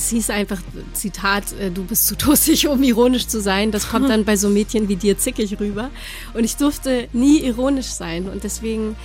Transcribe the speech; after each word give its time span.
Es 0.00 0.08
hieß 0.08 0.30
einfach, 0.30 0.62
Zitat, 0.94 1.52
äh, 1.60 1.70
du 1.70 1.84
bist 1.84 2.06
zu 2.06 2.16
tussig, 2.16 2.66
um 2.68 2.82
ironisch 2.82 3.26
zu 3.26 3.38
sein. 3.38 3.70
Das 3.70 3.90
kommt 3.90 4.08
dann 4.08 4.24
bei 4.24 4.34
so 4.34 4.48
Mädchen 4.48 4.88
wie 4.88 4.96
dir 4.96 5.18
zickig 5.18 5.60
rüber. 5.60 5.90
Und 6.32 6.44
ich 6.44 6.56
durfte 6.56 7.08
nie 7.12 7.40
ironisch 7.40 7.88
sein. 7.88 8.26
Und 8.30 8.42
deswegen 8.42 8.96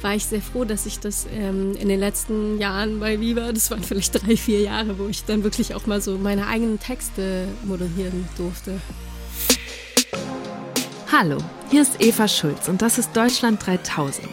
war 0.00 0.14
ich 0.14 0.26
sehr 0.26 0.40
froh, 0.40 0.64
dass 0.64 0.86
ich 0.86 1.00
das 1.00 1.26
ähm, 1.34 1.74
in 1.76 1.88
den 1.88 1.98
letzten 1.98 2.60
Jahren 2.60 3.00
bei 3.00 3.20
Viva, 3.20 3.50
das 3.50 3.68
waren 3.72 3.82
vielleicht 3.82 4.14
drei, 4.14 4.36
vier 4.36 4.60
Jahre, 4.60 4.96
wo 4.96 5.08
ich 5.08 5.24
dann 5.24 5.42
wirklich 5.42 5.74
auch 5.74 5.86
mal 5.86 6.00
so 6.00 6.18
meine 6.18 6.46
eigenen 6.46 6.78
Texte 6.78 7.48
moderieren 7.64 8.28
durfte. 8.36 8.80
Hallo, 11.10 11.38
hier 11.72 11.82
ist 11.82 12.00
Eva 12.00 12.28
Schulz 12.28 12.68
und 12.68 12.80
das 12.80 12.98
ist 12.98 13.16
Deutschland 13.16 13.66
3000. 13.66 14.28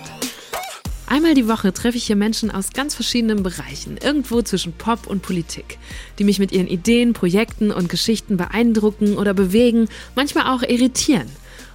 Einmal 1.12 1.34
die 1.34 1.50
Woche 1.50 1.74
treffe 1.74 1.98
ich 1.98 2.06
hier 2.06 2.16
Menschen 2.16 2.52
aus 2.52 2.72
ganz 2.72 2.96
verschiedenen 2.96 3.44
Bereichen, 3.44 3.98
irgendwo 4.02 4.42
zwischen 4.44 4.72
Pop 4.72 5.08
und 5.08 5.22
Politik, 5.22 5.78
die 6.18 6.24
mich 6.24 6.40
mit 6.40 6.54
ihren 6.54 6.68
Ideen, 6.68 7.12
Projekten 7.12 7.70
und 7.70 7.90
Geschichten 7.90 8.38
beeindrucken 8.38 9.18
oder 9.18 9.34
bewegen, 9.34 9.90
manchmal 10.16 10.56
auch 10.56 10.64
irritieren. 10.64 11.28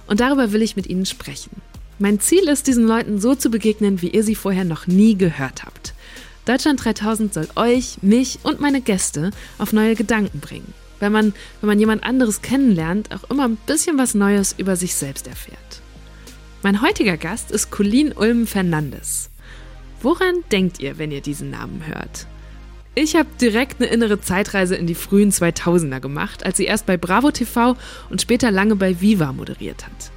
Und 0.07 0.21
darüber 0.21 0.53
will 0.53 0.63
ich 0.63 0.75
mit 0.75 0.87
ihnen 0.87 1.05
sprechen. 1.05 1.51
Mein 1.99 2.19
Ziel 2.19 2.47
ist, 2.47 2.65
diesen 2.65 2.87
Leuten 2.87 3.21
so 3.21 3.35
zu 3.35 3.51
begegnen, 3.51 4.01
wie 4.01 4.09
ihr 4.09 4.23
sie 4.23 4.33
vorher 4.33 4.65
noch 4.65 4.87
nie 4.87 5.15
gehört 5.15 5.65
habt. 5.65 5.93
Deutschland 6.45 6.83
3000 6.83 7.31
soll 7.31 7.47
euch, 7.55 7.99
mich 8.01 8.39
und 8.41 8.59
meine 8.59 8.81
Gäste 8.81 9.29
auf 9.59 9.71
neue 9.71 9.93
Gedanken 9.93 10.39
bringen. 10.39 10.73
Wenn 10.99 11.11
man, 11.11 11.35
wenn 11.61 11.67
man 11.67 11.79
jemand 11.79 12.03
anderes 12.03 12.41
kennenlernt, 12.41 13.11
auch 13.13 13.29
immer 13.29 13.47
ein 13.47 13.57
bisschen 13.67 13.99
was 13.99 14.15
Neues 14.15 14.55
über 14.57 14.75
sich 14.75 14.95
selbst 14.95 15.27
erfährt. 15.27 15.83
Mein 16.63 16.81
heutiger 16.81 17.17
Gast 17.17 17.51
ist 17.51 17.69
Colleen 17.69 18.11
Ulm 18.11 18.47
Fernandes. 18.47 19.29
Woran 20.01 20.43
denkt 20.51 20.79
ihr, 20.79 20.97
wenn 20.97 21.11
ihr 21.11 21.21
diesen 21.21 21.51
Namen 21.51 21.85
hört? 21.85 22.25
Ich 22.95 23.15
habe 23.15 23.29
direkt 23.39 23.79
eine 23.79 23.91
innere 23.91 24.21
Zeitreise 24.21 24.75
in 24.75 24.87
die 24.87 24.95
frühen 24.95 25.31
2000er 25.31 25.99
gemacht, 25.99 26.43
als 26.47 26.57
sie 26.57 26.65
erst 26.65 26.87
bei 26.87 26.97
Bravo 26.97 27.29
TV 27.29 27.77
und 28.09 28.23
später 28.23 28.49
lange 28.49 28.75
bei 28.75 28.99
Viva 28.99 29.33
moderiert 29.33 29.85
hat. 29.85 30.11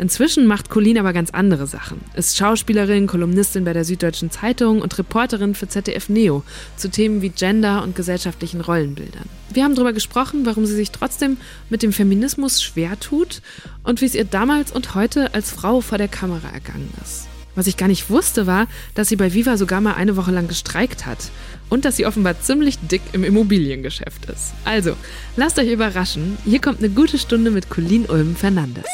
Inzwischen 0.00 0.46
macht 0.46 0.70
Colleen 0.70 0.96
aber 0.96 1.12
ganz 1.12 1.30
andere 1.30 1.66
Sachen. 1.66 2.00
Ist 2.14 2.38
Schauspielerin, 2.38 3.06
Kolumnistin 3.06 3.64
bei 3.64 3.74
der 3.74 3.84
Süddeutschen 3.84 4.30
Zeitung 4.30 4.80
und 4.80 4.98
Reporterin 4.98 5.54
für 5.54 5.68
ZDF 5.68 6.08
Neo 6.08 6.42
zu 6.76 6.88
Themen 6.88 7.20
wie 7.20 7.28
Gender 7.28 7.82
und 7.82 7.94
gesellschaftlichen 7.94 8.62
Rollenbildern. 8.62 9.28
Wir 9.52 9.62
haben 9.62 9.74
darüber 9.74 9.92
gesprochen, 9.92 10.46
warum 10.46 10.64
sie 10.64 10.74
sich 10.74 10.90
trotzdem 10.90 11.36
mit 11.68 11.82
dem 11.82 11.92
Feminismus 11.92 12.62
schwer 12.62 12.98
tut 12.98 13.42
und 13.84 14.00
wie 14.00 14.06
es 14.06 14.14
ihr 14.14 14.24
damals 14.24 14.72
und 14.72 14.94
heute 14.94 15.34
als 15.34 15.50
Frau 15.50 15.82
vor 15.82 15.98
der 15.98 16.08
Kamera 16.08 16.48
ergangen 16.48 16.90
ist. 17.04 17.26
Was 17.54 17.66
ich 17.66 17.76
gar 17.76 17.88
nicht 17.88 18.08
wusste, 18.08 18.46
war, 18.46 18.68
dass 18.94 19.08
sie 19.08 19.16
bei 19.16 19.34
Viva 19.34 19.58
sogar 19.58 19.82
mal 19.82 19.94
eine 19.94 20.16
Woche 20.16 20.30
lang 20.30 20.48
gestreikt 20.48 21.04
hat 21.04 21.30
und 21.68 21.84
dass 21.84 21.96
sie 21.96 22.06
offenbar 22.06 22.40
ziemlich 22.40 22.78
dick 22.78 23.02
im 23.12 23.22
Immobiliengeschäft 23.22 24.30
ist. 24.30 24.54
Also, 24.64 24.96
lasst 25.36 25.58
euch 25.58 25.70
überraschen. 25.70 26.38
Hier 26.46 26.60
kommt 26.62 26.78
eine 26.78 26.88
gute 26.88 27.18
Stunde 27.18 27.50
mit 27.50 27.68
Colleen 27.68 28.06
Ulm 28.06 28.34
Fernandes. 28.34 28.86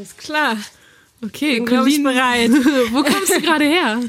Alles 0.00 0.16
klar. 0.16 0.56
Okay, 1.22 1.56
Bin, 1.56 1.66
glaube 1.66 1.90
ich, 1.90 2.02
bereit. 2.02 2.50
Wo 2.90 3.02
kommst 3.02 3.36
du 3.36 3.40
gerade 3.42 3.66
her? 3.66 4.00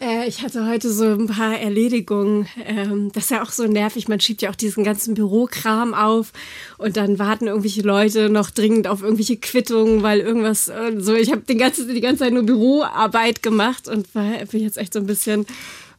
Äh, 0.00 0.28
ich 0.28 0.42
hatte 0.42 0.68
heute 0.68 0.92
so 0.92 1.04
ein 1.04 1.26
paar 1.26 1.58
Erledigungen. 1.58 2.46
Ähm, 2.64 3.10
das 3.12 3.24
ist 3.24 3.30
ja 3.32 3.42
auch 3.42 3.50
so 3.50 3.66
nervig. 3.66 4.06
Man 4.06 4.20
schiebt 4.20 4.42
ja 4.42 4.50
auch 4.50 4.54
diesen 4.54 4.84
ganzen 4.84 5.14
Bürokram 5.14 5.94
auf 5.94 6.32
und 6.78 6.96
dann 6.96 7.18
warten 7.18 7.48
irgendwelche 7.48 7.82
Leute 7.82 8.28
noch 8.28 8.50
dringend 8.50 8.86
auf 8.86 9.02
irgendwelche 9.02 9.36
Quittungen, 9.36 10.04
weil 10.04 10.20
irgendwas 10.20 10.68
äh, 10.68 10.92
so. 10.98 11.12
Ich 11.16 11.32
habe 11.32 11.42
die 11.48 11.56
ganze 11.56 11.92
die 11.92 12.00
ganze 12.00 12.22
Zeit 12.22 12.32
nur 12.32 12.44
Büroarbeit 12.44 13.42
gemacht 13.42 13.88
und 13.88 14.14
war, 14.14 14.44
bin 14.44 14.62
jetzt 14.62 14.78
echt 14.78 14.92
so 14.92 15.00
ein 15.00 15.06
bisschen. 15.06 15.44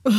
Oh, 0.05 0.11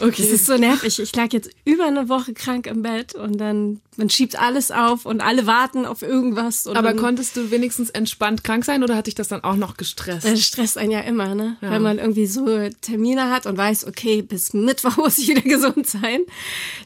Okay. 0.00 0.22
Das 0.22 0.30
ist 0.30 0.46
so 0.46 0.56
nervig. 0.56 0.98
Ich 0.98 1.14
lag 1.14 1.32
jetzt 1.32 1.50
über 1.64 1.86
eine 1.86 2.08
Woche 2.08 2.32
krank 2.32 2.66
im 2.66 2.82
Bett 2.82 3.14
und 3.14 3.38
dann, 3.38 3.80
man 3.96 4.10
schiebt 4.10 4.40
alles 4.40 4.70
auf 4.70 5.06
und 5.06 5.20
alle 5.20 5.46
warten 5.46 5.86
auf 5.86 6.02
irgendwas. 6.02 6.66
Aber 6.66 6.94
konntest 6.94 7.36
du 7.36 7.50
wenigstens 7.50 7.90
entspannt 7.90 8.44
krank 8.44 8.64
sein 8.64 8.82
oder 8.82 8.96
hat 8.96 9.06
dich 9.06 9.14
das 9.14 9.28
dann 9.28 9.44
auch 9.44 9.56
noch 9.56 9.76
gestresst? 9.76 10.26
Das 10.26 10.42
stresst 10.42 10.78
einen 10.78 10.90
ja 10.90 11.00
immer, 11.00 11.34
ne? 11.34 11.56
Ja. 11.60 11.70
Wenn 11.70 11.82
man 11.82 11.98
irgendwie 11.98 12.26
so 12.26 12.46
Termine 12.80 13.30
hat 13.30 13.46
und 13.46 13.56
weiß, 13.56 13.86
okay, 13.86 14.22
bis 14.22 14.52
Mittwoch 14.52 14.96
muss 14.98 15.18
ich 15.18 15.28
wieder 15.28 15.42
gesund 15.42 15.86
sein. 15.86 16.20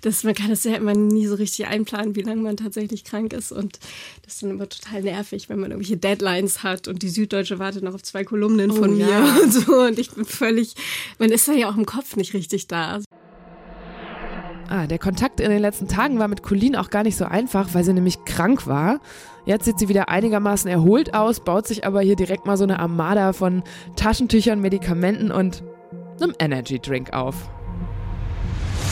Das, 0.01 0.25
man 0.25 0.35
kann 0.35 0.49
das 0.51 0.65
ja 0.65 0.75
immer 0.75 0.95
nie 0.95 1.27
so 1.27 1.35
richtig 1.35 1.67
einplanen, 1.67 2.17
wie 2.17 2.23
lange 2.23 2.43
man 2.43 2.57
tatsächlich 2.57 3.05
krank 3.05 3.33
ist 3.33 3.53
und 3.53 3.79
das 4.23 4.35
ist 4.35 4.43
dann 4.43 4.51
immer 4.51 4.69
total 4.69 5.03
nervig, 5.03 5.49
wenn 5.49 5.61
man 5.61 5.71
irgendwelche 5.71 5.97
Deadlines 5.97 6.63
hat 6.63 6.89
und 6.89 7.03
die 7.03 7.09
Süddeutsche 7.09 7.59
wartet 7.59 7.83
noch 7.83 7.95
auf 7.95 8.03
zwei 8.03 8.25
Kolumnen 8.25 8.71
oh, 8.71 8.77
von 8.77 8.97
mir 8.97 9.09
ja. 9.09 9.37
und 9.43 9.53
so 9.53 9.81
und 9.81 9.99
ich 9.99 10.11
bin 10.13 10.25
völlig, 10.25 10.75
man 11.19 11.31
ist 11.31 11.49
da 11.49 11.53
ja 11.53 11.71
auch 11.71 11.77
im 11.77 11.87
Kopf 11.87 12.17
nicht 12.17 12.35
richtig 12.35 12.69
da. 12.69 13.02
Ah, 14.73 14.87
der 14.87 14.99
Kontakt 14.99 15.39
in 15.39 15.51
den 15.51 15.61
letzten 15.61 15.87
Tagen 15.87 16.19
war 16.19 16.29
mit 16.29 16.43
Colleen 16.43 16.77
auch 16.77 16.89
gar 16.89 17.03
nicht 17.03 17.19
so 17.19 17.27
einfach, 17.27 17.75
weil 17.75 17.85
sie 17.85 17.93
nämlich 17.93 18.25
krank 18.25 18.67
war. 18.67 19.01
Jetzt 19.45 19.67
sieht 19.67 19.79
sie 19.79 19.91
wieder 19.91 20.09
einigermaßen 20.09 20.71
erholt 20.71 21.13
aus, 21.13 21.41
baut 21.41 21.67
sich 21.67 21.85
aber 21.85 22.01
hier 22.01 22.17
direkt 22.17 22.47
mal 22.47 22.57
so 22.57 22.65
eine 22.65 22.79
Armada 22.79 23.35
von 23.35 23.65
Taschentüchern, 23.97 24.63
Medikamenten 24.63 25.31
und 25.31 25.63
einem 26.23 26.33
Energy 26.39 26.79
Drink 26.79 27.13
auf. 27.13 27.51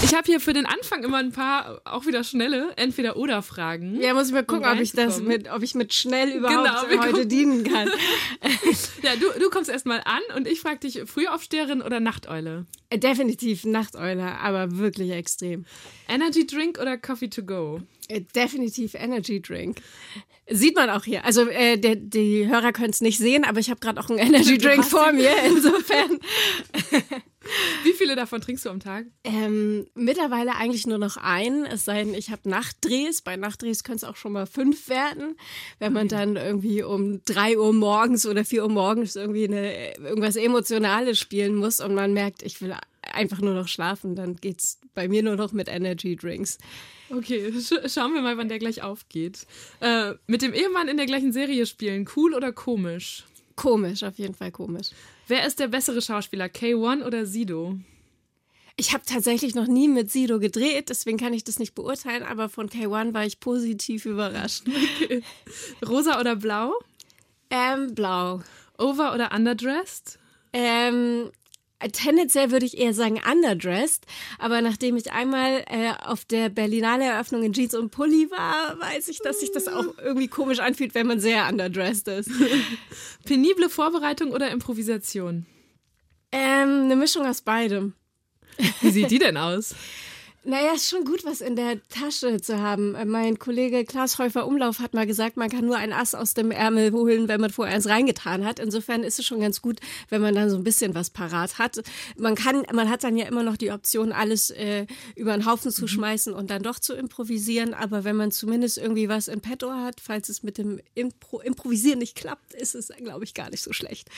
Ich 0.03 0.15
habe 0.15 0.25
hier 0.25 0.41
für 0.41 0.53
den 0.53 0.67
Anfang 0.67 1.05
immer 1.05 1.19
ein 1.19 1.31
paar 1.31 1.83
auch 1.85 2.07
wieder 2.07 2.25
schnelle 2.25 2.73
Entweder-Oder-Fragen. 2.77 4.01
Ja, 4.01 4.15
muss 4.15 4.29
ich 4.29 4.33
mal 4.33 4.45
gucken, 4.45 4.65
um 4.65 4.73
ob 4.73 4.81
ich 4.81 4.93
das 4.93 5.21
mit, 5.21 5.51
ob 5.51 5.63
ich 5.63 5.75
mit 5.75 5.93
schnell 5.93 6.31
überhaupt 6.31 6.89
genau, 6.89 7.03
heute 7.03 7.27
dienen 7.27 7.65
kann. 7.65 7.89
ja, 9.03 9.17
du, 9.17 9.39
du 9.39 9.51
kommst 9.51 9.69
erstmal 9.69 10.01
an 10.05 10.21
und 10.37 10.49
ich 10.49 10.61
frage 10.61 10.81
dich, 10.81 11.03
Frühaufsteherin 11.05 11.83
oder 11.83 12.01
Nachteule? 12.01 12.67
Definitiv 12.93 13.65
Nachteule, 13.65 14.39
aber 14.39 14.79
wirklich 14.79 15.11
extrem. 15.11 15.67
Energy 16.09 16.47
Drink 16.47 16.79
oder 16.81 16.97
Coffee 16.97 17.29
to 17.29 17.43
go? 17.43 17.83
Äh, 18.11 18.23
definitiv 18.35 18.95
Energy 18.95 19.41
Drink. 19.41 19.81
Sieht 20.49 20.75
man 20.75 20.91
auch 20.91 21.05
hier. 21.05 21.25
Also 21.25 21.49
äh, 21.49 21.79
der, 21.79 21.95
die 21.95 22.49
Hörer 22.49 22.73
können 22.73 22.91
es 22.91 23.01
nicht 23.01 23.19
sehen, 23.19 23.45
aber 23.45 23.61
ich 23.61 23.71
habe 23.71 23.79
gerade 23.79 24.01
auch 24.01 24.11
einen 24.11 24.19
Energy 24.35 24.59
Drink 24.59 24.85
vor 24.85 25.13
mir. 25.13 25.31
Insofern. 25.47 26.19
Wie 27.85 27.93
viele 27.93 28.17
davon 28.17 28.41
trinkst 28.41 28.65
du 28.65 28.71
am 28.71 28.81
Tag? 28.81 29.07
Ähm, 29.25 29.87
mittlerweile 29.95 30.57
eigentlich 30.57 30.87
nur 30.87 30.99
noch 30.99 31.17
einen, 31.17 31.65
es 31.65 31.85
sei 31.85 32.05
denn, 32.05 32.15
ich 32.15 32.31
habe 32.31 32.49
Nachtdrehs. 32.49 33.23
Bei 33.23 33.37
Nachtdrehs 33.37 33.85
können 33.85 33.97
es 33.97 34.05
auch 34.05 34.17
schon 34.17 34.33
mal 34.33 34.47
fünf 34.47 34.89
werden. 34.89 35.37
Wenn 35.79 35.93
man 35.93 36.09
dann 36.09 36.37
irgendwie 36.37 36.83
um 36.83 37.23
drei 37.25 37.57
Uhr 37.57 37.73
morgens 37.73 38.27
oder 38.27 38.45
vier 38.45 38.65
Uhr 38.65 38.71
morgens 38.71 39.17
irgendwie 39.17 39.45
eine, 39.45 39.97
irgendwas 39.99 40.37
Emotionales 40.37 41.19
spielen 41.19 41.55
muss 41.55 41.81
und 41.81 41.95
man 41.95 42.13
merkt, 42.13 42.43
ich 42.43 42.61
will 42.61 42.75
einfach 43.03 43.41
nur 43.41 43.55
noch 43.55 43.69
schlafen, 43.69 44.15
dann 44.15 44.37
geht's 44.37 44.79
bei 44.95 45.09
mir 45.09 45.23
nur 45.23 45.37
noch 45.37 45.53
mit 45.53 45.69
Energy 45.69 46.17
Drinks. 46.17 46.59
Okay, 47.11 47.53
sch 47.53 47.73
schauen 47.93 48.15
wir 48.15 48.23
mal, 48.23 48.37
wann 48.37 48.49
der 48.49 48.59
gleich 48.59 48.83
aufgeht. 48.83 49.47
Äh, 49.81 50.15
mit 50.27 50.43
dem 50.43 50.53
Ehemann 50.53 50.89
in 50.89 50.97
der 50.97 51.07
gleichen 51.07 51.33
Serie 51.33 51.67
spielen, 51.67 52.09
cool 52.17 52.35
oder 52.35 52.53
komisch? 52.53 53.25
Komisch, 53.57 54.03
auf 54.03 54.19
jeden 54.19 54.35
Fall 54.35 54.53
komisch. 54.53 54.91
Wer 55.27 55.47
ist 55.47 55.59
der 55.61 55.69
bessere 55.69 56.03
Schauspieler, 56.03 56.47
K1 56.47 57.05
oder 57.05 57.27
Sido? 57.27 57.79
Ich 58.77 58.95
habe 58.95 59.05
tatsächlich 59.05 59.55
noch 59.55 59.67
nie 59.67 59.89
mit 59.89 60.11
Sido 60.11 60.39
gedreht, 60.39 60.89
deswegen 60.89 61.19
kann 61.19 61.35
ich 61.35 61.45
das 61.45 61.59
nicht 61.59 61.75
beurteilen, 61.75 62.23
aber 62.23 62.49
von 62.49 62.71
K1 62.71 63.13
war 63.13 63.27
ich 63.27 63.41
positiv 63.41 64.07
überrascht. 64.07 64.63
Okay. 65.03 65.23
Rosa 65.87 66.19
oder 66.21 66.37
blau? 66.37 66.73
Ähm, 67.51 67.95
blau. 67.95 68.41
Over 68.79 69.13
oder 69.13 69.33
underdressed? 69.35 70.19
Ähm, 70.53 71.31
tendenziell 71.89 72.51
würde 72.51 72.67
ich 72.67 72.79
eher 72.79 72.95
sagen 72.95 73.21
underdressed, 73.31 74.07
aber 74.39 74.61
nachdem 74.61 74.97
ich 74.97 75.13
einmal 75.13 75.65
äh, 75.69 75.93
auf 76.05 76.25
der 76.25 76.49
Berlinale 76.49 77.05
Eröffnung 77.05 77.43
in 77.43 77.53
Jeans 77.53 77.75
und 77.75 77.91
Pulli 77.91 78.31
war, 78.31 78.79
weiß 78.81 79.09
ich, 79.09 79.19
dass 79.19 79.41
sich 79.41 79.53
das 79.53 79.69
auch 79.69 79.99
irgendwie 79.99 80.29
komisch 80.29 80.59
anfühlt, 80.59 80.95
wenn 80.95 81.07
man 81.07 81.21
sehr 81.21 81.49
underdressed 81.49 82.09
ist. 82.09 82.31
Penible 83.25 83.69
Vorbereitung 83.69 84.33
oder 84.33 84.51
Improvisation? 84.51 85.47
Ähm, 86.33 86.85
eine 86.85 86.97
Mischung 86.97 87.27
aus 87.27 87.41
beidem. 87.41 87.95
Wie 88.81 88.91
sieht 88.91 89.11
die 89.11 89.19
denn 89.19 89.37
aus? 89.37 89.75
Naja, 90.43 90.73
ist 90.73 90.89
schon 90.89 91.05
gut, 91.05 91.27
was 91.27 91.43
in 91.43 91.55
der 91.55 91.87
Tasche 91.89 92.41
zu 92.41 92.61
haben. 92.61 92.97
Mein 93.11 93.39
Kollege 93.39 93.85
Klaas 93.85 94.19
Häufer 94.19 94.47
Umlauf 94.47 94.79
hat 94.79 94.95
mal 94.95 95.07
gesagt, 95.07 95.37
man 95.37 95.51
kann 95.51 95.67
nur 95.67 95.77
ein 95.77 95.93
Ass 95.93 96.15
aus 96.15 96.33
dem 96.33 96.51
Ärmel 96.51 96.93
holen, 96.93 97.29
wenn 97.29 97.43
man 97.43 97.51
vorher 97.51 97.75
eins 97.75 97.87
reingetan 97.87 98.47
hat. 98.47 98.59
Insofern 98.59 99.03
ist 99.03 99.19
es 99.19 99.27
schon 99.27 99.41
ganz 99.41 99.61
gut, 99.61 99.81
wenn 100.09 100.23
man 100.23 100.35
dann 100.35 100.49
so 100.49 100.57
ein 100.57 100.65
bisschen 100.65 100.95
was 100.95 101.11
parat 101.11 101.59
hat. 101.59 101.83
Man 102.17 102.37
kann, 102.37 102.63
man 102.73 102.89
hat 102.89 103.05
dann 103.05 103.19
ja 103.19 103.27
immer 103.27 103.43
noch 103.43 103.59
die 103.59 103.71
Option, 103.71 104.13
alles 104.13 104.49
äh, 104.49 104.87
über 105.15 105.37
den 105.37 105.45
Haufen 105.45 105.71
zu 105.71 105.83
mhm. 105.83 105.89
schmeißen 105.89 106.33
und 106.33 106.49
dann 106.49 106.63
doch 106.63 106.79
zu 106.79 106.95
improvisieren. 106.95 107.75
Aber 107.75 108.05
wenn 108.05 108.17
man 108.17 108.31
zumindest 108.31 108.79
irgendwie 108.79 109.11
was 109.11 109.29
in 109.29 109.43
petto 109.43 109.71
hat, 109.71 110.01
falls 110.01 110.31
es 110.31 110.43
mit 110.43 110.57
dem 110.57 110.81
Impro 110.95 111.41
Improvisieren 111.41 111.99
nicht 111.99 112.17
klappt, 112.17 112.55
ist 112.55 112.75
es, 112.75 112.89
glaube 112.97 113.25
ich, 113.25 113.35
gar 113.35 113.51
nicht 113.51 113.63
so 113.63 113.75
schlecht. 113.75 114.09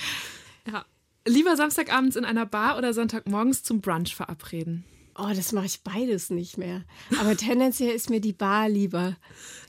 Ja. 0.70 0.84
Lieber 1.26 1.56
Samstagabends 1.56 2.14
in 2.14 2.24
einer 2.24 2.46
Bar 2.46 2.78
oder 2.78 2.94
Sonntagmorgens 2.94 3.64
zum 3.64 3.80
Brunch 3.80 4.14
verabreden? 4.14 4.84
Oh, 5.16 5.30
das 5.34 5.52
mache 5.52 5.66
ich 5.66 5.82
beides 5.82 6.30
nicht 6.30 6.56
mehr. 6.56 6.84
Aber 7.20 7.36
tendenziell 7.36 7.94
ist 7.94 8.08
mir 8.08 8.20
die 8.20 8.32
Bar 8.32 8.68
lieber. 8.68 9.16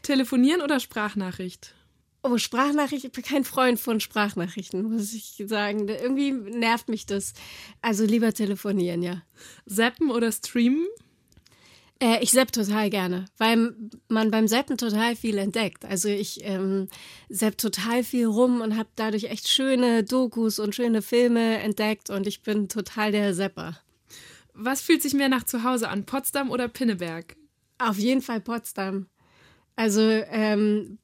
Telefonieren 0.02 0.62
oder 0.62 0.80
Sprachnachricht? 0.80 1.76
Oh, 2.22 2.38
Sprachnachricht, 2.38 3.04
ich 3.04 3.12
bin 3.12 3.24
kein 3.24 3.44
Freund 3.44 3.78
von 3.78 4.00
Sprachnachrichten, 4.00 4.84
muss 4.84 5.14
ich 5.14 5.44
sagen. 5.46 5.90
Irgendwie 5.90 6.32
nervt 6.32 6.88
mich 6.88 7.06
das. 7.06 7.34
Also 7.82 8.06
lieber 8.06 8.34
telefonieren, 8.34 9.04
ja. 9.04 9.22
Zappen 9.68 10.10
oder 10.10 10.32
streamen? 10.32 10.88
Äh, 12.04 12.24
ich 12.24 12.32
sepp 12.32 12.52
total 12.52 12.90
gerne, 12.90 13.26
weil 13.38 13.76
man 14.10 14.32
beim 14.32 14.48
Seppen 14.48 14.78
total 14.78 15.16
viel 15.16 15.38
entdeckt. 15.38 15.86
Also 15.86 16.10
ich 16.10 16.40
ähm, 16.44 16.88
sepp 17.30 17.58
total 17.58 18.04
viel 18.04 18.26
rum 18.26 18.62
und 18.62 18.78
habe 18.78 18.90
dadurch 18.96 19.26
echt 19.26 19.48
schöne 19.48 20.04
Dokus 20.04 20.60
und 20.60 20.76
schöne 20.76 21.02
Filme 21.02 21.60
entdeckt 21.60 22.10
und 22.10 22.28
ich 22.28 22.42
bin 22.42 22.70
total 22.70 23.12
der 23.12 23.34
Sepper. 23.34 23.78
Was 24.54 24.82
fühlt 24.82 25.02
sich 25.02 25.14
mehr 25.14 25.30
nach 25.30 25.44
zu 25.44 25.64
Hause 25.64 25.90
an, 25.90 26.06
Potsdam 26.06 26.52
oder 26.52 26.68
Pinneberg? 26.68 27.36
Auf 27.80 27.98
jeden 27.98 28.22
Fall 28.22 28.40
Potsdam. 28.40 29.08
Also 29.76 30.02
ähm, 30.02 31.00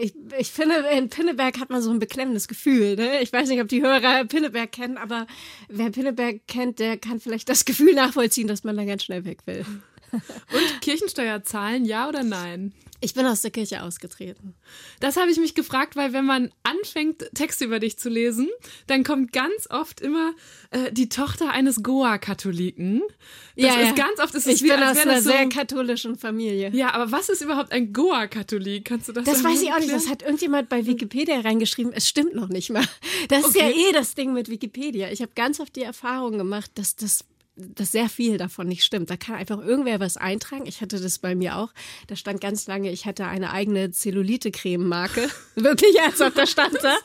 ich, 0.00 0.14
ich 0.38 0.50
finde, 0.50 0.76
in 0.96 1.10
Pinneberg 1.10 1.60
hat 1.60 1.68
man 1.68 1.82
so 1.82 1.90
ein 1.90 1.98
beklemmendes 1.98 2.48
Gefühl. 2.48 2.96
Ne? 2.96 3.20
Ich 3.20 3.30
weiß 3.30 3.48
nicht, 3.48 3.60
ob 3.60 3.68
die 3.68 3.82
Hörer 3.82 4.24
Pinneberg 4.24 4.72
kennen, 4.72 4.96
aber 4.96 5.26
wer 5.68 5.90
Pinneberg 5.90 6.46
kennt, 6.48 6.78
der 6.78 6.96
kann 6.96 7.20
vielleicht 7.20 7.50
das 7.50 7.66
Gefühl 7.66 7.94
nachvollziehen, 7.94 8.48
dass 8.48 8.64
man 8.64 8.76
da 8.76 8.84
ganz 8.84 9.04
schnell 9.04 9.26
weg 9.26 9.40
will. 9.44 9.66
Und 10.12 10.80
Kirchensteuer 10.80 11.42
zahlen, 11.42 11.84
ja 11.84 12.08
oder 12.08 12.22
nein? 12.22 12.72
Ich 13.04 13.12
bin 13.12 13.26
aus 13.26 13.42
der 13.42 13.50
Kirche 13.50 13.82
ausgetreten. 13.82 14.54
Das 14.98 15.18
habe 15.18 15.30
ich 15.30 15.38
mich 15.38 15.54
gefragt, 15.54 15.94
weil 15.94 16.14
wenn 16.14 16.24
man 16.24 16.50
anfängt, 16.62 17.22
Texte 17.34 17.66
über 17.66 17.78
dich 17.78 17.98
zu 17.98 18.08
lesen, 18.08 18.48
dann 18.86 19.04
kommt 19.04 19.34
ganz 19.34 19.68
oft 19.68 20.00
immer 20.00 20.32
äh, 20.70 20.90
die 20.90 21.10
Tochter 21.10 21.50
eines 21.50 21.82
Goa-Katholiken. 21.82 23.02
Das 23.56 23.66
ja, 23.66 23.80
ist 23.82 23.96
ganz 23.96 24.20
oft 24.20 24.34
ist 24.34 24.46
es 24.46 24.54
Ich 24.54 24.62
wie, 24.62 24.68
bin 24.68 24.82
aus 24.82 24.96
einer 24.96 25.20
so, 25.20 25.28
sehr 25.28 25.46
katholischen 25.50 26.16
Familie. 26.16 26.70
Ja, 26.72 26.94
aber 26.94 27.12
was 27.12 27.28
ist 27.28 27.42
überhaupt 27.42 27.72
ein 27.72 27.92
Goa-Katholik? 27.92 28.86
Kannst 28.86 29.08
du 29.08 29.12
das 29.12 29.24
Das 29.24 29.44
weiß 29.44 29.60
ich 29.60 29.70
auch 29.70 29.80
nicht. 29.80 29.92
Das 29.92 30.08
hat 30.08 30.22
irgendjemand 30.22 30.70
bei 30.70 30.86
Wikipedia 30.86 31.40
reingeschrieben. 31.40 31.92
Es 31.92 32.08
stimmt 32.08 32.34
noch 32.34 32.48
nicht 32.48 32.70
mal. 32.70 32.84
Das 33.28 33.44
okay. 33.44 33.48
ist 33.48 33.56
ja 33.56 33.68
eh 33.68 33.92
das 33.92 34.14
Ding 34.14 34.32
mit 34.32 34.48
Wikipedia. 34.48 35.10
Ich 35.10 35.20
habe 35.20 35.32
ganz 35.34 35.60
oft 35.60 35.76
die 35.76 35.82
Erfahrung 35.82 36.38
gemacht, 36.38 36.70
dass 36.74 36.96
das 36.96 37.24
dass 37.56 37.92
sehr 37.92 38.08
viel 38.08 38.36
davon 38.36 38.66
nicht 38.66 38.84
stimmt. 38.84 39.10
Da 39.10 39.16
kann 39.16 39.36
einfach 39.36 39.64
irgendwer 39.64 40.00
was 40.00 40.16
eintragen. 40.16 40.66
Ich 40.66 40.80
hatte 40.80 41.00
das 41.00 41.18
bei 41.18 41.34
mir 41.34 41.56
auch. 41.56 41.72
Da 42.08 42.16
stand 42.16 42.40
ganz 42.40 42.66
lange, 42.66 42.90
ich 42.90 43.06
hatte 43.06 43.26
eine 43.26 43.52
eigene 43.52 43.90
Zellulite-Creme-Marke. 43.92 45.28
Wirklich 45.54 45.96
ernsthaft, 45.96 46.36
da 46.36 46.46
stand 46.46 46.76
da. 46.82 46.96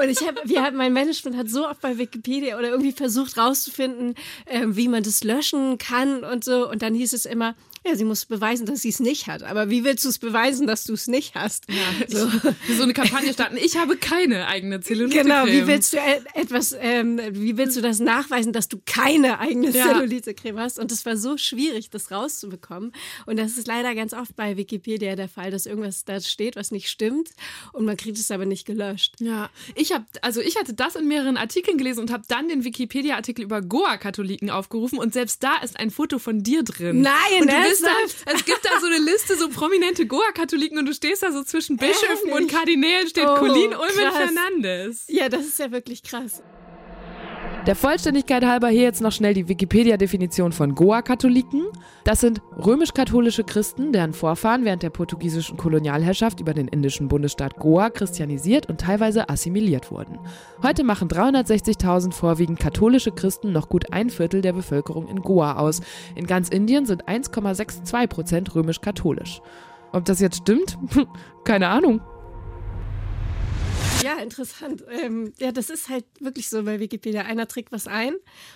Und 0.00 0.08
ich 0.08 0.26
habe, 0.26 0.40
wir 0.44 0.62
haben, 0.62 0.76
mein 0.76 0.94
Management 0.94 1.36
hat 1.36 1.50
so 1.50 1.68
oft 1.68 1.80
bei 1.80 1.98
Wikipedia 1.98 2.58
oder 2.58 2.70
irgendwie 2.70 2.92
versucht 2.92 3.36
rauszufinden, 3.36 4.14
äh, 4.46 4.64
wie 4.68 4.88
man 4.88 5.02
das 5.02 5.22
löschen 5.22 5.76
kann 5.76 6.24
und 6.24 6.44
so. 6.44 6.68
Und 6.68 6.80
dann 6.80 6.94
hieß 6.94 7.12
es 7.12 7.26
immer, 7.26 7.54
ja, 7.86 7.96
sie 7.96 8.04
muss 8.04 8.26
beweisen, 8.26 8.66
dass 8.66 8.82
sie 8.82 8.90
es 8.90 9.00
nicht 9.00 9.26
hat. 9.26 9.42
Aber 9.42 9.70
wie 9.70 9.84
willst 9.84 10.04
du 10.04 10.08
es 10.10 10.18
beweisen, 10.18 10.66
dass 10.66 10.84
du 10.84 10.92
es 10.92 11.06
nicht 11.06 11.34
hast? 11.34 11.66
Ja, 11.68 12.06
so. 12.08 12.28
Ich, 12.68 12.76
so 12.76 12.82
eine 12.82 12.92
Kampagne 12.92 13.32
starten. 13.32 13.56
Ich 13.56 13.76
habe 13.76 13.96
keine 13.96 14.46
eigene 14.46 14.80
Zellulite. 14.80 15.22
Genau, 15.22 15.46
wie 15.46 15.66
willst 15.66 15.92
du 15.94 15.98
etwas, 16.34 16.74
ähm, 16.78 17.20
wie 17.30 17.56
willst 17.56 17.76
du 17.76 17.80
das 17.80 17.98
nachweisen, 17.98 18.52
dass 18.52 18.68
du 18.68 18.80
keine 18.84 19.38
eigene 19.38 19.70
ja. 19.70 19.86
Zellulite-Creme 19.86 20.58
hast? 20.58 20.78
Und 20.78 20.92
es 20.92 21.06
war 21.06 21.16
so 21.16 21.38
schwierig, 21.38 21.90
das 21.90 22.10
rauszubekommen. 22.10 22.92
Und 23.26 23.38
das 23.38 23.56
ist 23.56 23.66
leider 23.66 23.94
ganz 23.94 24.12
oft 24.12 24.36
bei 24.36 24.56
Wikipedia 24.56 25.16
der 25.16 25.28
Fall, 25.28 25.50
dass 25.50 25.66
irgendwas 25.66 26.04
da 26.04 26.20
steht, 26.20 26.56
was 26.56 26.70
nicht 26.70 26.90
stimmt 26.90 27.30
und 27.72 27.84
man 27.84 27.96
kriegt 27.96 28.18
es 28.18 28.30
aber 28.30 28.46
nicht 28.46 28.66
gelöscht. 28.66 29.14
Ja, 29.20 29.50
ich 29.74 29.92
habe, 29.92 30.04
also 30.22 30.40
ich 30.40 30.56
hatte 30.56 30.74
das 30.74 30.96
in 30.96 31.08
mehreren 31.08 31.36
Artikeln 31.36 31.78
gelesen 31.78 32.00
und 32.00 32.12
habe 32.12 32.24
dann 32.28 32.48
den 32.48 32.64
Wikipedia-Artikel 32.64 33.42
über 33.42 33.62
Goa-Katholiken 33.62 34.50
aufgerufen 34.50 34.98
und 34.98 35.14
selbst 35.14 35.42
da 35.42 35.56
ist 35.58 35.78
ein 35.78 35.90
Foto 35.90 36.18
von 36.18 36.42
dir 36.42 36.62
drin. 36.62 37.00
Nein, 37.00 37.44
ne? 37.44 37.69
Da, 37.78 37.90
es 38.26 38.44
gibt 38.44 38.64
da 38.64 38.80
so 38.80 38.86
eine 38.86 38.98
Liste, 38.98 39.36
so 39.36 39.48
prominente 39.48 40.06
Goa-Katholiken 40.06 40.78
und 40.78 40.86
du 40.86 40.94
stehst 40.94 41.22
da 41.22 41.32
so 41.32 41.44
zwischen 41.44 41.76
Bischöfen 41.76 42.28
Ehrlich? 42.28 42.34
und 42.34 42.50
Kardinälen, 42.50 43.08
steht 43.08 43.26
oh, 43.26 43.36
Colin 43.36 43.74
Ulmen 43.74 44.12
Fernandes. 44.12 45.04
Ja, 45.08 45.28
das 45.28 45.46
ist 45.46 45.58
ja 45.58 45.70
wirklich 45.70 46.02
krass. 46.02 46.42
Der 47.66 47.76
Vollständigkeit 47.76 48.42
halber 48.42 48.68
hier 48.68 48.84
jetzt 48.84 49.02
noch 49.02 49.12
schnell 49.12 49.34
die 49.34 49.46
Wikipedia-Definition 49.46 50.50
von 50.52 50.74
Goa-Katholiken. 50.74 51.66
Das 52.04 52.20
sind 52.20 52.40
römisch-katholische 52.56 53.44
Christen, 53.44 53.92
deren 53.92 54.14
Vorfahren 54.14 54.64
während 54.64 54.82
der 54.82 54.88
portugiesischen 54.88 55.58
Kolonialherrschaft 55.58 56.40
über 56.40 56.54
den 56.54 56.68
indischen 56.68 57.08
Bundesstaat 57.08 57.56
Goa 57.56 57.90
christianisiert 57.90 58.70
und 58.70 58.80
teilweise 58.80 59.28
assimiliert 59.28 59.90
wurden. 59.90 60.18
Heute 60.62 60.84
machen 60.84 61.08
360.000 61.08 62.12
vorwiegend 62.12 62.58
katholische 62.58 63.12
Christen 63.12 63.52
noch 63.52 63.68
gut 63.68 63.92
ein 63.92 64.08
Viertel 64.08 64.40
der 64.40 64.54
Bevölkerung 64.54 65.06
in 65.06 65.20
Goa 65.20 65.56
aus. 65.56 65.82
In 66.14 66.26
ganz 66.26 66.48
Indien 66.48 66.86
sind 66.86 67.04
1,62 67.04 68.06
Prozent 68.06 68.54
römisch-katholisch. 68.54 69.42
Ob 69.92 70.06
das 70.06 70.20
jetzt 70.20 70.38
stimmt? 70.38 70.78
Keine 71.44 71.68
Ahnung. 71.68 72.00
Ja, 74.02 74.14
interessant. 74.14 74.82
Ähm, 74.90 75.34
ja, 75.38 75.52
das 75.52 75.68
ist 75.68 75.90
halt 75.90 76.04
wirklich 76.20 76.48
so 76.48 76.62
bei 76.62 76.80
Wikipedia. 76.80 77.22
Einer 77.22 77.46
trägt 77.46 77.70
was 77.70 77.86
ein 77.86 78.14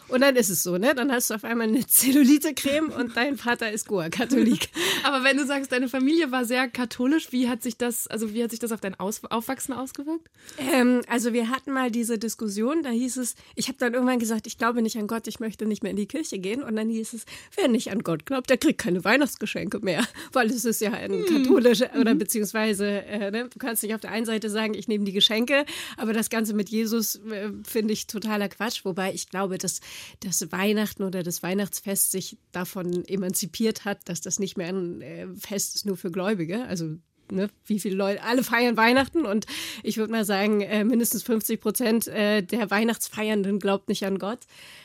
und 0.09 0.23
dann 0.23 0.37
ist 0.37 0.49
es 0.49 0.63
so, 0.63 0.79
ne? 0.79 0.95
Dann 0.95 1.13
hast 1.13 1.29
du 1.29 1.35
auf 1.35 1.45
einmal 1.45 1.69
eine 1.69 1.87
Zellulite-Creme 1.87 2.91
und 2.91 3.17
dein 3.17 3.37
Vater 3.37 3.71
ist 3.71 3.87
Goa-Katholik. 3.87 4.69
Aber 5.05 5.23
wenn 5.23 5.37
du 5.37 5.45
sagst, 5.45 5.71
deine 5.73 5.89
Familie 5.89 6.33
war 6.33 6.47
sehr 6.47 6.69
katholisch, 6.69 7.31
wie 7.33 7.49
hat 7.49 7.63
sich 7.63 7.77
das, 7.77 8.07
also 8.07 8.33
wie 8.33 8.43
hat 8.43 8.51
sich 8.51 8.61
das 8.61 8.73
auf 8.73 8.81
dein 8.81 8.99
Aus 8.99 9.23
Aufwachsen 9.25 9.75
ausgewirkt? 9.75 10.31
Ähm, 10.59 11.03
also 11.09 11.35
wir 11.35 11.51
hatten 11.51 11.73
mal 11.73 11.91
diese 11.91 12.19
Diskussion, 12.19 12.83
da 12.83 12.91
hieß 12.91 13.19
es, 13.19 13.35
ich 13.55 13.69
habe 13.69 13.77
dann 13.79 13.93
irgendwann 13.93 14.19
gesagt, 14.19 14.47
ich 14.47 14.57
glaube 14.57 14.81
nicht 14.81 14.97
an 14.97 15.07
Gott, 15.07 15.27
ich 15.27 15.41
möchte 15.41 15.67
nicht 15.67 15.83
mehr 15.83 15.91
in 15.91 15.97
die 15.97 16.07
Kirche 16.07 16.39
gehen. 16.39 16.63
Und 16.63 16.77
dann 16.77 16.89
hieß 16.89 17.13
es, 17.13 17.27
wer 17.55 17.69
nicht 17.69 17.91
an 17.91 18.03
Gott 18.03 18.25
glaubt, 18.25 18.49
der 18.49 18.57
kriegt 18.57 18.81
keine 18.81 19.05
Weihnachtsgeschenke 19.05 19.81
mehr, 19.81 20.07
weil 20.33 20.49
es 20.49 20.65
ist 20.65 20.81
ja 20.81 20.93
ein 20.93 21.13
hm. 21.13 21.27
katholischer 21.27 21.91
oder 22.01 22.15
mhm. 22.15 22.19
beziehungsweise, 22.19 22.87
äh, 22.87 23.31
ne? 23.31 23.49
du 23.51 23.59
kannst 23.59 23.83
nicht 23.83 23.95
auf 23.95 24.01
der 24.01 24.11
einen 24.11 24.27
Seite 24.27 24.49
sagen, 24.49 24.73
ich 24.73 24.89
nehme 24.89 25.05
die 25.05 25.13
Geschenke 25.13 25.34
Geschenke. 25.35 25.65
Aber 25.97 26.13
das 26.13 26.31
Ganze 26.31 26.55
mit 26.55 26.69
Jesus 26.69 27.17
äh, 27.17 27.51
finde 27.65 27.93
ich 27.93 28.07
totaler 28.07 28.49
Quatsch. 28.49 28.85
Wobei 28.85 29.13
ich 29.13 29.29
glaube, 29.29 29.59
dass 29.59 29.81
das 30.21 30.53
Weihnachten 30.53 31.03
oder 31.03 31.23
das 31.23 31.43
Weihnachtsfest 31.43 32.13
sich 32.13 32.39
davon 32.53 33.05
emanzipiert 33.07 33.85
hat, 33.85 34.09
dass 34.09 34.21
das 34.21 34.39
nicht 34.39 34.57
mehr 34.57 34.69
ein 34.69 35.03
äh, 35.03 35.27
Fest 35.37 35.75
ist 35.75 35.87
nur 35.87 35.97
für 35.97 36.11
Gläubige. 36.11 36.65
Also 36.65 36.97
Ne, 37.31 37.49
wie 37.65 37.81
viele 37.81 37.97
Leute, 37.97 38.23
alle 38.23 38.45
feiern 38.45 38.77
Weihnachten 38.77 39.25
und 39.25 39.47
ich 39.83 39.97
würde 39.97 40.13
mal 40.13 40.27
sagen, 40.27 40.61
äh, 40.61 40.85
mindestens 40.85 41.23
50 41.23 41.59
Prozent 41.59 42.07
äh, 42.07 42.43
der 42.43 42.71
Weihnachtsfeiernden 42.71 43.61
glaubt 43.61 43.89
nicht 43.89 44.05
an 44.05 44.19
Gott. 44.19 44.41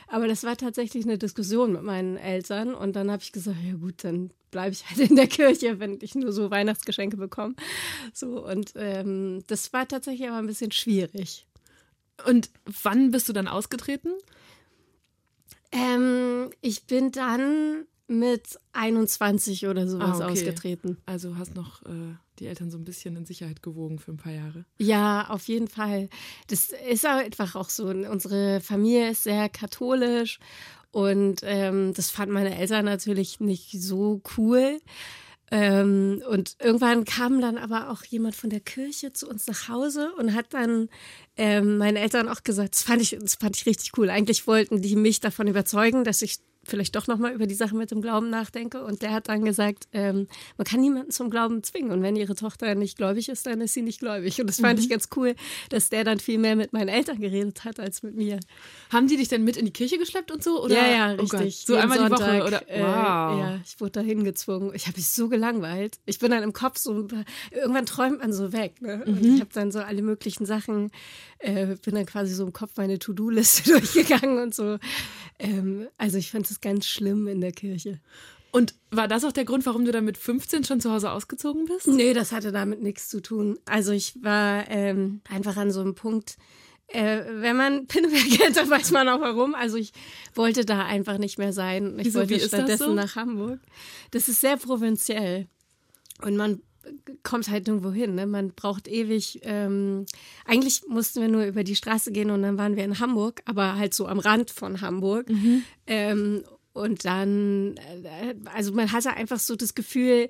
Aber 0.08 0.26
das 0.26 0.46
war 0.46 0.56
tatsächlich 0.56 1.04
eine 1.04 1.18
Diskussion 1.18 1.74
mit 1.74 1.84
meinen 1.84 2.16
Eltern 2.16 2.74
und 2.74 2.96
dann 2.96 3.12
habe 3.12 3.22
ich 3.22 3.34
gesagt, 3.34 3.58
ja 3.62 3.76
gut, 3.76 4.06
dann 4.06 4.32
bleibe 4.52 4.72
ich 4.72 4.90
halt 4.90 5.10
in 5.10 5.16
der 5.16 5.28
Kirche, 5.28 5.80
wenn 5.80 6.00
ich 6.02 6.16
nur 6.16 6.32
so 6.32 6.52
Weihnachtsgeschenke 6.52 7.18
bekomme. 7.18 7.56
So 8.14 8.46
und 8.46 8.74
ähm, 8.76 9.44
das 9.48 9.74
war 9.74 9.88
tatsächlich 9.88 10.28
aber 10.28 10.38
ein 10.38 10.48
bisschen 10.48 10.72
schwierig. 10.72 11.46
Und 12.26 12.50
wann 12.84 13.12
bist 13.12 13.30
du 13.30 13.34
dann 13.34 13.48
ausgetreten? 13.48 14.12
Ähm, 15.72 16.50
ich 16.62 16.86
bin 16.86 17.12
dann 17.12 17.86
mit 18.08 18.60
21 18.74 19.68
oder 19.68 19.88
sowas 19.88 20.20
ah, 20.20 20.26
okay. 20.26 20.32
ausgetreten. 20.32 20.98
Also 21.06 21.38
hast 21.38 21.56
noch 21.56 21.84
äh, 21.84 22.16
die 22.40 22.48
Eltern 22.48 22.72
so 22.72 22.78
ein 22.78 22.84
bisschen 22.84 23.16
in 23.16 23.26
Sicherheit 23.26 23.62
gewogen 23.62 24.00
für 24.00 24.12
ein 24.12 24.18
paar 24.18 24.32
Jahre. 24.32 24.66
Ja, 24.80 25.28
auf 25.30 25.48
jeden 25.48 25.68
Fall. 25.68 26.10
Das 26.48 26.72
ist 26.90 27.06
einfach 27.06 27.56
auch 27.56 27.70
so. 27.70 27.86
Unsere 27.86 28.62
Familie 28.62 29.12
ist 29.12 29.24
sehr 29.24 29.48
katholisch 29.48 30.40
und 30.92 31.42
ähm, 31.44 31.94
das 31.94 32.10
fanden 32.10 32.34
meine 32.34 32.58
Eltern 32.58 32.86
natürlich 32.86 33.40
nicht 33.40 33.72
so 33.82 34.22
cool. 34.38 34.80
Ähm, 35.52 36.22
und 36.30 36.56
irgendwann 36.62 37.06
kam 37.06 37.42
dann 37.42 37.58
aber 37.58 37.90
auch 37.90 38.04
jemand 38.04 38.36
von 38.36 38.52
der 38.52 38.60
Kirche 38.60 39.14
zu 39.14 39.28
uns 39.28 39.48
nach 39.48 39.68
Hause 39.68 40.12
und 40.18 40.36
hat 40.36 40.54
dann 40.54 40.90
ähm, 41.38 41.78
meinen 41.78 41.98
Eltern 41.98 42.28
auch 42.28 42.44
gesagt, 42.44 42.76
das 42.76 42.84
fand 42.84 43.02
ich, 43.02 43.18
das 43.20 43.36
fand 43.36 43.56
ich 43.56 43.66
richtig 43.66 43.98
cool. 43.98 44.10
Eigentlich 44.10 44.46
wollten 44.46 44.82
die 44.82 44.96
mich 44.96 45.22
davon 45.22 45.48
überzeugen, 45.48 46.04
dass 46.04 46.22
ich 46.22 46.38
vielleicht 46.70 46.96
doch 46.96 47.08
nochmal 47.08 47.34
über 47.34 47.48
die 47.48 47.56
Sache 47.56 47.76
mit 47.76 47.92
dem 47.92 48.02
Glauben 48.02 48.30
nachdenke. 48.30 48.84
Und 48.84 49.02
der 49.02 49.12
hat 49.12 49.28
dann 49.28 49.44
gesagt, 49.44 49.88
ähm, 49.92 50.28
man 50.58 50.66
kann 50.66 50.82
niemanden 50.82 51.12
zum 51.12 51.30
Glauben 51.30 51.64
zwingen. 51.64 51.92
Und 51.92 52.02
wenn 52.02 52.16
ihre 52.16 52.36
Tochter 52.36 52.76
nicht 52.76 52.98
gläubig 52.98 53.30
ist, 53.30 53.46
dann 53.46 53.62
ist 53.62 53.74
sie 53.74 53.82
nicht 53.82 54.00
gläubig. 54.00 54.40
Und 54.40 54.48
das 54.48 54.60
fand 54.60 54.80
mhm. 54.80 54.84
ich 54.84 54.90
ganz 54.90 55.10
cool, 55.16 55.36
dass 55.70 55.90
der 55.90 56.04
dann 56.04 56.20
viel 56.20 56.38
mehr 56.38 56.56
mit 56.56 56.74
meinen 56.74 56.90
Eltern 56.90 57.20
geredet 57.20 57.66
hat 57.66 57.80
als 57.80 58.04
mit 58.04 58.16
mir. 58.16 58.40
Haben 58.92 59.08
die 59.08 59.18
dich 59.18 59.28
denn 59.28 59.44
mit 59.44 59.58
in 59.58 59.66
die 59.66 59.74
Kirche 59.74 59.98
geschleppt 59.98 60.32
und 60.32 60.44
so? 60.44 60.64
Oder? 60.64 60.76
Ja, 60.76 60.88
ja, 60.88 61.14
oh 61.14 61.22
richtig. 61.22 61.66
Oh 61.68 61.74
so 61.74 61.76
einmal 61.76 61.98
Sonntag, 61.98 62.18
die 62.18 62.24
Woche? 62.24 62.48
Oder? 62.48 62.70
Äh, 62.70 62.82
wow. 62.82 63.40
ja, 63.40 63.60
ich 63.66 63.80
wurde 63.82 63.92
da 63.92 64.02
hingezwungen. 64.02 64.72
Ich 64.74 64.88
habe 64.88 64.98
mich 64.98 65.10
so 65.10 65.30
gelangweilt. 65.30 66.00
Ich 66.06 66.20
bin 66.20 66.32
dann 66.32 66.44
im 66.44 66.54
Kopf 66.54 66.78
so, 66.78 67.08
irgendwann 67.52 67.86
träumt 67.86 68.20
man 68.20 68.34
so 68.34 68.54
weg. 68.54 68.82
Ne? 68.82 69.04
Und 69.06 69.22
mhm. 69.22 69.36
ich 69.36 69.42
habe 69.42 69.52
dann 69.54 69.72
so 69.72 69.80
alle 69.80 70.02
möglichen 70.02 70.46
Sachen, 70.46 70.92
äh, 71.40 71.76
bin 71.84 71.96
dann 71.96 72.06
quasi 72.06 72.34
so 72.34 72.46
im 72.46 72.54
Kopf 72.54 72.72
meine 72.78 73.00
To-Do-Liste 73.00 73.72
durchgegangen 73.72 74.40
und 74.40 74.54
so. 74.54 74.78
Ähm, 75.40 75.88
also 75.98 76.18
ich 76.18 76.32
fand 76.32 76.50
es 76.50 76.62
ganz 76.62 76.86
schlimm 76.86 77.28
in 77.28 77.42
der 77.42 77.52
Kirche. 77.52 78.00
Und 78.52 78.74
war 78.92 79.08
das 79.08 79.24
auch 79.24 79.32
der 79.32 79.46
Grund, 79.46 79.66
warum 79.66 79.86
du 79.86 79.92
dann 79.92 80.06
mit 80.06 80.18
15 80.18 80.64
schon 80.64 80.82
zu 80.82 80.92
Hause 80.92 81.12
ausgezogen 81.12 81.66
bist? 81.66 81.88
Nee, 81.88 82.14
das 82.14 82.32
hatte 82.32 82.52
damit 82.52 82.82
nichts 82.82 83.08
zu 83.08 83.22
tun. 83.22 83.60
Also 83.66 83.92
ich 83.92 84.24
war 84.24 84.68
ähm, 84.70 85.22
einfach 85.30 85.56
an 85.56 85.72
so 85.72 85.82
einem 85.82 85.94
Punkt, 85.94 86.38
äh, 86.88 87.22
wenn 87.28 87.56
man 87.56 87.86
Pinneberg 87.88 88.30
kennt, 88.32 88.58
dann 88.58 88.70
weiß 88.70 88.92
man 88.92 89.08
auch 89.08 89.22
warum. 89.22 89.54
Also 89.54 89.78
ich 89.78 89.94
wollte 90.34 90.66
da 90.66 90.86
einfach 90.86 91.20
nicht 91.20 91.38
mehr 91.38 91.54
sein. 91.54 92.00
Ich 92.00 92.08
Wieso, 92.08 92.20
wollte 92.20 92.40
stattdessen 92.40 92.88
so? 92.88 92.94
nach 92.94 93.16
Hamburg. 93.16 93.60
Das 94.12 94.28
ist 94.28 94.42
sehr 94.42 94.58
provinziell. 94.58 95.48
Und 96.22 96.36
man 96.36 96.62
kommt 97.24 97.50
halt 97.50 97.68
nirgendwo 97.68 97.92
hin. 97.92 98.16
Ne? 98.16 98.26
Man 98.26 98.52
braucht 98.54 98.88
ewig. 98.88 99.40
Ähm, 99.44 100.06
eigentlich 100.46 100.84
mussten 100.88 101.22
wir 101.22 101.28
nur 101.28 101.46
über 101.46 101.64
die 101.64 101.76
Straße 101.76 102.12
gehen 102.12 102.32
und 102.32 102.42
dann 102.42 102.58
waren 102.58 102.76
wir 102.76 102.84
in 102.84 103.00
Hamburg, 103.00 103.42
aber 103.46 103.76
halt 103.76 103.94
so 103.94 104.08
am 104.08 104.20
Rand 104.20 104.52
von 104.52 104.82
Hamburg. 104.82 105.30
Mhm. 105.30 105.64
Ähm, 105.88 106.44
und 106.74 107.06
dann, 107.06 107.78
äh, 107.78 108.36
also 108.54 108.74
man 108.74 108.92
hatte 108.92 109.12
einfach 109.14 109.40
so 109.40 109.56
das 109.56 109.76
Gefühl, 109.76 110.30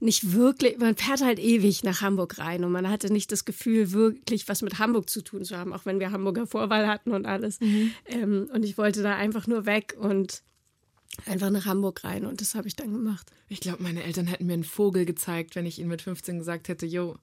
nicht 0.00 0.32
wirklich, 0.32 0.78
man 0.78 0.96
fährt 0.96 1.20
halt 1.20 1.38
ewig 1.38 1.84
nach 1.84 2.00
Hamburg 2.00 2.38
rein 2.38 2.64
und 2.64 2.72
man 2.72 2.88
hatte 2.88 3.12
nicht 3.12 3.30
das 3.32 3.44
Gefühl, 3.44 3.92
wirklich 3.92 4.48
was 4.48 4.62
mit 4.62 4.78
Hamburg 4.78 5.10
zu 5.10 5.22
tun 5.22 5.44
zu 5.44 5.58
haben, 5.58 5.74
auch 5.74 5.84
wenn 5.84 6.00
wir 6.00 6.10
Hamburger 6.10 6.46
Vorwahl 6.46 6.88
hatten 6.88 7.12
und 7.12 7.26
alles. 7.26 7.60
Mhm. 7.60 7.92
Ähm, 8.06 8.50
und 8.52 8.64
ich 8.64 8.78
wollte 8.78 9.02
da 9.02 9.14
einfach 9.14 9.46
nur 9.46 9.66
weg 9.66 9.94
und 10.00 10.42
einfach 11.26 11.50
nach 11.50 11.66
Hamburg 11.66 12.04
rein 12.04 12.24
und 12.26 12.40
das 12.40 12.54
habe 12.54 12.68
ich 12.68 12.76
dann 12.76 12.92
gemacht. 12.92 13.30
Ich 13.48 13.60
glaube, 13.60 13.82
meine 13.82 14.02
Eltern 14.02 14.26
hätten 14.26 14.46
mir 14.46 14.54
einen 14.54 14.64
Vogel 14.64 15.04
gezeigt, 15.04 15.54
wenn 15.54 15.66
ich 15.66 15.78
ihnen 15.78 15.88
mit 15.88 16.02
15 16.02 16.38
gesagt 16.38 16.68
hätte, 16.68 16.86
yo, 16.86 17.16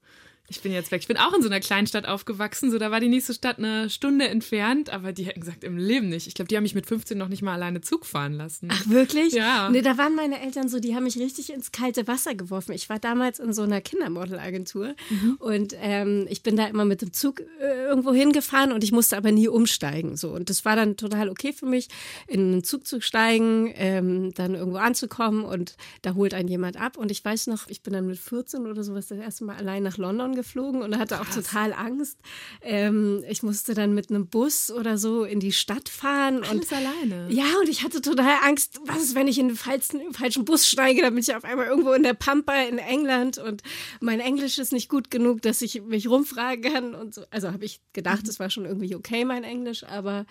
ich 0.49 0.61
bin 0.61 0.71
jetzt 0.71 0.91
weg. 0.91 1.01
Ich 1.01 1.07
bin 1.07 1.17
auch 1.17 1.33
in 1.33 1.41
so 1.41 1.49
einer 1.49 1.59
Kleinstadt 1.59 2.07
aufgewachsen, 2.07 2.71
so 2.71 2.77
da 2.77 2.89
war 2.89 3.01
die 3.01 3.09
nächste 3.09 3.33
Stadt 3.33 3.57
eine 3.57 3.89
Stunde 3.89 4.29
entfernt, 4.29 4.89
aber 4.89 5.11
die 5.11 5.25
hätten 5.25 5.41
gesagt, 5.41 5.65
im 5.65 5.77
Leben 5.77 6.07
nicht. 6.07 6.27
Ich 6.27 6.35
glaube, 6.35 6.47
die 6.47 6.55
haben 6.55 6.63
mich 6.63 6.75
mit 6.75 6.85
15 6.85 7.17
noch 7.17 7.27
nicht 7.27 7.41
mal 7.41 7.53
alleine 7.53 7.81
Zug 7.81 8.05
fahren 8.05 8.33
lassen. 8.33 8.69
Ach, 8.71 8.87
wirklich? 8.87 9.33
Ja. 9.33 9.69
Nee, 9.69 9.81
da 9.81 9.97
waren 9.97 10.15
meine 10.15 10.41
Eltern 10.41 10.69
so, 10.69 10.79
die 10.79 10.95
haben 10.95 11.03
mich 11.03 11.17
richtig 11.17 11.51
ins 11.51 11.73
kalte 11.73 12.07
Wasser 12.07 12.33
geworfen. 12.33 12.71
Ich 12.71 12.87
war 12.87 12.97
damals 12.97 13.39
in 13.39 13.51
so 13.51 13.63
einer 13.63 13.81
Kindermodelagentur 13.81 14.95
mhm. 15.09 15.35
und 15.39 15.75
ähm, 15.81 16.27
ich 16.29 16.43
bin 16.43 16.55
da 16.55 16.67
immer 16.67 16.85
mit 16.85 17.01
dem 17.01 17.11
Zug 17.11 17.41
äh, 17.59 17.83
irgendwo 17.83 18.13
hingefahren 18.13 18.71
und 18.71 18.85
ich 18.85 18.93
musste 18.93 19.17
aber 19.17 19.33
nie 19.33 19.49
umsteigen. 19.49 20.15
So. 20.15 20.29
Und 20.29 20.49
das 20.49 20.63
war 20.63 20.77
dann 20.77 20.95
total 20.95 21.27
okay 21.27 21.51
für 21.51 21.65
mich, 21.65 21.89
in 22.25 22.53
einen 22.53 22.63
Zug 22.63 22.87
zu 22.87 23.01
steigen, 23.01 23.73
ähm, 23.75 24.33
dann 24.33 24.55
irgendwo 24.55 24.77
anzukommen 24.77 25.43
und 25.43 25.75
da 26.03 26.15
holt 26.15 26.33
einen 26.33 26.47
jemand 26.47 26.77
ab. 26.77 26.95
Und 26.95 27.11
ich 27.11 27.23
weiß 27.23 27.47
noch, 27.47 27.67
ich 27.67 27.81
bin 27.81 27.91
dann 27.91 28.07
mit 28.07 28.17
14 28.17 28.65
oder 28.65 28.85
sowas 28.85 29.07
das 29.07 29.19
erste 29.19 29.43
Mal 29.43 29.57
allein 29.57 29.83
nach 29.83 29.97
London 29.97 30.36
geflogen 30.37 30.81
und 30.81 30.97
hatte 30.97 31.19
auch 31.19 31.27
total 31.27 31.73
Angst. 31.73 32.17
Ähm, 32.61 33.23
ich 33.27 33.43
musste 33.43 33.73
dann 33.73 33.93
mit 33.93 34.09
einem 34.09 34.27
Bus 34.27 34.71
oder 34.71 34.97
so 34.97 35.25
in 35.25 35.41
die 35.41 35.51
Stadt 35.51 35.89
fahren. 35.89 36.43
Alles 36.43 36.71
und, 36.71 36.73
alleine? 36.73 37.27
Ja, 37.29 37.45
und 37.59 37.67
ich 37.67 37.83
hatte 37.83 38.01
total 38.01 38.37
Angst, 38.43 38.79
was 38.85 39.03
ist, 39.03 39.15
wenn 39.15 39.27
ich 39.27 39.37
in 39.39 39.49
den 39.49 39.57
falschen, 39.57 40.13
falschen 40.13 40.45
Bus 40.45 40.67
steige, 40.67 41.01
dann 41.01 41.13
bin 41.13 41.23
ich 41.23 41.35
auf 41.35 41.43
einmal 41.43 41.67
irgendwo 41.67 41.91
in 41.91 42.03
der 42.03 42.13
Pampa 42.13 42.53
in 42.61 42.77
England 42.77 43.37
und 43.37 43.63
mein 43.99 44.19
Englisch 44.19 44.57
ist 44.57 44.71
nicht 44.71 44.87
gut 44.87 45.11
genug, 45.11 45.41
dass 45.41 45.61
ich 45.61 45.81
mich 45.81 46.07
rumfragen 46.07 46.73
kann 46.73 46.95
und 46.95 47.13
so. 47.13 47.23
Also 47.31 47.51
habe 47.51 47.65
ich 47.65 47.81
gedacht, 47.91 48.27
es 48.27 48.39
mhm. 48.39 48.43
war 48.43 48.49
schon 48.49 48.65
irgendwie 48.65 48.95
okay, 48.95 49.25
mein 49.25 49.43
Englisch, 49.43 49.83
aber 49.83 50.25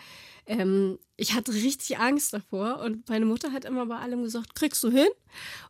ähm, 0.47 0.99
ich 1.17 1.35
hatte 1.35 1.53
richtig 1.53 1.99
Angst 1.99 2.33
davor 2.33 2.81
und 2.81 3.09
meine 3.09 3.27
Mutter 3.27 3.53
hat 3.53 3.65
immer 3.65 3.87
bei 3.87 3.99
allem 3.99 4.23
gesagt, 4.23 4.55
kriegst 4.55 4.83
du 4.85 4.91
hin? 4.91 5.09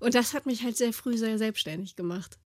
Und 0.01 0.15
das 0.15 0.35
hat 0.35 0.47
mich 0.47 0.63
halt 0.63 0.77
sehr 0.77 0.93
früh 0.93 1.17
sehr 1.17 1.39
selbstständig 1.39 1.97
gemacht. 1.97 2.39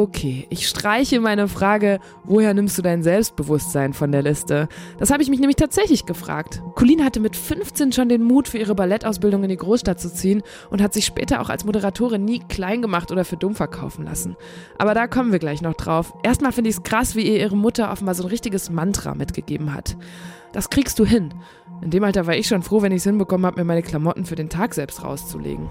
Okay, 0.00 0.46
ich 0.48 0.68
streiche 0.68 1.18
meine 1.18 1.48
Frage, 1.48 1.98
woher 2.22 2.54
nimmst 2.54 2.78
du 2.78 2.82
dein 2.82 3.02
Selbstbewusstsein 3.02 3.94
von 3.94 4.12
der 4.12 4.22
Liste? 4.22 4.68
Das 5.00 5.10
habe 5.10 5.24
ich 5.24 5.28
mich 5.28 5.40
nämlich 5.40 5.56
tatsächlich 5.56 6.06
gefragt. 6.06 6.62
Colleen 6.76 7.04
hatte 7.04 7.18
mit 7.18 7.34
15 7.34 7.90
schon 7.90 8.08
den 8.08 8.22
Mut, 8.22 8.46
für 8.46 8.58
ihre 8.58 8.76
Ballettausbildung 8.76 9.42
in 9.42 9.48
die 9.48 9.56
Großstadt 9.56 9.98
zu 9.98 10.14
ziehen 10.14 10.44
und 10.70 10.80
hat 10.80 10.94
sich 10.94 11.04
später 11.04 11.40
auch 11.40 11.48
als 11.48 11.64
Moderatorin 11.64 12.24
nie 12.24 12.38
klein 12.48 12.80
gemacht 12.80 13.10
oder 13.10 13.24
für 13.24 13.36
dumm 13.36 13.56
verkaufen 13.56 14.04
lassen. 14.04 14.36
Aber 14.78 14.94
da 14.94 15.08
kommen 15.08 15.32
wir 15.32 15.40
gleich 15.40 15.62
noch 15.62 15.74
drauf. 15.74 16.14
Erstmal 16.22 16.52
finde 16.52 16.70
ich 16.70 16.76
es 16.76 16.84
krass, 16.84 17.16
wie 17.16 17.26
ihr 17.26 17.40
ihre 17.40 17.56
Mutter 17.56 17.90
offenbar 17.90 18.14
so 18.14 18.22
ein 18.22 18.28
richtiges 18.28 18.70
Mantra 18.70 19.16
mitgegeben 19.16 19.74
hat. 19.74 19.96
Das 20.52 20.70
kriegst 20.70 21.00
du 21.00 21.04
hin. 21.04 21.34
In 21.82 21.90
dem 21.90 22.04
Alter 22.04 22.28
war 22.28 22.36
ich 22.36 22.46
schon 22.46 22.62
froh, 22.62 22.82
wenn 22.82 22.92
ich 22.92 22.98
es 22.98 23.04
hinbekommen 23.04 23.46
habe, 23.46 23.58
mir 23.58 23.64
meine 23.64 23.82
Klamotten 23.82 24.26
für 24.26 24.36
den 24.36 24.48
Tag 24.48 24.74
selbst 24.74 25.02
rauszulegen. 25.02 25.68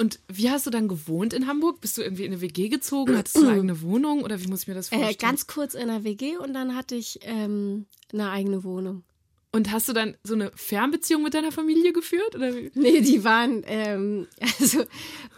Und 0.00 0.18
wie 0.28 0.48
hast 0.48 0.66
du 0.66 0.70
dann 0.70 0.88
gewohnt 0.88 1.34
in 1.34 1.46
Hamburg? 1.46 1.82
Bist 1.82 1.98
du 1.98 2.02
irgendwie 2.02 2.24
in 2.24 2.32
eine 2.32 2.40
WG 2.40 2.70
gezogen? 2.70 3.18
Hattest 3.18 3.36
du 3.36 3.42
eine 3.42 3.50
eigene 3.50 3.80
Wohnung 3.82 4.22
oder 4.22 4.40
wie 4.40 4.46
muss 4.46 4.62
ich 4.62 4.68
mir 4.68 4.72
das 4.72 4.86
äh, 4.86 4.96
vorstellen? 4.96 5.14
Äh, 5.14 5.18
ganz 5.18 5.46
kurz 5.46 5.74
in 5.74 5.90
einer 5.90 6.04
WG 6.04 6.38
und 6.38 6.54
dann 6.54 6.74
hatte 6.74 6.94
ich 6.94 7.20
ähm, 7.22 7.84
eine 8.10 8.30
eigene 8.30 8.64
Wohnung. 8.64 9.02
Und 9.52 9.70
hast 9.70 9.90
du 9.90 9.92
dann 9.92 10.16
so 10.24 10.32
eine 10.32 10.52
Fernbeziehung 10.54 11.22
mit 11.22 11.34
deiner 11.34 11.52
Familie 11.52 11.92
geführt? 11.92 12.34
Oder 12.34 12.56
wie? 12.56 12.70
Nee, 12.72 13.02
die 13.02 13.24
waren, 13.24 13.62
ähm, 13.66 14.26
also 14.58 14.84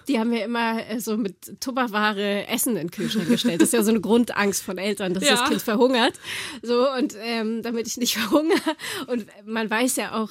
die 0.09 0.19
haben 0.19 0.31
mir 0.31 0.45
immer 0.45 0.87
äh, 0.89 1.01
so 1.01 1.17
mit 1.17 1.61
Tupperware 1.61 2.47
Essen 2.49 2.77
in 2.77 2.89
den 2.89 2.91
Kühlschrank 2.91 3.29
gestellt. 3.29 3.61
Das 3.61 3.69
ist 3.69 3.75
ja 3.75 3.83
so 3.83 3.91
eine 3.91 4.01
Grundangst 4.01 4.63
von 4.63 4.79
Eltern, 4.79 5.15
dass 5.15 5.25
ja. 5.25 5.37
das 5.37 5.49
Kind 5.49 5.63
verhungert. 5.63 6.15
So, 6.63 6.91
und 6.91 7.15
ähm, 7.23 7.63
damit 7.63 7.87
ich 7.87 7.97
nicht 7.97 8.15
verhungere. 8.19 8.77
Und 9.07 9.27
man 9.45 9.69
weiß 9.71 9.97
ja 9.97 10.21
auch, 10.21 10.31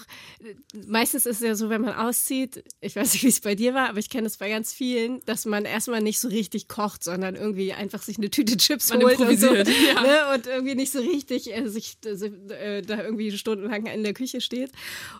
meistens 0.87 1.25
ist 1.25 1.41
es 1.41 1.47
ja 1.47 1.55
so, 1.55 1.69
wenn 1.69 1.81
man 1.81 1.93
auszieht, 1.93 2.63
ich 2.79 2.95
weiß 2.95 3.13
nicht, 3.13 3.23
wie 3.23 3.29
es 3.29 3.41
bei 3.41 3.55
dir 3.55 3.73
war, 3.73 3.89
aber 3.89 3.99
ich 3.99 4.09
kenne 4.09 4.27
es 4.27 4.37
bei 4.37 4.49
ganz 4.49 4.73
vielen, 4.73 5.21
dass 5.25 5.45
man 5.45 5.65
erstmal 5.65 6.01
nicht 6.01 6.19
so 6.19 6.27
richtig 6.27 6.67
kocht, 6.67 7.03
sondern 7.03 7.35
irgendwie 7.35 7.73
einfach 7.73 8.01
sich 8.01 8.17
eine 8.17 8.29
Tüte 8.29 8.57
Chips 8.57 8.89
man 8.89 9.03
holt 9.03 9.19
und 9.19 9.39
so. 9.39 9.53
Ja. 9.53 9.63
Ne? 9.63 10.33
Und 10.35 10.47
irgendwie 10.47 10.75
nicht 10.75 10.91
so 10.91 10.99
richtig 10.99 11.53
äh, 11.55 11.67
sich 11.67 11.97
äh, 12.05 12.81
da 12.81 13.03
irgendwie 13.03 13.31
stundenlang 13.37 13.85
in 13.85 14.03
der 14.03 14.13
Küche 14.13 14.41
steht. 14.41 14.71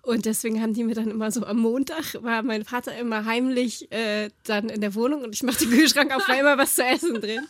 Und 0.01 0.25
deswegen 0.25 0.61
haben 0.61 0.73
die 0.73 0.83
mir 0.83 0.95
dann 0.95 1.09
immer 1.09 1.31
so 1.31 1.45
am 1.45 1.59
Montag, 1.59 2.21
war 2.21 2.43
mein 2.43 2.65
Vater 2.65 2.97
immer 2.97 3.25
heimlich 3.25 3.91
äh, 3.91 4.29
dann 4.43 4.69
in 4.69 4.81
der 4.81 4.95
Wohnung 4.95 5.23
und 5.23 5.35
ich 5.35 5.43
mache 5.43 5.59
den 5.59 5.69
Kühlschrank 5.69 6.15
auf, 6.15 6.27
war 6.27 6.39
immer 6.39 6.57
was 6.57 6.75
zu 6.75 6.83
essen 6.83 7.15
drin. 7.15 7.47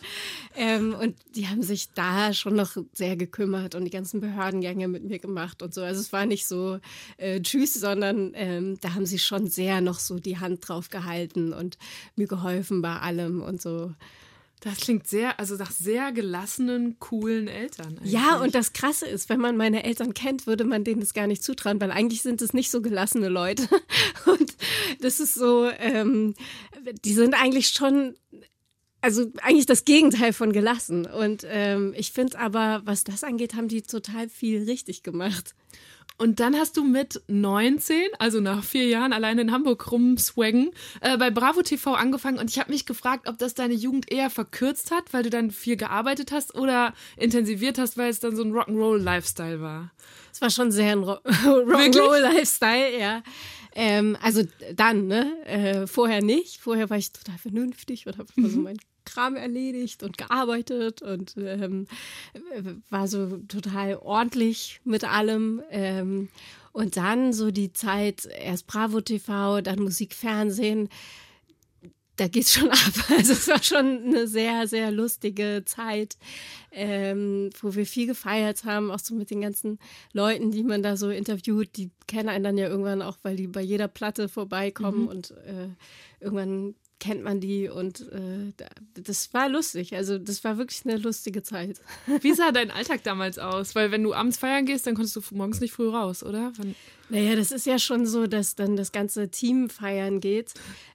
Ähm, 0.56 0.94
und 0.94 1.16
die 1.34 1.48
haben 1.48 1.62
sich 1.62 1.88
da 1.94 2.32
schon 2.32 2.54
noch 2.54 2.76
sehr 2.92 3.16
gekümmert 3.16 3.74
und 3.74 3.84
die 3.84 3.90
ganzen 3.90 4.20
Behördengänge 4.20 4.88
mit 4.88 5.04
mir 5.04 5.18
gemacht 5.18 5.62
und 5.62 5.74
so. 5.74 5.82
Also 5.82 6.00
es 6.00 6.12
war 6.12 6.26
nicht 6.26 6.46
so 6.46 6.78
äh, 7.16 7.40
tschüss, 7.40 7.74
sondern 7.74 8.32
ähm, 8.34 8.78
da 8.80 8.94
haben 8.94 9.06
sie 9.06 9.18
schon 9.18 9.46
sehr 9.48 9.80
noch 9.80 9.98
so 9.98 10.18
die 10.18 10.38
Hand 10.38 10.68
drauf 10.68 10.90
gehalten 10.90 11.52
und 11.52 11.78
mir 12.16 12.26
geholfen 12.26 12.82
bei 12.82 12.96
allem 12.96 13.42
und 13.42 13.62
so. 13.62 13.92
Das 14.62 14.78
klingt 14.78 15.08
sehr, 15.08 15.40
also 15.40 15.56
nach 15.56 15.72
sehr 15.72 16.12
gelassenen, 16.12 16.96
coolen 17.00 17.48
Eltern. 17.48 17.98
Eigentlich. 17.98 18.12
Ja, 18.12 18.40
und 18.40 18.54
das 18.54 18.72
Krasse 18.72 19.06
ist, 19.06 19.28
wenn 19.28 19.40
man 19.40 19.56
meine 19.56 19.82
Eltern 19.82 20.14
kennt, 20.14 20.46
würde 20.46 20.62
man 20.62 20.84
denen 20.84 21.00
das 21.00 21.14
gar 21.14 21.26
nicht 21.26 21.42
zutrauen, 21.42 21.80
weil 21.80 21.90
eigentlich 21.90 22.22
sind 22.22 22.40
es 22.40 22.52
nicht 22.52 22.70
so 22.70 22.80
gelassene 22.80 23.28
Leute. 23.28 23.66
Und 24.24 24.56
das 25.00 25.18
ist 25.18 25.34
so, 25.34 25.68
ähm, 25.78 26.34
die 27.04 27.12
sind 27.12 27.34
eigentlich 27.34 27.70
schon 27.70 28.14
also 29.00 29.26
eigentlich 29.42 29.66
das 29.66 29.84
Gegenteil 29.84 30.32
von 30.32 30.52
gelassen. 30.52 31.06
Und 31.06 31.44
ähm, 31.48 31.92
ich 31.96 32.12
finde 32.12 32.38
aber, 32.38 32.82
was 32.84 33.02
das 33.02 33.24
angeht, 33.24 33.54
haben 33.54 33.66
die 33.66 33.82
total 33.82 34.28
viel 34.28 34.62
richtig 34.62 35.02
gemacht. 35.02 35.56
Und 36.18 36.38
dann 36.40 36.54
hast 36.54 36.76
du 36.76 36.84
mit 36.84 37.20
19, 37.26 37.96
also 38.18 38.40
nach 38.40 38.62
vier 38.62 38.86
Jahren 38.86 39.12
allein 39.12 39.38
in 39.38 39.50
Hamburg 39.50 39.90
rumswaggen, 39.90 40.70
äh, 41.00 41.16
bei 41.16 41.30
Bravo 41.30 41.62
TV 41.62 41.94
angefangen. 41.94 42.38
Und 42.38 42.50
ich 42.50 42.58
habe 42.60 42.70
mich 42.70 42.86
gefragt, 42.86 43.28
ob 43.28 43.38
das 43.38 43.54
deine 43.54 43.74
Jugend 43.74 44.12
eher 44.12 44.30
verkürzt 44.30 44.90
hat, 44.90 45.12
weil 45.12 45.24
du 45.24 45.30
dann 45.30 45.50
viel 45.50 45.76
gearbeitet 45.76 46.30
hast 46.30 46.54
oder 46.54 46.94
intensiviert 47.16 47.78
hast, 47.78 47.98
weil 47.98 48.10
es 48.10 48.20
dann 48.20 48.36
so 48.36 48.44
ein 48.44 48.52
Rock'n'Roll-Lifestyle 48.52 49.60
war. 49.60 49.90
Es 50.32 50.40
war 50.40 50.50
schon 50.50 50.70
sehr 50.70 50.92
ein 50.92 51.02
Rock'n'Roll-Lifestyle, 51.04 52.98
ja. 52.98 53.22
Ähm, 53.74 54.16
also 54.22 54.42
dann, 54.74 55.06
ne? 55.06 55.32
Äh, 55.46 55.86
vorher 55.86 56.22
nicht. 56.22 56.60
Vorher 56.60 56.90
war 56.90 56.98
ich 56.98 57.12
total 57.12 57.38
vernünftig 57.38 58.06
und 58.06 58.18
habe 58.18 58.28
mhm. 58.36 58.50
so 58.50 58.60
mein 58.60 58.78
Kram 59.04 59.34
erledigt 59.36 60.02
und 60.02 60.16
gearbeitet 60.16 61.02
und 61.02 61.34
ähm, 61.36 61.86
war 62.88 63.08
so 63.08 63.38
total 63.48 63.96
ordentlich 63.96 64.80
mit 64.84 65.04
allem. 65.04 65.62
Ähm, 65.70 66.28
und 66.72 66.96
dann 66.96 67.32
so 67.32 67.50
die 67.50 67.72
Zeit, 67.72 68.26
erst 68.26 68.66
Bravo 68.66 69.00
TV, 69.00 69.60
dann 69.60 69.80
Musik, 69.80 70.14
Fernsehen, 70.14 70.88
da 72.16 72.28
geht's 72.28 72.52
schon 72.52 72.70
ab. 72.70 72.92
Also 73.16 73.32
es 73.32 73.48
war 73.48 73.62
schon 73.62 74.04
eine 74.04 74.26
sehr, 74.26 74.66
sehr 74.66 74.90
lustige 74.90 75.62
Zeit, 75.64 76.16
ähm, 76.70 77.50
wo 77.60 77.74
wir 77.74 77.86
viel 77.86 78.06
gefeiert 78.06 78.64
haben, 78.64 78.90
auch 78.90 78.98
so 78.98 79.14
mit 79.14 79.30
den 79.30 79.40
ganzen 79.40 79.78
Leuten, 80.12 80.50
die 80.50 80.62
man 80.62 80.82
da 80.82 80.96
so 80.96 81.10
interviewt, 81.10 81.76
die 81.76 81.90
kennen 82.06 82.28
einen 82.28 82.44
dann 82.44 82.58
ja 82.58 82.68
irgendwann 82.68 83.02
auch, 83.02 83.18
weil 83.22 83.36
die 83.36 83.46
bei 83.46 83.62
jeder 83.62 83.88
Platte 83.88 84.28
vorbeikommen 84.28 85.02
mhm. 85.02 85.08
und 85.08 85.30
äh, 85.30 85.68
irgendwann 86.20 86.74
kennt 86.98 87.24
man 87.24 87.40
die 87.40 87.68
und 87.68 88.00
äh, 88.12 88.52
das 88.94 89.34
war 89.34 89.48
lustig. 89.48 89.96
Also 89.96 90.18
das 90.18 90.44
war 90.44 90.58
wirklich 90.58 90.82
eine 90.84 90.98
lustige 90.98 91.42
Zeit. 91.42 91.80
Wie 92.20 92.32
sah 92.32 92.52
dein 92.52 92.70
Alltag 92.70 93.02
damals 93.02 93.38
aus? 93.38 93.74
Weil 93.74 93.90
wenn 93.90 94.02
du 94.02 94.14
abends 94.14 94.38
feiern 94.38 94.66
gehst, 94.66 94.86
dann 94.86 94.94
konntest 94.94 95.16
du 95.16 95.22
morgens 95.32 95.60
nicht 95.60 95.72
früh 95.72 95.88
raus, 95.88 96.22
oder? 96.22 96.52
Wann 96.56 96.74
naja, 97.12 97.36
das 97.36 97.52
ist 97.52 97.66
ja 97.66 97.78
schon 97.78 98.06
so, 98.06 98.26
dass 98.26 98.54
dann 98.54 98.74
das 98.74 98.90
ganze 98.90 99.28
Team 99.28 99.68
feiern 99.68 100.20
geht. 100.20 100.54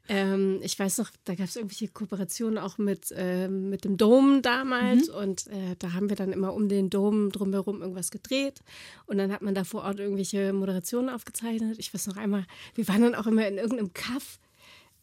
Ähm, 0.09 0.59
ich 0.63 0.79
weiß 0.79 0.97
noch, 0.97 1.11
da 1.25 1.35
gab 1.35 1.45
es 1.45 1.55
irgendwelche 1.55 1.89
Kooperationen 1.89 2.57
auch 2.57 2.79
mit, 2.79 3.11
äh, 3.15 3.47
mit 3.47 3.85
dem 3.85 3.97
Dom 3.97 4.41
damals 4.41 5.09
mhm. 5.09 5.15
und 5.15 5.45
äh, 5.47 5.75
da 5.77 5.93
haben 5.93 6.09
wir 6.09 6.15
dann 6.15 6.33
immer 6.33 6.55
um 6.55 6.69
den 6.69 6.89
Dom 6.89 7.31
drumherum 7.31 7.81
irgendwas 7.81 8.09
gedreht 8.09 8.61
und 9.05 9.19
dann 9.19 9.31
hat 9.31 9.43
man 9.43 9.53
da 9.53 9.63
vor 9.63 9.83
Ort 9.83 9.99
irgendwelche 9.99 10.53
Moderationen 10.53 11.09
aufgezeichnet. 11.09 11.77
Ich 11.77 11.93
weiß 11.93 12.07
noch 12.07 12.17
einmal, 12.17 12.45
wir 12.73 12.87
waren 12.87 13.03
dann 13.03 13.13
auch 13.13 13.27
immer 13.27 13.47
in 13.47 13.59
irgendeinem 13.59 13.93
Kaff 13.93 14.39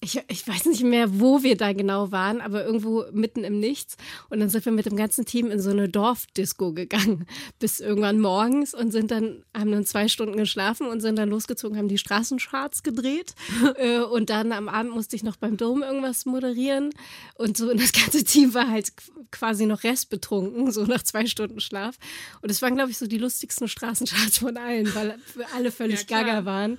ich, 0.04 0.20
ich 0.28 0.46
weiß 0.46 0.66
nicht 0.66 0.82
mehr, 0.82 1.18
wo 1.18 1.42
wir 1.42 1.56
da 1.56 1.72
genau 1.72 2.12
waren, 2.12 2.42
aber 2.42 2.64
irgendwo 2.64 3.04
mitten 3.12 3.42
im 3.42 3.58
Nichts. 3.58 3.96
Und 4.28 4.40
dann 4.40 4.50
sind 4.50 4.64
wir 4.66 4.72
mit 4.72 4.84
dem 4.84 4.96
ganzen 4.96 5.24
Team 5.24 5.50
in 5.50 5.60
so 5.60 5.70
eine 5.70 5.88
Dorfdisco 5.88 6.72
gegangen, 6.72 7.26
bis 7.58 7.80
irgendwann 7.80 8.20
morgens 8.20 8.74
und 8.74 8.90
sind 8.90 9.10
dann, 9.10 9.44
haben 9.56 9.72
dann 9.72 9.86
zwei 9.86 10.08
Stunden 10.08 10.36
geschlafen 10.36 10.86
und 10.86 11.00
sind 11.00 11.16
dann 11.16 11.30
losgezogen, 11.30 11.78
haben 11.78 11.88
die 11.88 11.98
Straßencharts 11.98 12.82
gedreht. 12.82 13.34
Äh, 13.76 14.00
und 14.00 14.30
dann 14.30 14.52
am 14.52 14.68
Abend 14.68 14.94
musste 14.94 15.16
ich 15.16 15.22
noch 15.22 15.36
beim 15.36 15.56
Dom 15.56 15.82
irgendwas 15.82 16.26
moderieren. 16.26 16.90
Und 17.34 17.56
so, 17.56 17.70
und 17.70 17.80
das 17.80 17.92
ganze 17.92 18.22
Team 18.22 18.52
war 18.54 18.68
halt 18.68 18.92
quasi 19.30 19.66
noch 19.66 19.84
restbetrunken, 19.84 20.70
so 20.70 20.84
nach 20.84 21.02
zwei 21.02 21.26
Stunden 21.26 21.60
Schlaf. 21.60 21.96
Und 22.42 22.50
es 22.50 22.62
waren, 22.62 22.76
glaube 22.76 22.90
ich, 22.90 22.98
so 22.98 23.06
die 23.06 23.18
lustigsten 23.18 23.68
Straßencharts 23.68 24.38
von 24.38 24.56
allen, 24.56 24.94
weil 24.94 25.18
alle 25.54 25.72
völlig 25.72 26.08
ja, 26.08 26.22
gaga 26.22 26.44
waren. 26.44 26.78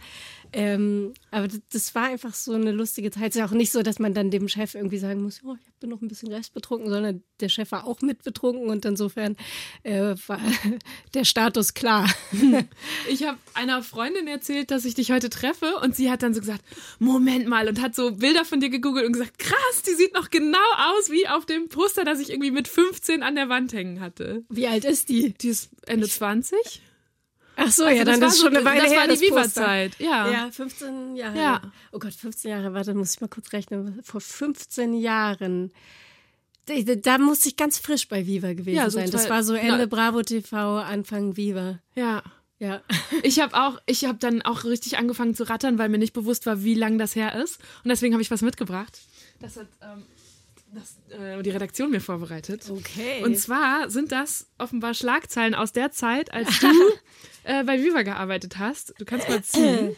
Ähm, 0.54 1.14
aber 1.32 1.48
das 1.72 1.96
war 1.96 2.06
einfach 2.06 2.34
so 2.34 2.54
eine 2.54 2.72
lustige 2.72 3.12
Zeit. 3.12 3.30
Es 3.30 3.36
ist 3.36 3.40
ja 3.40 3.46
auch 3.46 3.52
nicht 3.52 3.72
so, 3.72 3.82
dass 3.82 4.00
man 4.00 4.14
dann 4.14 4.32
dem 4.32 4.48
Chef 4.48 4.76
irgendwie 4.76 4.98
sagen 4.98 5.22
muss, 5.22 5.42
oh, 5.44 5.56
ich 5.62 5.74
bin 5.80 5.90
noch 5.90 6.02
ein 6.02 6.08
bisschen 6.08 6.32
Rest 6.32 6.54
betrunken, 6.54 6.90
sondern 6.90 7.24
der 7.40 7.50
Chef 7.50 7.72
war 7.72 7.86
auch 7.86 8.02
mit 8.02 8.24
betrunken 8.24 8.70
und 8.70 8.86
insofern 8.86 9.36
äh, 9.84 10.16
war 10.28 10.40
der 11.14 11.26
Status 11.26 11.74
klar. 11.74 12.10
Ich 13.10 13.26
habe 13.26 13.38
einer 13.54 13.84
Freundin 13.84 14.28
erzählt, 14.28 14.72
dass 14.72 14.86
ich 14.86 14.96
dich 14.96 15.12
heute 15.12 15.30
treffe 15.30 15.76
und 15.82 15.96
sie 15.96 16.10
hat 16.10 16.24
dann 16.24 16.34
so 16.34 16.40
gesagt, 16.40 16.64
Moment 17.00 17.48
mal 17.48 17.68
und 17.68 17.82
hat 17.82 17.96
so 17.96 18.12
Bilder 18.12 18.46
von 18.46 18.60
dir 18.60 18.70
gegoogelt 18.70 19.06
und 19.06 19.14
gesagt, 19.14 19.38
krass, 19.38 19.82
die 19.88 19.94
sieht 19.94 20.14
noch 20.14 20.30
genau 20.30 20.58
aus 20.78 21.12
wie 21.12 21.28
auf 21.28 21.46
dem 21.46 21.70
Poster, 21.70 22.04
das 22.04 22.20
ich 22.20 22.32
irgendwie 22.32 22.52
mit 22.52 22.68
15 22.68 23.24
an 23.24 23.36
der 23.36 23.50
Wand 23.50 23.74
hängen 23.74 24.00
hatte. 24.00 24.44
Wie 24.50 24.68
alt 24.68 24.86
ist 24.86 25.10
die? 25.10 25.34
Die 25.34 25.50
ist 25.50 25.70
Ende 25.86 26.08
20. 26.08 26.82
Ach 27.56 27.72
so, 27.72 27.86
also 27.86 27.98
ja, 27.98 28.04
dann 28.04 28.22
ist 28.22 28.40
schon 28.40 28.56
eine 28.56 28.66
Weile 28.66 28.84
das 28.84 28.92
her. 28.92 29.08
Das 29.08 29.10
war 29.10 29.16
die 29.16 29.22
Viva-Zeit, 29.22 30.00
ja. 30.00 30.32
Ja, 30.32 30.52
15 30.52 31.16
Jahre. 31.16 31.38
Ja. 31.38 31.62
Oh 31.92 32.00
Gott, 32.00 32.14
15 32.14 32.52
Jahre, 32.52 32.74
warte, 32.74 32.94
muss 32.94 33.16
ich 33.16 33.22
mal 33.22 33.28
kurz 33.28 33.54
rechnen. 33.54 34.00
Vor 34.04 34.22
15 34.22 34.94
Jahren. 34.94 35.72
Da, 36.66 36.74
da 36.96 37.18
musste 37.18 37.50
ich 37.50 37.58
ganz 37.58 37.78
frisch 37.78 38.08
bei 38.08 38.26
Viva 38.26 38.54
gewesen 38.54 38.76
ja, 38.76 38.90
so 38.90 38.98
sein. 38.98 39.12
Das 39.12 39.30
war 39.30 39.44
so 39.44 39.54
Ende 39.54 39.78
na, 39.78 39.86
Bravo 39.86 40.22
TV, 40.24 40.80
Anfang 40.80 41.38
Viva. 41.38 41.80
Ja. 41.96 42.24
Ja. 42.60 42.82
Ich 43.24 43.40
habe 43.40 43.56
auch, 43.56 43.80
ich 43.86 44.06
habe 44.06 44.18
dann 44.18 44.42
auch 44.42 44.64
richtig 44.64 44.98
angefangen 44.98 45.36
zu 45.36 45.50
rattern, 45.50 45.78
weil 45.78 45.90
mir 45.90 45.98
nicht 45.98 46.14
bewusst 46.14 46.46
war, 46.46 46.64
wie 46.64 46.74
lang 46.74 46.98
das 46.98 47.16
her 47.16 47.36
ist. 47.36 47.60
Und 47.84 47.90
deswegen 47.90 48.14
habe 48.14 48.22
ich 48.22 48.32
was 48.32 48.42
mitgebracht. 48.42 49.00
Das 49.40 49.58
hat 49.58 49.68
ähm, 49.82 50.04
das, 50.74 50.98
äh, 51.10 51.42
die 51.42 51.52
Redaktion 51.52 51.92
mir 51.92 52.02
vorbereitet. 52.02 52.70
Okay. 52.70 53.24
Und 53.24 53.38
zwar 53.38 53.90
sind 53.90 54.12
das 54.12 54.48
offenbar 54.58 54.94
Schlagzeilen 54.94 55.56
aus 55.56 55.72
der 55.72 55.92
Zeit, 55.92 56.34
als 56.34 56.60
du 56.60 56.68
äh, 57.44 57.64
bei 57.64 57.82
Viva 57.82 58.02
gearbeitet 58.04 58.58
hast. 58.58 58.94
Du 58.98 59.06
kannst 59.06 59.30
mal 59.30 59.44
ziehen. 59.44 59.96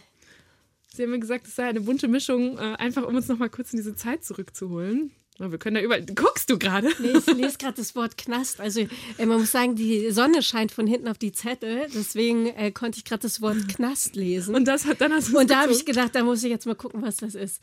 Sie 0.94 1.04
haben 1.04 1.12
mir 1.12 1.20
gesagt, 1.20 1.48
es 1.48 1.56
sei 1.56 1.66
eine 1.68 1.82
bunte 1.82 2.08
Mischung, 2.08 2.58
äh, 2.58 2.76
einfach 2.78 3.04
um 3.04 3.16
uns 3.16 3.28
noch 3.28 3.38
mal 3.38 3.50
kurz 3.50 3.72
in 3.74 3.78
diese 3.78 3.96
Zeit 3.96 4.24
zurückzuholen. 4.24 5.12
Wir 5.40 5.60
können 5.60 5.76
da 5.76 5.82
überall. 5.82 6.04
Guckst 6.04 6.50
du 6.50 6.58
gerade? 6.58 6.90
Nee, 7.00 7.12
ich 7.18 7.28
lese 7.28 7.60
gerade 7.60 7.76
das 7.76 7.96
Wort 7.96 8.18
Knast. 8.18 8.60
Also 8.60 8.82
äh, 9.18 9.26
man 9.26 9.40
muss 9.40 9.52
sagen, 9.52 9.76
die 9.76 10.10
Sonne 10.10 10.42
scheint 10.42 10.72
von 10.72 10.88
hinten 10.88 11.08
auf 11.08 11.20
die 11.20 11.32
Zettel. 11.32 11.88
Deswegen 11.94 12.48
äh, 12.48 12.72
konnte 12.72 12.98
ich 12.98 13.06
gerade 13.06 13.22
das 13.22 13.42
Wort 13.42 13.68
Knast 13.68 14.16
lesen. 14.16 14.56
Und 14.56 14.66
das 14.66 14.86
hat 14.86 15.00
dann 15.00 15.14
hast 15.14 15.34
Und 15.34 15.52
da 15.52 15.62
habe 15.62 15.72
ich 15.72 15.86
gedacht, 15.86 16.16
da 16.16 16.24
muss 16.24 16.44
ich 16.44 16.50
jetzt 16.50 16.66
mal 16.66 16.76
gucken, 16.76 17.04
was 17.04 17.18
das 17.18 17.36
ist. 17.36 17.62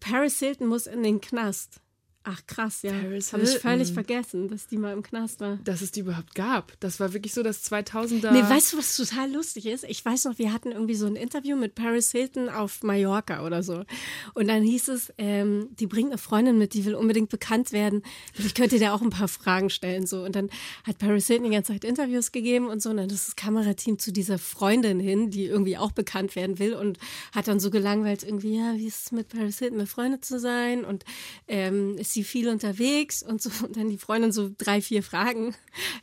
Paris 0.00 0.38
Hilton 0.38 0.66
muss 0.66 0.86
in 0.86 1.02
den 1.02 1.22
Knast. 1.22 1.80
Ach 2.26 2.40
krass, 2.46 2.80
ja. 2.80 2.92
Paris 2.92 3.34
Habe 3.34 3.42
ich 3.42 3.58
völlig 3.58 3.92
vergessen, 3.92 4.48
dass 4.48 4.66
die 4.66 4.78
mal 4.78 4.94
im 4.94 5.02
Knast 5.02 5.40
war. 5.40 5.58
Dass 5.62 5.82
es 5.82 5.90
die 5.90 6.00
überhaupt 6.00 6.34
gab. 6.34 6.72
Das 6.80 6.98
war 6.98 7.12
wirklich 7.12 7.34
so 7.34 7.42
das 7.42 7.70
2000er. 7.70 8.30
Nee, 8.30 8.40
weißt 8.40 8.72
du, 8.72 8.78
was 8.78 8.96
total 8.96 9.30
lustig 9.30 9.66
ist? 9.66 9.84
Ich 9.84 10.02
weiß 10.02 10.24
noch, 10.24 10.38
wir 10.38 10.50
hatten 10.50 10.72
irgendwie 10.72 10.94
so 10.94 11.06
ein 11.06 11.16
Interview 11.16 11.54
mit 11.54 11.74
Paris 11.74 12.12
Hilton 12.12 12.48
auf 12.48 12.82
Mallorca 12.82 13.44
oder 13.44 13.62
so. 13.62 13.84
Und 14.32 14.48
dann 14.48 14.62
hieß 14.62 14.88
es, 14.88 15.12
ähm, 15.18 15.68
die 15.78 15.86
bringt 15.86 16.12
eine 16.12 16.18
Freundin 16.18 16.56
mit, 16.56 16.72
die 16.72 16.86
will 16.86 16.94
unbedingt 16.94 17.28
bekannt 17.28 17.72
werden. 17.72 18.02
Ich 18.38 18.54
könnte 18.54 18.78
dir 18.78 18.94
auch 18.94 19.02
ein 19.02 19.10
paar 19.10 19.28
Fragen 19.28 19.68
stellen. 19.68 20.06
so. 20.06 20.24
Und 20.24 20.34
dann 20.34 20.48
hat 20.84 20.96
Paris 20.96 21.26
Hilton 21.26 21.44
die 21.44 21.54
ganze 21.54 21.74
Zeit 21.74 21.84
Interviews 21.84 22.32
gegeben 22.32 22.68
und 22.68 22.80
so. 22.80 22.88
Und 22.88 22.96
dann 22.96 23.10
ist 23.10 23.28
das 23.28 23.36
Kamerateam 23.36 23.98
zu 23.98 24.14
dieser 24.14 24.38
Freundin 24.38 24.98
hin, 24.98 25.30
die 25.30 25.44
irgendwie 25.44 25.76
auch 25.76 25.92
bekannt 25.92 26.36
werden 26.36 26.58
will 26.58 26.72
und 26.72 26.98
hat 27.32 27.48
dann 27.48 27.60
so 27.60 27.70
gelangweilt 27.70 28.22
irgendwie, 28.22 28.56
ja, 28.56 28.74
wie 28.76 28.86
ist 28.86 29.06
es 29.06 29.12
mit 29.12 29.28
Paris 29.28 29.58
Hilton 29.58 29.76
befreundet 29.76 30.24
zu 30.24 30.40
sein? 30.40 30.86
Und 30.86 31.04
ähm, 31.48 31.98
ist 31.98 32.13
sie 32.14 32.24
viel 32.24 32.48
unterwegs 32.48 33.22
und 33.22 33.42
so 33.42 33.50
und 33.64 33.76
dann 33.76 33.90
die 33.90 33.98
Freundin 33.98 34.32
so 34.32 34.50
drei, 34.56 34.80
vier 34.80 35.02
Fragen 35.02 35.54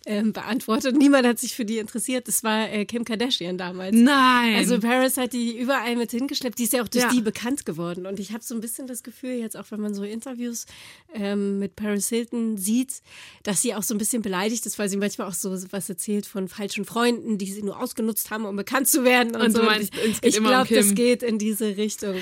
ähm, 0.05 0.33
beantwortet. 0.33 0.95
Niemand 0.95 1.25
hat 1.25 1.39
sich 1.39 1.55
für 1.55 1.65
die 1.65 1.79
interessiert. 1.79 2.27
Das 2.27 2.43
war 2.43 2.69
äh, 2.69 2.85
Kim 2.85 3.05
Kardashian 3.05 3.57
damals. 3.57 3.95
Nein. 3.95 4.55
Also 4.55 4.79
Paris 4.79 5.17
hat 5.17 5.33
die 5.33 5.57
überall 5.57 5.95
mit 5.95 6.11
hingeschleppt. 6.11 6.59
Die 6.59 6.63
ist 6.63 6.73
ja 6.73 6.83
auch 6.83 6.87
durch 6.87 7.05
ja. 7.05 7.11
die 7.11 7.21
bekannt 7.21 7.65
geworden. 7.65 8.05
Und 8.05 8.19
ich 8.19 8.31
habe 8.31 8.43
so 8.43 8.53
ein 8.53 8.61
bisschen 8.61 8.87
das 8.87 9.01
Gefühl, 9.01 9.31
jetzt 9.31 9.57
auch 9.57 9.71
wenn 9.71 9.79
man 9.79 9.95
so 9.95 10.03
Interviews 10.03 10.65
ähm, 11.13 11.59
mit 11.59 11.75
Paris 11.75 12.09
Hilton 12.09 12.57
sieht, 12.57 13.01
dass 13.43 13.61
sie 13.61 13.73
auch 13.73 13.83
so 13.83 13.95
ein 13.95 13.97
bisschen 13.97 14.21
beleidigt 14.21 14.65
ist, 14.65 14.77
weil 14.77 14.89
sie 14.89 14.97
manchmal 14.97 15.27
auch 15.27 15.33
so 15.33 15.51
was 15.71 15.89
erzählt 15.89 16.25
von 16.25 16.47
falschen 16.47 16.85
Freunden, 16.85 17.37
die 17.37 17.51
sie 17.51 17.63
nur 17.63 17.81
ausgenutzt 17.81 18.29
haben, 18.29 18.45
um 18.45 18.55
bekannt 18.55 18.87
zu 18.87 19.03
werden. 19.03 19.35
Und, 19.35 19.41
und 19.41 19.51
so. 19.51 19.63
meinst, 19.63 19.93
ich, 19.95 20.17
ich 20.21 20.37
glaube, 20.37 20.73
das 20.73 20.93
geht 20.93 21.23
in 21.23 21.37
diese 21.37 21.77
Richtung. 21.77 22.15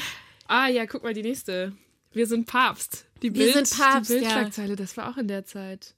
Ah 0.48 0.68
ja, 0.68 0.86
guck 0.86 1.04
mal 1.04 1.14
die 1.14 1.24
nächste. 1.24 1.74
Wir 2.12 2.28
sind 2.28 2.48
Papst. 2.48 3.06
Die 3.22 3.34
Wir 3.34 3.54
sind 3.54 3.70
Papst, 3.78 4.10
die 4.10 4.16
Bildschlagzeile, 4.16 4.70
ja. 4.70 4.76
das 4.76 4.98
war 4.98 5.10
auch 5.10 5.18
in 5.18 5.28
der 5.28 5.46
Zeit. 5.46 5.94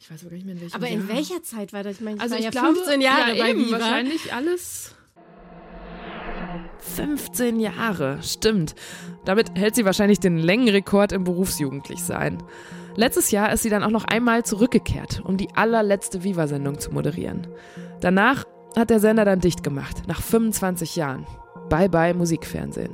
Ich 0.00 0.10
weiß 0.10 0.22
aber 0.22 0.30
gar 0.30 0.36
nicht 0.36 0.46
mehr 0.46 0.54
in 0.54 0.60
welchem 0.60 0.74
Aber 0.74 0.88
Jahr. 0.88 1.00
in 1.00 1.08
welcher 1.08 1.42
Zeit 1.42 1.72
war 1.72 1.84
das? 1.84 1.96
Ich 1.96 2.00
meine, 2.00 2.20
also 2.20 2.34
ich 2.34 2.44
ja 2.44 2.50
glaube, 2.50 2.74
15 2.74 3.00
Jahre 3.00 3.36
ja, 3.36 3.44
bei 3.44 3.50
eben, 3.50 3.70
wahrscheinlich 3.70 4.32
alles 4.32 4.96
15 6.78 7.60
Jahre, 7.60 8.18
stimmt. 8.22 8.74
Damit 9.24 9.54
hält 9.54 9.76
sie 9.76 9.84
wahrscheinlich 9.84 10.18
den 10.18 10.38
Längenrekord 10.38 11.12
im 11.12 11.22
Berufsjugendlichsein. 11.22 12.42
Letztes 12.96 13.30
Jahr 13.30 13.52
ist 13.52 13.62
sie 13.62 13.70
dann 13.70 13.84
auch 13.84 13.90
noch 13.90 14.04
einmal 14.04 14.44
zurückgekehrt, 14.44 15.22
um 15.24 15.36
die 15.36 15.48
allerletzte 15.54 16.24
Viva-Sendung 16.24 16.78
zu 16.78 16.90
moderieren. 16.90 17.46
Danach 18.00 18.44
hat 18.76 18.90
der 18.90 19.00
Sender 19.00 19.24
dann 19.24 19.40
dicht 19.40 19.62
gemacht, 19.62 20.08
nach 20.08 20.20
25 20.20 20.96
Jahren. 20.96 21.26
Bye 21.68 21.88
bye 21.88 22.12
Musikfernsehen. 22.12 22.92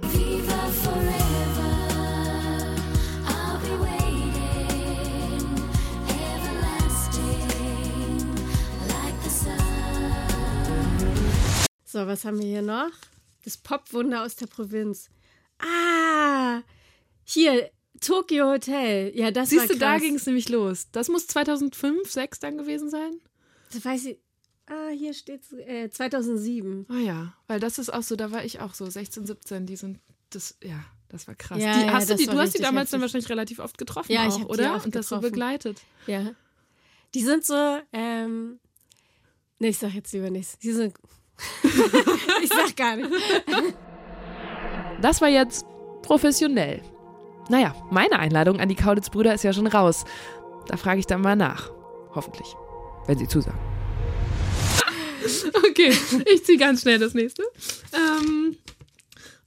So, 11.99 12.07
was 12.07 12.25
haben 12.25 12.39
wir 12.39 12.47
hier 12.47 12.63
noch? 12.63 12.93
Das 13.43 13.57
Popwunder 13.57 14.23
aus 14.23 14.37
der 14.37 14.47
Provinz. 14.47 15.11
Ah, 15.59 16.63
hier, 17.25 17.73
Tokyo 18.01 18.53
Hotel. 18.53 19.11
Ja, 19.17 19.33
das 19.33 19.51
Siehst 19.51 19.63
war 19.63 19.75
du, 19.75 19.79
da 19.81 19.99
ging 19.99 20.15
es 20.15 20.25
nämlich 20.25 20.49
los. 20.49 20.87
Das 20.93 21.09
muss 21.09 21.27
2005, 21.27 22.03
2006 22.03 22.39
dann 22.39 22.57
gewesen 22.57 22.89
sein? 22.89 23.21
Das 23.73 23.85
weiß 23.85 24.05
ich. 24.05 24.19
Ah, 24.67 24.91
hier 24.91 25.13
steht 25.13 25.51
äh, 25.67 25.91
2007. 25.91 26.87
Ah 26.89 26.99
ja, 26.99 27.35
weil 27.49 27.59
das 27.59 27.79
ist 27.79 27.93
auch 27.93 28.05
so, 28.05 28.15
da 28.15 28.31
war 28.31 28.45
ich 28.45 28.61
auch 28.61 28.75
so, 28.75 28.89
16, 28.89 29.27
17, 29.27 29.67
die 29.67 29.75
sind, 29.75 29.99
das, 30.31 30.57
ja, 30.63 30.85
das 31.09 31.27
war 31.27 31.35
krass. 31.35 31.59
Ja, 31.61 31.81
die, 31.81 31.87
ja, 31.87 31.93
hast 31.95 32.11
du, 32.11 32.15
die, 32.15 32.27
du 32.27 32.39
hast 32.39 32.57
die 32.57 32.63
damals 32.63 32.83
heftig. 32.83 32.91
dann 32.93 33.01
wahrscheinlich 33.01 33.29
relativ 33.29 33.59
oft 33.59 33.77
getroffen 33.77 34.13
Ja, 34.13 34.29
auch, 34.29 34.45
oder? 34.45 34.77
oft 34.77 34.87
Und 34.87 34.95
das 34.95 35.09
so 35.09 35.19
begleitet. 35.19 35.81
Ja. 36.07 36.31
Die 37.15 37.25
sind 37.25 37.45
so, 37.45 37.81
ähm, 37.93 38.61
nee, 39.59 39.71
ich 39.71 39.79
sag 39.79 39.95
jetzt 39.95 40.13
lieber 40.13 40.31
nichts. 40.31 40.59
Die 40.61 40.71
sind, 40.71 40.95
ich 42.43 42.49
sag 42.49 42.77
gar 42.77 42.97
nicht. 42.97 43.11
Das 45.01 45.21
war 45.21 45.29
jetzt 45.29 45.65
professionell. 46.03 46.83
Naja, 47.49 47.75
meine 47.91 48.19
Einladung 48.19 48.61
an 48.61 48.69
die 48.69 48.75
Kaulitz-Brüder 48.75 49.35
ist 49.35 49.45
ja 49.45 49.53
schon 49.53 49.67
raus. 49.67 50.05
Da 50.67 50.77
frage 50.77 51.01
ich 51.01 51.07
dann 51.07 51.23
mal 51.23 51.37
nach. 51.37 51.71
Hoffentlich. 52.15 52.55
Wenn 53.07 53.19
sie 53.19 53.29
zusagen. 53.29 53.59
okay, 55.71 55.93
ich 56.33 56.45
ziehe 56.45 56.59
ganz 56.59 56.83
schnell 56.83 56.99
das 56.99 57.15
nächste. 57.15 57.43
Ähm, 57.93 58.57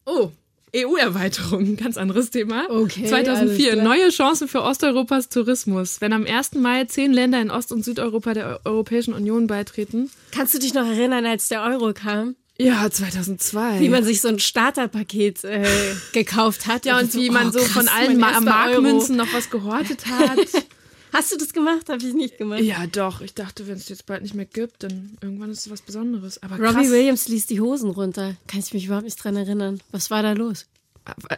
oh, 0.05 0.31
EU-Erweiterung, 0.75 1.75
ganz 1.75 1.97
anderes 1.97 2.29
Thema. 2.29 2.69
Okay, 2.69 3.05
2004, 3.05 3.71
alles 3.71 3.81
klar. 3.81 3.83
neue 3.83 4.09
Chancen 4.09 4.47
für 4.47 4.61
Osteuropas 4.61 5.29
Tourismus. 5.29 5.99
Wenn 5.99 6.13
am 6.13 6.25
1. 6.25 6.53
Mai 6.55 6.85
zehn 6.85 7.11
Länder 7.11 7.41
in 7.41 7.51
Ost- 7.51 7.71
und 7.71 7.83
Südeuropa 7.83 8.33
der 8.33 8.61
Europäischen 8.63 9.13
Union 9.13 9.47
beitreten. 9.47 10.09
Kannst 10.31 10.53
du 10.53 10.59
dich 10.59 10.73
noch 10.73 10.87
erinnern, 10.87 11.25
als 11.25 11.49
der 11.49 11.63
Euro 11.63 11.93
kam? 11.93 12.35
Ja, 12.57 12.89
2002. 12.89 13.79
Wie 13.79 13.89
man 13.89 14.03
sich 14.03 14.21
so 14.21 14.27
ein 14.27 14.39
Starterpaket 14.39 15.43
äh, 15.43 15.65
gekauft 16.13 16.67
hat. 16.67 16.85
ja, 16.85 16.99
und 16.99 17.11
so, 17.11 17.19
wie 17.19 17.29
man 17.29 17.47
oh, 17.47 17.51
so 17.51 17.59
krass, 17.59 17.71
von 17.71 17.87
allen 17.87 18.19
Markmünzen 18.19 19.15
noch 19.17 19.33
was 19.33 19.49
gehortet 19.49 20.05
hat. 20.05 20.37
Hast 21.13 21.31
du 21.31 21.37
das 21.37 21.53
gemacht? 21.53 21.89
Habe 21.89 22.05
ich 22.05 22.13
nicht 22.13 22.37
gemacht. 22.37 22.61
ja, 22.61 22.87
doch. 22.87 23.21
Ich 23.21 23.33
dachte, 23.33 23.67
wenn 23.67 23.75
es 23.75 23.89
jetzt 23.89 24.05
bald 24.05 24.21
nicht 24.21 24.33
mehr 24.33 24.45
gibt, 24.45 24.83
dann 24.83 25.17
irgendwann 25.21 25.51
ist 25.51 25.65
es 25.65 25.69
was 25.71 25.81
Besonderes. 25.81 26.41
Aber 26.41 26.55
Robbie 26.55 26.73
krass. 26.73 26.89
Williams 26.89 27.27
ließ 27.27 27.47
die 27.47 27.59
Hosen 27.59 27.91
runter. 27.91 28.35
Kann 28.47 28.59
ich 28.59 28.73
mich 28.73 28.85
überhaupt 28.85 29.05
nicht 29.05 29.21
dran 29.21 29.35
erinnern. 29.35 29.81
Was 29.91 30.09
war 30.09 30.23
da 30.23 30.31
los? 30.33 30.67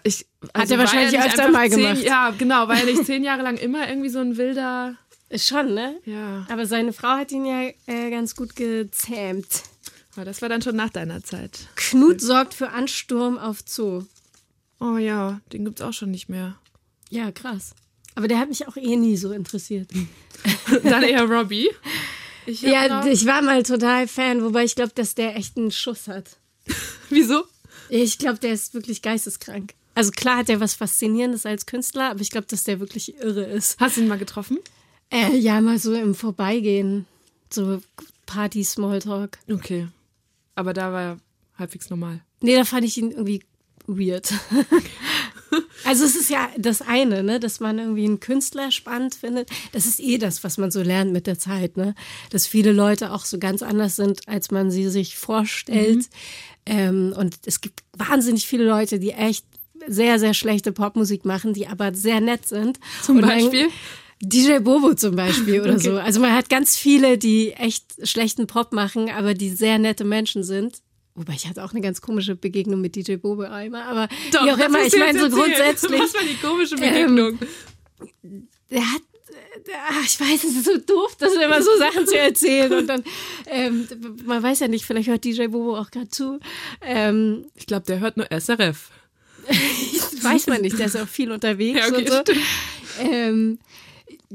Ich, 0.03 0.25
er 0.41 0.61
also 0.61 0.77
wahrscheinlich 0.77 1.13
war 1.13 1.23
nicht 1.23 1.33
öfter 1.33 1.45
einfach 1.45 1.59
mal 1.59 1.69
zehn, 1.69 1.79
gemacht. 1.79 2.03
Ja, 2.03 2.29
genau, 2.31 2.67
weil 2.67 2.79
er 2.79 2.85
nicht 2.85 3.05
zehn 3.05 3.23
Jahre 3.23 3.43
lang 3.43 3.57
immer 3.57 3.87
irgendwie 3.87 4.09
so 4.09 4.19
ein 4.19 4.37
wilder. 4.37 4.97
Ist 5.29 5.47
schon, 5.47 5.73
ne? 5.73 5.95
Ja, 6.05 6.45
Aber 6.49 6.65
seine 6.65 6.93
Frau 6.93 7.07
hat 7.07 7.31
ihn 7.31 7.45
ja 7.45 7.69
äh, 7.87 8.11
ganz 8.11 8.35
gut 8.35 8.55
gezähmt. 8.55 9.63
aber 10.15 10.25
das 10.25 10.41
war 10.41 10.49
dann 10.49 10.61
schon 10.61 10.75
nach 10.75 10.89
deiner 10.89 11.23
Zeit. 11.23 11.67
Knut 11.75 12.21
sorgt 12.21 12.53
für 12.53 12.69
Ansturm 12.69 13.37
auf 13.37 13.61
Zoo. 13.65 14.03
Oh 14.79 14.97
ja, 14.97 15.39
den 15.51 15.65
gibt's 15.65 15.81
auch 15.81 15.93
schon 15.93 16.11
nicht 16.11 16.29
mehr. 16.29 16.57
Ja, 17.09 17.31
krass. 17.31 17.73
Aber 18.15 18.27
der 18.27 18.39
hat 18.39 18.49
mich 18.49 18.67
auch 18.67 18.77
eh 18.77 18.95
nie 18.95 19.17
so 19.17 19.31
interessiert. 19.31 19.89
Dann 20.83 21.03
eher 21.03 21.23
Robbie. 21.23 21.69
Ich 22.45 22.61
ja, 22.61 23.05
ich 23.05 23.25
war 23.25 23.41
mal 23.41 23.63
total 23.63 24.07
Fan, 24.07 24.43
wobei 24.43 24.65
ich 24.65 24.75
glaube, 24.75 24.91
dass 24.95 25.15
der 25.15 25.35
echt 25.35 25.57
einen 25.57 25.71
Schuss 25.71 26.07
hat. 26.07 26.37
Wieso? 27.09 27.43
Ich 27.89 28.17
glaube, 28.17 28.39
der 28.39 28.53
ist 28.53 28.73
wirklich 28.73 29.01
geisteskrank. 29.01 29.73
Also 29.95 30.11
klar 30.11 30.37
hat 30.37 30.49
er 30.49 30.59
was 30.59 30.73
Faszinierendes 30.73 31.45
als 31.45 31.65
Künstler, 31.65 32.09
aber 32.09 32.21
ich 32.21 32.31
glaube, 32.31 32.47
dass 32.47 32.63
der 32.63 32.79
wirklich 32.79 33.15
irre 33.17 33.43
ist. 33.43 33.79
Hast 33.79 33.97
du 33.97 34.01
ihn 34.01 34.07
mal 34.07 34.17
getroffen? 34.17 34.57
Äh, 35.11 35.37
ja, 35.37 35.61
mal 35.61 35.77
so 35.77 35.93
im 35.93 36.15
Vorbeigehen. 36.15 37.05
So 37.51 37.81
Party-Smalltalk. 38.25 39.37
Okay. 39.51 39.87
Aber 40.55 40.73
da 40.73 40.91
war 40.91 41.01
er 41.01 41.19
halbwegs 41.57 41.89
normal. 41.89 42.21
Nee, 42.41 42.55
da 42.55 42.65
fand 42.65 42.85
ich 42.85 42.97
ihn 42.97 43.11
irgendwie 43.11 43.43
weird. 43.85 44.33
also 45.85 46.05
es 46.05 46.15
ist 46.15 46.29
ja 46.29 46.49
das 46.57 46.81
eine, 46.81 47.23
ne, 47.23 47.39
dass 47.39 47.59
man 47.59 47.79
irgendwie 47.79 48.05
einen 48.05 48.19
Künstler 48.19 48.71
spannend 48.71 49.15
findet. 49.15 49.49
Das 49.71 49.85
ist 49.85 49.99
eh 49.99 50.17
das, 50.17 50.43
was 50.43 50.57
man 50.57 50.71
so 50.71 50.81
lernt 50.81 51.11
mit 51.11 51.27
der 51.27 51.39
Zeit, 51.39 51.77
ne? 51.77 51.95
Dass 52.29 52.47
viele 52.47 52.71
Leute 52.71 53.11
auch 53.11 53.25
so 53.25 53.39
ganz 53.39 53.61
anders 53.61 53.95
sind, 53.95 54.27
als 54.27 54.51
man 54.51 54.71
sie 54.71 54.89
sich 54.89 55.17
vorstellt. 55.17 55.97
Mhm. 55.97 56.03
Ähm, 56.65 57.13
und 57.17 57.37
es 57.45 57.61
gibt 57.61 57.83
wahnsinnig 57.97 58.47
viele 58.47 58.65
Leute, 58.65 58.99
die 58.99 59.11
echt 59.11 59.45
sehr, 59.87 60.19
sehr 60.19 60.33
schlechte 60.33 60.71
Popmusik 60.71 61.25
machen, 61.25 61.53
die 61.53 61.67
aber 61.67 61.93
sehr 61.93 62.21
nett 62.21 62.47
sind. 62.47 62.79
Zum 63.01 63.17
und 63.17 63.23
Beispiel? 63.23 63.67
DJ 64.21 64.59
Bobo 64.59 64.93
zum 64.93 65.15
Beispiel 65.15 65.61
oder 65.61 65.73
okay. 65.75 65.83
so. 65.83 65.97
Also 65.97 66.19
man 66.19 66.33
hat 66.33 66.49
ganz 66.49 66.77
viele, 66.77 67.17
die 67.17 67.51
echt 67.53 68.07
schlechten 68.07 68.47
Pop 68.47 68.71
machen, 68.71 69.09
aber 69.09 69.33
die 69.33 69.49
sehr 69.49 69.77
nette 69.79 70.05
Menschen 70.05 70.43
sind. 70.43 70.77
Wobei 71.15 71.33
ich 71.33 71.47
hatte 71.47 71.63
auch 71.63 71.71
eine 71.71 71.81
ganz 71.81 72.01
komische 72.01 72.35
Begegnung 72.35 72.81
mit 72.81 72.95
DJ 72.95 73.17
Bobo 73.17 73.43
einmal, 73.43 73.83
aber 73.83 74.07
Doch, 74.31 74.45
wie 74.45 74.51
auch 74.51 74.57
immer, 74.57 74.83
ich 74.83 74.97
meine 74.97 75.19
so 75.19 75.29
grundsätzlich. 75.29 76.01
Was 76.01 76.13
war 76.13 76.23
die 76.23 76.35
komische 76.35 76.75
Begegnung? 76.75 77.37
Ähm, 78.23 78.47
der 78.71 78.91
hat 78.91 79.01
ach, 79.89 80.05
ich 80.05 80.19
weiß, 80.19 80.43
es 80.43 80.55
ist 80.55 80.65
so 80.65 80.77
doof, 80.77 81.15
das 81.17 81.33
immer 81.33 81.61
so 81.61 81.77
Sachen 81.77 82.07
zu 82.07 82.17
erzählen. 82.17 82.73
Und 82.73 82.87
dann, 82.87 83.03
ähm, 83.47 83.87
man 84.25 84.41
weiß 84.41 84.59
ja 84.59 84.67
nicht, 84.67 84.85
vielleicht 84.85 85.09
hört 85.09 85.23
DJ 85.23 85.47
Bobo 85.47 85.77
auch 85.77 85.91
gerade 85.91 86.09
zu. 86.09 86.39
Ähm, 86.81 87.45
ich 87.55 87.65
glaube, 87.65 87.85
der 87.85 87.99
hört 87.99 88.17
nur 88.17 88.27
SRF. 88.31 88.89
weiß 90.21 90.47
man 90.47 90.61
nicht, 90.61 90.79
der 90.79 90.87
ist 90.87 90.97
auch 90.97 91.07
viel 91.07 91.31
unterwegs 91.31 91.79
ja, 91.79 91.87
okay, 91.87 92.09
und 92.09 92.27
so. 92.27 92.33
Ähm, 93.01 93.59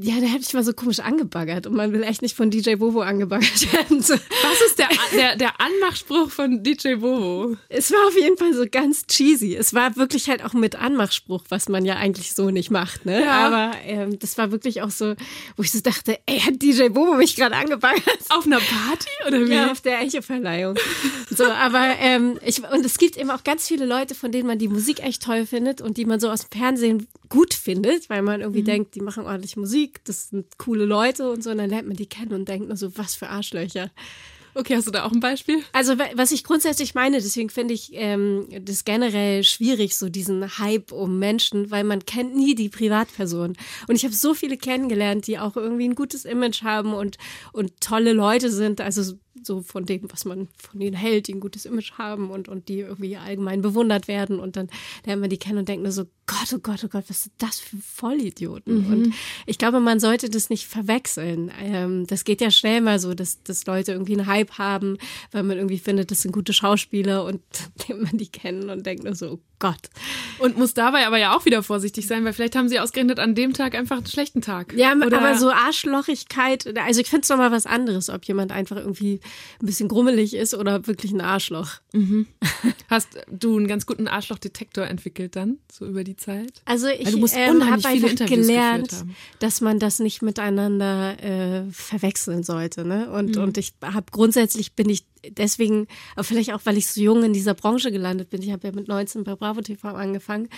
ja, 0.01 0.19
der 0.21 0.31
hat 0.31 0.39
mich 0.39 0.53
mal 0.53 0.63
so 0.63 0.71
komisch 0.71 0.99
angebaggert 0.99 1.67
und 1.67 1.75
man 1.75 1.91
will 1.91 2.03
echt 2.03 2.21
nicht 2.21 2.33
von 2.33 2.49
DJ 2.49 2.75
Bobo 2.75 3.01
angebaggert 3.01 3.73
werden. 3.73 4.01
So. 4.01 4.13
Was 4.13 4.61
ist 4.65 4.79
der, 4.79 4.87
der, 5.13 5.35
der 5.35 5.59
Anmachspruch 5.59 6.31
von 6.31 6.63
DJ 6.63 6.95
Bobo? 6.95 7.57
Es 7.67 7.91
war 7.91 8.07
auf 8.07 8.15
jeden 8.15 8.37
Fall 8.37 8.53
so 8.53 8.65
ganz 8.71 9.07
cheesy. 9.07 9.55
Es 9.55 9.73
war 9.73 9.97
wirklich 9.97 10.29
halt 10.29 10.45
auch 10.45 10.53
mit 10.53 10.77
Anmachspruch, 10.77 11.43
was 11.49 11.67
man 11.67 11.83
ja 11.83 11.97
eigentlich 11.97 12.33
so 12.33 12.49
nicht 12.49 12.71
macht, 12.71 13.05
ne? 13.05 13.25
Ja. 13.25 13.47
Aber 13.47 13.77
ähm, 13.83 14.17
das 14.19 14.37
war 14.37 14.51
wirklich 14.51 14.81
auch 14.81 14.89
so, 14.89 15.15
wo 15.57 15.63
ich 15.63 15.71
so 15.71 15.81
dachte, 15.81 16.17
ey, 16.27 16.39
hat 16.39 16.61
DJ 16.61 16.87
Bobo 16.87 17.15
mich 17.15 17.35
gerade 17.35 17.55
angebaggert? 17.55 18.19
Auf 18.29 18.45
einer 18.45 18.59
Party 18.59 19.09
oder 19.27 19.45
wie? 19.49 19.53
Ja, 19.53 19.69
auf 19.69 19.81
der 19.81 19.99
Echo-Verleihung. 19.99 20.77
so, 21.29 21.43
aber 21.43 21.95
ähm, 21.99 22.39
ich, 22.45 22.63
und 22.63 22.85
es 22.85 22.97
gibt 22.99 23.17
eben 23.17 23.31
auch 23.31 23.43
ganz 23.43 23.67
viele 23.67 23.85
Leute, 23.85 24.15
von 24.15 24.31
denen 24.31 24.47
man 24.47 24.59
die 24.59 24.69
Musik 24.69 25.03
echt 25.03 25.23
toll 25.23 25.45
findet 25.45 25.81
und 25.81 25.97
die 25.97 26.05
man 26.05 26.21
so 26.21 26.29
aus 26.29 26.47
dem 26.47 26.57
Fernsehen 26.57 27.07
gut 27.29 27.53
findet, 27.53 28.09
weil 28.09 28.21
man 28.21 28.41
irgendwie 28.41 28.61
mhm. 28.61 28.65
denkt, 28.65 28.95
die 28.95 29.01
machen 29.01 29.25
ordentlich 29.25 29.55
Musik, 29.55 29.88
das 30.05 30.29
sind 30.29 30.57
coole 30.57 30.85
Leute 30.85 31.31
und 31.31 31.43
so, 31.43 31.51
und 31.51 31.57
dann 31.57 31.69
lernt 31.69 31.87
man 31.87 31.97
die 31.97 32.07
kennen 32.07 32.33
und 32.33 32.47
denkt 32.47 32.67
nur 32.67 32.77
so, 32.77 32.97
was 32.97 33.15
für 33.15 33.29
Arschlöcher. 33.29 33.91
Okay, 34.55 34.75
hast 34.75 34.87
du 34.87 34.91
da 34.91 35.05
auch 35.05 35.11
ein 35.11 35.19
Beispiel? 35.19 35.63
Also 35.73 35.97
was 36.15 36.31
ich 36.31 36.43
grundsätzlich 36.43 36.95
meine, 36.95 37.21
deswegen 37.21 37.49
finde 37.49 37.73
ich 37.73 37.91
ähm, 37.93 38.47
das 38.61 38.83
generell 38.83 39.43
schwierig, 39.43 39.95
so 39.95 40.09
diesen 40.09 40.57
Hype 40.57 40.91
um 40.91 41.19
Menschen, 41.19 41.69
weil 41.71 41.83
man 41.83 42.05
kennt 42.05 42.35
nie 42.35 42.55
die 42.55 42.69
Privatperson. 42.69 43.55
Und 43.87 43.95
ich 43.95 44.03
habe 44.03 44.13
so 44.13 44.33
viele 44.33 44.57
kennengelernt, 44.57 45.27
die 45.27 45.39
auch 45.39 45.55
irgendwie 45.55 45.87
ein 45.87 45.95
gutes 45.95 46.25
Image 46.25 46.63
haben 46.63 46.93
und, 46.93 47.17
und 47.53 47.79
tolle 47.79 48.13
Leute 48.13 48.51
sind. 48.51 48.81
Also 48.81 49.13
so 49.43 49.61
von 49.61 49.85
dem, 49.85 50.11
was 50.11 50.25
man 50.25 50.47
von 50.57 50.81
ihnen 50.81 50.95
hält, 50.95 51.27
die 51.27 51.35
ein 51.35 51.39
gutes 51.39 51.65
Image 51.65 51.93
haben 51.93 52.31
und, 52.31 52.49
und 52.49 52.67
die 52.67 52.79
irgendwie 52.79 53.17
allgemein 53.17 53.61
bewundert 53.61 54.07
werden. 54.07 54.39
Und 54.39 54.55
dann 54.55 54.69
lernt 55.05 55.21
man 55.21 55.29
die 55.29 55.37
kennen 55.37 55.59
und 55.59 55.69
denkt 55.69 55.83
nur 55.83 55.91
so, 55.91 56.05
Gott, 56.29 56.53
oh 56.53 56.59
Gott, 56.61 56.83
oh 56.83 56.87
Gott, 56.89 57.05
was 57.07 57.23
sind 57.23 57.33
das 57.39 57.59
für 57.59 57.77
Vollidioten? 57.77 58.85
Mhm. 58.85 58.93
Und 58.93 59.13
ich 59.47 59.57
glaube, 59.57 59.79
man 59.79 59.99
sollte 59.99 60.29
das 60.29 60.51
nicht 60.51 60.67
verwechseln. 60.67 61.51
Ähm, 61.59 62.05
das 62.05 62.23
geht 62.23 62.39
ja 62.39 62.51
schnell 62.51 62.81
mal 62.81 62.99
so, 62.99 63.15
dass, 63.15 63.41
dass 63.41 63.65
Leute 63.65 63.93
irgendwie 63.93 64.13
einen 64.13 64.27
Hype 64.27 64.59
haben, 64.59 64.99
weil 65.31 65.41
man 65.41 65.57
irgendwie 65.57 65.79
findet, 65.79 66.11
das 66.11 66.21
sind 66.21 66.31
gute 66.31 66.53
Schauspieler 66.53 67.25
und 67.25 67.41
man 67.89 68.15
die 68.15 68.27
kennen 68.27 68.69
und 68.69 68.85
denkt 68.85 69.05
nur 69.05 69.15
so, 69.15 69.31
oh 69.31 69.39
Gott. 69.57 69.89
Und 70.37 70.57
muss 70.57 70.73
dabei 70.73 71.05
aber 71.07 71.17
ja 71.17 71.35
auch 71.35 71.45
wieder 71.45 71.63
vorsichtig 71.63 72.07
sein, 72.07 72.23
weil 72.23 72.33
vielleicht 72.33 72.55
haben 72.55 72.69
sie 72.69 72.79
ausgerechnet 72.79 73.19
an 73.19 73.35
dem 73.35 73.53
Tag 73.53 73.75
einfach 73.75 73.97
einen 73.97 74.05
schlechten 74.05 74.41
Tag. 74.41 74.73
Ja, 74.73 74.95
Oder 74.95 75.17
aber 75.17 75.37
so 75.37 75.49
Arschlochigkeit, 75.49 76.77
also 76.77 77.01
ich 77.01 77.09
finde 77.09 77.23
es 77.23 77.29
nochmal 77.29 77.51
was 77.51 77.65
anderes, 77.65 78.09
ob 78.09 78.23
jemand 78.25 78.51
einfach 78.51 78.77
irgendwie 78.77 79.19
ein 79.61 79.65
bisschen 79.65 79.89
grummelig 79.89 80.33
ist 80.35 80.53
oder 80.53 80.87
wirklich 80.87 81.11
ein 81.11 81.21
Arschloch. 81.21 81.71
Mhm. 81.91 82.27
Hast 82.89 83.09
du 83.29 83.57
einen 83.57 83.67
ganz 83.67 83.85
guten 83.85 84.07
Arschlochdetektor 84.07 84.85
entwickelt 84.85 85.35
dann, 85.35 85.57
so 85.71 85.85
über 85.85 86.03
die 86.03 86.15
Zeit? 86.19 86.61
Also 86.65 86.87
ich 86.87 87.07
ähm, 87.33 87.69
habe 87.69 87.85
einfach 87.85 88.25
gelernt, 88.27 89.05
dass 89.39 89.61
man 89.61 89.79
das 89.79 89.99
nicht 89.99 90.21
miteinander 90.21 91.17
äh, 91.23 91.71
verwechseln 91.71 92.43
sollte. 92.43 92.85
Ne? 92.85 93.09
Und, 93.11 93.35
mhm. 93.35 93.43
und 93.43 93.57
ich 93.57 93.73
habe 93.83 94.05
grundsätzlich 94.11 94.73
bin 94.73 94.89
ich 94.89 95.05
deswegen, 95.27 95.87
aber 96.13 96.23
vielleicht 96.23 96.53
auch, 96.53 96.61
weil 96.63 96.77
ich 96.77 96.87
so 96.87 97.01
jung 97.01 97.23
in 97.23 97.33
dieser 97.33 97.53
Branche 97.53 97.91
gelandet 97.91 98.29
bin, 98.29 98.41
ich 98.41 98.51
habe 98.51 98.67
ja 98.67 98.73
mit 98.73 98.87
19 98.87 99.23
bei 99.23 99.35
Bravo 99.35 99.61
TV 99.61 99.89
angefangen, 99.89 100.49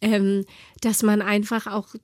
ähm, 0.00 0.44
dass 0.80 1.02
man 1.02 1.22
einfach 1.22 1.66
auch 1.66 1.94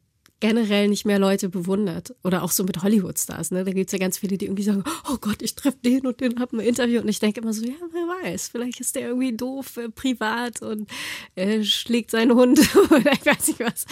generell 0.45 0.89
nicht 0.89 1.07
mehr 1.07 1.19
Leute 1.19 1.49
bewundert. 1.49 2.15
Oder 2.23 2.43
auch 2.43 2.51
so 2.51 2.65
mit 2.65 2.83
Hollywood-Stars. 2.83 3.51
Ne? 3.51 3.65
Da 3.65 3.73
gibt 3.73 3.87
es 3.89 3.93
ja 3.93 3.99
ganz 3.99 4.19
viele, 4.19 4.37
die 4.37 4.45
irgendwie 4.45 4.63
sagen, 4.63 4.85
oh 5.11 5.17
Gott, 5.19 5.41
ich 5.41 5.55
treffe 5.55 5.79
den 5.83 6.07
und 6.07 6.21
den, 6.21 6.39
habe 6.39 6.59
ein 6.59 6.61
Interview. 6.61 7.01
Und 7.01 7.09
ich 7.09 7.19
denke 7.19 7.41
immer 7.41 7.55
so, 7.55 7.65
ja, 7.65 7.73
wer 7.93 8.31
weiß, 8.31 8.49
vielleicht 8.49 8.79
ist 8.79 8.95
der 8.95 9.09
irgendwie 9.09 9.35
doof, 9.35 9.79
äh, 9.79 9.89
privat 9.89 10.61
und 10.61 10.91
äh, 11.35 11.65
schlägt 11.65 12.11
seinen 12.11 12.35
Hund 12.35 12.61
oder 12.91 13.11
ich 13.13 13.25
weiß 13.25 13.49
nicht 13.49 13.61
was. 13.61 13.87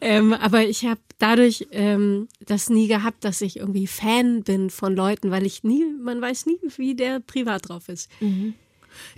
Ähm, 0.00 0.32
aber 0.32 0.64
ich 0.64 0.86
habe 0.86 1.00
dadurch 1.18 1.68
ähm, 1.72 2.28
das 2.40 2.70
nie 2.70 2.88
gehabt, 2.88 3.22
dass 3.26 3.42
ich 3.42 3.58
irgendwie 3.58 3.86
Fan 3.86 4.44
bin 4.44 4.70
von 4.70 4.96
Leuten, 4.96 5.30
weil 5.30 5.44
ich 5.44 5.62
nie, 5.62 5.84
man 6.02 6.22
weiß 6.22 6.46
nie, 6.46 6.58
wie 6.78 6.94
der 6.94 7.20
privat 7.20 7.68
drauf 7.68 7.90
ist. 7.90 8.10
Mhm. 8.20 8.54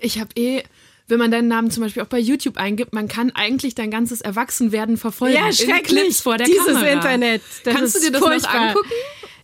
Ich 0.00 0.18
habe 0.18 0.31
eh 0.35 0.64
wenn 1.11 1.18
man 1.18 1.31
deinen 1.31 1.49
Namen 1.49 1.70
zum 1.70 1.83
Beispiel 1.83 2.03
auch 2.03 2.09
bei 2.09 2.18
YouTube 2.18 2.57
eingibt, 2.57 2.92
man 2.92 3.09
kann 3.09 3.31
eigentlich 3.35 3.75
dein 3.75 3.90
ganzes 3.90 4.20
Erwachsenwerden 4.20 4.96
verfolgen. 4.96 5.35
Ja, 5.35 5.53
schrecklich. 5.53 6.16
vor 6.18 6.38
der 6.38 6.46
Dieses 6.46 6.66
Kamera. 6.66 6.87
Internet. 6.87 7.42
Das 7.64 7.75
Kannst 7.75 7.96
du 7.96 8.01
dir 8.01 8.12
das 8.12 8.23
furchtbar. 8.23 8.53
noch 8.55 8.61
angucken? 8.68 8.90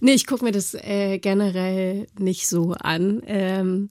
Nee, 0.01 0.13
ich 0.13 0.27
gucke 0.27 0.45
mir 0.45 0.53
das 0.53 0.75
äh, 0.75 1.19
generell 1.19 2.07
nicht 2.19 2.49
so 2.49 2.73
an. 2.79 3.23
Ähm, 3.27 3.89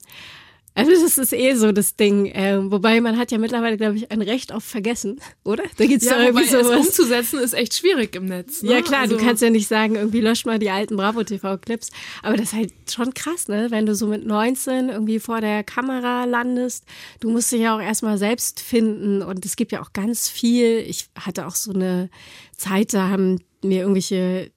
also 0.76 0.90
das 0.90 1.16
ist 1.16 1.32
eh 1.32 1.54
so 1.54 1.72
das 1.72 1.96
Ding. 1.96 2.30
Ähm, 2.34 2.70
wobei 2.70 3.00
man 3.00 3.16
hat 3.16 3.32
ja 3.32 3.38
mittlerweile, 3.38 3.78
glaube 3.78 3.96
ich, 3.96 4.10
ein 4.12 4.20
Recht 4.20 4.52
auf 4.52 4.62
Vergessen, 4.62 5.18
oder? 5.42 5.64
Da 5.78 5.86
gibt's 5.86 6.04
ja, 6.04 6.18
da 6.18 6.24
irgendwie 6.24 6.46
sowas. 6.46 6.66
Es 6.66 6.86
umzusetzen 6.86 7.40
ist 7.40 7.54
echt 7.54 7.74
schwierig 7.74 8.14
im 8.14 8.26
Netz. 8.26 8.62
Ne? 8.62 8.72
Ja 8.72 8.82
klar, 8.82 9.00
also 9.00 9.16
du 9.16 9.24
kannst 9.24 9.42
ja 9.42 9.48
nicht 9.48 9.68
sagen, 9.68 9.94
irgendwie 9.94 10.20
lösch 10.20 10.44
mal 10.44 10.58
die 10.58 10.68
alten 10.68 10.96
Bravo 10.96 11.24
TV 11.24 11.56
Clips. 11.56 11.88
Aber 12.22 12.36
das 12.36 12.48
ist 12.48 12.52
halt 12.52 12.72
schon 12.90 13.14
krass, 13.14 13.48
ne? 13.48 13.68
Wenn 13.70 13.86
du 13.86 13.94
so 13.94 14.06
mit 14.06 14.26
19 14.26 14.90
irgendwie 14.90 15.18
vor 15.18 15.40
der 15.40 15.64
Kamera 15.64 16.24
landest, 16.24 16.84
du 17.20 17.30
musst 17.30 17.50
dich 17.50 17.62
ja 17.62 17.74
auch 17.74 17.80
erstmal 17.80 18.18
selbst 18.18 18.60
finden. 18.60 19.22
Und 19.22 19.46
es 19.46 19.56
gibt 19.56 19.72
ja 19.72 19.80
auch 19.80 19.94
ganz 19.94 20.28
viel. 20.28 20.80
Ich 20.86 21.06
hatte 21.18 21.46
auch 21.46 21.54
so 21.54 21.72
eine 21.72 22.10
Zeit, 22.54 22.92
da 22.92 23.08
haben 23.08 23.40
mir 23.62 23.80
irgendwelche 23.80 24.50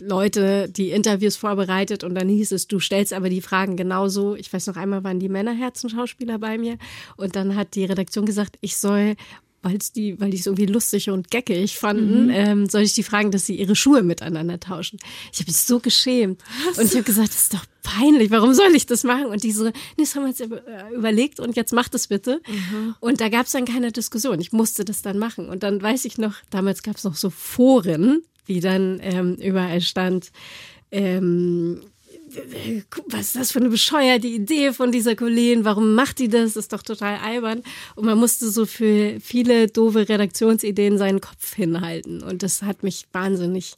Leute 0.00 0.68
die 0.68 0.90
Interviews 0.90 1.36
vorbereitet 1.36 2.04
und 2.04 2.14
dann 2.14 2.28
hieß 2.28 2.52
es, 2.52 2.68
du 2.68 2.80
stellst 2.80 3.12
aber 3.12 3.28
die 3.28 3.40
Fragen 3.40 3.76
genauso. 3.76 4.34
Ich 4.34 4.52
weiß 4.52 4.66
noch 4.66 4.76
einmal 4.76 5.04
waren 5.04 5.20
die 5.20 5.28
Männerherzen-Schauspieler 5.28 6.38
bei 6.38 6.58
mir 6.58 6.78
und 7.16 7.36
dann 7.36 7.56
hat 7.56 7.74
die 7.74 7.84
Redaktion 7.84 8.26
gesagt, 8.26 8.56
ich 8.60 8.76
soll 8.76 9.16
weil's 9.64 9.92
die, 9.92 10.20
weil 10.20 10.30
die 10.30 10.36
es 10.36 10.46
irgendwie 10.46 10.66
lustig 10.66 11.10
und 11.10 11.30
geckig 11.30 11.78
fanden, 11.78 12.26
mhm. 12.26 12.30
ähm, 12.30 12.68
soll 12.68 12.82
ich 12.82 12.92
die 12.92 13.02
fragen, 13.02 13.30
dass 13.30 13.46
sie 13.46 13.56
ihre 13.56 13.74
Schuhe 13.74 14.02
miteinander 14.02 14.60
tauschen. 14.60 14.98
Ich 15.32 15.40
habe 15.40 15.50
mich 15.50 15.56
so 15.56 15.80
geschämt. 15.80 16.42
Was? 16.68 16.78
Und 16.78 16.84
ich 16.86 16.92
habe 16.92 17.02
gesagt, 17.02 17.30
das 17.30 17.44
ist 17.44 17.54
doch 17.54 17.64
peinlich, 17.82 18.30
warum 18.30 18.54
soll 18.54 18.74
ich 18.74 18.86
das 18.86 19.04
machen? 19.04 19.26
Und 19.26 19.42
die 19.42 19.52
so, 19.52 19.64
nee, 19.64 19.72
das 19.96 20.14
haben 20.14 20.24
wir 20.24 20.28
jetzt 20.28 20.40
äh, 20.40 20.94
überlegt 20.94 21.40
und 21.40 21.56
jetzt 21.56 21.72
mach 21.72 21.88
das 21.88 22.08
bitte. 22.08 22.40
Mhm. 22.46 22.94
Und 23.00 23.20
da 23.20 23.28
gab 23.28 23.46
es 23.46 23.52
dann 23.52 23.64
keine 23.64 23.90
Diskussion. 23.90 24.40
Ich 24.40 24.52
musste 24.52 24.84
das 24.84 25.02
dann 25.02 25.18
machen. 25.18 25.48
Und 25.48 25.62
dann 25.62 25.82
weiß 25.82 26.04
ich 26.04 26.18
noch, 26.18 26.34
damals 26.50 26.82
gab 26.82 26.96
es 26.96 27.04
noch 27.04 27.16
so 27.16 27.30
Foren, 27.30 28.22
wie 28.46 28.60
dann 28.60 29.00
ähm, 29.02 29.34
überall 29.36 29.80
stand, 29.80 30.30
ähm, 30.90 31.80
was 33.08 33.26
ist 33.26 33.36
das 33.36 33.52
für 33.52 33.60
eine 33.60 33.68
bescheuerte 33.68 34.26
Idee 34.26 34.72
von 34.72 34.92
dieser 34.92 35.14
Kollegin? 35.14 35.64
Warum 35.64 35.94
macht 35.94 36.18
die 36.18 36.28
das? 36.28 36.54
Das 36.54 36.64
ist 36.64 36.72
doch 36.72 36.82
total 36.82 37.18
albern. 37.18 37.62
Und 37.94 38.06
man 38.06 38.18
musste 38.18 38.50
so 38.50 38.66
für 38.66 39.18
viele 39.20 39.68
doofe 39.68 40.08
Redaktionsideen 40.08 40.98
seinen 40.98 41.20
Kopf 41.20 41.54
hinhalten. 41.54 42.22
Und 42.22 42.42
das 42.42 42.62
hat 42.62 42.82
mich 42.82 43.06
wahnsinnig 43.12 43.74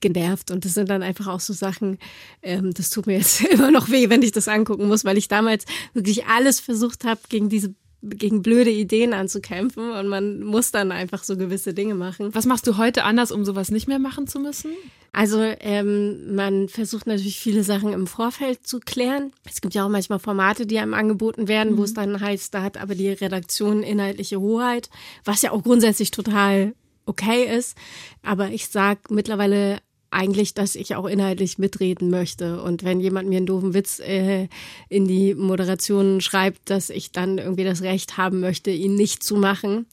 genervt. 0.00 0.50
Und 0.50 0.64
das 0.64 0.74
sind 0.74 0.90
dann 0.90 1.02
einfach 1.02 1.26
auch 1.26 1.40
so 1.40 1.52
Sachen, 1.52 1.98
ähm, 2.42 2.72
das 2.72 2.90
tut 2.90 3.06
mir 3.06 3.18
jetzt 3.18 3.44
immer 3.50 3.70
noch 3.70 3.90
weh, 3.90 4.08
wenn 4.08 4.22
ich 4.22 4.32
das 4.32 4.48
angucken 4.48 4.88
muss, 4.88 5.04
weil 5.04 5.18
ich 5.18 5.28
damals 5.28 5.64
wirklich 5.92 6.26
alles 6.26 6.60
versucht 6.60 7.04
habe, 7.04 7.20
gegen 7.28 7.48
diese 7.48 7.74
gegen 8.02 8.42
blöde 8.42 8.70
Ideen 8.70 9.12
anzukämpfen 9.12 9.90
und 9.90 10.08
man 10.08 10.40
muss 10.40 10.70
dann 10.70 10.92
einfach 10.92 11.24
so 11.24 11.36
gewisse 11.36 11.74
Dinge 11.74 11.94
machen. 11.94 12.34
Was 12.34 12.46
machst 12.46 12.66
du 12.66 12.76
heute 12.76 13.04
anders, 13.04 13.32
um 13.32 13.44
sowas 13.44 13.70
nicht 13.70 13.88
mehr 13.88 13.98
machen 13.98 14.28
zu 14.28 14.38
müssen? 14.38 14.70
Also 15.12 15.40
ähm, 15.42 16.34
man 16.34 16.68
versucht 16.68 17.06
natürlich 17.06 17.40
viele 17.40 17.64
Sachen 17.64 17.92
im 17.92 18.06
Vorfeld 18.06 18.66
zu 18.66 18.78
klären. 18.78 19.32
Es 19.44 19.60
gibt 19.60 19.74
ja 19.74 19.84
auch 19.84 19.88
manchmal 19.88 20.20
Formate, 20.20 20.66
die 20.66 20.78
einem 20.78 20.94
angeboten 20.94 21.48
werden, 21.48 21.72
mhm. 21.72 21.78
wo 21.78 21.84
es 21.84 21.94
dann 21.94 22.20
heißt, 22.20 22.54
da 22.54 22.62
hat 22.62 22.76
aber 22.76 22.94
die 22.94 23.08
Redaktion 23.08 23.82
inhaltliche 23.82 24.40
Hoheit, 24.40 24.90
was 25.24 25.42
ja 25.42 25.50
auch 25.50 25.64
grundsätzlich 25.64 26.10
total 26.12 26.74
okay 27.04 27.44
ist. 27.44 27.76
Aber 28.22 28.50
ich 28.50 28.68
sag 28.68 29.10
mittlerweile 29.10 29.80
eigentlich, 30.10 30.54
dass 30.54 30.74
ich 30.74 30.94
auch 30.94 31.06
inhaltlich 31.06 31.58
mitreden 31.58 32.10
möchte. 32.10 32.62
Und 32.62 32.82
wenn 32.82 33.00
jemand 33.00 33.28
mir 33.28 33.38
einen 33.38 33.46
doofen 33.46 33.74
Witz 33.74 33.98
äh, 34.00 34.48
in 34.88 35.06
die 35.06 35.34
Moderation 35.34 36.20
schreibt, 36.20 36.70
dass 36.70 36.90
ich 36.90 37.12
dann 37.12 37.38
irgendwie 37.38 37.64
das 37.64 37.82
Recht 37.82 38.16
haben 38.16 38.40
möchte, 38.40 38.70
ihn 38.70 38.94
nicht 38.94 39.22
zu 39.22 39.36
machen. 39.36 39.86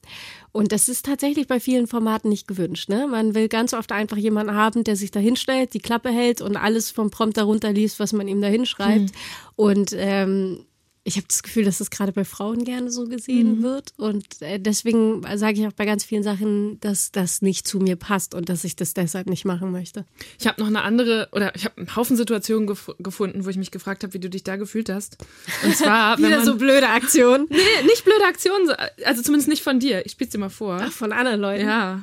Und 0.52 0.72
das 0.72 0.88
ist 0.88 1.04
tatsächlich 1.04 1.46
bei 1.46 1.60
vielen 1.60 1.86
Formaten 1.86 2.30
nicht 2.30 2.48
gewünscht. 2.48 2.88
Ne? 2.88 3.06
Man 3.06 3.34
will 3.34 3.48
ganz 3.48 3.74
oft 3.74 3.92
einfach 3.92 4.16
jemanden 4.16 4.54
haben, 4.54 4.84
der 4.84 4.96
sich 4.96 5.10
da 5.10 5.20
hinstellt, 5.20 5.74
die 5.74 5.80
Klappe 5.80 6.08
hält 6.08 6.40
und 6.40 6.56
alles 6.56 6.90
vom 6.90 7.10
Prompter 7.10 7.42
runterliest, 7.42 8.00
was 8.00 8.14
man 8.14 8.26
ihm 8.26 8.40
da 8.40 8.48
hinschreibt. 8.48 9.10
Hm. 9.10 9.16
Und 9.54 9.90
ähm, 9.94 10.64
ich 11.06 11.16
habe 11.16 11.26
das 11.28 11.44
Gefühl, 11.44 11.64
dass 11.64 11.78
das 11.78 11.90
gerade 11.90 12.10
bei 12.10 12.24
Frauen 12.24 12.64
gerne 12.64 12.90
so 12.90 13.06
gesehen 13.06 13.58
mhm. 13.58 13.62
wird. 13.62 13.94
Und 13.96 14.26
äh, 14.42 14.58
deswegen 14.58 15.22
sage 15.36 15.60
ich 15.60 15.66
auch 15.66 15.72
bei 15.72 15.86
ganz 15.86 16.04
vielen 16.04 16.24
Sachen, 16.24 16.80
dass 16.80 17.12
das 17.12 17.42
nicht 17.42 17.68
zu 17.68 17.78
mir 17.78 17.94
passt 17.94 18.34
und 18.34 18.48
dass 18.48 18.64
ich 18.64 18.74
das 18.74 18.92
deshalb 18.92 19.28
nicht 19.28 19.44
machen 19.44 19.70
möchte. 19.70 20.04
Ich 20.40 20.48
habe 20.48 20.60
noch 20.60 20.66
eine 20.66 20.82
andere, 20.82 21.28
oder 21.30 21.54
ich 21.54 21.64
habe 21.64 21.78
einen 21.78 21.94
Haufen 21.94 22.16
Situationen 22.16 22.66
gef 22.66 22.90
gefunden, 22.98 23.44
wo 23.44 23.50
ich 23.50 23.56
mich 23.56 23.70
gefragt 23.70 24.02
habe, 24.02 24.14
wie 24.14 24.18
du 24.18 24.28
dich 24.28 24.42
da 24.42 24.56
gefühlt 24.56 24.88
hast. 24.88 25.18
Und 25.62 25.76
zwar. 25.76 26.18
Wieder 26.18 26.28
man, 26.38 26.44
so 26.44 26.56
blöde 26.56 26.88
Aktionen. 26.88 27.46
Nee, 27.50 27.56
nicht 27.86 28.04
blöde 28.04 28.24
Aktionen, 28.24 28.68
also 29.04 29.22
zumindest 29.22 29.48
nicht 29.48 29.62
von 29.62 29.78
dir. 29.78 30.04
Ich 30.06 30.12
spiel's 30.12 30.30
dir 30.30 30.38
mal 30.38 30.48
vor. 30.48 30.80
Ach, 30.82 30.90
von 30.90 31.12
anderen 31.12 31.40
Leuten. 31.40 31.66
Ja. 31.66 32.02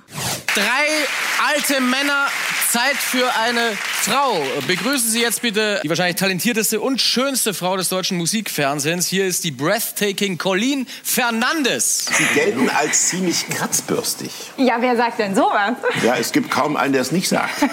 Drei 0.56 0.88
alte 1.56 1.82
Männer, 1.82 2.28
Zeit 2.70 2.96
für 2.96 3.28
eine 3.36 3.76
Frau. 4.04 4.42
Begrüßen 4.68 5.10
Sie 5.10 5.22
jetzt 5.22 5.42
bitte 5.42 5.80
die 5.84 5.89
wahrscheinlich 5.89 6.16
talentierteste 6.16 6.80
und 6.80 7.02
schönste 7.02 7.54
Frau 7.54 7.76
des 7.76 7.89
deutschen 7.89 8.18
Musikfernsehens. 8.18 8.92
Präsidents. 8.93 9.08
Hier 9.08 9.25
ist 9.25 9.43
die 9.43 9.51
breathtaking 9.51 10.38
Colleen 10.38 10.88
Fernandes. 11.03 12.06
Sie 12.06 12.25
gelten 12.36 12.69
als 12.69 13.08
ziemlich 13.10 13.47
kratzbürstig. 13.49 14.32
Ja, 14.58 14.75
wer 14.79 14.95
sagt 14.95 15.19
denn 15.19 15.36
sowas? 15.36 15.75
Ja, 16.03 16.15
es 16.15 16.32
gibt 16.32 16.51
kaum 16.51 16.75
einen, 16.75 16.93
der 16.93 17.01
es 17.01 17.12
nicht 17.12 17.29
sagt. 17.29 17.53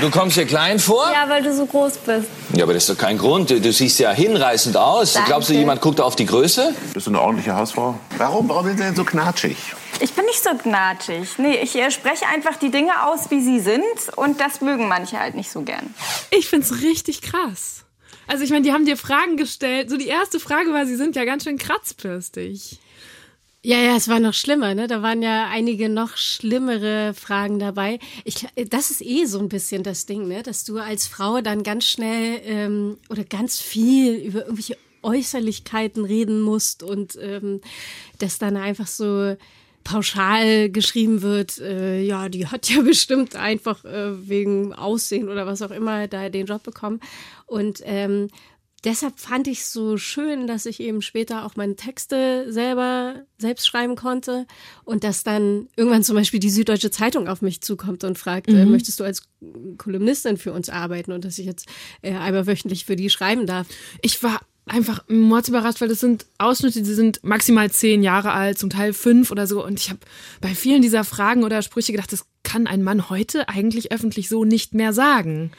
Du 0.00 0.10
kommst 0.10 0.36
dir 0.36 0.46
klein 0.46 0.78
vor? 0.78 1.06
Ja, 1.12 1.28
weil 1.28 1.42
du 1.42 1.54
so 1.54 1.66
groß 1.66 1.98
bist. 1.98 2.28
Ja, 2.54 2.64
aber 2.64 2.72
das 2.72 2.84
ist 2.84 2.90
doch 2.90 2.98
kein 2.98 3.18
Grund. 3.18 3.50
Du, 3.50 3.60
du 3.60 3.72
siehst 3.72 3.98
ja 4.00 4.10
hinreißend 4.10 4.76
aus. 4.76 5.12
Danke. 5.12 5.28
Glaubst 5.28 5.50
du, 5.50 5.54
jemand 5.54 5.80
guckt 5.80 6.00
auf 6.00 6.16
die 6.16 6.24
Größe? 6.26 6.74
Bist 6.94 7.06
du 7.06 7.10
eine 7.10 7.20
ordentliche 7.20 7.54
Hausfrau? 7.54 7.98
Warum, 8.16 8.48
warum 8.48 8.64
sind 8.66 8.78
Sie 8.78 8.84
denn 8.84 8.96
so 8.96 9.04
knatschig? 9.04 9.56
Ich 10.00 10.12
bin 10.14 10.24
nicht 10.24 10.42
so 10.42 10.50
gnatschig. 10.56 11.38
Nee, 11.38 11.56
ich 11.62 11.76
äh, 11.76 11.90
spreche 11.90 12.26
einfach 12.26 12.56
die 12.56 12.70
Dinge 12.70 13.06
aus, 13.06 13.30
wie 13.30 13.42
sie 13.42 13.60
sind. 13.60 13.82
Und 14.16 14.40
das 14.40 14.60
mögen 14.60 14.88
manche 14.88 15.20
halt 15.20 15.34
nicht 15.34 15.50
so 15.50 15.60
gern. 15.62 15.94
Ich 16.30 16.48
find's 16.48 16.80
richtig 16.82 17.20
krass. 17.20 17.81
Also 18.26 18.44
ich 18.44 18.50
meine, 18.50 18.64
die 18.64 18.72
haben 18.72 18.86
dir 18.86 18.96
Fragen 18.96 19.36
gestellt. 19.36 19.90
So 19.90 19.96
die 19.96 20.06
erste 20.06 20.40
Frage 20.40 20.72
war, 20.72 20.86
sie 20.86 20.96
sind 20.96 21.16
ja 21.16 21.24
ganz 21.24 21.44
schön 21.44 21.58
kratzbürstig. 21.58 22.78
Ja, 23.64 23.78
ja, 23.78 23.94
es 23.94 24.08
war 24.08 24.18
noch 24.18 24.34
schlimmer, 24.34 24.74
ne? 24.74 24.88
Da 24.88 25.02
waren 25.02 25.22
ja 25.22 25.48
einige 25.48 25.88
noch 25.88 26.16
schlimmere 26.16 27.14
Fragen 27.14 27.60
dabei. 27.60 28.00
Ich, 28.24 28.44
das 28.68 28.90
ist 28.90 29.02
eh 29.02 29.24
so 29.26 29.38
ein 29.38 29.48
bisschen 29.48 29.84
das 29.84 30.04
Ding, 30.04 30.26
ne? 30.26 30.42
Dass 30.42 30.64
du 30.64 30.78
als 30.78 31.06
Frau 31.06 31.40
dann 31.40 31.62
ganz 31.62 31.84
schnell 31.84 32.40
ähm, 32.44 32.98
oder 33.08 33.22
ganz 33.22 33.60
viel 33.60 34.14
über 34.14 34.40
irgendwelche 34.40 34.76
Äußerlichkeiten 35.02 36.04
reden 36.04 36.40
musst 36.40 36.82
und 36.82 37.16
ähm, 37.20 37.60
das 38.18 38.38
dann 38.38 38.56
einfach 38.56 38.88
so 38.88 39.36
pauschal 39.84 40.70
geschrieben 40.70 41.22
wird, 41.22 41.58
äh, 41.58 42.02
ja, 42.02 42.28
die 42.28 42.46
hat 42.46 42.68
ja 42.68 42.82
bestimmt 42.82 43.36
einfach 43.36 43.84
äh, 43.84 44.28
wegen 44.28 44.72
Aussehen 44.72 45.28
oder 45.28 45.46
was 45.46 45.62
auch 45.62 45.70
immer 45.70 46.08
da 46.08 46.28
den 46.28 46.46
Job 46.46 46.62
bekommen. 46.62 47.00
Und 47.46 47.82
ähm, 47.84 48.28
deshalb 48.84 49.18
fand 49.18 49.46
ich 49.46 49.60
es 49.60 49.72
so 49.72 49.96
schön, 49.96 50.46
dass 50.46 50.66
ich 50.66 50.80
eben 50.80 51.02
später 51.02 51.44
auch 51.44 51.56
meine 51.56 51.76
Texte 51.76 52.46
selber 52.52 53.22
selbst 53.38 53.66
schreiben 53.66 53.96
konnte 53.96 54.46
und 54.84 55.04
dass 55.04 55.24
dann 55.24 55.68
irgendwann 55.76 56.04
zum 56.04 56.16
Beispiel 56.16 56.40
die 56.40 56.50
Süddeutsche 56.50 56.90
Zeitung 56.90 57.28
auf 57.28 57.42
mich 57.42 57.60
zukommt 57.60 58.04
und 58.04 58.18
fragt, 58.18 58.48
äh, 58.48 58.52
mhm. 58.52 58.58
äh, 58.58 58.66
möchtest 58.66 59.00
du 59.00 59.04
als 59.04 59.22
Kolumnistin 59.78 60.36
für 60.36 60.52
uns 60.52 60.68
arbeiten 60.68 61.12
und 61.12 61.24
dass 61.24 61.38
ich 61.38 61.46
jetzt 61.46 61.66
äh, 62.02 62.14
einmal 62.14 62.46
wöchentlich 62.46 62.84
für 62.84 62.96
die 62.96 63.10
schreiben 63.10 63.46
darf. 63.46 63.66
Ich 64.00 64.22
war 64.22 64.40
einfach 64.66 65.04
mordsüberrascht, 65.08 65.80
weil 65.80 65.88
das 65.88 66.00
sind 66.00 66.26
Ausschnitte, 66.38 66.82
die 66.82 66.94
sind 66.94 67.22
maximal 67.22 67.70
zehn 67.70 68.02
Jahre 68.02 68.32
alt, 68.32 68.58
zum 68.58 68.70
Teil 68.70 68.92
fünf 68.92 69.30
oder 69.30 69.46
so. 69.46 69.64
Und 69.64 69.80
ich 69.80 69.90
habe 69.90 70.00
bei 70.40 70.54
vielen 70.54 70.82
dieser 70.82 71.04
Fragen 71.04 71.44
oder 71.44 71.62
Sprüche 71.62 71.92
gedacht, 71.92 72.12
das 72.12 72.26
kann 72.42 72.66
ein 72.66 72.82
Mann 72.82 73.10
heute 73.10 73.48
eigentlich 73.48 73.92
öffentlich 73.92 74.28
so 74.28 74.44
nicht 74.44 74.74
mehr 74.74 74.92
sagen. 74.92 75.52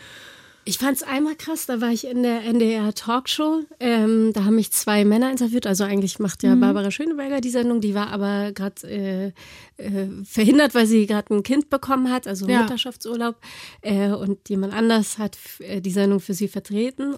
Ich 0.66 0.78
fand 0.78 0.96
es 0.96 1.04
einmal 1.04 1.36
krass, 1.36 1.66
da 1.66 1.82
war 1.82 1.89
ich 1.89 2.08
in 2.08 2.24
der 2.24 2.46
NDR 2.46 2.94
Talkshow. 2.94 3.63
Ähm, 3.82 4.32
da 4.32 4.46
haben 4.46 4.56
mich 4.56 4.72
zwei 4.72 5.04
Männer 5.04 5.30
interviewt. 5.30 5.68
Also 5.68 5.84
eigentlich 5.84 6.20
macht 6.20 6.42
ja 6.42 6.56
mhm. 6.56 6.62
Barbara 6.62 6.89
Schöneberger 6.89 7.42
die 7.42 7.50
Sendung. 7.50 7.82
Die 7.82 7.94
war 7.94 8.08
aber 8.08 8.54
gerade 8.54 8.88
äh, 8.88 9.28
äh, 9.76 10.08
verhindert, 10.24 10.74
weil 10.74 10.86
sie 10.86 11.06
gerade 11.06 11.34
ein 11.34 11.44
Kind 11.44 11.70
bekommen 11.70 12.10
hat, 12.10 12.28
also 12.28 12.48
ja. 12.48 12.62
Mutterschaftsurlaub. 12.62 13.36
Äh, 13.82 14.12
und 14.12 14.48
jemand 14.48 14.74
anders 14.74 15.18
hat 15.18 15.38
äh, 15.60 15.82
die 15.82 15.92
Sendung 15.92 16.22
für 16.22 16.34
sie 16.34 16.48
vertreten. 16.48 17.16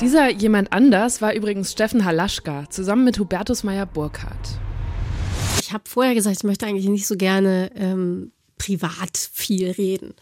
Dieser 0.00 0.30
jemand 0.30 0.72
anders 0.72 1.20
war 1.20 1.34
übrigens 1.34 1.72
Steffen 1.72 2.04
Halaschka, 2.04 2.70
zusammen 2.70 3.04
mit 3.04 3.18
Hubertus 3.18 3.64
Meyer-Burkhardt. 3.64 4.60
Ich 5.60 5.72
habe 5.72 5.82
vorher 5.88 6.14
gesagt, 6.14 6.36
ich 6.36 6.44
möchte 6.44 6.66
eigentlich 6.66 6.88
nicht 6.88 7.08
so 7.08 7.16
gerne 7.16 7.72
ähm, 7.74 8.30
privat 8.58 9.16
viel 9.16 9.72
reden. 9.72 10.14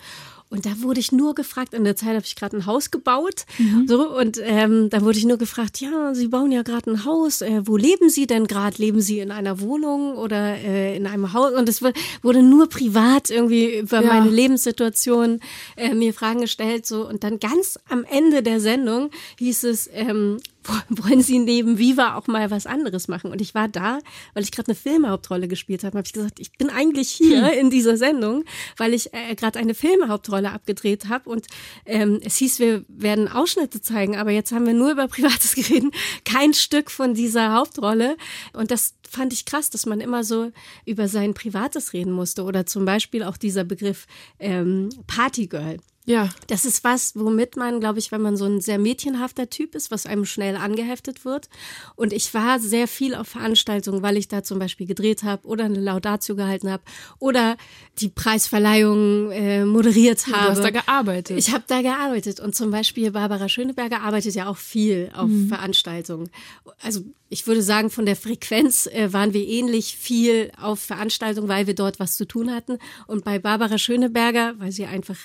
Und 0.49 0.65
da 0.65 0.81
wurde 0.81 1.01
ich 1.01 1.11
nur 1.11 1.35
gefragt, 1.35 1.75
in 1.75 1.83
der 1.83 1.97
Zeit 1.97 2.11
habe 2.11 2.25
ich 2.25 2.37
gerade 2.37 2.57
ein 2.57 2.67
Haus 2.67 2.93
gebaut. 2.93 3.47
Mhm. 3.59 3.89
So, 3.89 4.17
und 4.17 4.39
ähm, 4.43 4.91
da 4.91 5.03
wurde 5.03 5.19
ich 5.19 5.25
nur 5.25 5.39
gefragt, 5.39 5.81
ja, 5.81 6.15
Sie 6.15 6.29
bauen 6.29 6.53
ja 6.53 6.63
gerade 6.63 6.91
ein 6.91 7.05
Haus. 7.05 7.43
Äh, 7.43 7.63
wo 7.65 7.77
leben 7.77 8.11
Sie 8.11 8.29
denn 8.29 8.47
gerade? 8.47 8.77
Leben 8.79 9.01
Sie 9.01 9.19
in 9.19 9.33
einer 9.33 9.61
Wohnung 9.61 10.17
oder 10.17 10.57
äh, 10.57 10.97
in 10.97 11.09
einem 11.09 11.33
Haus? 11.33 11.53
Und 11.53 11.69
es 11.69 11.83
wurde 12.23 12.43
nur 12.43 12.69
privat 12.69 13.29
irgendwie 13.29 13.79
über 13.79 14.03
ja. 14.03 14.07
meine 14.07 14.31
Lebenssituation 14.31 15.41
äh, 15.77 15.95
mir 15.95 16.15
Fragen 16.15 16.43
gestellt. 16.43 16.87
So. 16.87 17.09
Und 17.09 17.25
dann 17.25 17.41
ganz 17.41 17.79
am 17.89 18.05
Ende 18.05 18.45
der 18.45 18.61
Sendung 18.61 19.11
hieß 19.39 19.65
es, 19.65 19.91
ähm, 19.93 20.39
wollen 20.89 21.23
Sie 21.23 21.39
neben 21.39 21.79
Viva 21.79 22.17
auch 22.17 22.27
mal 22.27 22.51
was 22.51 22.67
anderes 22.67 23.09
machen? 23.09 23.31
Und 23.31 23.41
ich 23.41 23.55
war 23.55 23.69
da, 23.69 23.99
weil 24.35 24.43
ich 24.43 24.53
gerade 24.53 24.69
eine 24.69 24.75
Filmhauptrolle 24.75 25.49
gespielt 25.49 25.85
habe. 25.85 25.99
Habe 25.99 26.07
ich 26.07 26.13
gesagt, 26.13 26.41
ich 26.41 26.53
bin 26.53 26.71
eigentlich 26.71 27.11
hier 27.11 27.47
hm. 27.49 27.59
in 27.59 27.71
dieser 27.71 27.97
Sendung, 27.97 28.45
weil 28.77 28.95
ich 28.95 29.13
äh, 29.13 29.35
gerade 29.35 29.59
eine 29.59 29.75
Filmhauptrolle 29.75 30.51
abgedreht 30.53 31.09
habe. 31.09 31.29
Und 31.31 31.47
ähm, 31.85 32.21
es 32.25 32.37
hieß, 32.37 32.59
wir 32.59 32.85
werden 32.89 33.29
Ausschnitte 33.29 33.81
zeigen, 33.81 34.17
aber 34.17 34.31
jetzt 34.31 34.53
haben 34.53 34.67
wir 34.67 34.75
nur 34.75 34.93
über 34.93 35.09
Privates 35.17 35.55
geredet, 35.55 35.95
kein 36.25 36.55
Stück 36.55 36.91
von 36.91 37.15
dieser 37.15 37.55
Hauptrolle. 37.55 38.17
Und 38.53 38.71
das 38.71 38.95
fand 39.09 39.33
ich 39.33 39.45
krass, 39.45 39.71
dass 39.71 39.87
man 39.87 40.01
immer 40.01 40.25
so 40.25 40.51
über 40.85 41.09
sein 41.09 41.35
Privates 41.35 41.93
reden 41.93 42.13
musste. 42.13 42.45
Oder 42.45 42.67
zum 42.67 42.85
Beispiel 42.85 43.23
auch 43.23 43.37
dieser 43.37 43.65
Begriff 43.65 44.07
ähm, 44.39 44.91
Partygirl. 45.07 45.79
Ja. 46.07 46.31
Das 46.47 46.65
ist 46.65 46.85
was, 46.85 47.17
womit 47.17 47.57
man, 47.57 47.81
glaube 47.81 47.99
ich, 47.99 48.13
wenn 48.13 48.23
man 48.23 48.37
so 48.37 48.45
ein 48.45 48.61
sehr 48.61 48.79
mädchenhafter 48.79 49.51
Typ 49.51 49.75
ist, 49.75 49.91
was 49.91 50.07
einem 50.07 50.25
schnell 50.25 50.57
angeheftet 50.57 51.25
wird. 51.25 51.49
Und 51.97 52.13
ich 52.13 52.33
war 52.33 52.61
sehr 52.61 52.87
viel 52.87 53.17
auf 53.17 53.27
Veranstaltungen, 53.27 54.03
weil 54.03 54.17
ich 54.17 54.29
da 54.29 54.45
zum 54.45 54.61
Beispiel 54.61 54.87
gedreht 54.87 55.25
habe 55.25 55.47
oder 55.47 55.65
eine 55.65 55.81
Laudatio 55.81 56.37
gehalten 56.37 56.71
habe 56.71 56.85
oder 57.19 57.57
die 57.99 58.09
Preisverleihung 58.09 59.33
äh, 59.33 59.65
moderiert 59.65 60.29
habe. 60.29 60.45
Du 60.45 60.51
hast 60.51 60.65
da 60.65 60.71
gearbeitet. 60.71 61.39
Ich 61.39 61.53
habe 61.53 61.65
da 61.67 61.83
gearbeitet. 61.83 62.39
Und 62.39 62.55
zum 62.55 62.71
Beispiel 62.71 63.11
Barbara 63.11 63.49
Schöneberger 63.49 64.03
arbeitet 64.03 64.37
ja 64.37 64.47
auch 64.47 64.59
viel 64.59 65.11
auf 65.13 65.29
mhm. 65.29 65.49
Veranstaltungen. 65.49 66.31
Also 66.83 67.01
ich 67.29 67.49
würde 67.49 67.63
sagen, 67.63 67.91
von 67.91 68.07
der 68.07 68.15
Frequenz 68.15 68.87
äh, 68.87 69.13
waren 69.13 69.33
wir 69.33 69.45
ähnlich 69.45 69.97
viel 69.97 70.53
auf 70.61 70.79
Veranstaltungen, 70.79 71.49
weil 71.49 71.67
wir 71.67 71.75
dort 71.75 71.99
was 71.99 72.17
zu 72.17 72.29
tun 72.29 72.55
hatten. 72.55 72.79
Und 73.09 73.25
bei 73.25 73.41
Barbara 73.41 73.77
Schöneberger, 73.77 74.55
weil 74.59 74.71
sie 74.71 74.85
einfach 74.85 75.19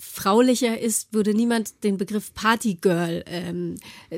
fraulicher 0.00 0.78
ist, 0.78 1.12
würde 1.12 1.34
niemand 1.34 1.82
den 1.82 1.96
Begriff 1.96 2.32
Partygirl 2.32 3.24
ähm, 3.26 3.76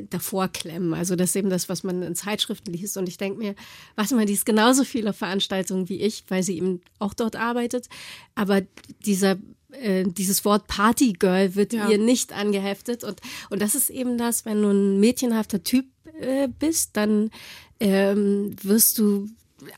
davor 0.09 0.47
klemmen. 0.47 0.93
Also 0.93 1.15
das 1.15 1.31
ist 1.31 1.35
eben 1.35 1.49
das, 1.49 1.69
was 1.69 1.83
man 1.83 2.03
in 2.03 2.15
Zeitschriften 2.15 2.71
liest. 2.71 2.97
Und 2.97 3.09
ich 3.09 3.17
denke 3.17 3.39
mir, 3.39 3.55
was 3.95 4.11
mal, 4.11 4.25
die 4.25 4.33
ist 4.33 4.45
genauso 4.45 4.83
viel 4.83 5.07
auf 5.07 5.17
Veranstaltungen 5.17 5.89
wie 5.89 6.01
ich, 6.01 6.23
weil 6.27 6.43
sie 6.43 6.57
eben 6.57 6.81
auch 6.99 7.15
dort 7.15 7.35
arbeitet. 7.35 7.89
Aber 8.35 8.61
dieser 9.05 9.37
äh, 9.71 10.03
dieses 10.03 10.45
Wort 10.45 10.67
Partygirl 10.67 11.55
wird 11.55 11.73
ja. 11.73 11.89
ihr 11.89 11.97
nicht 11.97 12.33
angeheftet. 12.33 13.03
Und, 13.03 13.19
und 13.49 13.61
das 13.61 13.73
ist 13.73 13.89
eben 13.89 14.17
das, 14.17 14.45
wenn 14.45 14.61
du 14.61 14.69
ein 14.69 14.99
mädchenhafter 14.99 15.63
Typ 15.63 15.85
äh, 16.19 16.47
bist, 16.47 16.95
dann 16.97 17.31
ähm, 17.79 18.55
wirst 18.61 18.99
du 18.99 19.27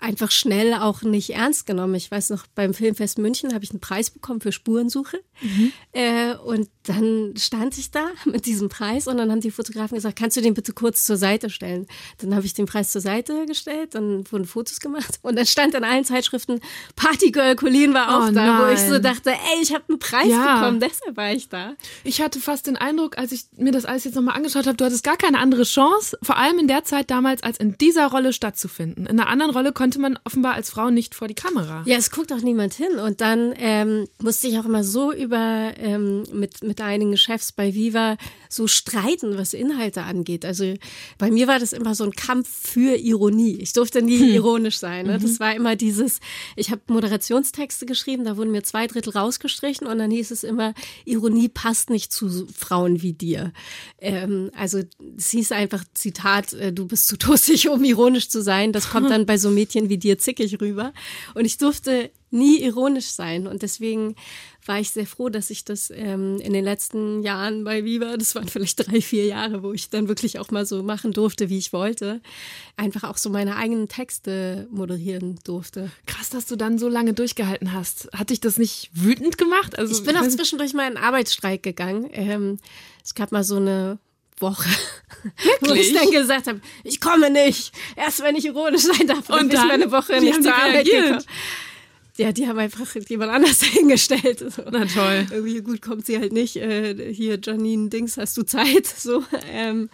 einfach 0.01 0.31
schnell 0.31 0.73
auch 0.73 1.01
nicht 1.01 1.31
ernst 1.31 1.65
genommen. 1.65 1.95
Ich 1.95 2.09
weiß 2.11 2.29
noch, 2.29 2.45
beim 2.55 2.73
Filmfest 2.73 3.17
München 3.17 3.53
habe 3.53 3.63
ich 3.63 3.71
einen 3.71 3.79
Preis 3.79 4.09
bekommen 4.09 4.41
für 4.41 4.51
Spurensuche. 4.51 5.19
Mhm. 5.41 5.71
Äh, 5.93 6.35
und 6.35 6.69
dann 6.83 7.33
stand 7.37 7.77
ich 7.77 7.91
da 7.91 8.07
mit 8.25 8.45
diesem 8.45 8.69
Preis 8.69 9.07
und 9.07 9.17
dann 9.17 9.31
haben 9.31 9.41
die 9.41 9.51
Fotografen 9.51 9.95
gesagt, 9.95 10.17
kannst 10.17 10.37
du 10.37 10.41
den 10.41 10.53
bitte 10.53 10.73
kurz 10.73 11.03
zur 11.05 11.17
Seite 11.17 11.49
stellen? 11.49 11.87
Dann 12.19 12.35
habe 12.35 12.45
ich 12.45 12.53
den 12.53 12.65
Preis 12.65 12.91
zur 12.91 13.01
Seite 13.01 13.45
gestellt, 13.45 13.95
dann 13.95 14.23
wurden 14.31 14.45
Fotos 14.45 14.79
gemacht 14.79 15.19
und 15.21 15.35
dann 15.35 15.45
stand 15.45 15.73
in 15.75 15.83
allen 15.83 16.05
Zeitschriften, 16.05 16.59
Partygirl 16.95 17.55
Colleen 17.55 17.93
war 17.93 18.17
auch 18.17 18.29
Oh 18.29 18.31
da, 18.31 18.59
wo 18.67 18.71
ich 18.71 18.79
nein. 18.79 18.89
so 18.91 18.99
dachte, 18.99 19.31
ey, 19.31 19.61
ich 19.61 19.73
habe 19.73 19.83
einen 19.89 19.99
Preis 19.99 20.27
Ja. 20.27 20.59
bekommen, 20.59 20.79
deshalb 20.79 21.17
war 21.17 21.31
ich 21.33 21.49
da. 21.49 21.73
Ich 22.03 22.21
hatte 22.21 22.39
fast 22.39 22.67
den 22.67 22.77
Eindruck, 22.77 23.17
als 23.17 23.31
ich 23.31 23.45
mir 23.57 23.71
das 23.71 23.85
alles 23.85 24.03
jetzt 24.05 24.15
nochmal 24.15 24.35
angeschaut 24.37 24.67
habe, 24.67 24.77
du 24.77 24.85
hattest 24.85 25.03
gar 25.03 25.17
keine 25.17 25.39
andere 25.39 25.63
Chance, 25.63 26.17
vor 26.21 26.37
allem 26.37 26.59
in 26.59 26.67
der 26.67 26.83
Zeit 26.83 27.09
damals, 27.11 27.43
als 27.43 27.57
in 27.57 27.77
dieser 27.77 28.07
Rolle 28.07 28.33
stattzufinden. 28.33 29.05
In 29.05 29.19
einer 29.19 29.27
anderen 29.29 29.51
Rolle 29.51 29.72
konnte 29.73 29.99
man 29.99 30.17
offenbar 30.23 30.53
als 30.53 30.69
Frau 30.69 30.89
nicht 30.89 31.15
vor 31.15 31.27
die 31.27 31.33
Kamera. 31.33 31.83
Ja, 31.85 31.97
es 31.97 32.11
guckt 32.11 32.31
auch 32.31 32.41
niemand 32.41 32.73
hin. 32.73 32.99
Und 32.99 33.21
dann 33.21 33.53
ähm, 33.57 34.07
musste 34.21 34.47
ich 34.47 34.57
auch 34.57 34.65
immer 34.65 34.83
so 34.83 35.11
über 35.11 35.73
ähm, 35.77 36.23
mit, 36.31 36.63
mit 36.63 36.81
einigen 36.81 37.17
Chefs 37.17 37.51
bei 37.51 37.73
Viva 37.73 38.17
so 38.49 38.67
streiten, 38.67 39.37
was 39.37 39.53
Inhalte 39.53 40.03
angeht. 40.03 40.45
Also 40.45 40.73
bei 41.17 41.31
mir 41.31 41.47
war 41.47 41.59
das 41.59 41.73
immer 41.73 41.95
so 41.95 42.03
ein 42.03 42.11
Kampf 42.11 42.49
für 42.49 42.95
Ironie. 42.95 43.57
Ich 43.59 43.73
durfte 43.73 44.01
nie 44.01 44.33
ironisch 44.33 44.77
sein. 44.77 45.07
Ne? 45.07 45.19
Das 45.19 45.39
war 45.39 45.55
immer 45.55 45.75
dieses, 45.75 46.19
ich 46.55 46.71
habe 46.71 46.81
Moderationstexte 46.87 47.85
geschrieben, 47.85 48.25
da 48.25 48.37
wurden 48.37 48.51
mir 48.51 48.63
zwei 48.63 48.87
Drittel 48.87 49.13
rausgestrichen 49.13 49.87
und 49.87 49.97
dann 49.97 50.11
hieß 50.11 50.31
es 50.31 50.43
immer, 50.43 50.73
Ironie 51.05 51.49
passt 51.49 51.89
nicht 51.89 52.13
zu 52.13 52.47
Frauen 52.55 53.01
wie 53.01 53.13
dir. 53.13 53.51
Ähm, 53.99 54.51
also 54.55 54.79
es 55.17 55.29
hieß 55.29 55.51
einfach, 55.51 55.83
Zitat, 55.93 56.53
äh, 56.53 56.71
du 56.71 56.87
bist 56.87 57.07
zu 57.07 57.17
tussig, 57.17 57.69
um 57.69 57.83
ironisch 57.83 58.29
zu 58.29 58.41
sein. 58.41 58.71
Das 58.71 58.89
kommt 58.89 59.09
dann 59.11 59.25
bei 59.25 59.37
so 59.37 59.49
Mädchen 59.63 59.89
wie 59.89 59.97
dir 59.97 60.17
zickig 60.17 60.59
rüber. 60.59 60.93
Und 61.35 61.45
ich 61.45 61.57
durfte 61.57 62.11
nie 62.31 62.61
ironisch 62.61 63.11
sein. 63.11 63.47
Und 63.47 63.61
deswegen 63.61 64.15
war 64.65 64.79
ich 64.79 64.91
sehr 64.91 65.05
froh, 65.05 65.29
dass 65.29 65.49
ich 65.49 65.63
das 65.65 65.91
ähm, 65.93 66.39
in 66.39 66.51
den 66.51 66.63
letzten 66.63 67.21
Jahren 67.21 67.63
bei 67.63 67.85
Viva, 67.85 68.17
das 68.17 68.35
waren 68.35 68.47
vielleicht 68.49 68.87
drei, 68.87 69.01
vier 69.01 69.25
Jahre, 69.25 69.63
wo 69.63 69.71
ich 69.71 69.89
dann 69.89 70.07
wirklich 70.07 70.39
auch 70.39 70.51
mal 70.51 70.65
so 70.65 70.83
machen 70.83 71.13
durfte, 71.13 71.49
wie 71.49 71.57
ich 71.57 71.71
wollte, 71.73 72.21
einfach 72.75 73.03
auch 73.03 73.17
so 73.17 73.29
meine 73.29 73.55
eigenen 73.55 73.87
Texte 73.87 74.67
moderieren 74.71 75.39
durfte. 75.43 75.91
Krass, 76.05 76.29
dass 76.29 76.45
du 76.45 76.55
dann 76.55 76.77
so 76.77 76.89
lange 76.89 77.13
durchgehalten 77.13 77.71
hast. 77.71 78.09
Hat 78.13 78.29
dich 78.29 78.41
das 78.41 78.57
nicht 78.57 78.89
wütend 78.93 79.37
gemacht? 79.37 79.77
Also, 79.77 79.93
Ich 79.93 80.03
bin 80.03 80.17
auch 80.17 80.27
zwischendurch 80.27 80.73
mal 80.73 80.89
in 80.89 80.97
Arbeitsstreik 80.97 81.63
gegangen. 81.63 82.09
Ähm, 82.11 82.57
es 83.03 83.15
gab 83.15 83.31
mal 83.31 83.43
so 83.43 83.57
eine 83.57 83.99
Woche, 84.39 84.69
wo 85.61 85.73
ich 85.73 85.93
dann 85.93 86.11
gesagt 86.11 86.47
habe, 86.47 86.61
ich 86.83 86.99
komme 86.99 87.29
nicht. 87.29 87.71
Erst 87.95 88.21
wenn 88.23 88.35
ich 88.35 88.45
ironisch 88.45 88.83
sein 88.83 89.07
darf. 89.07 89.29
Und 89.29 89.53
dann? 89.53 89.67
mal 89.67 89.73
eine 89.73 89.91
Woche 89.91 90.19
nicht 90.19 90.43
zur 90.43 90.53
Arbeit 90.53 90.85
gekommen. 90.85 91.23
Ja, 92.17 92.31
die 92.31 92.47
haben 92.47 92.59
einfach 92.59 92.87
jemand 93.07 93.31
anders 93.31 93.63
hingestellt. 93.63 94.39
So. 94.39 94.63
Na 94.69 94.85
toll. 94.85 95.25
Irgendwie 95.31 95.61
gut 95.61 95.81
kommt 95.81 96.05
sie 96.05 96.19
halt 96.19 96.31
nicht. 96.31 96.57
Äh, 96.57 97.11
hier, 97.11 97.39
Janine 97.41 97.89
Dings, 97.89 98.17
hast 98.17 98.37
du 98.37 98.43
Zeit? 98.43 98.85
So. 99.03 99.23
Ähm, 99.51 99.89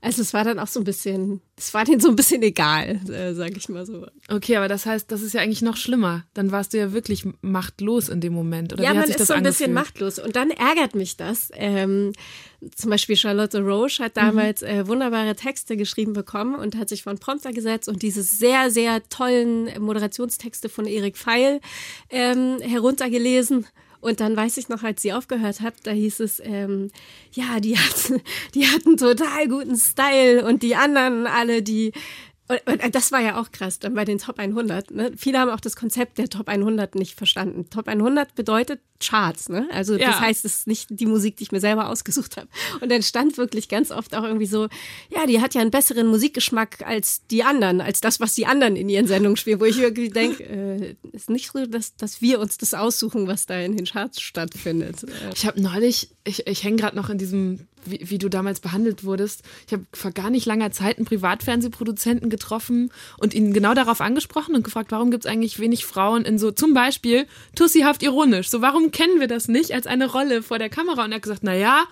also 0.00 0.22
es 0.22 0.32
war 0.32 0.44
dann 0.44 0.60
auch 0.60 0.68
so 0.68 0.80
ein 0.80 0.84
bisschen, 0.84 1.40
es 1.56 1.74
war 1.74 1.84
denen 1.84 2.00
so 2.00 2.08
ein 2.08 2.14
bisschen 2.16 2.40
egal, 2.42 3.00
äh, 3.10 3.34
sag 3.34 3.56
ich 3.56 3.68
mal 3.68 3.84
so. 3.84 4.06
Okay, 4.28 4.56
aber 4.56 4.68
das 4.68 4.86
heißt, 4.86 5.10
das 5.10 5.22
ist 5.22 5.34
ja 5.34 5.40
eigentlich 5.40 5.62
noch 5.62 5.76
schlimmer. 5.76 6.24
Dann 6.34 6.52
warst 6.52 6.72
du 6.72 6.78
ja 6.78 6.92
wirklich 6.92 7.26
machtlos 7.40 8.08
in 8.08 8.20
dem 8.20 8.32
Moment. 8.32 8.72
Oder 8.72 8.84
ja, 8.84 8.94
man 8.94 9.04
ist 9.04 9.18
das 9.18 9.26
so 9.26 9.34
ein 9.34 9.42
bisschen 9.42 9.76
angefühlt? 9.76 10.04
machtlos. 10.10 10.18
Und 10.20 10.36
dann 10.36 10.50
ärgert 10.50 10.94
mich 10.94 11.16
das. 11.16 11.50
Ähm, 11.54 12.12
zum 12.74 12.90
Beispiel 12.90 13.16
Charlotte 13.16 13.60
Roche 13.60 14.04
hat 14.04 14.16
damals 14.16 14.62
äh, 14.62 14.86
wunderbare 14.86 15.34
Texte 15.34 15.76
geschrieben 15.76 16.12
bekommen 16.12 16.54
und 16.54 16.76
hat 16.76 16.88
sich 16.88 17.02
von 17.02 17.18
Prompter 17.18 17.52
gesetzt 17.52 17.88
und 17.88 18.02
diese 18.02 18.22
sehr, 18.22 18.70
sehr 18.70 19.08
tollen 19.08 19.68
Moderationstexte 19.82 20.68
von 20.68 20.86
Erik 20.86 21.16
Pfeil 21.16 21.60
ähm, 22.10 22.58
heruntergelesen. 22.60 23.66
Und 24.00 24.20
dann 24.20 24.36
weiß 24.36 24.56
ich 24.58 24.68
noch, 24.68 24.82
als 24.82 25.02
sie 25.02 25.12
aufgehört 25.12 25.60
hat, 25.60 25.74
da 25.82 25.90
hieß 25.90 26.20
es, 26.20 26.40
ähm, 26.44 26.90
ja, 27.32 27.60
die 27.60 27.76
hatten, 27.76 28.22
die 28.54 28.66
hatten 28.66 28.96
total 28.96 29.48
guten 29.48 29.76
Style 29.76 30.44
und 30.44 30.62
die 30.62 30.76
anderen 30.76 31.26
alle, 31.26 31.62
die 31.62 31.92
und, 32.48 32.82
und 32.82 32.94
das 32.94 33.12
war 33.12 33.20
ja 33.20 33.38
auch 33.38 33.52
krass, 33.52 33.78
dann 33.78 33.94
bei 33.94 34.06
den 34.06 34.18
Top 34.18 34.38
100. 34.38 34.90
Ne? 34.90 35.12
Viele 35.16 35.38
haben 35.38 35.50
auch 35.50 35.60
das 35.60 35.76
Konzept 35.76 36.16
der 36.16 36.30
Top 36.30 36.48
100 36.48 36.94
nicht 36.94 37.14
verstanden. 37.14 37.68
Top 37.68 37.88
100 37.88 38.34
bedeutet 38.34 38.80
Charts, 39.00 39.48
ne? 39.48 39.68
Also 39.72 39.96
Ja. 39.96 40.10
das 40.10 40.20
heißt, 40.20 40.44
es 40.44 40.60
ist 40.60 40.66
nicht 40.66 40.88
die 40.90 41.06
Musik, 41.06 41.36
die 41.36 41.44
ich 41.44 41.52
mir 41.52 41.60
selber 41.60 41.88
ausgesucht 41.88 42.36
habe. 42.36 42.48
Und 42.80 42.90
dann 42.90 43.02
stand 43.02 43.38
wirklich 43.38 43.68
ganz 43.68 43.90
oft 43.90 44.14
auch 44.16 44.24
irgendwie 44.24 44.46
so, 44.46 44.68
ja, 45.10 45.26
die 45.26 45.40
hat 45.40 45.54
ja 45.54 45.60
einen 45.60 45.70
besseren 45.70 46.06
Musikgeschmack 46.08 46.84
als 46.86 47.22
die 47.30 47.42
anderen, 47.44 47.80
als 47.80 48.00
das, 48.00 48.18
was 48.20 48.34
die 48.34 48.46
anderen 48.46 48.76
in 48.76 48.88
ihren 48.88 49.06
Sendungen 49.06 49.36
spielen, 49.36 49.60
wo 49.60 49.64
ich 49.64 49.78
wirklich 49.78 50.12
denke, 50.12 50.42
äh, 50.44 50.96
ist 51.12 51.30
nicht 51.30 51.50
so, 51.52 51.66
dass, 51.66 51.94
dass 51.96 52.20
wir 52.20 52.40
uns 52.40 52.58
das 52.58 52.74
aussuchen, 52.74 53.26
was 53.26 53.46
da 53.46 53.58
in 53.60 53.76
den 53.76 53.86
Charts 53.86 54.20
stattfindet. 54.20 55.04
Äh, 55.04 55.08
Ich 55.34 55.46
habe 55.46 55.60
neulich, 55.60 56.10
ich, 56.24 56.46
ich 56.46 56.64
hänge 56.64 56.76
gerade 56.76 56.96
noch 56.96 57.08
in 57.10 57.18
diesem, 57.18 57.60
wie, 57.84 58.00
wie 58.10 58.18
du 58.18 58.28
damals 58.28 58.60
behandelt 58.60 59.04
wurdest. 59.04 59.42
Ich 59.66 59.72
habe 59.72 59.84
vor 59.94 60.10
gar 60.10 60.30
nicht 60.30 60.44
langer 60.46 60.72
Zeit 60.72 60.96
einen 60.98 61.06
Privatfernsehproduzenten 61.06 62.30
getroffen 62.30 62.90
und 63.18 63.34
ihn 63.34 63.52
genau 63.52 63.74
darauf 63.74 64.00
angesprochen 64.00 64.54
und 64.54 64.62
gefragt, 64.64 64.90
warum 64.92 65.10
gibt 65.10 65.24
es 65.24 65.30
eigentlich 65.30 65.58
wenig 65.58 65.84
Frauen 65.86 66.24
in 66.24 66.38
so, 66.38 66.50
zum 66.50 66.74
Beispiel 66.74 67.26
Tussihaft 67.54 68.02
ironisch. 68.02 68.50
So, 68.50 68.60
warum 68.62 68.87
kennen 68.90 69.20
wir 69.20 69.28
das 69.28 69.48
nicht 69.48 69.72
als 69.72 69.86
eine 69.86 70.10
Rolle 70.10 70.42
vor 70.42 70.58
der 70.58 70.68
Kamera? 70.68 71.04
Und 71.04 71.12
er 71.12 71.16
hat 71.16 71.22
gesagt, 71.22 71.42
na 71.42 71.54
ja, 71.54 71.84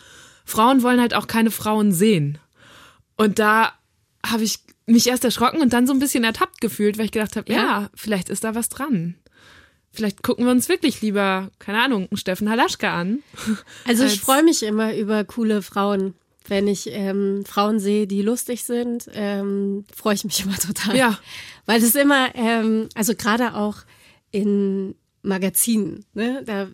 Frauen 0.44 0.82
wollen 0.82 1.00
halt 1.00 1.14
auch 1.14 1.26
keine 1.26 1.50
Frauen 1.50 1.92
sehen. 1.92 2.38
Und 3.16 3.38
da 3.38 3.72
habe 4.24 4.44
ich 4.44 4.58
mich 4.86 5.06
erst 5.08 5.24
erschrocken 5.24 5.60
und 5.60 5.72
dann 5.72 5.86
so 5.86 5.92
ein 5.92 5.98
bisschen 5.98 6.24
ertappt 6.24 6.60
gefühlt, 6.60 6.98
weil 6.98 7.06
ich 7.06 7.12
gedacht 7.12 7.36
habe, 7.36 7.52
ja. 7.52 7.58
Ja. 7.58 7.90
vielleicht 7.94 8.28
ist 8.28 8.44
da 8.44 8.54
was 8.54 8.68
dran. 8.68 9.16
Vielleicht 9.92 10.22
gucken 10.22 10.44
wir 10.44 10.52
uns 10.52 10.68
wirklich 10.68 11.00
lieber, 11.00 11.50
keine 11.58 11.82
Ahnung, 11.82 12.08
Steffen 12.14 12.50
Halaschka 12.50 12.92
an. 13.00 13.22
Also 13.86 14.04
Als- 14.04 14.14
ich 14.14 14.20
freue 14.20 14.42
mich 14.44 14.62
immer 14.62 14.94
über 14.94 15.24
coole 15.24 15.62
Frauen. 15.62 16.14
Wenn 16.48 16.68
ich 16.68 16.88
ähm, 16.92 17.44
Frauen 17.44 17.80
sehe, 17.80 18.06
die 18.06 18.22
lustig 18.22 18.62
sind, 18.62 19.08
ähm, 19.14 19.84
freue 19.92 20.14
ich 20.14 20.22
mich 20.24 20.44
immer 20.44 20.56
total. 20.56 20.96
Ja. 20.96 21.18
Weil 21.64 21.82
es 21.82 21.96
immer, 21.96 22.28
ähm, 22.36 22.88
also 22.94 23.14
gerade 23.16 23.54
auch 23.54 23.78
in 24.30 24.94
Magazinen, 25.26 26.04
ne, 26.14 26.42
da, 26.44 26.68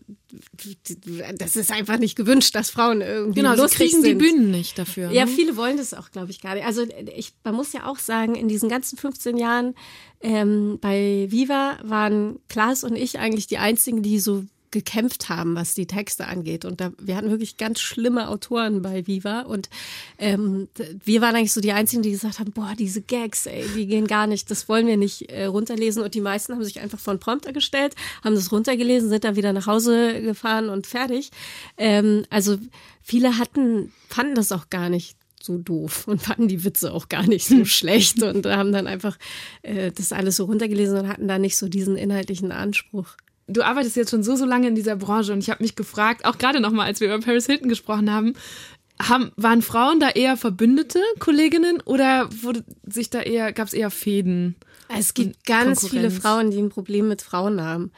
das 1.36 1.56
ist 1.56 1.72
einfach 1.72 1.98
nicht 1.98 2.16
gewünscht, 2.16 2.54
dass 2.54 2.70
Frauen 2.70 3.00
irgendwie 3.00 3.40
Genau, 3.40 3.54
sie 3.54 3.60
lustig 3.62 3.78
kriegen 3.90 4.02
die 4.02 4.10
sind. 4.10 4.18
Bühnen 4.18 4.50
nicht 4.50 4.78
dafür. 4.78 5.10
Ja, 5.10 5.24
ne? 5.24 5.30
viele 5.30 5.56
wollen 5.56 5.76
das 5.76 5.94
auch, 5.94 6.10
glaube 6.10 6.30
ich, 6.30 6.40
gar 6.40 6.54
nicht. 6.54 6.64
Also 6.64 6.86
ich, 7.16 7.32
man 7.44 7.54
muss 7.54 7.72
ja 7.72 7.86
auch 7.86 7.98
sagen, 7.98 8.34
in 8.34 8.48
diesen 8.48 8.68
ganzen 8.68 8.98
15 8.98 9.36
Jahren 9.36 9.74
ähm, 10.20 10.78
bei 10.80 11.26
Viva 11.30 11.78
waren 11.82 12.38
Klaas 12.48 12.84
und 12.84 12.96
ich 12.96 13.18
eigentlich 13.18 13.46
die 13.46 13.58
einzigen, 13.58 14.02
die 14.02 14.20
so 14.20 14.44
gekämpft 14.72 15.28
haben, 15.28 15.54
was 15.54 15.74
die 15.74 15.86
Texte 15.86 16.26
angeht. 16.26 16.64
Und 16.64 16.80
da, 16.80 16.92
wir 16.98 17.16
hatten 17.16 17.30
wirklich 17.30 17.56
ganz 17.56 17.80
schlimme 17.80 18.28
Autoren 18.28 18.82
bei 18.82 19.06
Viva. 19.06 19.42
Und 19.42 19.70
ähm, 20.18 20.68
wir 21.04 21.20
waren 21.20 21.36
eigentlich 21.36 21.52
so 21.52 21.60
die 21.60 21.72
einzigen, 21.72 22.02
die 22.02 22.10
gesagt 22.10 22.40
haben, 22.40 22.52
boah, 22.52 22.72
diese 22.76 23.02
Gags, 23.02 23.46
ey, 23.46 23.64
die 23.76 23.86
gehen 23.86 24.06
gar 24.06 24.26
nicht, 24.26 24.50
das 24.50 24.68
wollen 24.68 24.86
wir 24.86 24.96
nicht 24.96 25.30
äh, 25.30 25.44
runterlesen. 25.44 26.02
Und 26.02 26.14
die 26.14 26.20
meisten 26.20 26.54
haben 26.54 26.64
sich 26.64 26.80
einfach 26.80 26.98
vor 26.98 27.14
den 27.14 27.20
Prompter 27.20 27.52
gestellt, 27.52 27.94
haben 28.24 28.34
das 28.34 28.50
runtergelesen, 28.50 29.08
sind 29.08 29.24
dann 29.24 29.36
wieder 29.36 29.52
nach 29.52 29.66
Hause 29.66 30.20
gefahren 30.20 30.68
und 30.68 30.86
fertig. 30.86 31.30
Ähm, 31.76 32.24
also 32.30 32.58
viele 33.02 33.38
hatten, 33.38 33.92
fanden 34.08 34.34
das 34.34 34.50
auch 34.50 34.70
gar 34.70 34.88
nicht 34.88 35.16
so 35.40 35.58
doof 35.58 36.06
und 36.08 36.22
fanden 36.22 36.48
die 36.48 36.64
Witze 36.64 36.92
auch 36.92 37.08
gar 37.08 37.26
nicht 37.26 37.46
so 37.46 37.64
schlecht 37.66 38.22
und 38.22 38.46
haben 38.46 38.72
dann 38.72 38.86
einfach 38.86 39.18
äh, 39.62 39.92
das 39.92 40.12
alles 40.12 40.36
so 40.36 40.44
runtergelesen 40.44 40.98
und 40.98 41.08
hatten 41.08 41.28
da 41.28 41.38
nicht 41.38 41.56
so 41.56 41.68
diesen 41.68 41.96
inhaltlichen 41.96 42.52
Anspruch. 42.52 43.16
Du 43.46 43.62
arbeitest 43.62 43.96
jetzt 43.96 44.10
schon 44.10 44.22
so, 44.22 44.36
so 44.36 44.44
lange 44.44 44.68
in 44.68 44.74
dieser 44.74 44.96
Branche 44.96 45.32
und 45.32 45.40
ich 45.40 45.50
habe 45.50 45.62
mich 45.62 45.76
gefragt, 45.76 46.24
auch 46.24 46.38
gerade 46.38 46.60
nochmal, 46.60 46.86
als 46.86 47.00
wir 47.00 47.08
über 47.08 47.24
Paris 47.24 47.46
Hilton 47.46 47.68
gesprochen 47.68 48.10
haben, 48.10 48.34
haben, 49.00 49.32
waren 49.36 49.62
Frauen 49.62 50.00
da 50.00 50.10
eher 50.10 50.36
Verbündete, 50.36 51.00
Kolleginnen, 51.18 51.80
oder 51.84 52.28
wurde 52.42 52.64
sich 52.86 53.10
da 53.10 53.20
eher, 53.20 53.52
gab 53.52 53.66
es 53.66 53.72
eher 53.72 53.90
Fäden? 53.90 54.56
Es 54.88 55.14
gibt 55.14 55.44
ganz 55.46 55.88
viele. 55.88 56.10
Frauen, 56.10 56.50
die 56.50 56.58
ein 56.58 56.68
Problem 56.68 57.08
mit 57.08 57.22
Frauen 57.22 57.62
haben. 57.62 57.90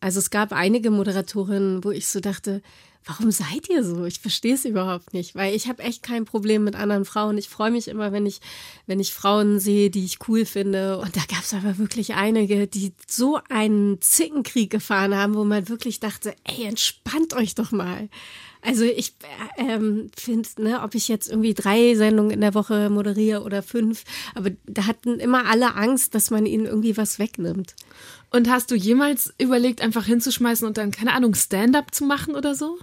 Also 0.00 0.18
es 0.18 0.30
gab 0.30 0.52
einige 0.52 0.90
Moderatorinnen, 0.90 1.84
wo 1.84 1.90
ich 1.90 2.08
so 2.08 2.20
dachte, 2.20 2.62
warum 3.04 3.30
seid 3.30 3.68
ihr 3.68 3.84
so? 3.84 4.04
Ich 4.04 4.20
verstehe 4.20 4.54
es 4.54 4.64
überhaupt 4.64 5.12
nicht, 5.12 5.34
weil 5.34 5.54
ich 5.54 5.68
habe 5.68 5.82
echt 5.82 6.02
kein 6.02 6.24
Problem 6.24 6.64
mit 6.64 6.76
anderen 6.76 7.04
Frauen. 7.04 7.36
Ich 7.38 7.48
freue 7.48 7.70
mich 7.70 7.88
immer, 7.88 8.12
wenn 8.12 8.26
ich, 8.26 8.40
wenn 8.86 9.00
ich 9.00 9.12
Frauen 9.12 9.58
sehe, 9.58 9.90
die 9.90 10.04
ich 10.04 10.18
cool 10.28 10.44
finde. 10.44 10.98
Und 10.98 11.16
da 11.16 11.20
gab 11.28 11.42
es 11.42 11.54
aber 11.54 11.78
wirklich 11.78 12.14
einige, 12.14 12.66
die 12.66 12.92
so 13.06 13.40
einen 13.48 14.00
Zickenkrieg 14.00 14.70
gefahren 14.70 15.16
haben, 15.16 15.34
wo 15.34 15.44
man 15.44 15.68
wirklich 15.68 16.00
dachte, 16.00 16.34
ey, 16.44 16.64
entspannt 16.64 17.34
euch 17.34 17.54
doch 17.54 17.72
mal. 17.72 18.08
Also 18.64 18.84
ich 18.84 19.14
äh, 19.56 19.74
ähm, 19.74 20.10
finde, 20.16 20.48
ne, 20.58 20.82
ob 20.82 20.94
ich 20.94 21.08
jetzt 21.08 21.28
irgendwie 21.28 21.52
drei 21.52 21.96
Sendungen 21.96 22.30
in 22.30 22.40
der 22.40 22.54
Woche 22.54 22.90
moderiere 22.90 23.42
oder 23.42 23.60
fünf, 23.60 24.04
aber 24.36 24.50
da 24.66 24.86
hatten 24.86 25.18
immer 25.18 25.46
alle 25.46 25.74
Angst, 25.74 26.14
dass 26.14 26.30
man 26.30 26.46
ihnen 26.46 26.66
irgendwie 26.66 26.96
was 26.96 27.18
wegnimmt. 27.18 27.74
Und 28.30 28.48
hast 28.48 28.70
du 28.70 28.76
jemals 28.76 29.34
überlegt, 29.38 29.82
einfach 29.82 30.06
hinzuschmeißen 30.06 30.66
und 30.66 30.78
dann, 30.78 30.92
keine 30.92 31.12
Ahnung, 31.12 31.34
Stand-up 31.34 31.92
zu 31.92 32.04
machen 32.04 32.36
oder 32.36 32.54
so? 32.54 32.78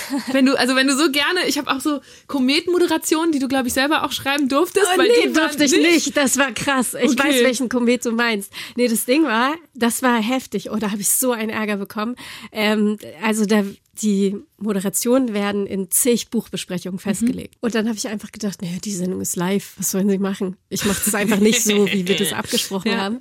Wenn 0.32 0.46
du, 0.46 0.58
also 0.58 0.74
wenn 0.76 0.86
du 0.86 0.96
so 0.96 1.10
gerne, 1.10 1.46
ich 1.46 1.58
habe 1.58 1.70
auch 1.70 1.80
so 1.80 2.00
Kometmoderationen, 2.26 3.32
die 3.32 3.38
du, 3.38 3.48
glaube 3.48 3.68
ich, 3.68 3.74
selber 3.74 4.04
auch 4.04 4.12
schreiben 4.12 4.48
durftest. 4.48 4.86
Oh, 4.94 4.98
weil 4.98 5.08
nee, 5.08 5.28
die 5.28 5.32
durfte 5.32 5.64
ich 5.64 5.72
nicht. 5.72 6.16
Das 6.16 6.36
war 6.38 6.52
krass. 6.52 6.94
Ich 6.94 7.10
Okay. 7.10 7.28
weiß, 7.28 7.42
welchen 7.44 7.68
Komet 7.68 8.04
du 8.04 8.12
meinst. 8.12 8.52
Nee, 8.76 8.88
das 8.88 9.04
Ding 9.04 9.24
war, 9.24 9.54
das 9.74 10.02
war 10.02 10.20
heftig. 10.22 10.70
Oh, 10.70 10.76
da 10.76 10.90
habe 10.90 11.00
ich 11.00 11.08
so 11.08 11.32
einen 11.32 11.50
Ärger 11.50 11.76
bekommen. 11.76 12.16
Ähm, 12.52 12.98
also 13.22 13.44
da, 13.46 13.64
die 14.02 14.36
Moderationen 14.58 15.32
werden 15.32 15.66
in 15.66 15.90
zig 15.90 16.28
Buchbesprechungen 16.30 16.98
festgelegt. 16.98 17.56
Und 17.60 17.74
dann 17.74 17.86
habe 17.86 17.96
ich 17.96 18.08
einfach 18.08 18.32
gedacht, 18.32 18.60
naja, 18.60 18.78
die 18.82 18.92
Sendung 18.92 19.20
ist 19.20 19.36
live. 19.36 19.74
Was 19.78 19.92
sollen 19.92 20.08
sie 20.08 20.18
machen? 20.18 20.56
Ich 20.68 20.84
mache 20.84 21.02
das 21.04 21.14
einfach 21.14 21.38
nicht 21.38 21.62
so, 21.62 21.86
wie 21.86 22.06
wir 22.06 22.16
das 22.16 22.32
abgesprochen 22.32 22.96
haben. 22.96 23.20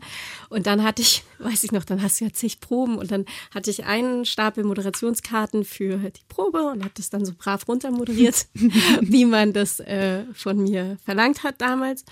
Und 0.49 0.65
dann 0.65 0.84
hatte 0.84 1.03
ich, 1.03 1.23
weiß 1.39 1.63
ich 1.63 1.71
noch, 1.71 1.86
dann 1.86 2.01
hast 2.01 2.19
du 2.19 2.25
ja 2.25 2.34
zig 2.34 2.59
Proben 2.59 2.97
und 2.97 3.11
dann 3.11 3.25
hatte 3.53 3.69
ich 3.69 3.86
einen 3.86 4.25
Stapel 4.25 4.63
Moderationskarten 4.63 5.65
für 5.65 5.97
die 5.97 6.23
Probe 6.27 6.63
und 6.63 6.84
habe 6.84 6.93
das 6.95 7.09
dann 7.11 7.25
so 7.25 7.34
brav 7.38 7.67
runtermoderiert, 7.67 8.47
wie 9.01 9.25
man 9.25 9.53
das 9.53 9.79
äh, 9.79 10.23
von 10.34 10.63
mir 10.63 10.97
verlangt 11.05 11.43
hat 11.43 11.61
damals. 11.61 12.05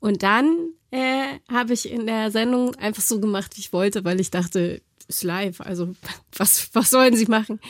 Und 0.00 0.22
dann 0.22 0.70
äh, 0.90 1.38
habe 1.50 1.72
ich 1.74 1.90
in 1.90 2.06
der 2.06 2.30
Sendung 2.30 2.74
einfach 2.74 3.02
so 3.02 3.20
gemacht, 3.20 3.56
wie 3.56 3.60
ich 3.60 3.72
wollte, 3.72 4.04
weil 4.04 4.20
ich 4.20 4.30
dachte, 4.30 4.82
ist 5.08 5.24
live, 5.24 5.60
also 5.60 5.94
was, 6.36 6.70
was 6.72 6.90
sollen 6.90 7.16
sie 7.16 7.26
machen? 7.26 7.60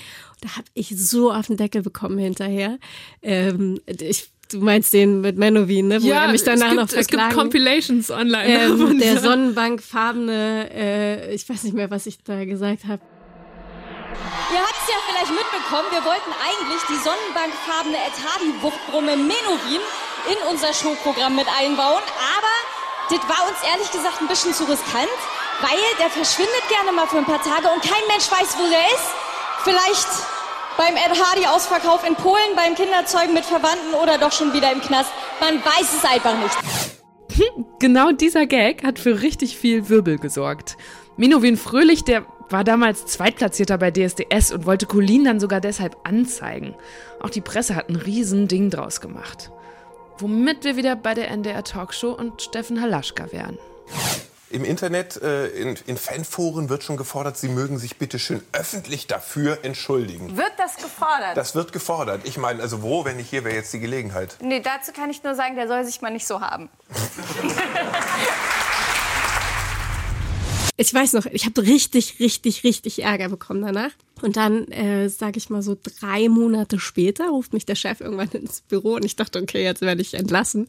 Da 0.40 0.50
habe 0.56 0.66
ich 0.74 0.88
so 0.96 1.32
auf 1.32 1.46
den 1.46 1.56
Deckel 1.56 1.82
bekommen 1.82 2.18
hinterher. 2.18 2.78
Ähm, 3.22 3.80
ich, 3.86 4.28
du 4.50 4.60
meinst 4.60 4.92
den 4.92 5.22
mit 5.22 5.38
Menowin, 5.38 5.88
ne? 5.88 6.02
wo 6.02 6.10
er 6.10 6.28
mich 6.28 6.44
danach 6.44 6.66
es 6.66 6.70
gibt, 6.70 6.76
noch 6.76 6.84
es 6.84 7.06
gibt 7.06 7.20
verklagen. 7.20 7.34
Compilations 7.34 8.10
online. 8.10 8.46
ähm, 8.46 8.98
der 8.98 9.20
sonnenbankfarbene, 9.20 10.70
äh, 10.72 11.34
ich 11.34 11.48
weiß 11.48 11.64
nicht 11.64 11.74
mehr, 11.74 11.90
was 11.90 12.06
ich 12.06 12.22
da 12.22 12.44
gesagt 12.44 12.84
habe. 12.86 13.02
Ihr 14.52 14.60
habt 14.60 14.78
es 14.80 14.88
ja 14.88 14.98
vielleicht 15.08 15.32
mitbekommen, 15.32 15.88
wir 15.90 16.04
wollten 16.04 16.32
eigentlich 16.38 16.82
die 16.88 17.00
sonnenbankfarbene 17.02 17.96
Etadi-Wuchtbrumme 17.96 19.16
Menowin 19.16 19.82
in 20.30 20.38
unser 20.50 20.72
Showprogramm 20.72 21.36
mit 21.36 21.46
einbauen, 21.58 22.02
aber 22.02 22.54
das 23.10 23.20
war 23.28 23.46
uns 23.48 23.58
ehrlich 23.72 23.90
gesagt 23.90 24.20
ein 24.20 24.28
bisschen 24.28 24.52
zu 24.52 24.64
riskant, 24.64 25.18
weil 25.60 25.78
der 25.98 26.10
verschwindet 26.10 26.68
gerne 26.68 26.92
mal 26.92 27.06
für 27.06 27.18
ein 27.18 27.24
paar 27.24 27.42
Tage 27.42 27.68
und 27.72 27.82
kein 27.82 28.06
Mensch 28.08 28.30
weiß, 28.30 28.56
wo 28.58 28.68
der 28.68 28.86
ist. 28.94 29.08
Vielleicht 29.64 30.08
beim 30.76 30.94
Ed 30.94 31.18
Hardy-Ausverkauf 31.18 32.06
in 32.06 32.14
Polen, 32.14 32.54
beim 32.54 32.74
Kinderzeugen 32.74 33.34
mit 33.34 33.44
Verwandten 33.44 33.94
oder 34.02 34.18
doch 34.18 34.32
schon 34.32 34.52
wieder 34.52 34.70
im 34.70 34.80
Knast. 34.80 35.10
Man 35.40 35.56
weiß 35.64 35.94
es 35.98 36.04
einfach 36.04 36.38
nicht. 36.38 36.56
Genau 37.78 38.12
dieser 38.12 38.46
Gag 38.46 38.82
hat 38.84 38.98
für 38.98 39.20
richtig 39.20 39.58
viel 39.58 39.90
Wirbel 39.90 40.18
gesorgt. 40.18 40.78
Minowin 41.18 41.58
Fröhlich, 41.58 42.02
der 42.02 42.24
war 42.48 42.64
damals 42.64 43.04
Zweitplatzierter 43.04 43.76
bei 43.76 43.90
DSDS 43.90 44.52
und 44.52 44.64
wollte 44.64 44.86
Colin 44.86 45.24
dann 45.24 45.40
sogar 45.40 45.60
deshalb 45.60 45.96
anzeigen. 46.04 46.74
Auch 47.20 47.28
die 47.28 47.42
Presse 47.42 47.76
hat 47.76 47.90
ein 47.90 47.96
riesen 47.96 48.48
Ding 48.48 48.70
draus 48.70 49.02
gemacht. 49.02 49.50
Womit 50.18 50.64
wir 50.64 50.76
wieder 50.76 50.96
bei 50.96 51.12
der 51.12 51.30
NDR 51.30 51.64
Talkshow 51.64 52.12
und 52.12 52.40
Steffen 52.40 52.80
Halaschka 52.80 53.30
wären. 53.32 53.58
Im 54.56 54.64
Internet, 54.64 55.20
äh, 55.20 55.48
in, 55.48 55.76
in 55.84 55.98
Fanforen 55.98 56.70
wird 56.70 56.82
schon 56.82 56.96
gefordert, 56.96 57.36
Sie 57.36 57.48
mögen 57.48 57.78
sich 57.78 57.98
bitte 57.98 58.18
schön 58.18 58.40
öffentlich 58.52 59.06
dafür 59.06 59.58
entschuldigen. 59.64 60.38
Wird 60.38 60.52
das 60.56 60.76
gefordert? 60.76 61.36
Das 61.36 61.54
wird 61.54 61.74
gefordert. 61.74 62.22
Ich 62.24 62.38
meine, 62.38 62.62
also 62.62 62.80
wo, 62.80 63.04
wenn 63.04 63.18
nicht 63.18 63.28
hier, 63.28 63.44
wäre 63.44 63.54
jetzt 63.54 63.74
die 63.74 63.80
Gelegenheit. 63.80 64.38
nee, 64.40 64.60
dazu 64.60 64.92
kann 64.92 65.10
ich 65.10 65.22
nur 65.22 65.34
sagen, 65.34 65.56
der 65.56 65.68
soll 65.68 65.84
sich 65.84 66.00
mal 66.00 66.10
nicht 66.10 66.26
so 66.26 66.40
haben. 66.40 66.70
Ich 70.78 70.92
weiß 70.92 71.14
noch, 71.14 71.24
ich 71.24 71.46
habe 71.46 71.62
richtig, 71.62 72.20
richtig, 72.20 72.62
richtig 72.62 73.02
Ärger 73.02 73.30
bekommen 73.30 73.62
danach. 73.62 73.92
Und 74.20 74.36
dann, 74.36 74.68
äh, 74.68 75.08
sage 75.08 75.38
ich 75.38 75.48
mal 75.48 75.62
so, 75.62 75.76
drei 76.00 76.28
Monate 76.28 76.78
später 76.78 77.28
ruft 77.28 77.54
mich 77.54 77.64
der 77.64 77.76
Chef 77.76 78.02
irgendwann 78.02 78.30
ins 78.32 78.60
Büro 78.60 78.94
und 78.94 79.04
ich 79.04 79.16
dachte, 79.16 79.40
okay, 79.40 79.62
jetzt 79.64 79.80
werde 79.80 80.02
ich 80.02 80.14
entlassen. 80.14 80.68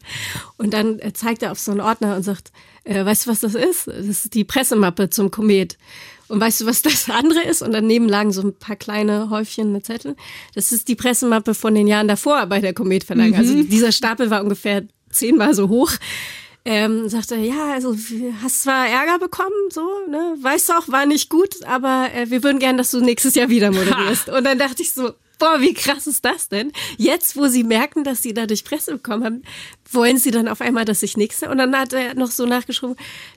Und 0.58 0.74
dann 0.74 1.00
äh, 1.00 1.12
zeigt 1.12 1.44
er 1.44 1.52
auf 1.52 1.60
so 1.60 1.72
einen 1.72 1.82
Ordner 1.82 2.16
und 2.16 2.24
sagt, 2.24 2.54
äh, 2.88 3.06
weißt 3.06 3.26
du, 3.26 3.32
was 3.32 3.42
das 3.42 3.56
ist? 3.56 3.88
Das 3.88 4.06
ist 4.06 4.34
die 4.34 4.44
Pressemappe 4.44 5.10
zum 5.10 5.32
Komet. 5.32 5.78
Und 6.28 6.40
weißt 6.40 6.62
du, 6.62 6.66
was 6.66 6.82
das 6.82 7.10
andere 7.10 7.44
ist? 7.44 7.62
Und 7.62 7.72
daneben 7.72 8.08
lagen 8.08 8.32
so 8.32 8.42
ein 8.42 8.54
paar 8.54 8.76
kleine 8.76 9.30
Häufchen 9.30 9.72
mit 9.72 9.86
Zetteln. 9.86 10.16
Das 10.56 10.72
ist 10.72 10.88
die 10.88 10.96
Pressemappe 10.96 11.54
von 11.54 11.76
den 11.76 11.88
Jahren 11.88 12.08
davor 12.08 12.46
bei 12.48 12.60
der 12.60 12.74
Kometverleihung. 12.74 13.36
Also 13.36 13.64
dieser 13.64 13.92
Stapel 13.92 14.30
war 14.30 14.44
ungefähr 14.44 14.84
zehnmal 15.10 15.54
so 15.54 15.70
hoch 15.70 15.92
ähm, 16.68 17.08
sagte, 17.08 17.38
ja, 17.38 17.72
also 17.72 17.96
hast 18.44 18.64
zwar 18.64 18.90
Ärger 18.90 19.20
bekommen, 19.20 19.56
so, 19.70 19.88
ne, 20.10 20.36
weißt 20.42 20.68
du 20.68 20.74
auch, 20.74 20.90
war 20.90 21.06
nicht 21.06 21.30
gut, 21.30 21.64
aber 21.66 22.10
äh, 22.14 22.30
wir 22.30 22.44
würden 22.44 22.60
gern, 22.60 22.78
dass 22.78 22.92
du 22.92 23.00
nächstes 23.00 23.36
Jahr 23.36 23.48
wieder 23.48 23.72
moderierst. 23.72 24.28
Und 24.28 24.44
dann 24.44 24.60
dachte 24.60 24.82
ich 24.82 24.92
so, 24.92 25.14
boah, 25.40 25.62
wie 25.62 25.74
krass 25.74 26.08
ist 26.08 26.26
das 26.26 26.50
denn? 26.50 26.72
Jetzt, 26.98 27.36
wo 27.38 27.48
sie 27.48 27.64
merken, 27.64 28.04
dass 28.04 28.22
sie 28.22 28.34
dadurch 28.34 28.64
Presse 28.64 28.94
bekommen 28.94 29.24
haben, 29.24 29.42
wollen 29.92 30.18
sie 30.18 30.32
dann 30.32 30.48
auf 30.48 30.62
einmal, 30.62 30.86
dass 30.86 31.04
ich 31.04 31.18
nächste? 31.18 31.50
Und 31.50 31.58
dann 31.58 31.76
hat 31.78 31.94
er 31.94 32.14
noch 32.16 32.32
so 32.32 32.46
nachgeschrieben, 32.46 32.96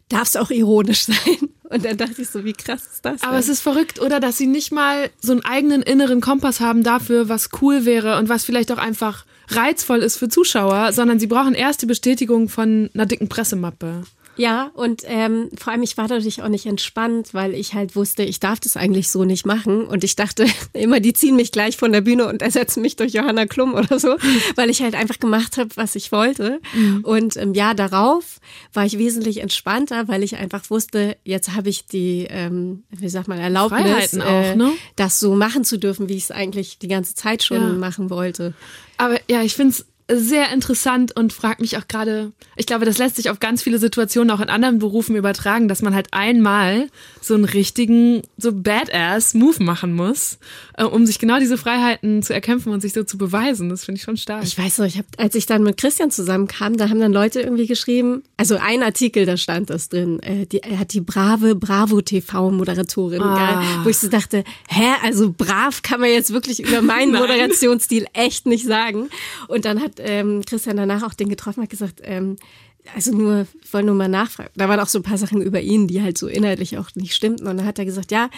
darf 0.09 0.28
es 0.28 0.36
auch 0.36 0.51
ironisch 0.51 1.03
sein? 1.05 1.51
Und 1.64 1.84
dann 1.84 1.96
dachte 1.96 2.22
ich 2.22 2.28
so, 2.28 2.44
wie 2.44 2.53
krass 2.53 2.82
ist 2.92 3.05
das 3.05 3.22
Aber 3.22 3.32
denn? 3.32 3.40
es 3.40 3.48
ist 3.48 3.61
verrückt, 3.61 4.01
oder? 4.01 4.18
Dass 4.20 4.38
sie 4.38 4.46
nicht 4.46 4.72
mal 4.72 5.11
so 5.20 5.32
einen 5.32 5.44
eigenen 5.44 5.82
inneren 5.82 6.20
Kompass 6.20 6.61
haben 6.61 6.82
dafür, 6.82 7.28
was 7.28 7.51
cool 7.61 7.84
wäre 7.84 8.18
und 8.18 8.28
was 8.28 8.44
vielleicht 8.44 8.72
auch 8.72 8.78
einfach 8.78 9.24
reizvoll 9.48 9.98
ist 9.98 10.16
für 10.16 10.28
Zuschauer, 10.28 10.92
sondern 10.92 11.18
sie 11.18 11.26
brauchen 11.26 11.55
erst 11.55 11.82
die 11.82 11.86
Bestätigung 11.86 12.48
von 12.48 12.90
einer 12.94 13.07
dicken 13.07 13.28
Pressemappe. 13.28 14.03
Ja, 14.37 14.70
und 14.74 15.03
ähm, 15.07 15.51
vor 15.59 15.72
allem, 15.72 15.83
ich 15.83 15.99
war 15.99 16.09
dadurch 16.09 16.43
auch 16.43 16.49
nicht 16.49 16.64
entspannt, 16.64 17.35
weil 17.35 17.53
ich 17.55 17.74
halt 17.74 17.95
wusste, 17.95 18.22
ich 18.22 18.41
darf 18.41 18.59
das 18.61 18.76
eigentlich 18.76 19.11
so 19.11 19.24
nicht 19.24 19.45
machen. 19.45 19.85
Und 19.85 20.03
ich 20.03 20.16
dachte 20.16 20.47
immer, 20.72 21.01
die 21.01 21.12
ziehen 21.12 21.37
mich 21.37 21.53
gleich 21.53 21.76
von 21.76 21.93
der 21.93 22.01
Bühne 22.01 22.26
und 22.26 22.41
ersetzen 22.41 22.81
mich 22.81 22.97
durch 22.97 23.12
Johanna 23.12 23.47
Klum 23.47 23.74
oder 23.74 23.99
so, 23.99 24.16
weil 24.57 24.70
ich 24.70 24.81
halt 24.83 24.95
einfach 24.95 25.18
gemacht 25.18 25.59
habe, 25.59 25.68
was 25.74 25.95
ich 25.95 26.11
wollte. 26.12 26.61
Und 27.03 27.37
im 27.37 27.53
Jahr 27.55 27.74
darauf 27.74 28.41
war 28.72 28.87
ich 28.87 28.97
wesentlich 28.99 29.39
entspannter, 29.39 30.09
weil 30.09 30.22
ich 30.22 30.37
einfach 30.37 30.70
wusste, 30.70 31.16
jetzt 31.24 31.55
habe 31.55 31.68
ich 31.68 31.87
die, 31.87 32.26
ähm, 32.31 32.85
wie 32.91 33.09
sagt 33.09 33.28
man, 33.28 33.39
Erlaubnis, 33.39 34.18
auch, 34.18 34.55
ne? 34.55 34.72
das 34.97 35.20
so 35.20 35.35
machen 35.35 35.64
zu 35.64 35.78
dürfen, 35.78 36.09
wie 36.09 36.16
ich 36.16 36.24
es 36.24 36.31
eigentlich 36.31 36.78
die 36.78 36.89
ganze 36.89 37.14
Zeit 37.14 37.43
schon 37.43 37.57
Ja. 37.59 37.68
machen 37.74 38.09
wollte. 38.11 38.55
Aber 38.97 39.18
ja, 39.28 39.43
ich 39.43 39.55
find's 39.55 39.87
sehr 40.13 40.53
interessant 40.53 41.15
und 41.17 41.33
frag 41.33 41.61
mich 41.61 41.77
auch 41.77 41.87
gerade, 41.89 42.33
ich 42.57 42.67
glaube, 42.67 42.85
das 42.85 42.99
lässt 42.99 43.17
sich 43.17 43.31
auf 43.31 43.39
ganz 43.41 43.63
viele 43.63 43.79
Situationen 43.79 44.31
auch 44.31 44.41
in 44.41 44.49
anderen 44.49 44.79
Berufen 44.79 45.15
übertragen, 45.17 45.69
dass 45.69 45.83
man 45.83 45.95
halt 45.95 46.09
einmal 46.13 46.89
so 47.21 47.35
einen 47.35 47.45
richtigen, 47.45 48.23
so 48.37 48.53
badass 48.53 49.35
Move 49.35 49.63
machen 49.63 49.95
muss, 49.95 50.39
äh, 50.77 50.85
um 50.85 51.07
sich 51.07 51.19
genau 51.19 51.39
diese 51.39 51.57
Freiheiten 51.59 52.23
zu 52.23 52.33
erkämpfen 52.35 52.73
und 52.73 52.81
sich 52.81 52.93
so 52.93 53.05
zu 53.05 53.19
beweisen. 53.19 53.69
Das 53.69 53.85
finde 53.85 53.99
ich 53.99 54.03
schon 54.05 54.17
stark. 54.17 54.43
Ich 54.43 54.59
weiß 54.59 54.79
noch, 54.79 54.87
ich 54.87 54.99
hab, 54.99 55.07
als 55.19 55.35
ich 55.35 55.47
dann 55.47 55.63
mit 55.63 55.77
Christian 55.77 56.11
zusammenkam, 56.11 56.77
da 56.77 56.89
haben 56.89 57.01
dann 57.01 57.13
Leute 57.13 57.41
irgendwie 57.41 57.67
geschrieben, 57.67 58.23
also 58.37 58.57
ein 58.57 58.83
Artikel, 58.83 59.27
da 59.27 59.37
stand 59.37 59.71
das 59.71 59.89
drin, 59.89 60.21
äh, 60.23 60.47
die, 60.47 60.63
er 60.63 60.79
hat 60.81 60.93
die 60.93 61.01
brave 61.01 61.55
Bravo 61.55 62.01
TV-Moderatorin, 62.01 63.23
Ah. 63.23 63.61
gell, 63.61 63.85
wo 63.85 63.89
ich 63.91 63.99
so 63.99 64.09
dachte, 64.09 64.45
hä, 64.69 64.87
also 65.05 65.33
brav 65.37 65.83
kann 65.83 66.01
man 66.01 66.11
jetzt 66.11 66.33
wirklich 66.33 66.61
über 66.61 66.83
meinen. 66.83 67.11
Moderationsstil 67.21 68.07
echt 68.15 68.47
nicht 68.47 68.65
sagen. 68.65 69.11
Und 69.49 69.65
dann 69.65 69.81
hat 69.83 69.99
ähm, 70.03 70.42
Christian 70.44 70.76
danach 70.76 71.03
auch 71.03 71.14
den 71.14 71.28
getroffen, 71.28 71.62
hat 71.62 71.70
gesagt, 71.70 72.01
ähm, 72.03 72.36
also 72.95 73.12
nur, 73.12 73.47
ich 73.62 73.72
wollte 73.72 73.87
nur 73.87 73.95
mal 73.95 74.09
nachfragen. 74.09 74.51
Da 74.57 74.68
waren 74.68 74.81
auch 74.81 74.89
so 74.89 74.99
ein 74.99 75.03
paar 75.03 75.18
Sachen 75.18 75.43
über 75.43 75.61
ihn, 75.61 75.87
die 75.87 76.03
halt 76.03 76.18
so 76.18 76.26
inhaltlich 76.26 76.78
auch 76.78 76.89
nicht 76.95 77.14
stimmten. 77.14 77.47
Und 77.47 77.59
dann 77.59 77.66
hat 77.66 77.78
er 77.78 77.85
gesagt, 77.85 78.11
ja, 78.11 78.31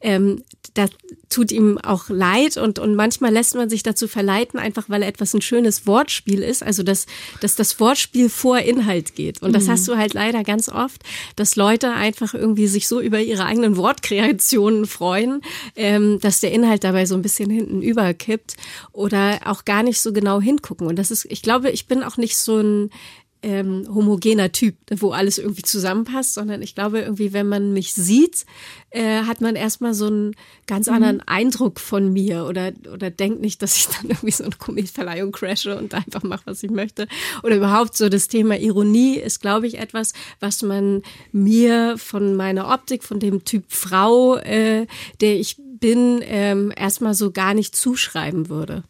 ähm, 0.00 0.42
das 0.74 0.90
tut 1.28 1.52
ihm 1.52 1.78
auch 1.78 2.08
leid 2.08 2.56
und, 2.56 2.78
und 2.78 2.94
manchmal 2.94 3.32
lässt 3.32 3.54
man 3.54 3.68
sich 3.68 3.82
dazu 3.82 4.08
verleiten, 4.08 4.58
einfach 4.58 4.88
weil 4.88 5.02
etwas 5.02 5.34
ein 5.34 5.42
schönes 5.42 5.86
Wortspiel 5.86 6.42
ist. 6.42 6.62
Also, 6.62 6.82
dass, 6.82 7.06
dass 7.40 7.56
das 7.56 7.78
Wortspiel 7.78 8.28
vor 8.28 8.58
Inhalt 8.58 9.14
geht. 9.14 9.42
Und 9.42 9.52
das 9.52 9.68
hast 9.68 9.86
du 9.86 9.96
halt 9.96 10.14
leider 10.14 10.42
ganz 10.44 10.68
oft, 10.68 11.02
dass 11.36 11.56
Leute 11.56 11.92
einfach 11.92 12.34
irgendwie 12.34 12.66
sich 12.66 12.88
so 12.88 13.00
über 13.00 13.20
ihre 13.20 13.44
eigenen 13.44 13.76
Wortkreationen 13.76 14.86
freuen, 14.86 15.42
ähm, 15.76 16.18
dass 16.20 16.40
der 16.40 16.52
Inhalt 16.52 16.84
dabei 16.84 17.06
so 17.06 17.14
ein 17.14 17.22
bisschen 17.22 17.50
hinten 17.50 17.82
überkippt 17.82 18.56
oder 18.92 19.40
auch 19.44 19.64
gar 19.64 19.82
nicht 19.82 20.00
so 20.00 20.12
genau 20.12 20.40
hingucken. 20.40 20.86
Und 20.86 20.98
das 20.98 21.10
ist, 21.10 21.26
ich 21.26 21.42
glaube, 21.42 21.70
ich 21.70 21.86
bin 21.86 22.02
auch 22.02 22.16
nicht 22.16 22.36
so 22.36 22.58
ein 22.58 22.90
ähm, 23.42 23.86
homogener 23.92 24.52
Typ, 24.52 24.76
wo 24.90 25.12
alles 25.12 25.38
irgendwie 25.38 25.62
zusammenpasst, 25.62 26.34
sondern 26.34 26.62
ich 26.62 26.74
glaube 26.74 27.00
irgendwie, 27.00 27.32
wenn 27.32 27.48
man 27.48 27.72
mich 27.72 27.94
sieht, 27.94 28.44
äh, 28.90 29.22
hat 29.22 29.40
man 29.40 29.56
erstmal 29.56 29.94
so 29.94 30.06
einen 30.06 30.36
ganz 30.66 30.88
anderen 30.88 31.20
Eindruck 31.26 31.80
von 31.80 32.12
mir 32.12 32.44
oder 32.44 32.72
oder 32.92 33.10
denkt 33.10 33.40
nicht, 33.40 33.62
dass 33.62 33.76
ich 33.76 33.86
dann 34.00 34.10
irgendwie 34.10 34.32
so 34.32 34.44
eine 34.44 34.56
Kometverleihung 34.56 35.32
crashe 35.32 35.76
und 35.76 35.94
einfach 35.94 36.22
mache, 36.22 36.42
was 36.46 36.62
ich 36.62 36.70
möchte. 36.70 37.08
Oder 37.42 37.56
überhaupt 37.56 37.96
so 37.96 38.08
das 38.08 38.28
Thema 38.28 38.58
Ironie 38.58 39.16
ist, 39.16 39.40
glaube 39.40 39.66
ich, 39.66 39.78
etwas, 39.78 40.12
was 40.40 40.62
man 40.62 41.02
mir 41.32 41.96
von 41.98 42.34
meiner 42.36 42.72
Optik, 42.72 43.04
von 43.04 43.20
dem 43.20 43.44
Typ 43.44 43.64
Frau, 43.68 44.36
äh, 44.36 44.86
der 45.20 45.38
ich 45.38 45.56
bin, 45.58 46.20
ähm, 46.22 46.72
erstmal 46.76 47.14
so 47.14 47.30
gar 47.30 47.54
nicht 47.54 47.74
zuschreiben 47.74 48.48
würde. 48.48 48.84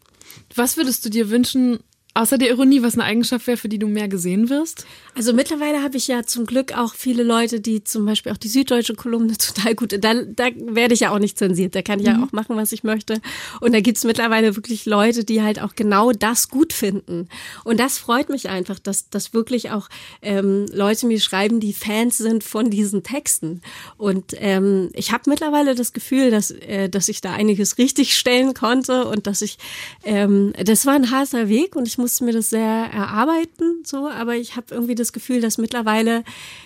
Was 0.55 0.77
würdest 0.77 1.05
du 1.05 1.09
dir 1.09 1.29
wünschen, 1.29 1.79
Außer 2.13 2.37
der 2.37 2.49
Ironie, 2.49 2.83
was 2.83 2.95
eine 2.95 3.05
Eigenschaft 3.05 3.47
wäre, 3.47 3.57
für 3.57 3.69
die 3.69 3.79
du 3.79 3.87
mehr 3.87 4.07
gesehen 4.07 4.49
wirst? 4.49 4.85
Also 5.13 5.33
mittlerweile 5.33 5.83
habe 5.83 5.97
ich 5.97 6.07
ja 6.07 6.23
zum 6.23 6.45
Glück 6.45 6.77
auch 6.77 6.95
viele 6.95 7.23
Leute, 7.23 7.59
die 7.59 7.83
zum 7.83 8.05
Beispiel 8.05 8.31
auch 8.31 8.37
die 8.37 8.47
süddeutsche 8.47 8.95
Kolumne 8.95 9.37
total 9.37 9.75
gut, 9.75 9.91
da, 9.99 10.13
da 10.13 10.45
werde 10.55 10.93
ich 10.93 11.01
ja 11.01 11.13
auch 11.13 11.19
nicht 11.19 11.37
zensiert, 11.37 11.75
da 11.75 11.81
kann 11.81 11.99
ich 11.99 12.07
mhm. 12.07 12.13
ja 12.13 12.23
auch 12.23 12.31
machen, 12.31 12.55
was 12.55 12.71
ich 12.71 12.83
möchte. 12.83 13.19
Und 13.59 13.73
da 13.73 13.81
gibt's 13.81 14.05
mittlerweile 14.05 14.55
wirklich 14.55 14.85
Leute, 14.85 15.25
die 15.25 15.41
halt 15.41 15.61
auch 15.61 15.75
genau 15.75 16.13
das 16.13 16.47
gut 16.47 16.71
finden. 16.71 17.27
Und 17.65 17.79
das 17.79 17.97
freut 17.97 18.29
mich 18.29 18.47
einfach, 18.47 18.79
dass, 18.79 19.09
dass 19.09 19.33
wirklich 19.33 19.71
auch 19.71 19.89
ähm, 20.21 20.65
Leute 20.71 21.05
mir 21.07 21.19
schreiben, 21.19 21.59
die 21.59 21.73
Fans 21.73 22.17
sind 22.17 22.45
von 22.45 22.69
diesen 22.69 23.03
Texten. 23.03 23.61
Und 23.97 24.33
ähm, 24.37 24.89
ich 24.93 25.11
habe 25.11 25.29
mittlerweile 25.29 25.75
das 25.75 25.91
Gefühl, 25.91 26.31
dass, 26.31 26.51
äh, 26.51 26.87
dass 26.89 27.09
ich 27.09 27.19
da 27.19 27.33
einiges 27.33 27.77
richtig 27.77 28.15
stellen 28.15 28.53
konnte 28.53 29.05
und 29.05 29.27
dass 29.27 29.41
ich, 29.41 29.57
ähm, 30.05 30.53
das 30.63 30.85
war 30.85 30.93
ein 30.93 31.11
harter 31.11 31.49
Weg 31.49 31.75
und 31.75 31.85
ich 31.85 31.97
musste 31.97 32.23
mir 32.23 32.33
das 32.33 32.49
sehr 32.49 32.61
erarbeiten, 32.61 33.83
so, 33.85 34.07
aber 34.07 34.35
ich 34.35 34.55
habe 34.55 34.67
irgendwie 34.73 34.95
das 35.01 35.13
Gefühl, 35.13 35.41
dass 35.41 35.57
mittlerweile 35.57 36.23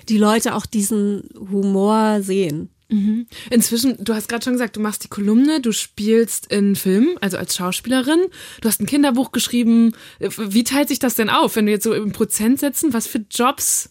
die 0.10 0.18
Leute 0.18 0.56
auch 0.56 0.66
diesen 0.66 1.30
Humor 1.36 2.22
sehen. 2.22 2.70
Mhm. 2.90 3.26
Inzwischen, 3.50 4.04
du 4.04 4.14
hast 4.14 4.30
gerade 4.30 4.44
schon 4.44 4.54
gesagt, 4.54 4.76
du 4.76 4.80
machst 4.80 5.04
die 5.04 5.10
Kolumne, 5.10 5.60
du 5.60 5.72
spielst 5.72 6.52
in 6.52 6.76
Filmen, 6.76 7.18
also 7.20 7.38
als 7.38 7.56
Schauspielerin, 7.56 8.26
du 8.62 8.68
hast 8.68 8.80
ein 8.80 8.86
Kinderbuch 8.86 9.32
geschrieben. 9.32 9.94
Wie 10.20 10.64
teilt 10.64 10.90
sich 10.90 11.00
das 11.00 11.16
denn 11.16 11.30
auf, 11.30 11.56
wenn 11.56 11.66
du 11.66 11.72
jetzt 11.72 11.84
so 11.84 11.94
im 11.94 12.12
Prozent 12.12 12.60
setzen, 12.60 12.94
was 12.94 13.08
für 13.08 13.26
Jobs 13.32 13.90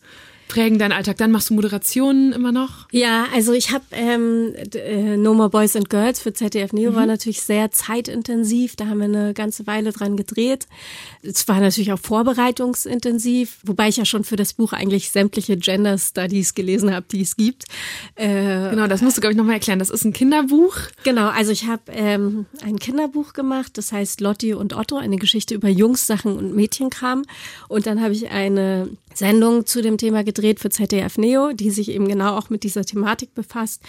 prägen 0.54 0.78
deinen 0.78 0.92
Alltag? 0.92 1.16
Dann 1.16 1.32
machst 1.32 1.50
du 1.50 1.54
Moderationen 1.54 2.32
immer 2.32 2.52
noch? 2.52 2.86
Ja, 2.92 3.26
also 3.34 3.52
ich 3.52 3.72
habe 3.72 3.84
ähm, 3.90 4.54
äh, 4.72 5.16
No 5.16 5.34
More 5.34 5.50
Boys 5.50 5.74
and 5.74 5.90
Girls 5.90 6.20
für 6.20 6.32
ZDF 6.32 6.72
Neo 6.72 6.92
mhm. 6.92 6.94
war 6.94 7.06
natürlich 7.06 7.42
sehr 7.42 7.72
zeitintensiv. 7.72 8.76
Da 8.76 8.86
haben 8.86 8.98
wir 8.98 9.06
eine 9.06 9.34
ganze 9.34 9.66
Weile 9.66 9.90
dran 9.90 10.16
gedreht. 10.16 10.68
Es 11.22 11.48
war 11.48 11.58
natürlich 11.58 11.92
auch 11.92 11.98
vorbereitungsintensiv, 11.98 13.58
wobei 13.64 13.88
ich 13.88 13.96
ja 13.96 14.04
schon 14.04 14.22
für 14.22 14.36
das 14.36 14.52
Buch 14.52 14.72
eigentlich 14.72 15.10
sämtliche 15.10 15.56
Gender 15.56 15.98
Studies 15.98 16.54
gelesen 16.54 16.94
habe, 16.94 17.06
die 17.10 17.22
es 17.22 17.36
gibt. 17.36 17.64
Äh, 18.14 18.70
genau, 18.70 18.86
das 18.86 19.02
musst 19.02 19.16
du 19.16 19.22
glaube 19.22 19.32
ich 19.32 19.36
nochmal 19.36 19.54
erklären. 19.54 19.80
Das 19.80 19.90
ist 19.90 20.04
ein 20.04 20.12
Kinderbuch. 20.12 20.76
Genau, 21.02 21.30
also 21.30 21.50
ich 21.50 21.66
habe 21.66 21.82
ähm, 21.88 22.46
ein 22.62 22.78
Kinderbuch 22.78 23.32
gemacht, 23.32 23.76
das 23.76 23.90
heißt 23.90 24.20
Lotti 24.20 24.54
und 24.54 24.72
Otto, 24.76 24.98
eine 24.98 25.16
Geschichte 25.16 25.56
über 25.56 25.68
Jungssachen 25.68 26.36
und 26.36 26.54
Mädchenkram. 26.54 27.24
Und 27.66 27.86
dann 27.88 28.00
habe 28.00 28.14
ich 28.14 28.30
eine 28.30 28.88
Sendung 29.14 29.66
zu 29.66 29.82
dem 29.82 29.98
Thema 29.98 30.24
gedreht 30.24 30.60
für 30.60 30.70
ZDF 30.70 31.18
Neo, 31.18 31.52
die 31.52 31.70
sich 31.70 31.90
eben 31.90 32.08
genau 32.08 32.36
auch 32.36 32.50
mit 32.50 32.62
dieser 32.64 32.84
Thematik 32.84 33.34
befasst. 33.34 33.82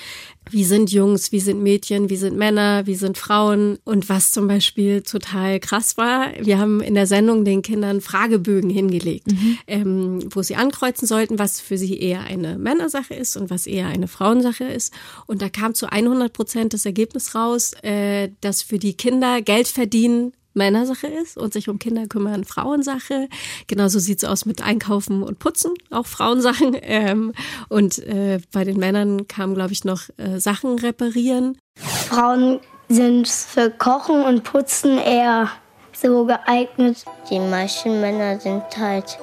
Wie 0.50 0.64
sind 0.64 0.92
Jungs, 0.92 1.32
wie 1.32 1.40
sind 1.40 1.62
Mädchen, 1.62 2.10
wie 2.10 2.16
sind 2.16 2.38
Männer, 2.38 2.86
wie 2.86 2.96
sind 2.96 3.18
Frauen? 3.18 3.80
Und 3.84 4.10
was 4.10 4.32
zum 4.32 4.48
Beispiel 4.48 5.02
total 5.02 5.60
krass 5.60 5.98
war, 5.98 6.28
wir 6.40 6.60
haben 6.60 6.82
in 6.82 6.96
der 6.96 7.08
Sendung 7.08 7.46
den 7.46 7.62
Kindern 7.62 8.02
Fragebögen 8.02 8.70
hingelegt, 8.70 9.28
mhm. 9.28 9.58
ähm, 9.68 10.20
wo 10.34 10.42
sie 10.42 10.56
ankreuzen 10.56 11.08
sollten, 11.08 11.40
was 11.40 11.60
für 11.60 11.78
sie 11.78 12.00
eher 12.00 12.22
eine 12.22 12.58
Männersache 12.58 13.14
ist 13.14 13.38
und 13.38 13.50
was 13.50 13.68
eher 13.68 13.88
eine 13.88 14.08
Frauensache 14.08 14.66
ist. 14.66 14.94
Und 15.26 15.42
da 15.42 15.50
kam 15.50 15.74
zu 15.74 15.92
100 15.92 16.32
Prozent 16.32 16.74
das 16.74 16.86
Ergebnis 16.86 17.36
raus, 17.36 17.74
äh, 17.82 18.30
dass 18.42 18.62
für 18.62 18.80
die 18.80 18.96
Kinder 18.96 19.42
Geld 19.42 19.68
verdienen 19.68 20.34
Männersache 20.56 21.08
ist 21.08 21.38
und 21.38 21.54
sich 21.54 21.70
um 21.70 21.80
Kinder 21.80 22.08
kümmern 22.08 22.44
Frauensache. 22.44 23.30
Genauso 23.68 24.00
sieht's 24.00 24.24
aus 24.24 24.46
mit 24.46 24.64
Einkaufen 24.64 25.22
und 25.22 25.40
Putzen, 25.40 25.74
auch 25.92 26.08
Frauensachen. 26.08 26.76
Ähm, 26.88 27.34
und 27.68 28.00
äh, 28.00 28.40
bei 28.52 28.64
den 28.64 28.78
Männern 28.78 29.28
kam, 29.28 29.56
glaube 29.56 29.74
ich, 29.74 29.84
noch 29.84 30.04
äh, 30.18 30.40
Sachen 30.40 30.78
reparieren. 30.78 31.58
Frauen 31.78 32.60
sind 32.88 33.28
für 33.28 33.70
Kochen 33.72 34.24
und 34.24 34.44
Putzen 34.44 34.98
eher 34.98 35.50
so 35.94 36.26
geeignet. 36.26 37.04
Die 37.30 37.40
meisten 37.40 38.00
Männer 38.02 38.40
sind 38.40 38.64
halt 38.78 39.18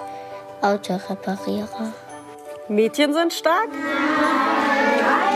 Autoreparierer. 0.61 1.93
Mädchen 2.69 3.13
sind 3.13 3.33
stark? 3.33 3.69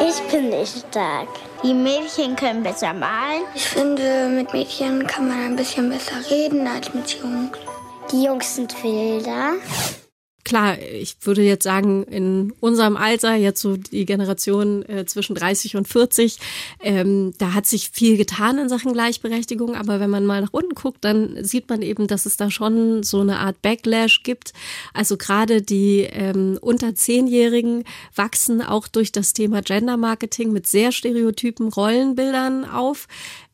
Ich 0.01 0.22
bin 0.30 0.51
nicht 0.51 0.84
stark. 0.90 1.28
Die 1.62 1.72
Mädchen 1.72 2.36
können 2.36 2.62
besser 2.62 2.92
malen. 2.92 3.44
Ich 3.55 3.66
finde, 3.66 4.28
mit 4.28 4.53
Mädchen 4.53 5.07
kann 5.07 5.28
man 5.28 5.47
ein 5.47 5.57
bisschen 5.57 5.88
besser 5.88 6.16
reden 6.30 6.66
als 6.66 6.92
mit 6.92 7.09
Jungs. 7.11 7.57
Die 8.12 8.24
Jungs 8.24 8.55
sind 8.55 8.82
wilder 8.82 9.55
klar, 10.47 10.78
ich 10.80 11.16
würde 11.22 11.42
jetzt 11.42 11.64
sagen, 11.64 12.05
in 12.05 12.53
unserem 12.61 12.97
Alter, 12.97 13.34
jetzt 13.34 13.61
so 13.61 13.76
die 13.76 14.07
Generation 14.07 14.88
äh, 14.88 15.05
zwischen 15.05 15.34
30 15.34 15.74
und 15.74 15.88
40, 15.88 16.38
ähm, 16.80 17.34
da 17.38 17.53
hat 17.53 17.66
sich 17.66 17.90
viel 17.90 18.16
getan 18.16 18.57
in 18.59 18.68
Sachen 18.68 18.92
Gleichberechtigung. 18.92 19.74
Aber 19.74 19.99
wenn 19.99 20.09
man 20.09 20.24
mal 20.24 20.40
nach 20.40 20.53
unten 20.53 20.76
guckt, 20.76 21.05
dann 21.05 21.44
sieht 21.44 21.68
man 21.68 21.82
eben, 21.82 22.07
dass 22.07 22.26
es 22.26 22.36
da 22.36 22.49
schon 22.49 23.03
so 23.03 23.20
eine 23.20 23.40
Art 23.40 23.61
Backlash 23.61 24.22
gibt. 24.22 24.53
Also 24.94 25.16
gerade 25.16 25.62
die 25.62 26.03
ähm, 26.12 26.59
unter 26.61 26.94
Zehnjährigen 26.94 27.82
wachsen 28.14 28.62
auch 28.62 28.86
durch 28.86 29.11
das 29.11 29.32
Thema 29.32 29.62
Gender 29.62 29.97
Marketing 29.97 30.53
mit 30.53 30.68
sehr 30.68 30.92
stereotypen 30.92 31.68
Rollenbildern 31.70 32.64
auf. 32.64 33.09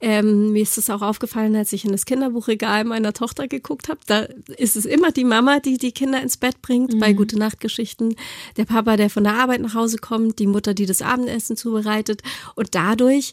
Ähm, 0.04 0.50
mir 0.50 0.62
ist 0.62 0.78
es 0.78 0.90
auch 0.90 1.00
aufgefallen, 1.00 1.54
als 1.54 1.72
ich 1.72 1.84
in 1.84 1.92
das 1.92 2.06
Kinderbuchregal 2.06 2.82
meiner 2.82 3.12
Tochter 3.12 3.46
geguckt 3.46 3.88
habe. 3.88 4.00
Da 4.06 4.26
ist 4.56 4.74
es 4.74 4.84
immer 4.84 5.12
die 5.12 5.22
Mama, 5.22 5.60
die 5.60 5.78
die 5.78 5.92
Kinder 5.92 6.20
ins 6.20 6.36
Bett 6.36 6.60
bringt 6.60 6.94
mhm. 6.94 6.98
bei 6.98 7.12
Gute 7.12 7.38
Nacht 7.38 7.60
Geschichten. 7.60 8.16
Der 8.56 8.64
Papa, 8.64 8.96
der 8.96 9.10
von 9.10 9.22
der 9.22 9.34
Arbeit 9.34 9.60
nach 9.60 9.74
Hause 9.74 9.98
kommt, 9.98 10.40
die 10.40 10.48
Mutter, 10.48 10.74
die 10.74 10.86
das 10.86 11.02
Abendessen 11.02 11.56
zubereitet. 11.56 12.22
Und 12.56 12.74
dadurch 12.74 13.32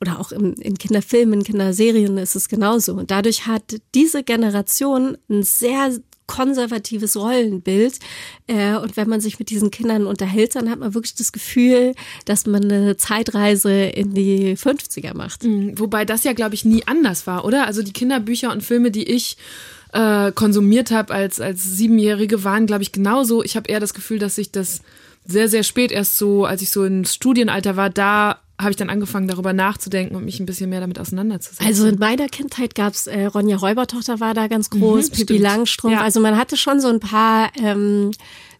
oder 0.00 0.18
auch 0.18 0.32
im, 0.32 0.54
in 0.54 0.78
Kinderfilmen, 0.78 1.40
in 1.40 1.44
Kinderserien 1.44 2.18
ist 2.18 2.34
es 2.34 2.48
genauso. 2.48 2.94
Und 2.94 3.12
dadurch 3.12 3.46
hat 3.46 3.80
diese 3.94 4.24
Generation 4.24 5.16
ein 5.28 5.44
sehr 5.44 5.92
konservatives 6.30 7.16
Rollenbild. 7.16 7.98
Äh, 8.46 8.76
und 8.76 8.96
wenn 8.96 9.08
man 9.08 9.20
sich 9.20 9.40
mit 9.40 9.50
diesen 9.50 9.72
Kindern 9.72 10.06
unterhält, 10.06 10.54
dann 10.54 10.70
hat 10.70 10.78
man 10.78 10.94
wirklich 10.94 11.16
das 11.16 11.32
Gefühl, 11.32 11.94
dass 12.24 12.46
man 12.46 12.62
eine 12.64 12.96
Zeitreise 12.96 13.72
in 13.72 14.14
die 14.14 14.56
50er 14.56 15.14
macht. 15.14 15.42
Mhm, 15.42 15.76
wobei 15.76 16.04
das 16.04 16.22
ja, 16.22 16.32
glaube 16.32 16.54
ich, 16.54 16.64
nie 16.64 16.86
anders 16.86 17.26
war, 17.26 17.44
oder? 17.44 17.66
Also 17.66 17.82
die 17.82 17.92
Kinderbücher 17.92 18.52
und 18.52 18.62
Filme, 18.62 18.92
die 18.92 19.10
ich 19.10 19.38
äh, 19.92 20.30
konsumiert 20.30 20.92
habe 20.92 21.12
als, 21.12 21.40
als 21.40 21.64
Siebenjährige, 21.64 22.44
waren, 22.44 22.66
glaube 22.66 22.82
ich, 22.82 22.92
genauso. 22.92 23.42
Ich 23.42 23.56
habe 23.56 23.68
eher 23.68 23.80
das 23.80 23.92
Gefühl, 23.92 24.20
dass 24.20 24.36
sich 24.36 24.52
das 24.52 24.82
sehr, 25.26 25.48
sehr 25.48 25.64
spät 25.64 25.90
erst 25.90 26.16
so, 26.16 26.44
als 26.44 26.62
ich 26.62 26.70
so 26.70 26.84
ins 26.84 27.12
Studienalter 27.12 27.76
war, 27.76 27.90
da 27.90 28.40
habe 28.60 28.70
ich 28.70 28.76
dann 28.76 28.90
angefangen, 28.90 29.28
darüber 29.28 29.52
nachzudenken 29.52 30.16
und 30.16 30.24
mich 30.24 30.40
ein 30.40 30.46
bisschen 30.46 30.70
mehr 30.70 30.80
damit 30.80 30.98
auseinanderzusetzen. 30.98 31.66
Also 31.66 31.86
in 31.86 31.98
meiner 31.98 32.28
Kindheit 32.28 32.74
gab's 32.74 33.06
äh, 33.06 33.26
Ronja 33.26 33.56
Räubertochter 33.56 34.20
war 34.20 34.34
da 34.34 34.48
ganz 34.48 34.70
groß, 34.70 35.10
mhm, 35.10 35.14
Pippi 35.14 35.38
Langstrumpf. 35.38 35.94
Ja. 35.94 36.02
Also 36.02 36.20
man 36.20 36.36
hatte 36.36 36.56
schon 36.56 36.80
so 36.80 36.88
ein 36.88 37.00
paar 37.00 37.50
ähm, 37.56 38.10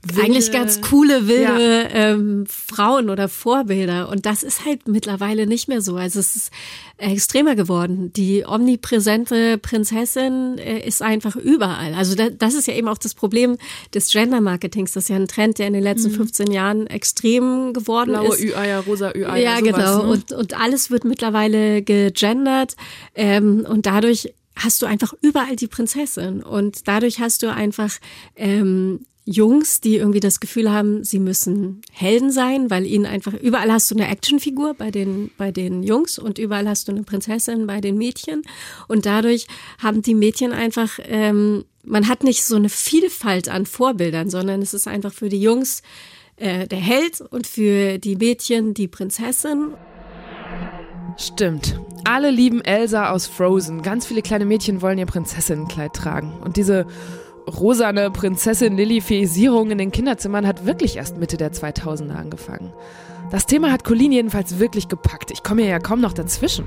wilde, 0.02 0.22
eigentlich 0.22 0.50
ganz 0.50 0.80
coole, 0.80 1.28
wilde 1.28 1.88
ja. 1.92 2.12
ähm, 2.12 2.46
Frauen 2.46 3.10
oder 3.10 3.28
Vorbilder. 3.28 4.08
Und 4.08 4.26
das 4.26 4.42
ist 4.42 4.64
halt 4.64 4.88
mittlerweile 4.88 5.46
nicht 5.46 5.68
mehr 5.68 5.82
so. 5.82 5.96
Also 5.96 6.20
es 6.20 6.36
ist 6.36 6.50
extremer 6.96 7.54
geworden. 7.54 8.12
Die 8.14 8.44
omnipräsente 8.46 9.58
Prinzessin 9.58 10.58
äh, 10.58 10.86
ist 10.86 11.02
einfach 11.02 11.36
überall. 11.36 11.94
Also 11.94 12.14
da, 12.14 12.30
das 12.30 12.54
ist 12.54 12.66
ja 12.66 12.74
eben 12.74 12.88
auch 12.88 12.98
das 12.98 13.14
Problem 13.14 13.56
des 13.94 14.10
Gender-Marketings. 14.10 14.92
Das 14.92 15.04
ist 15.04 15.08
ja 15.10 15.16
ein 15.16 15.28
Trend, 15.28 15.58
der 15.58 15.66
in 15.66 15.74
den 15.74 15.82
letzten 15.82 16.12
mhm. 16.12 16.16
15 16.16 16.50
Jahren 16.50 16.86
extrem 16.86 17.72
geworden 17.72 18.12
Blaue 18.12 18.34
ist. 18.34 18.40
Blaue 18.40 18.52
Ü-Eier, 18.52 18.80
rosa 18.80 19.12
Ü-Eier. 19.14 19.42
Ja, 19.42 19.58
sowas, 19.58 19.72
genau. 19.72 20.02
Ne? 20.04 20.10
Und, 20.10 20.32
und 20.32 20.58
alles 20.58 20.90
wird 20.90 21.04
mittlerweile 21.04 21.82
gegendert. 21.82 22.74
Ähm, 23.14 23.66
und 23.68 23.86
dadurch 23.86 24.32
hast 24.56 24.82
du 24.82 24.86
einfach 24.86 25.14
überall 25.22 25.56
die 25.56 25.68
Prinzessin 25.68 26.42
und 26.42 26.86
dadurch 26.86 27.20
hast 27.20 27.42
du 27.42 27.52
einfach 27.52 27.98
ähm, 28.36 29.06
Jungs, 29.24 29.80
die 29.80 29.96
irgendwie 29.96 30.20
das 30.20 30.40
Gefühl 30.40 30.70
haben, 30.70 31.04
sie 31.04 31.18
müssen 31.18 31.82
Helden 31.92 32.32
sein, 32.32 32.70
weil 32.70 32.86
ihnen 32.86 33.06
einfach 33.06 33.34
überall 33.34 33.70
hast 33.70 33.90
du 33.90 33.94
eine 33.94 34.08
Actionfigur 34.08 34.74
bei 34.74 34.90
den 34.90 35.30
bei 35.36 35.52
den 35.52 35.82
Jungs 35.82 36.18
und 36.18 36.38
überall 36.38 36.68
hast 36.68 36.88
du 36.88 36.92
eine 36.92 37.02
Prinzessin 37.02 37.66
bei 37.66 37.80
den 37.80 37.98
Mädchen 37.98 38.42
und 38.88 39.06
dadurch 39.06 39.46
haben 39.78 40.02
die 40.02 40.14
Mädchen 40.14 40.52
einfach 40.52 40.98
ähm, 41.04 41.64
man 41.84 42.08
hat 42.08 42.24
nicht 42.24 42.44
so 42.44 42.56
eine 42.56 42.68
Vielfalt 42.68 43.48
an 43.48 43.66
Vorbildern, 43.66 44.30
sondern 44.30 44.62
es 44.62 44.74
ist 44.74 44.88
einfach 44.88 45.12
für 45.12 45.28
die 45.28 45.40
Jungs 45.40 45.82
äh, 46.36 46.66
der 46.66 46.78
Held 46.78 47.20
und 47.20 47.46
für 47.46 47.98
die 47.98 48.16
Mädchen 48.16 48.74
die 48.74 48.88
Prinzessin. 48.88 49.74
Stimmt. 51.16 51.78
Alle 52.04 52.30
lieben 52.30 52.62
Elsa 52.62 53.10
aus 53.10 53.26
Frozen. 53.26 53.82
Ganz 53.82 54.06
viele 54.06 54.22
kleine 54.22 54.46
Mädchen 54.46 54.80
wollen 54.80 54.98
ihr 54.98 55.06
Prinzessinnenkleid 55.06 55.92
tragen. 55.92 56.32
Und 56.40 56.56
diese 56.56 56.86
rosane 57.58 58.10
Prinzessin 58.10 58.76
Lilifisierung 58.76 59.70
in 59.70 59.78
den 59.78 59.90
Kinderzimmern 59.90 60.46
hat 60.46 60.66
wirklich 60.66 60.96
erst 60.96 61.16
Mitte 61.18 61.36
der 61.36 61.52
2000er 61.52 62.14
angefangen. 62.14 62.72
Das 63.30 63.46
Thema 63.46 63.70
hat 63.70 63.84
Colleen 63.84 64.12
jedenfalls 64.12 64.58
wirklich 64.58 64.88
gepackt. 64.88 65.30
Ich 65.30 65.42
komme 65.42 65.66
ja 65.66 65.78
kaum 65.78 66.00
noch 66.00 66.12
dazwischen. 66.12 66.64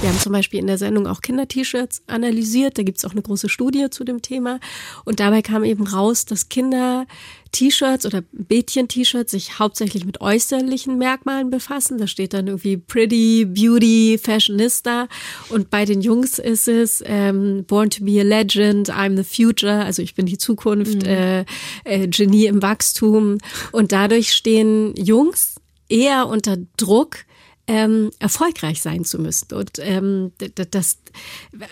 Wir 0.00 0.08
haben 0.08 0.18
zum 0.18 0.32
Beispiel 0.32 0.60
in 0.60 0.66
der 0.66 0.78
Sendung 0.78 1.06
auch 1.06 1.20
Kinder-T-Shirts 1.20 2.04
analysiert. 2.06 2.78
Da 2.78 2.82
gibt's 2.82 3.04
auch 3.04 3.10
eine 3.10 3.20
große 3.20 3.50
Studie 3.50 3.90
zu 3.90 4.02
dem 4.02 4.22
Thema. 4.22 4.58
Und 5.04 5.20
dabei 5.20 5.42
kam 5.42 5.62
eben 5.62 5.86
raus, 5.86 6.24
dass 6.24 6.48
Kinder 6.48 7.06
T-Shirts 7.52 8.06
oder 8.06 8.22
Mädchen-T-Shirts 8.32 9.32
sich 9.32 9.58
hauptsächlich 9.58 10.06
mit 10.06 10.22
äußerlichen 10.22 10.96
Merkmalen 10.96 11.50
befassen. 11.50 11.98
Da 11.98 12.06
steht 12.06 12.32
dann 12.32 12.46
irgendwie 12.46 12.78
Pretty, 12.78 13.44
Beauty, 13.44 14.18
Fashionista. 14.18 15.06
Und 15.50 15.68
bei 15.68 15.84
den 15.84 16.00
Jungs 16.00 16.38
ist 16.38 16.66
es 16.66 17.02
ähm, 17.04 17.66
Born 17.66 17.90
to 17.90 18.02
be 18.02 18.20
a 18.20 18.24
Legend, 18.24 18.90
I'm 18.90 19.22
the 19.22 19.24
Future, 19.24 19.84
also 19.84 20.00
ich 20.00 20.14
bin 20.14 20.24
die 20.24 20.38
Zukunft, 20.38 21.02
mhm. 21.02 21.08
äh, 21.08 21.44
äh, 21.84 22.08
Genie 22.08 22.46
im 22.46 22.62
Wachstum. 22.62 23.36
Und 23.70 23.92
dadurch 23.92 24.32
stehen 24.32 24.94
Jungs 24.96 25.56
eher 25.90 26.26
unter 26.26 26.56
Druck, 26.78 27.26
ähm, 27.70 28.10
erfolgreich 28.18 28.82
sein 28.82 29.04
zu 29.04 29.20
müssen. 29.20 29.54
Und 29.54 29.78
ähm, 29.78 30.32
das, 30.72 30.98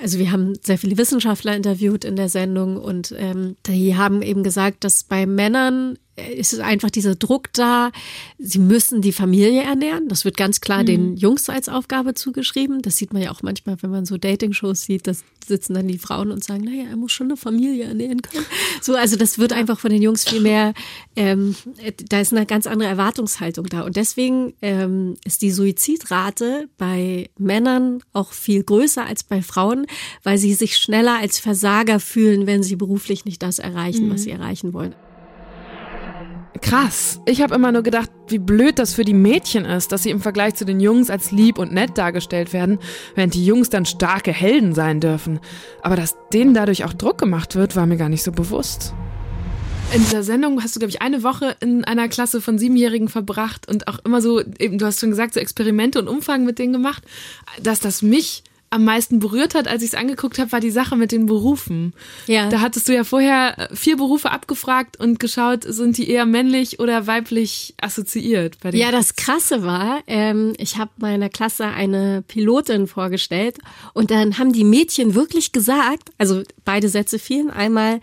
also 0.01 0.21
wir 0.21 0.31
haben 0.31 0.55
sehr 0.63 0.79
viele 0.79 0.97
Wissenschaftler 0.97 1.57
interviewt 1.57 2.05
in 2.05 2.15
der 2.15 2.29
Sendung 2.29 2.77
und 2.77 3.13
ähm, 3.19 3.57
die 3.67 3.97
haben 3.97 4.23
eben 4.23 4.45
gesagt, 4.45 4.85
dass 4.85 5.03
bei 5.03 5.27
Männern 5.27 5.99
ist 6.37 6.53
es 6.53 6.61
einfach 6.61 6.91
dieser 6.91 7.15
Druck 7.15 7.53
da, 7.53 7.91
sie 8.39 8.59
müssen 8.59 9.03
die 9.03 9.13
Familie 9.13 9.63
ernähren. 9.63 10.09
Das 10.09 10.25
wird 10.25 10.37
ganz 10.37 10.61
klar 10.61 10.83
mhm. 10.83 10.87
den 10.87 11.17
Jungs 11.17 11.49
als 11.49 11.69
Aufgabe 11.69 12.15
zugeschrieben. 12.15 12.83
Das 12.83 12.97
sieht 12.97 13.13
man 13.13 13.23
ja 13.23 13.31
auch 13.31 13.43
manchmal, 13.43 13.77
wenn 13.83 13.91
man 13.91 14.05
so 14.05 14.17
Dating-Shows 14.17 14.83
sieht, 14.83 15.07
da 15.07 15.13
sitzen 15.47 15.75
dann 15.75 15.89
die 15.89 15.99
Frauen 15.99 16.31
und 16.31 16.45
sagen, 16.45 16.65
naja, 16.65 16.85
er 16.91 16.97
muss 16.97 17.13
schon 17.13 17.29
eine 17.29 17.37
Familie 17.37 17.85
ernähren 17.85 18.23
können. 18.23 18.45
So, 18.81 18.95
also 18.95 19.17
das 19.17 19.39
wird 19.39 19.53
einfach 19.53 19.81
von 19.81 19.91
den 19.91 20.03
Jungs 20.03 20.29
viel 20.29 20.41
mehr, 20.41 20.75
ähm, 21.17 21.57
da 22.09 22.21
ist 22.21 22.33
eine 22.33 22.47
ganz 22.47 22.67
andere 22.67 22.89
Erwartungshaltung 22.89 23.67
da. 23.67 23.83
Und 23.83 23.97
deswegen 23.97 24.55
ähm, 24.63 25.17
ist 25.25 25.43
die 25.43 25.51
Suizidrate 25.51 26.69
bei 26.77 27.31
Männern 27.39 28.03
auch 28.13 28.33
viel 28.33 28.63
größer 28.63 29.05
als 29.05 29.25
bei 29.25 29.43
Frauen, 29.43 29.87
weil 30.23 30.39
sie 30.39 30.55
sich 30.55 30.77
schneller 30.77 31.19
als 31.19 31.39
Versager 31.39 31.99
fühlen, 31.99 32.47
wenn 32.47 32.63
sie 32.63 32.77
beruflich 32.77 33.25
nicht 33.25 33.43
das 33.43 33.59
erreichen, 33.59 34.07
mhm. 34.07 34.13
was 34.13 34.23
sie 34.23 34.31
erreichen 34.31 34.73
wollen. 34.73 34.95
Krass. 36.61 37.21
Ich 37.27 37.41
habe 37.41 37.55
immer 37.55 37.73
nur 37.73 37.83
gedacht, 37.83 38.11
wie 38.27 38.39
blöd 38.39 38.79
das 38.79 38.95
für 38.95 39.05
die 39.05 39.15
Mädchen 39.15 39.65
ist, 39.65 39.93
dass 39.93 40.03
sie 40.03 40.11
im 40.11 40.21
Vergleich 40.21 40.55
zu 40.55 40.65
den 40.65 40.81
Jungs 40.81 41.11
als 41.11 41.31
lieb 41.31 41.59
und 41.59 41.73
nett 41.73 41.97
dargestellt 41.97 42.53
werden, 42.53 42.79
während 43.15 43.35
die 43.35 43.45
Jungs 43.45 43.71
dann 43.71 43.87
starke 43.87 44.33
Helden 44.33 44.75
sein 44.75 45.01
dürfen. 45.01 45.41
Aber 45.83 45.97
dass 45.97 46.17
denen 46.33 46.55
dadurch 46.55 46.85
auch 46.85 46.93
Druck 46.93 47.19
gemacht 47.19 47.55
wird, 47.55 47.77
war 47.77 47.87
mir 47.87 47.97
gar 47.97 48.09
nicht 48.09 48.23
so 48.23 48.33
bewusst. 48.33 48.95
In 49.95 50.03
dieser 50.03 50.23
Sendung 50.23 50.63
hast 50.63 50.77
du, 50.77 50.81
glaube 50.81 50.91
ich, 50.91 51.01
eine 51.01 51.23
Woche 51.23 51.57
in 51.61 51.85
einer 51.85 52.09
Klasse 52.09 52.43
von 52.43 52.59
Siebenjährigen 52.59 53.09
verbracht 53.09 53.67
und 53.69 53.89
auch 53.89 53.99
immer 54.05 54.21
so, 54.21 54.43
eben, 54.59 54.77
du 54.77 54.85
hast 54.85 55.01
schon 55.01 55.11
gesagt, 55.11 55.33
so 55.33 55.41
Experimente 55.41 55.99
und 55.99 56.09
Umfragen 56.09 56.45
mit 56.45 56.59
denen 56.59 56.75
gemacht, 56.75 57.03
dass 57.63 57.81
das 57.81 58.03
mich 58.03 58.43
am 58.71 58.85
meisten 58.85 59.19
berührt 59.19 59.55
hat, 59.55 59.69
als 59.69 59.83
ich 59.83 59.91
es 59.91 59.95
angeguckt 59.95 60.39
habe, 60.39 60.53
war 60.53 60.61
die 60.61 60.71
Sache 60.71 60.97
mit 60.97 61.13
den 61.13 61.27
Berufen. 61.27 61.95
Ja. 62.27 62.49
Da 62.49 62.61
hattest 62.61 62.89
du 62.89 62.95
ja 62.95 63.05
vorher 63.05 63.69
vier 63.73 63.97
Berufe 63.97 64.31
abgefragt 64.31 64.99
und 65.01 65.19
geschaut, 65.19 65.65
sind 65.65 65.97
die 65.97 66.11
eher 66.11 66.27
männlich 66.27 66.79
oder 66.81 67.07
weiblich 67.07 67.75
assoziiert? 67.81 68.59
Bei 68.61 68.71
ja, 68.71 68.91
das 68.91 69.17
Krasse 69.17 69.63
war, 69.63 70.01
ähm, 70.07 70.53
ich 70.59 70.77
habe 70.77 70.91
meiner 70.99 71.29
Klasse 71.29 71.67
eine 71.67 72.23
Pilotin 72.27 72.87
vorgestellt 72.87 73.59
und 73.95 74.11
dann 74.11 74.39
haben 74.39 74.53
die 74.53 74.65
Mädchen 74.65 75.15
wirklich 75.15 75.53
gesagt, 75.53 76.11
also 76.19 76.43
beide 76.65 76.89
Sätze 76.89 77.19
fielen, 77.19 77.51
einmal, 77.51 78.01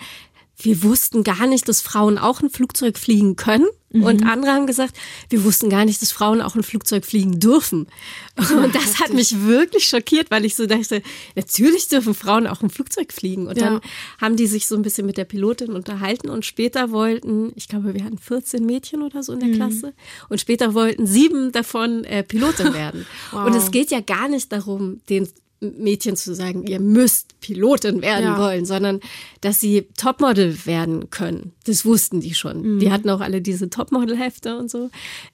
wir 0.58 0.84
wussten 0.84 1.24
gar 1.24 1.48
nicht, 1.48 1.68
dass 1.68 1.82
Frauen 1.82 2.18
auch 2.18 2.42
ein 2.42 2.50
Flugzeug 2.50 2.98
fliegen 2.98 3.36
können. 3.36 3.68
Mhm. 3.96 4.04
Und 4.04 4.24
andere 4.24 4.52
haben 4.52 4.68
gesagt, 4.68 4.96
wir 5.30 5.44
wussten 5.44 5.70
gar 5.70 5.86
nicht, 5.86 6.02
dass 6.02 6.12
Frauen 6.12 6.42
auch 6.42 6.56
ein 6.56 6.64
Flugzeug 6.64 7.06
fliegen 7.06 7.40
dürfen. 7.40 7.88
Und 8.38 8.76
das 8.76 9.00
hat 9.00 9.14
mich 9.14 9.46
wirklich 9.46 9.86
schockiert, 9.86 10.30
weil 10.30 10.46
ich 10.46 10.56
so 10.56 10.66
dachte, 10.66 11.02
natürlich 11.36 11.88
dürfen 11.88 12.14
Frauen 12.14 12.48
auch 12.48 12.62
ein 12.62 12.70
Flugzeug 12.70 13.14
fliegen. 13.14 13.48
Und 13.48 13.58
ja. 13.58 13.66
dann 13.70 13.82
haben 14.20 14.36
die 14.36 14.48
sich 14.48 14.68
so 14.68 14.76
ein 14.76 14.82
bisschen 14.82 15.06
mit 15.06 15.18
der 15.18 15.26
Pilotin 15.26 15.72
unterhalten 15.72 16.30
und 16.30 16.46
später 16.46 16.92
wollten, 16.92 17.54
ich 17.56 17.68
glaube, 17.68 17.94
wir 17.94 18.04
hatten 18.04 18.18
14 18.18 18.66
Mädchen 18.66 19.02
oder 19.02 19.24
so 19.24 19.34
in 19.34 19.40
der 19.40 19.50
mhm. 19.50 19.56
Klasse 19.56 19.94
und 20.30 20.42
später 20.42 20.74
wollten 20.74 21.08
sieben 21.08 21.52
davon 21.52 22.04
äh, 22.04 22.24
Pilotin 22.24 22.74
werden. 22.74 23.06
wow. 23.32 23.46
Und 23.46 23.56
es 23.56 23.72
geht 23.72 23.92
ja 23.92 24.02
gar 24.02 24.28
nicht 24.28 24.52
darum, 24.52 25.02
den 25.10 25.28
Mädchen 25.60 26.16
zu 26.16 26.36
sagen, 26.36 26.66
ihr 26.68 26.80
müsst 26.80 27.40
Pilotin 27.40 28.02
werden 28.02 28.26
ja. 28.26 28.38
wollen, 28.38 28.66
sondern 28.66 29.00
dass 29.42 29.60
sie 29.60 29.88
Topmodel 29.98 30.66
werden 30.66 31.10
können. 31.10 31.54
Das 31.66 31.86
wussten 31.86 32.20
die 32.20 32.34
schon. 32.34 32.76
Mhm. 32.76 32.80
Die 32.80 32.92
hatten 32.92 33.10
auch 33.10 33.22
alle 33.22 33.42
diese 33.42 33.70
Topmodel-Hefte 33.70 34.58
und 34.58 34.70
so. 34.70 34.90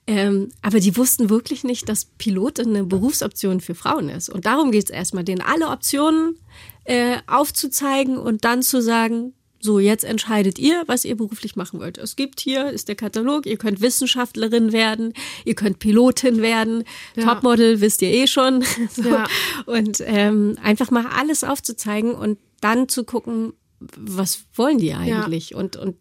Ähm, 0.06 0.50
aber 0.62 0.80
die 0.80 0.96
wussten 0.96 1.30
wirklich 1.30 1.64
nicht, 1.64 1.88
dass 1.88 2.04
Pilotin 2.04 2.68
eine 2.68 2.84
Berufsoption 2.84 3.60
für 3.60 3.74
Frauen 3.74 4.08
ist. 4.08 4.28
Und 4.28 4.46
darum 4.46 4.70
geht 4.72 4.84
es 4.84 4.90
erstmal, 4.90 5.24
denen 5.24 5.40
alle 5.42 5.68
Optionen 5.68 6.36
äh, 6.84 7.16
aufzuzeigen 7.26 8.16
und 8.16 8.44
dann 8.44 8.62
zu 8.62 8.80
sagen, 8.80 9.34
so, 9.64 9.78
jetzt 9.78 10.02
entscheidet 10.02 10.58
ihr, 10.58 10.82
was 10.86 11.04
ihr 11.04 11.16
beruflich 11.16 11.54
machen 11.54 11.78
wollt. 11.78 11.96
Es 11.96 12.16
gibt 12.16 12.40
hier, 12.40 12.70
ist 12.70 12.88
der 12.88 12.96
Katalog, 12.96 13.46
ihr 13.46 13.56
könnt 13.56 13.80
Wissenschaftlerin 13.80 14.72
werden, 14.72 15.12
ihr 15.44 15.54
könnt 15.54 15.78
Pilotin 15.78 16.42
werden, 16.42 16.82
ja. 17.14 17.24
Topmodel 17.24 17.80
wisst 17.80 18.02
ihr 18.02 18.10
eh 18.10 18.26
schon. 18.26 18.64
so. 18.90 19.08
ja. 19.08 19.26
Und 19.66 20.02
ähm, 20.04 20.58
einfach 20.60 20.90
mal 20.90 21.06
alles 21.06 21.44
aufzuzeigen 21.44 22.12
und 22.12 22.38
dann 22.60 22.88
zu 22.88 23.04
gucken, 23.04 23.52
was 23.78 24.44
wollen 24.54 24.78
die 24.78 24.94
eigentlich? 24.94 25.50
Ja. 25.50 25.58
Und, 25.58 25.76
und 25.76 25.96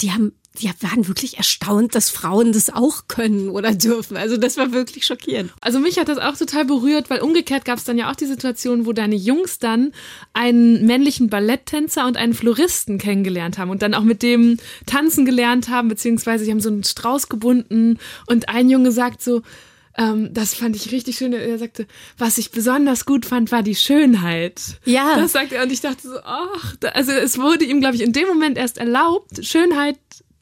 die 0.00 0.10
haben 0.10 0.32
die 0.58 0.70
waren 0.80 1.08
wirklich 1.08 1.38
erstaunt, 1.38 1.94
dass 1.94 2.10
Frauen 2.10 2.52
das 2.52 2.70
auch 2.70 3.08
können 3.08 3.48
oder 3.48 3.74
dürfen. 3.74 4.16
Also 4.16 4.36
das 4.36 4.56
war 4.56 4.72
wirklich 4.72 5.06
schockierend. 5.06 5.52
Also 5.60 5.78
mich 5.78 5.98
hat 5.98 6.08
das 6.08 6.18
auch 6.18 6.36
total 6.36 6.64
berührt, 6.64 7.10
weil 7.10 7.20
umgekehrt 7.20 7.64
gab 7.64 7.78
es 7.78 7.84
dann 7.84 7.98
ja 7.98 8.10
auch 8.10 8.16
die 8.16 8.26
Situation, 8.26 8.86
wo 8.86 8.92
deine 8.92 9.16
Jungs 9.16 9.58
dann 9.58 9.92
einen 10.32 10.86
männlichen 10.86 11.30
Balletttänzer 11.30 12.06
und 12.06 12.16
einen 12.16 12.34
Floristen 12.34 12.98
kennengelernt 12.98 13.58
haben 13.58 13.70
und 13.70 13.82
dann 13.82 13.94
auch 13.94 14.02
mit 14.02 14.22
dem 14.22 14.58
tanzen 14.86 15.24
gelernt 15.24 15.68
haben, 15.68 15.88
beziehungsweise 15.88 16.44
sie 16.44 16.50
haben 16.50 16.60
so 16.60 16.70
einen 16.70 16.84
Strauß 16.84 17.28
gebunden 17.28 17.98
und 18.26 18.48
ein 18.48 18.70
Junge 18.70 18.92
sagt 18.92 19.22
so, 19.22 19.42
ähm, 19.98 20.32
das 20.32 20.54
fand 20.54 20.76
ich 20.76 20.92
richtig 20.92 21.16
schön. 21.16 21.32
Er 21.32 21.58
sagte, 21.58 21.86
was 22.16 22.38
ich 22.38 22.52
besonders 22.52 23.04
gut 23.04 23.26
fand, 23.26 23.50
war 23.50 23.62
die 23.64 23.74
Schönheit. 23.74 24.60
Ja. 24.84 25.16
Das 25.16 25.32
sagte 25.32 25.56
er 25.56 25.64
und 25.64 25.72
ich 25.72 25.80
dachte 25.80 26.08
so, 26.08 26.18
ach, 26.24 26.76
also 26.94 27.12
es 27.12 27.36
wurde 27.36 27.64
ihm, 27.64 27.80
glaube 27.80 27.96
ich, 27.96 28.02
in 28.02 28.12
dem 28.12 28.28
Moment 28.28 28.56
erst 28.56 28.78
erlaubt, 28.78 29.44
Schönheit 29.44 29.98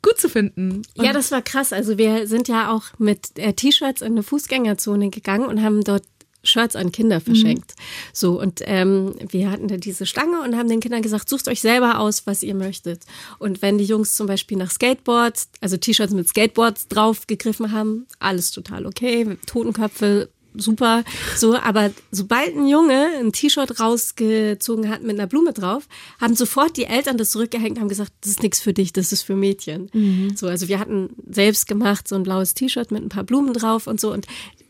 gut 0.06 0.20
zu 0.20 0.28
finden. 0.28 0.82
Und 0.96 1.04
ja, 1.04 1.12
das 1.12 1.30
war 1.32 1.42
krass. 1.42 1.72
Also 1.72 1.98
wir 1.98 2.26
sind 2.26 2.48
ja 2.48 2.70
auch 2.72 2.84
mit 2.98 3.38
äh, 3.38 3.52
T-Shirts 3.52 4.02
in 4.02 4.12
eine 4.12 4.22
Fußgängerzone 4.22 5.10
gegangen 5.10 5.46
und 5.46 5.62
haben 5.62 5.82
dort 5.82 6.04
Shirts 6.44 6.76
an 6.76 6.92
Kinder 6.92 7.20
verschenkt. 7.20 7.74
Mhm. 7.76 7.82
So, 8.12 8.40
und 8.40 8.60
ähm, 8.64 9.14
wir 9.28 9.50
hatten 9.50 9.68
da 9.68 9.76
diese 9.76 10.06
Stange 10.06 10.42
und 10.42 10.56
haben 10.56 10.68
den 10.68 10.80
Kindern 10.80 11.02
gesagt, 11.02 11.28
sucht 11.28 11.48
euch 11.48 11.60
selber 11.60 11.98
aus, 11.98 12.26
was 12.26 12.42
ihr 12.42 12.54
möchtet. 12.54 13.02
Und 13.38 13.62
wenn 13.62 13.78
die 13.78 13.84
Jungs 13.84 14.14
zum 14.14 14.26
Beispiel 14.26 14.56
nach 14.56 14.70
Skateboards, 14.70 15.48
also 15.60 15.76
T-Shirts 15.76 16.12
mit 16.12 16.28
Skateboards 16.28 16.88
drauf 16.88 17.26
gegriffen 17.26 17.72
haben, 17.72 18.06
alles 18.20 18.52
total 18.52 18.86
okay. 18.86 19.36
Totenköpfe, 19.46 20.28
super. 20.58 21.04
So, 21.36 21.56
aber 21.56 21.90
sobald 22.10 22.56
ein 22.56 22.66
Junge 22.66 23.08
ein 23.18 23.32
T-Shirt 23.32 23.80
rausgezogen 23.80 24.88
hat 24.88 25.02
mit 25.02 25.18
einer 25.18 25.26
Blume 25.26 25.52
drauf, 25.52 25.88
haben 26.20 26.34
sofort 26.34 26.76
die 26.76 26.84
Eltern 26.84 27.18
das 27.18 27.30
zurückgehängt, 27.30 27.78
haben 27.78 27.88
gesagt, 27.88 28.12
das 28.20 28.32
ist 28.32 28.42
nichts 28.42 28.60
für 28.60 28.72
dich, 28.72 28.92
das 28.92 29.12
ist 29.12 29.22
für 29.22 29.36
Mädchen. 29.36 29.90
Mhm. 29.92 30.36
So, 30.36 30.48
also 30.48 30.68
wir 30.68 30.78
hatten 30.78 31.10
selbst 31.28 31.68
gemacht 31.68 32.08
so 32.08 32.14
ein 32.14 32.22
blaues 32.22 32.54
T-Shirt 32.54 32.90
mit 32.90 33.02
ein 33.02 33.08
paar 33.08 33.24
Blumen 33.24 33.52
drauf 33.52 33.86
und 33.86 34.00
so 34.00 34.12
und 34.12 34.26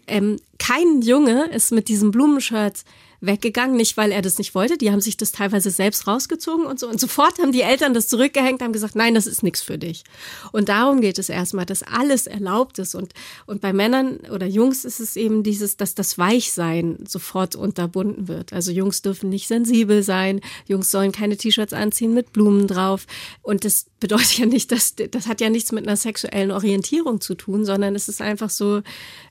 ähm, 0.09 0.37
kein 0.59 1.03
Junge 1.03 1.47
ist 1.51 1.73
mit 1.73 1.89
diesem 1.89 2.11
Blumenshirt 2.11 2.85
weggegangen, 3.21 3.77
nicht 3.77 3.97
weil 3.97 4.13
er 4.13 4.23
das 4.23 4.39
nicht 4.39 4.55
wollte, 4.55 4.79
die 4.79 4.91
haben 4.91 5.01
sich 5.01 5.17
das 5.17 5.33
teilweise 5.33 5.71
selbst 5.71 6.07
rausgezogen 6.07 6.67
und 6.67 6.79
so. 6.79 6.89
Und 6.89 7.01
sofort 7.01 7.39
haben 7.39 7.53
die 7.53 7.63
Eltern 7.63 7.95
das 7.95 8.09
zurückgehängt, 8.09 8.63
haben 8.63 8.73
gesagt, 8.73 8.95
nein, 8.95 9.15
das 9.15 9.27
ist 9.27 9.43
nichts 9.43 9.63
für 9.63 9.79
dich. 9.79 10.05
Und 10.53 10.69
darum 10.69 11.01
geht 11.01 11.19
es 11.19 11.29
erstmal, 11.29 11.67
dass 11.67 11.83
alles 11.83 12.27
erlaubt 12.27 12.79
ist. 12.79 12.95
Und 12.95 13.13
und 13.47 13.61
bei 13.61 13.73
Männern 13.73 14.19
oder 14.33 14.47
Jungs 14.47 14.85
ist 14.85 15.01
es 15.01 15.17
eben 15.17 15.43
dieses, 15.43 15.77
dass 15.77 15.95
das 15.95 16.19
Weichsein 16.19 16.99
sofort 17.07 17.57
unterbunden 17.57 18.29
wird. 18.29 18.53
Also 18.53 18.71
Jungs 18.73 19.03
dürfen 19.03 19.31
nicht 19.31 19.49
sensibel 19.49 20.03
sein, 20.03 20.41
Jungs 20.67 20.91
sollen 20.91 21.13
keine 21.13 21.37
T-Shirts 21.37 21.73
anziehen 21.73 22.15
mit 22.15 22.33
Blumen 22.33 22.67
drauf. 22.67 23.07
Und 23.43 23.65
das 23.65 23.87
bedeutet 23.99 24.39
ja 24.39 24.47
nicht, 24.47 24.73
dass 24.73 24.95
das 24.95 25.27
hat 25.27 25.41
ja 25.41 25.49
nichts 25.49 25.73
mit 25.73 25.87
einer 25.87 25.97
sexuellen 25.97 26.51
Orientierung 26.51 27.21
zu 27.21 27.35
tun, 27.35 27.65
sondern 27.65 27.95
es 27.95 28.09
ist 28.09 28.21
einfach 28.21 28.51
so, 28.51 28.83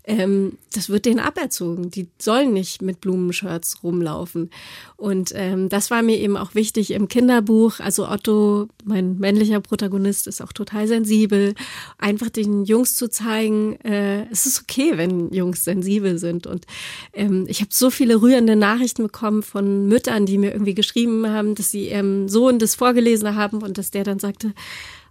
ähm, 0.07 0.57
das 0.73 0.89
wird 0.89 1.05
denen 1.05 1.19
aberzogen. 1.19 1.91
Die 1.91 2.07
sollen 2.19 2.53
nicht 2.53 2.81
mit 2.81 3.01
Blumenshirts 3.01 3.83
rumlaufen. 3.83 4.49
Und 4.97 5.31
ähm, 5.35 5.69
das 5.69 5.91
war 5.91 6.01
mir 6.01 6.17
eben 6.17 6.37
auch 6.37 6.55
wichtig 6.55 6.91
im 6.91 7.07
Kinderbuch. 7.07 7.79
Also 7.79 8.07
Otto, 8.07 8.67
mein 8.83 9.17
männlicher 9.17 9.61
Protagonist, 9.61 10.27
ist 10.27 10.41
auch 10.41 10.53
total 10.53 10.87
sensibel. 10.87 11.53
Einfach 11.97 12.29
den 12.29 12.65
Jungs 12.65 12.95
zu 12.95 13.09
zeigen, 13.09 13.79
äh, 13.81 14.25
es 14.31 14.45
ist 14.45 14.61
okay, 14.63 14.93
wenn 14.95 15.31
Jungs 15.31 15.63
sensibel 15.63 16.17
sind. 16.17 16.47
Und 16.47 16.65
ähm, 17.13 17.45
ich 17.47 17.61
habe 17.61 17.69
so 17.71 17.89
viele 17.89 18.21
rührende 18.21 18.55
Nachrichten 18.55 19.03
bekommen 19.03 19.43
von 19.43 19.87
Müttern, 19.87 20.25
die 20.25 20.37
mir 20.37 20.53
irgendwie 20.53 20.75
geschrieben 20.75 21.27
haben, 21.29 21.55
dass 21.55 21.71
sie 21.71 21.89
ihrem 21.89 22.29
Sohn 22.29 22.57
das 22.57 22.75
vorgelesen 22.75 23.35
haben 23.35 23.61
und 23.61 23.77
dass 23.77 23.91
der 23.91 24.03
dann 24.03 24.19
sagte, 24.19 24.54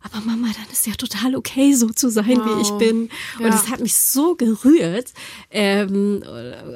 aber 0.05 0.20
Mama, 0.22 0.49
dann 0.49 0.70
ist 0.70 0.86
ja 0.86 0.92
total 0.95 1.34
okay, 1.34 1.72
so 1.72 1.88
zu 1.88 2.11
sein, 2.11 2.36
wow. 2.36 2.47
wie 2.47 2.61
ich 2.61 2.70
bin. 2.72 3.09
Und 3.38 3.55
es 3.55 3.70
hat 3.70 3.80
mich 3.80 3.97
so 3.97 4.34
gerührt. 4.34 5.14
Ähm, 5.51 6.22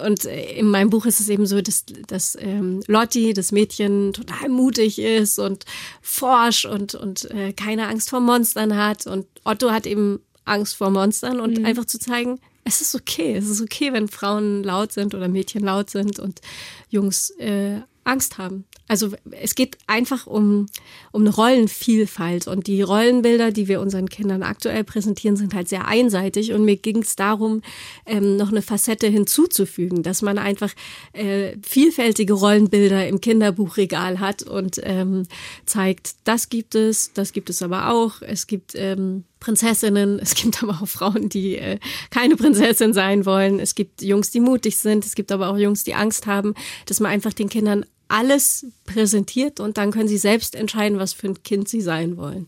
und 0.03 0.25
in 0.25 0.67
meinem 0.67 0.89
Buch 0.89 1.05
ist 1.05 1.21
es 1.21 1.29
eben 1.29 1.45
so, 1.45 1.61
dass, 1.61 1.85
dass 2.07 2.39
ähm, 2.41 2.81
Lotti, 2.87 3.35
das 3.35 3.53
Mädchen, 3.53 4.15
total 4.15 4.49
mutig 4.49 4.99
ist 4.99 5.39
und 5.39 5.67
forsch 6.01 6.65
und, 6.65 6.95
und 6.95 7.31
äh, 7.31 7.53
keine 7.53 7.89
Angst 7.89 8.09
vor 8.09 8.21
Monstern 8.21 8.75
hat. 8.77 9.07
Und 9.07 9.27
Otto 9.45 9.71
hat 9.73 9.87
eben 9.87 10.21
Angst 10.47 10.77
vor 10.77 10.89
Monstern 10.89 11.39
und 11.39 11.59
mhm. 11.59 11.67
einfach 11.67 11.85
zu 11.85 11.99
zeigen, 11.99 12.41
es 12.65 12.81
ist 12.81 12.95
okay. 12.95 13.35
Es 13.35 13.49
ist 13.49 13.61
okay, 13.61 13.93
wenn 13.93 14.09
Frauen 14.09 14.63
laut 14.63 14.93
sind 14.93 15.15
oder 15.15 15.29
Mädchen 15.29 15.65
laut 15.65 15.91
sind 15.91 16.19
und 16.19 16.41
Jungs 16.89 17.29
äh, 17.39 17.83
Angst 18.05 18.39
haben. 18.39 18.65
Also 18.89 19.13
es 19.31 19.55
geht 19.55 19.77
einfach 19.87 20.27
um, 20.27 20.67
um 21.13 21.21
eine 21.21 21.31
Rollenvielfalt 21.31 22.49
und 22.49 22.67
die 22.67 22.81
Rollenbilder, 22.81 23.53
die 23.53 23.69
wir 23.69 23.81
unseren 23.81 24.09
Kindern 24.09 24.43
aktuell 24.43 24.83
präsentieren, 24.83 25.37
sind 25.37 25.55
halt 25.55 25.69
sehr 25.69 25.87
einseitig 25.87 26.53
und 26.53 26.65
mir 26.65 26.77
ging 26.77 27.03
es 27.03 27.15
darum, 27.15 27.61
ähm, 28.07 28.37
noch 28.37 28.51
eine 28.51 28.63
Facette 28.63 29.07
hinzuzufügen, 29.07 30.03
dass 30.03 30.23
man 30.23 30.39
einfach 30.39 30.73
äh, 31.13 31.57
vielfältige 31.63 32.33
Rollenbilder 32.33 33.07
im 33.07 33.21
Kinderbuchregal 33.21 34.21
hat 34.21 34.43
und 34.43 34.81
ähm, 34.83 35.25
zeigt, 35.67 36.15
das 36.25 36.49
gibt 36.49 36.75
es, 36.75 37.13
das 37.13 37.33
gibt 37.33 37.51
es 37.51 37.61
aber 37.61 37.91
auch. 37.91 38.23
Es 38.23 38.47
gibt 38.47 38.73
ähm, 38.75 39.25
Prinzessinnen, 39.39 40.19
es 40.19 40.35
gibt 40.35 40.63
aber 40.63 40.81
auch 40.83 40.89
Frauen, 40.89 41.29
die 41.29 41.57
äh, 41.57 41.79
keine 42.11 42.37
Prinzessin 42.37 42.95
sein 42.95 43.27
wollen. 43.27 43.61
Es 43.61 43.75
gibt 43.75 44.01
Jungs, 44.01 44.31
die 44.31 44.41
mutig 44.41 44.79
sind, 44.79 45.05
es 45.05 45.15
gibt 45.15 45.31
aber 45.31 45.51
auch 45.51 45.59
Jungs, 45.59 45.85
die 45.85 45.95
Angst 45.95 46.27
haben, 46.27 46.55
dass 46.87 47.01
man 47.01 47.13
einfach 47.13 47.35
den 47.35 47.51
Kindern 47.51 47.85
alles 48.09 48.67
präsentiert 48.87 49.61
und 49.61 49.79
dann 49.79 49.93
können 49.93 50.09
sie 50.09 50.19
selbst 50.19 50.55
entscheiden, 50.55 50.99
was 50.99 51.13
für 51.13 51.29
ein 51.29 51.43
Kind 51.43 51.69
sie 51.69 51.81
sein 51.81 52.17
wollen. 52.17 52.47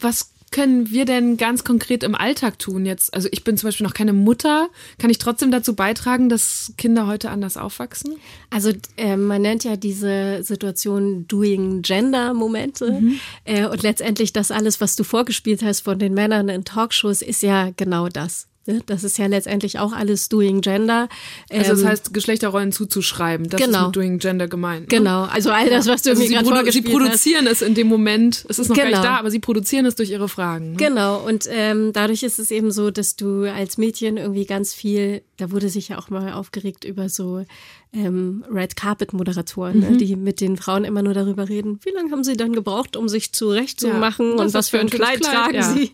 Was 0.00 0.30
können 0.50 0.90
wir 0.90 1.04
denn 1.04 1.36
ganz 1.36 1.64
konkret 1.64 2.02
im 2.02 2.14
Alltag 2.14 2.58
tun 2.58 2.86
jetzt? 2.86 3.12
Also 3.12 3.28
ich 3.30 3.44
bin 3.44 3.56
zum 3.56 3.68
Beispiel 3.68 3.86
noch 3.86 3.94
keine 3.94 4.12
Mutter. 4.12 4.68
Kann 4.98 5.10
ich 5.10 5.18
trotzdem 5.18 5.50
dazu 5.50 5.74
beitragen, 5.74 6.28
dass 6.28 6.72
Kinder 6.78 7.06
heute 7.06 7.30
anders 7.30 7.56
aufwachsen? 7.56 8.16
Also 8.50 8.72
äh, 8.96 9.16
man 9.16 9.42
nennt 9.42 9.64
ja 9.64 9.76
diese 9.76 10.42
Situation 10.42 11.26
Doing 11.28 11.82
Gender 11.82 12.34
Momente. 12.34 12.92
Mhm. 12.92 13.20
Äh, 13.44 13.66
und 13.66 13.82
letztendlich 13.82 14.32
das 14.32 14.50
alles, 14.50 14.80
was 14.80 14.96
du 14.96 15.04
vorgespielt 15.04 15.62
hast 15.62 15.80
von 15.80 15.98
den 15.98 16.14
Männern 16.14 16.48
in 16.48 16.64
Talkshows, 16.64 17.22
ist 17.22 17.42
ja 17.42 17.70
genau 17.76 18.08
das. 18.08 18.47
Ne? 18.68 18.82
Das 18.86 19.02
ist 19.02 19.18
ja 19.18 19.26
letztendlich 19.26 19.78
auch 19.78 19.92
alles 19.92 20.28
Doing 20.28 20.60
Gender. 20.60 21.08
Also 21.50 21.70
das 21.70 21.80
ähm, 21.80 21.88
heißt, 21.88 22.14
Geschlechterrollen 22.14 22.70
zuzuschreiben. 22.70 23.48
Das 23.48 23.60
genau. 23.60 23.78
ist 23.78 23.86
mit 23.86 23.96
Doing 23.96 24.18
Gender 24.18 24.46
gemeint. 24.46 24.92
Ne? 24.92 24.98
Genau. 24.98 25.24
Also 25.24 25.50
all 25.50 25.70
das, 25.70 25.86
was 25.86 26.02
du 26.02 26.10
also 26.10 26.22
mir 26.22 26.28
gerade 26.28 26.44
produ 26.44 26.70
Sie 26.70 26.82
produzieren 26.82 27.46
hast. 27.46 27.62
es 27.62 27.62
in 27.62 27.74
dem 27.74 27.88
Moment. 27.88 28.44
Es 28.48 28.58
ist 28.58 28.68
noch 28.68 28.76
genau. 28.76 28.84
gar 28.84 28.90
nicht 28.90 29.02
genau. 29.02 29.14
da, 29.14 29.18
aber 29.18 29.30
sie 29.30 29.38
produzieren 29.40 29.86
es 29.86 29.94
durch 29.94 30.10
ihre 30.10 30.28
Fragen. 30.28 30.72
Ne? 30.72 30.76
Genau. 30.76 31.16
Und 31.26 31.48
ähm, 31.50 31.92
dadurch 31.94 32.22
ist 32.22 32.38
es 32.38 32.50
eben 32.50 32.70
so, 32.70 32.90
dass 32.90 33.16
du 33.16 33.50
als 33.50 33.78
Mädchen 33.78 34.18
irgendwie 34.18 34.44
ganz 34.44 34.74
viel, 34.74 35.22
da 35.38 35.52
wurde 35.52 35.68
sich 35.68 35.88
ja 35.88 35.98
auch 35.98 36.10
mal 36.10 36.32
aufgeregt 36.32 36.84
über 36.84 37.08
so 37.08 37.44
ähm, 37.92 38.44
Red 38.50 38.76
Carpet 38.76 39.12
Moderatoren, 39.12 39.78
ne, 39.78 39.86
mhm. 39.86 39.92
ne, 39.92 39.98
die 39.98 40.16
mit 40.16 40.40
den 40.40 40.56
Frauen 40.56 40.84
immer 40.84 41.02
nur 41.02 41.14
darüber 41.14 41.48
reden, 41.48 41.78
wie 41.84 41.90
lange 41.90 42.10
haben 42.10 42.24
sie 42.24 42.36
dann 42.36 42.52
gebraucht, 42.52 42.96
um 42.96 43.08
sich 43.08 43.32
zurechtzumachen 43.32 44.36
ja, 44.36 44.44
und 44.44 44.52
was 44.52 44.68
für 44.68 44.80
ein 44.80 44.90
Kleid, 44.90 45.20
Kleid 45.20 45.32
tragen 45.32 45.54
ja. 45.54 45.62
sie, 45.62 45.92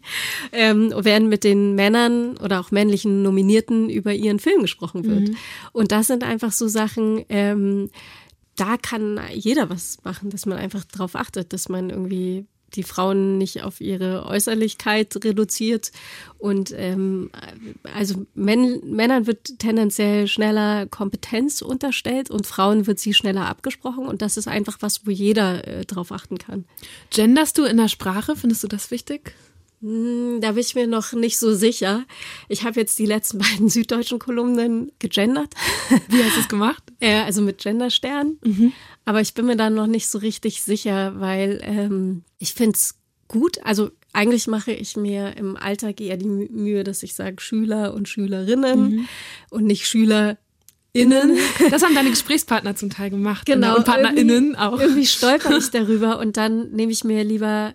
ähm, 0.53 0.93
werden 0.97 1.29
mit 1.29 1.45
den 1.45 1.75
Männern 1.75 2.37
oder 2.39 2.59
auch 2.59 2.71
männlichen 2.71 3.23
Nominierten 3.23 3.91
über 3.91 4.15
ihren 4.15 4.41
Film 4.41 4.63
gesprochen 4.63 5.05
wird. 5.05 5.29
Mhm. 5.29 5.37
Und 5.73 5.93
das 5.93 6.07
sind 6.07 6.25
einfach 6.25 6.51
so 6.51 6.67
Sachen, 6.67 7.25
ähm, 7.29 7.91
da 8.57 8.77
kann 8.79 9.21
jeder 9.33 9.69
was 9.69 9.99
machen, 10.05 10.31
dass 10.31 10.47
man 10.47 10.59
einfach 10.59 10.85
darauf 10.85 11.17
achtet, 11.17 11.53
dass 11.53 11.69
man 11.69 11.91
irgendwie 11.91 12.47
die 12.75 12.83
Frauen 12.83 13.39
nicht 13.39 13.63
auf 13.63 13.81
ihre 13.81 14.27
Äußerlichkeit 14.27 15.15
reduziert. 15.25 15.93
Und 16.39 16.75
ähm, 16.77 17.31
also 17.95 18.27
Män 18.35 18.81
Männern 18.85 19.27
wird 19.27 19.59
tendenziell 19.59 20.27
schneller 20.27 20.87
Kompetenz 20.87 21.63
unterstellt 21.63 22.31
und 22.31 22.47
Frauen 22.47 22.87
wird 22.87 22.99
sie 22.99 23.15
schneller 23.15 23.47
abgesprochen. 23.47 24.07
Und 24.07 24.23
das 24.23 24.37
ist 24.37 24.49
einfach 24.49 24.79
was, 24.81 25.07
wo 25.07 25.11
jeder 25.11 25.67
äh, 25.67 25.85
drauf 25.85 26.13
achten 26.13 26.39
kann. 26.39 26.65
Genderst 27.11 27.59
du 27.59 27.65
in 27.65 27.77
der 27.77 27.89
Sprache? 27.89 28.37
Findest 28.37 28.63
du 28.63 28.69
das 28.69 28.91
wichtig? 28.91 29.35
Hm, 29.85 30.41
da 30.41 30.53
bin 30.53 30.61
ich 30.61 30.75
mir 30.75 30.87
noch 30.87 31.13
nicht 31.13 31.39
so 31.39 31.53
sicher. 31.55 32.07
Ich 32.49 32.65
habe 32.65 32.81
jetzt 32.81 32.99
die 32.99 33.05
letzten 33.05 33.39
beiden 33.39 33.69
süddeutschen 33.69 34.19
Kolumnen 34.19 34.91
gegendert. 34.99 35.53
Wie 36.09 36.25
hast 36.25 36.37
du 36.37 36.41
es 36.41 36.49
gemacht? 36.49 36.83
äh, 37.01 37.21
also 37.21 37.43
mit 37.43 37.59
Genderstern. 37.59 38.39
Mhm. 38.43 38.73
Aber 39.05 39.21
ich 39.21 39.35
bin 39.35 39.45
mir 39.45 39.57
da 39.57 39.69
noch 39.69 39.87
nicht 39.87 40.09
so 40.09 40.19
richtig 40.19 40.63
sicher, 40.63 41.21
weil 41.21 41.61
ähm, 41.63 42.23
ich 42.39 42.55
finde 42.55 42.77
es 42.77 42.99
gut. 43.29 43.59
Also 43.63 43.91
eigentlich 44.15 44.47
mache 44.47 44.73
ich 44.73 44.97
mir 44.97 45.37
im 45.37 45.57
Alltag 45.59 46.01
eher 46.01 46.17
die 46.17 46.27
Mühe, 46.27 46.83
dass 46.83 47.03
ich 47.03 47.15
sage 47.15 47.43
Schüler 47.43 47.93
und 47.93 48.09
Schülerinnen 48.09 48.81
mhm. 48.81 49.09
und 49.51 49.65
nicht 49.65 49.87
Schüler 49.87 50.39
Innen. 50.97 51.37
Das 51.71 51.83
haben 51.83 51.95
deine 51.95 52.11
Gesprächspartner 52.11 52.77
zum 52.77 52.89
Teil 52.89 53.11
gemacht. 53.11 53.47
Genau. 53.47 53.77
Und 53.77 53.85
PartnerInnen 53.85 54.55
auch. 54.55 54.79
Irgendwie 54.81 55.07
stolper 55.07 55.59
ich 55.59 55.71
darüber 55.71 56.21
und 56.21 56.37
dann 56.37 56.71
nehme 56.71 56.93
ich 56.93 57.03
mir 57.03 57.25
lieber 57.25 57.75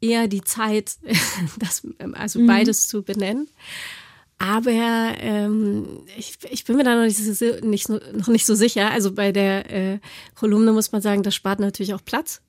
eher 0.00 0.28
die 0.28 0.42
Zeit, 0.42 0.96
das, 1.58 1.86
also 2.12 2.40
mhm. 2.40 2.46
beides 2.46 2.86
zu 2.86 3.02
benennen. 3.02 3.48
Aber 4.38 4.70
ähm, 4.70 6.04
ich, 6.16 6.38
ich 6.48 6.64
bin 6.64 6.76
mir 6.76 6.84
da 6.84 6.94
noch 6.94 7.02
nicht, 7.02 7.16
so, 7.16 7.44
nicht, 7.62 7.88
noch 7.88 8.28
nicht 8.28 8.46
so 8.46 8.54
sicher. 8.54 8.90
Also 8.92 9.12
bei 9.12 9.32
der 9.32 9.70
äh, 9.72 9.98
Kolumne 10.36 10.72
muss 10.72 10.92
man 10.92 11.02
sagen, 11.02 11.24
das 11.24 11.34
spart 11.34 11.58
natürlich 11.58 11.92
auch 11.92 12.04
Platz. 12.04 12.40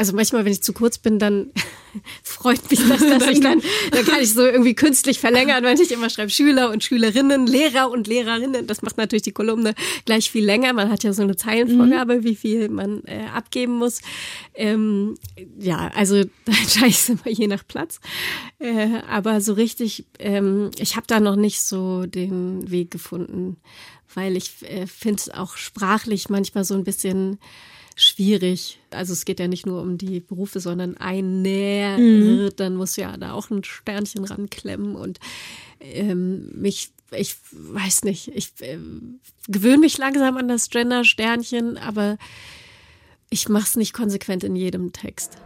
Also 0.00 0.14
manchmal, 0.14 0.44
wenn 0.44 0.52
ich 0.52 0.62
zu 0.62 0.72
kurz 0.72 0.96
bin, 0.96 1.18
dann 1.18 1.50
freut 2.22 2.70
mich 2.70 2.78
das, 2.88 3.00
dass 3.00 3.26
ich 3.26 3.40
dann, 3.40 3.60
dann 3.90 4.04
kann 4.04 4.20
ich 4.20 4.32
so 4.32 4.46
irgendwie 4.46 4.76
künstlich 4.76 5.18
verlängern, 5.18 5.64
wenn 5.64 5.80
ich 5.80 5.90
immer 5.90 6.08
schreibe 6.08 6.30
Schüler 6.30 6.70
und 6.70 6.84
Schülerinnen, 6.84 7.48
Lehrer 7.48 7.90
und 7.90 8.06
Lehrerinnen. 8.06 8.68
Das 8.68 8.82
macht 8.82 8.96
natürlich 8.96 9.24
die 9.24 9.32
Kolumne 9.32 9.74
gleich 10.04 10.30
viel 10.30 10.44
länger. 10.44 10.72
Man 10.72 10.88
hat 10.88 11.02
ja 11.02 11.12
so 11.12 11.22
eine 11.22 11.34
Zeilenvorgabe, 11.34 12.18
mhm. 12.18 12.24
wie 12.24 12.36
viel 12.36 12.68
man 12.68 13.02
äh, 13.06 13.24
abgeben 13.34 13.72
muss. 13.72 14.00
Ähm, 14.54 15.16
ja, 15.58 15.90
also 15.96 16.22
da 16.44 16.52
entscheide 16.52 16.86
ich 16.86 16.98
es 16.98 17.08
immer 17.08 17.28
je 17.28 17.48
nach 17.48 17.66
Platz. 17.66 17.98
Äh, 18.60 19.00
aber 19.10 19.40
so 19.40 19.54
richtig, 19.54 20.06
ähm, 20.20 20.70
ich 20.78 20.94
habe 20.94 21.08
da 21.08 21.18
noch 21.18 21.34
nicht 21.34 21.60
so 21.60 22.06
den 22.06 22.70
Weg 22.70 22.92
gefunden, 22.92 23.56
weil 24.14 24.36
ich 24.36 24.62
äh, 24.62 24.86
finde 24.86 25.22
es 25.22 25.30
auch 25.30 25.56
sprachlich 25.56 26.28
manchmal 26.28 26.62
so 26.62 26.74
ein 26.74 26.84
bisschen 26.84 27.40
schwierig. 27.98 28.78
Also 28.90 29.12
es 29.12 29.24
geht 29.24 29.40
ja 29.40 29.48
nicht 29.48 29.66
nur 29.66 29.82
um 29.82 29.98
die 29.98 30.20
Berufe, 30.20 30.60
sondern 30.60 30.96
ein 30.96 31.42
Näher, 31.42 31.98
mhm. 31.98 32.50
dann 32.56 32.76
muss 32.76 32.96
ja 32.96 33.16
da 33.16 33.32
auch 33.32 33.50
ein 33.50 33.64
Sternchen 33.64 34.24
ranklemmen 34.24 34.94
und 34.94 35.18
ähm, 35.80 36.48
mich 36.54 36.90
ich 37.10 37.36
weiß 37.52 38.04
nicht, 38.04 38.28
ich 38.34 38.52
äh, 38.60 38.78
gewöhne 39.46 39.78
mich 39.78 39.96
langsam 39.96 40.36
an 40.36 40.48
das 40.48 40.68
Gender-Sternchen, 40.68 41.78
aber 41.78 42.18
ich 43.30 43.48
mache 43.48 43.64
es 43.64 43.76
nicht 43.76 43.94
konsequent 43.94 44.44
in 44.44 44.56
jedem 44.56 44.92
Text. 44.92 45.38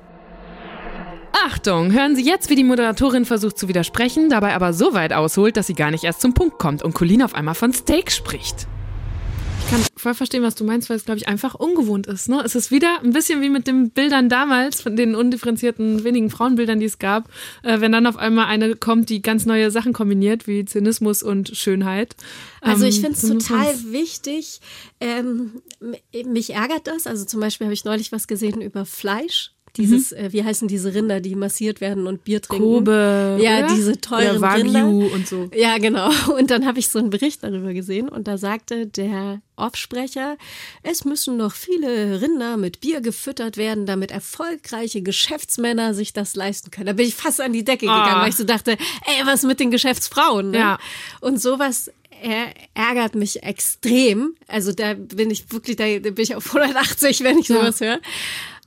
Achtung, 1.33 1.93
hören 1.93 2.15
Sie 2.15 2.25
jetzt, 2.25 2.51
wie 2.51 2.57
die 2.57 2.65
Moderatorin 2.65 3.25
versucht 3.25 3.59
zu 3.59 3.69
widersprechen, 3.69 4.29
dabei 4.29 4.55
aber 4.55 4.73
so 4.73 4.93
weit 4.93 5.13
ausholt, 5.13 5.57
dass 5.57 5.67
sie 5.67 5.75
gar 5.75 5.91
nicht 5.91 6.05
erst 6.05 6.21
zum 6.21 6.35
Punkt 6.35 6.59
kommt 6.59 6.83
und 6.83 6.95
Colin 6.95 7.23
auf 7.23 7.35
einmal 7.35 7.55
von 7.55 7.73
Steak 7.73 8.11
spricht. 8.13 8.67
Ich 9.73 9.79
kann 9.79 9.87
voll 9.97 10.13
verstehen, 10.13 10.43
was 10.43 10.55
du 10.55 10.65
meinst, 10.65 10.91
weil 10.91 10.99
es, 10.99 11.07
glaube 11.07 11.17
ich, 11.17 11.29
einfach 11.29 11.55
ungewohnt 11.55 12.07
ist. 12.07 12.29
Ne? 12.29 12.43
Es 12.45 12.55
ist 12.55 12.71
wieder 12.71 13.01
ein 13.03 13.15
bisschen 13.15 13.41
wie 13.41 13.49
mit 13.49 13.67
den 13.67 13.89
Bildern 13.89 14.29
damals, 14.29 14.83
von 14.83 14.97
den 14.97 15.15
undifferenzierten 15.15 16.05
wenigen 16.05 16.29
Frauenbildern, 16.29 16.79
die 16.79 16.85
es 16.85 16.99
gab, 16.99 17.31
äh, 17.63 17.81
wenn 17.81 17.91
dann 17.91 18.07
auf 18.07 18.19
einmal 18.19 18.49
eine 18.49 18.77
kommt, 18.77 19.09
die 19.09 19.23
ganz 19.23 19.47
neue 19.47 19.71
Sachen 19.71 19.95
kombiniert, 19.95 20.47
wie 20.47 20.67
Zynismus 20.67 21.23
und 21.23 21.57
Schönheit. 21.57 22.17
Also 22.61 22.85
ich 22.85 22.97
ähm, 22.97 23.15
finde 23.15 23.39
es 23.39 23.47
total 23.47 23.93
wichtig. 23.93 24.61
Ähm, 25.01 25.63
mich 26.27 26.53
ärgert 26.53 26.87
das. 26.87 27.07
Also 27.07 27.25
zum 27.25 27.41
Beispiel 27.41 27.65
habe 27.65 27.73
ich 27.73 27.87
neulich 27.87 28.13
was 28.13 28.27
gesehen 28.27 28.61
über 28.61 28.85
Fleisch. 28.85 29.53
Dieses, 29.77 30.11
mhm. 30.11 30.19
äh, 30.19 30.33
wie 30.33 30.45
heißen 30.45 30.69
diese 30.69 30.93
Rinder, 30.93 31.21
die 31.21 31.35
massiert 31.35 31.81
werden 31.81 32.07
und 32.07 32.25
Bier 32.25 32.43
trinken? 32.43 32.63
Kobe. 32.63 33.39
Ja, 33.41 33.59
oder? 33.59 33.75
diese 33.75 33.99
teuren 34.01 34.35
ja, 34.35 34.41
Wagyu 34.41 34.65
Rinder. 34.65 35.15
und 35.15 35.27
so. 35.27 35.49
Ja, 35.55 35.79
genau. 35.79 36.11
Und 36.37 36.51
dann 36.51 36.67
habe 36.67 36.79
ich 36.79 36.89
so 36.89 36.99
einen 36.99 37.11
Bericht 37.11 37.43
darüber 37.43 37.73
gesehen 37.73 38.09
und 38.09 38.27
da 38.27 38.37
sagte 38.37 38.87
der 38.87 39.41
Aufsprecher, 39.57 40.37
es 40.83 41.05
müssen 41.05 41.37
noch 41.37 41.53
viele 41.53 42.21
Rinder 42.21 42.57
mit 42.57 42.81
Bier 42.81 43.01
gefüttert 43.01 43.57
werden, 43.57 43.87
damit 43.87 44.11
erfolgreiche 44.11 45.03
Geschäftsmänner 45.03 45.95
sich 45.95 46.13
das 46.13 46.35
leisten 46.35 46.71
können. 46.71 46.87
Da 46.87 46.93
bin 46.95 47.07
ich 47.07 47.15
fast 47.15 47.41
an 47.41 47.53
die 47.53 47.65
Decke 47.65 47.87
gegangen, 47.87 48.17
oh. 48.17 48.23
weil 48.23 48.31
ich 48.31 48.37
so 48.37 48.45
dachte, 48.45 48.73
ey, 48.73 49.27
was 49.27 49.43
mit 49.43 49.61
den 49.61 49.71
Geschäftsfrauen? 49.71 50.51
Ne? 50.51 50.59
Ja. 50.59 50.79
Und 51.21 51.41
sowas 51.41 51.91
er 52.23 52.55
ärgert 52.75 53.15
mich 53.15 53.43
extrem. 53.43 54.37
Also 54.47 54.73
da 54.73 54.95
bin 54.95 55.31
ich 55.31 55.51
wirklich, 55.53 55.77
da 55.77 55.85
bin 55.85 56.15
ich 56.19 56.35
auf 56.35 56.47
180, 56.55 57.23
wenn 57.25 57.39
ich 57.39 57.49
sowas 57.49 57.81
ja. 57.81 57.87
höre. 57.87 58.01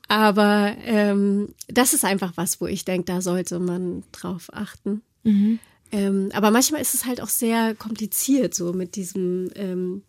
Aber 0.08 0.76
ähm, 0.84 1.50
das 1.68 1.94
ist 1.94 2.06
einfach 2.06 2.34
was, 2.36 2.62
wo 2.62 2.68
ich 2.68 2.86
denke, 2.86 3.06
da 3.06 3.22
sollte 3.22 3.60
man 3.60 4.04
drauf 4.12 4.50
achten. 4.54 5.02
Mhm. 5.24 5.60
Ähm, 5.92 6.30
aber 6.34 6.52
manchmal 6.52 6.82
ist 6.82 6.94
es 6.94 7.06
halt 7.06 7.22
auch 7.22 7.30
sehr 7.30 7.76
kompliziert, 7.76 8.54
so 8.54 8.74
mit 8.74 8.96
diesem, 8.96 9.50
ähm, 9.56 10.04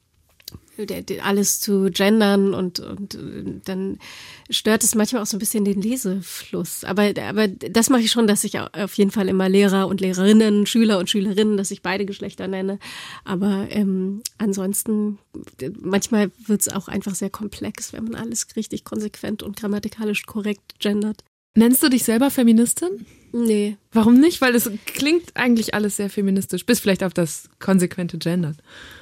alles 1.23 1.61
zu 1.61 1.91
gendern 1.91 2.55
und, 2.55 2.81
und 2.81 3.15
äh, 3.15 3.45
dann 3.65 3.99
stört 4.51 4.85
es 4.85 4.95
manchmal 4.95 5.23
auch 5.23 5.27
so 5.27 5.37
ein 5.37 5.41
bisschen 5.41 5.65
den 5.65 5.81
Lesefluss. 5.81 6.85
Aber, 6.85 7.13
aber 7.29 7.49
das 7.49 7.91
mache 7.91 8.03
ich 8.03 8.11
schon, 8.11 8.27
dass 8.27 8.45
ich 8.45 8.59
auf 8.59 8.95
jeden 8.95 9.11
Fall 9.11 9.29
immer 9.29 9.49
Lehrer 9.49 9.89
und 9.89 10.01
Lehrerinnen, 10.01 10.67
Schüler 10.67 10.99
und 10.99 11.11
Schülerinnen, 11.11 11.57
dass 11.57 11.71
ich 11.71 11.83
beide 11.83 12.07
Geschlechter 12.07 12.49
nenne. 12.49 12.79
Aber 13.25 13.67
ähm, 13.71 14.23
ansonsten, 14.39 15.19
manchmal 15.81 16.31
wird 16.47 16.61
es 16.61 16.69
auch 16.69 16.89
einfach 16.89 17.15
sehr 17.15 17.31
komplex, 17.31 17.93
wenn 17.93 18.05
man 18.05 18.15
alles 18.15 18.47
richtig 18.57 18.85
konsequent 18.85 19.43
und 19.43 19.57
grammatikalisch 19.57 20.27
korrekt 20.27 20.79
gendert. 20.79 21.23
Nennst 21.57 21.83
du 21.83 21.89
dich 21.89 22.05
selber 22.05 22.31
Feministin? 22.31 23.07
Nee. 23.33 23.79
Warum 23.91 24.21
nicht? 24.21 24.43
Weil 24.43 24.55
es 24.55 24.71
klingt 24.85 25.35
eigentlich 25.35 25.75
alles 25.75 25.97
sehr 25.97 26.11
feministisch, 26.11 26.67
bis 26.67 26.81
vielleicht 26.81 27.03
auf 27.03 27.15
das 27.15 27.49
konsequente 27.59 28.19
Gendern. 28.19 28.59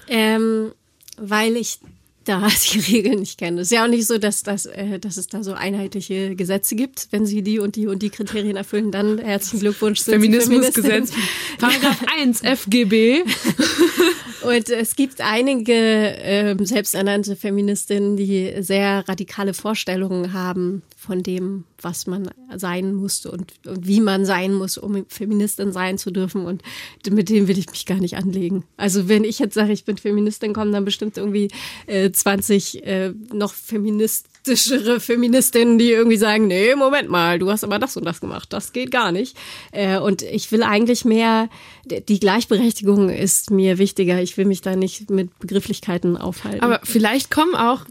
Ähm, 0.09 0.72
weil 1.16 1.56
ich 1.56 1.78
da 2.24 2.48
die 2.72 2.78
Regeln 2.78 3.20
nicht 3.20 3.38
kenne. 3.38 3.60
Es 3.60 3.68
ist 3.68 3.72
ja 3.72 3.84
auch 3.84 3.88
nicht 3.88 4.06
so, 4.06 4.18
dass, 4.18 4.42
dass, 4.42 4.66
äh, 4.66 4.98
dass 4.98 5.16
es 5.16 5.28
da 5.28 5.42
so 5.42 5.52
einheitliche 5.52 6.34
Gesetze 6.36 6.76
gibt. 6.76 7.08
Wenn 7.10 7.26
sie 7.26 7.42
die 7.42 7.58
und 7.58 7.76
die 7.76 7.86
und 7.86 8.02
die 8.02 8.10
Kriterien 8.10 8.56
erfüllen, 8.56 8.90
dann 8.90 9.18
herzlichen 9.18 9.60
Glückwunsch. 9.60 10.02
Feminismusgesetz, 10.02 11.12
Paragraph 11.58 12.02
1 12.18 12.40
FGB. 12.40 13.22
und 14.42 14.70
es 14.70 14.96
gibt 14.96 15.20
einige 15.20 15.72
äh, 15.72 16.56
selbsternannte 16.64 17.36
Feministinnen, 17.36 18.16
die 18.16 18.54
sehr 18.60 19.04
radikale 19.08 19.54
Vorstellungen 19.54 20.32
haben 20.32 20.82
von 21.05 21.22
dem, 21.22 21.64
was 21.80 22.07
man 22.07 22.30
sein 22.57 22.94
muss 22.94 23.26
und, 23.26 23.52
und, 23.66 23.86
wie 23.86 24.00
man 24.00 24.24
sein 24.24 24.55
muss, 24.55 24.78
um 24.78 25.05
Feministin 25.09 25.70
sein 25.72 25.98
zu 25.98 26.11
dürfen. 26.11 26.46
Und 26.46 26.62
mit 27.09 27.28
dem 27.28 27.46
will 27.46 27.59
ich 27.59 27.70
mich 27.70 27.84
gar 27.84 27.98
nicht 27.98 28.16
anlegen. 28.16 28.64
Also 28.76 29.09
wenn 29.09 29.22
ich 29.22 29.38
jetzt 29.38 29.55
sage, 29.55 29.72
ich 29.72 29.84
bin 29.84 29.98
Feministin, 29.98 30.55
kommen 30.55 30.72
dann 30.72 30.84
bestimmt 30.84 31.18
irgendwie 31.18 31.50
äh, 31.86 32.11
20 32.11 32.86
äh, 32.86 33.12
noch 33.32 33.52
feministischere 33.52 34.98
Feministinnen, 34.98 35.78
die 35.78 35.90
irgendwie 35.90 36.16
sagen, 36.16 36.46
nee, 36.46 36.74
Moment 36.74 37.11
mal, 37.11 37.38
du 37.38 37.50
hast 37.50 37.64
aber 37.64 37.78
das 37.78 37.96
und 37.96 38.07
das 38.07 38.20
gemacht, 38.20 38.52
das 38.52 38.72
geht 38.72 38.90
gar 38.90 39.12
nicht. 39.12 39.36
Äh, 39.70 39.98
und 39.98 40.22
ich 40.22 40.50
will 40.52 40.62
eigentlich 40.62 41.05
mehr, 41.05 41.50
die 41.84 42.18
Gleichberechtigung 42.18 43.11
ist 43.11 43.50
mir 43.50 43.78
wichtiger. 43.78 44.22
Ich 44.22 44.36
will 44.38 44.46
mich 44.46 44.62
da 44.62 44.74
nicht 44.74 45.11
mit 45.11 45.38
Begrifflichkeiten 45.38 46.16
aufhalten. 46.16 46.62
Aber 46.62 46.80
vielleicht 46.82 47.30
kommen 47.30 47.55
auch 47.55 47.84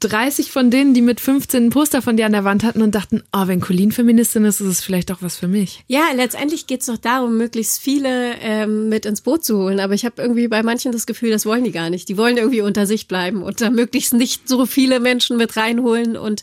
30 0.00 0.50
von 0.50 0.70
denen, 0.70 0.92
die 0.94 1.00
mit 1.00 1.20
15 1.20 1.66
ein 1.66 1.70
Poster 1.70 2.02
von 2.02 2.16
dir 2.16 2.26
an 2.26 2.32
der 2.32 2.44
Wand 2.44 2.64
hatten 2.64 2.82
und 2.82 2.94
dachten, 2.94 3.22
oh, 3.32 3.46
wenn 3.46 3.60
Colleen 3.60 3.92
Feministin 3.92 4.44
ist, 4.44 4.60
ist 4.60 4.66
es 4.66 4.80
vielleicht 4.82 5.10
auch 5.10 5.22
was 5.22 5.36
für 5.36 5.48
mich. 5.48 5.84
Ja, 5.86 6.04
letztendlich 6.14 6.66
geht 6.66 6.80
es 6.80 6.86
doch 6.86 6.98
darum, 6.98 7.38
möglichst 7.38 7.80
viele 7.80 8.34
ähm, 8.40 8.88
mit 8.88 9.06
ins 9.06 9.22
Boot 9.22 9.44
zu 9.44 9.58
holen. 9.58 9.80
Aber 9.80 9.94
ich 9.94 10.04
habe 10.04 10.20
irgendwie 10.20 10.48
bei 10.48 10.62
manchen 10.62 10.92
das 10.92 11.06
Gefühl, 11.06 11.30
das 11.30 11.46
wollen 11.46 11.64
die 11.64 11.72
gar 11.72 11.88
nicht. 11.88 12.08
Die 12.08 12.18
wollen 12.18 12.36
irgendwie 12.36 12.60
unter 12.60 12.86
sich 12.86 13.08
bleiben 13.08 13.42
und 13.42 13.60
da 13.60 13.70
möglichst 13.70 14.12
nicht 14.12 14.48
so 14.48 14.66
viele 14.66 15.00
Menschen 15.00 15.38
mit 15.38 15.56
reinholen 15.56 16.16
und 16.16 16.42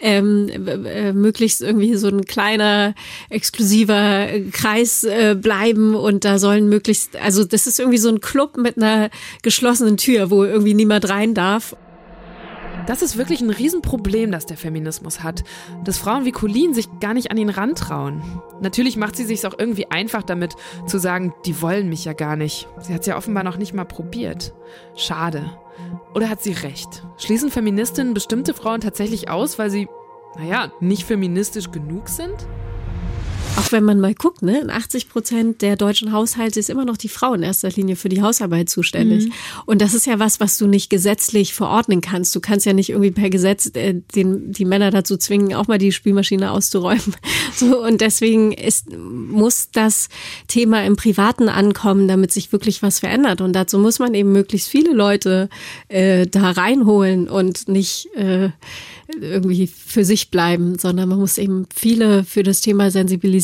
ähm, 0.00 0.48
äh, 0.66 1.12
möglichst 1.12 1.60
irgendwie 1.60 1.96
so 1.96 2.08
ein 2.08 2.24
kleiner, 2.24 2.94
exklusiver 3.28 4.28
Kreis 4.52 5.04
äh, 5.04 5.36
bleiben 5.38 5.94
und 5.94 6.24
da 6.24 6.38
sollen 6.38 6.68
möglichst, 6.68 7.16
also 7.16 7.44
das 7.44 7.66
ist 7.66 7.78
irgendwie 7.78 7.98
so 7.98 8.08
ein 8.08 8.20
Club 8.20 8.56
mit 8.56 8.78
einer 8.78 9.10
geschlossenen 9.42 9.98
Tür, 9.98 10.30
wo 10.30 10.44
irgendwie 10.44 10.74
niemand 10.74 11.08
rein 11.08 11.34
darf. 11.34 11.76
Das 12.86 13.00
ist 13.00 13.16
wirklich 13.16 13.40
ein 13.40 13.50
Riesenproblem, 13.50 14.30
das 14.30 14.44
der 14.44 14.58
Feminismus 14.58 15.22
hat. 15.22 15.42
Dass 15.84 15.96
Frauen 15.96 16.24
wie 16.24 16.32
Colleen 16.32 16.74
sich 16.74 16.88
gar 17.00 17.14
nicht 17.14 17.30
an 17.30 17.38
ihn 17.38 17.48
rantrauen. 17.48 18.22
Natürlich 18.60 18.96
macht 18.96 19.16
sie 19.16 19.24
sich 19.24 19.46
auch 19.46 19.54
irgendwie 19.58 19.90
einfach 19.90 20.22
damit 20.22 20.54
zu 20.86 20.98
sagen, 20.98 21.34
die 21.46 21.62
wollen 21.62 21.88
mich 21.88 22.04
ja 22.04 22.12
gar 22.12 22.36
nicht. 22.36 22.68
Sie 22.80 22.92
hat 22.92 23.00
es 23.00 23.06
ja 23.06 23.16
offenbar 23.16 23.42
noch 23.42 23.56
nicht 23.56 23.72
mal 23.72 23.84
probiert. 23.84 24.54
Schade. 24.96 25.58
Oder 26.14 26.28
hat 26.28 26.42
sie 26.42 26.52
recht? 26.52 27.04
Schließen 27.16 27.50
Feministinnen 27.50 28.14
bestimmte 28.14 28.54
Frauen 28.54 28.80
tatsächlich 28.80 29.30
aus, 29.30 29.58
weil 29.58 29.70
sie, 29.70 29.88
naja, 30.36 30.70
nicht 30.80 31.04
feministisch 31.04 31.70
genug 31.70 32.08
sind? 32.08 32.46
Auch 33.56 33.70
wenn 33.70 33.84
man 33.84 34.00
mal 34.00 34.14
guckt, 34.14 34.42
ne, 34.42 34.60
in 34.60 34.68
80 34.68 35.08
Prozent 35.08 35.62
der 35.62 35.76
deutschen 35.76 36.10
Haushalte 36.10 36.58
ist 36.58 36.70
immer 36.70 36.84
noch 36.84 36.96
die 36.96 37.08
Frau 37.08 37.34
in 37.34 37.44
erster 37.44 37.70
Linie 37.70 37.94
für 37.94 38.08
die 38.08 38.20
Hausarbeit 38.20 38.68
zuständig. 38.68 39.26
Mhm. 39.26 39.32
Und 39.66 39.80
das 39.80 39.94
ist 39.94 40.06
ja 40.06 40.18
was, 40.18 40.40
was 40.40 40.58
du 40.58 40.66
nicht 40.66 40.90
gesetzlich 40.90 41.54
verordnen 41.54 42.00
kannst. 42.00 42.34
Du 42.34 42.40
kannst 42.40 42.66
ja 42.66 42.72
nicht 42.72 42.90
irgendwie 42.90 43.12
per 43.12 43.30
Gesetz 43.30 43.70
äh, 43.74 43.94
den, 44.14 44.50
die 44.50 44.64
Männer 44.64 44.90
dazu 44.90 45.16
zwingen, 45.16 45.54
auch 45.54 45.68
mal 45.68 45.78
die 45.78 45.92
Spülmaschine 45.92 46.50
auszuräumen. 46.50 47.14
So, 47.56 47.84
und 47.84 48.00
deswegen 48.00 48.50
ist, 48.50 48.90
muss 48.96 49.68
das 49.70 50.08
Thema 50.48 50.84
im 50.84 50.96
Privaten 50.96 51.48
ankommen, 51.48 52.08
damit 52.08 52.32
sich 52.32 52.50
wirklich 52.50 52.82
was 52.82 52.98
verändert. 52.98 53.40
Und 53.40 53.52
dazu 53.52 53.78
muss 53.78 54.00
man 54.00 54.12
eben 54.14 54.32
möglichst 54.32 54.68
viele 54.68 54.92
Leute 54.92 55.48
äh, 55.86 56.26
da 56.26 56.50
reinholen 56.50 57.28
und 57.28 57.68
nicht 57.68 58.08
äh, 58.16 58.50
irgendwie 59.20 59.68
für 59.68 60.04
sich 60.04 60.30
bleiben, 60.30 60.78
sondern 60.78 61.08
man 61.08 61.20
muss 61.20 61.38
eben 61.38 61.66
viele 61.74 62.24
für 62.24 62.42
das 62.42 62.60
Thema 62.60 62.90
sensibilisieren. 62.90 63.43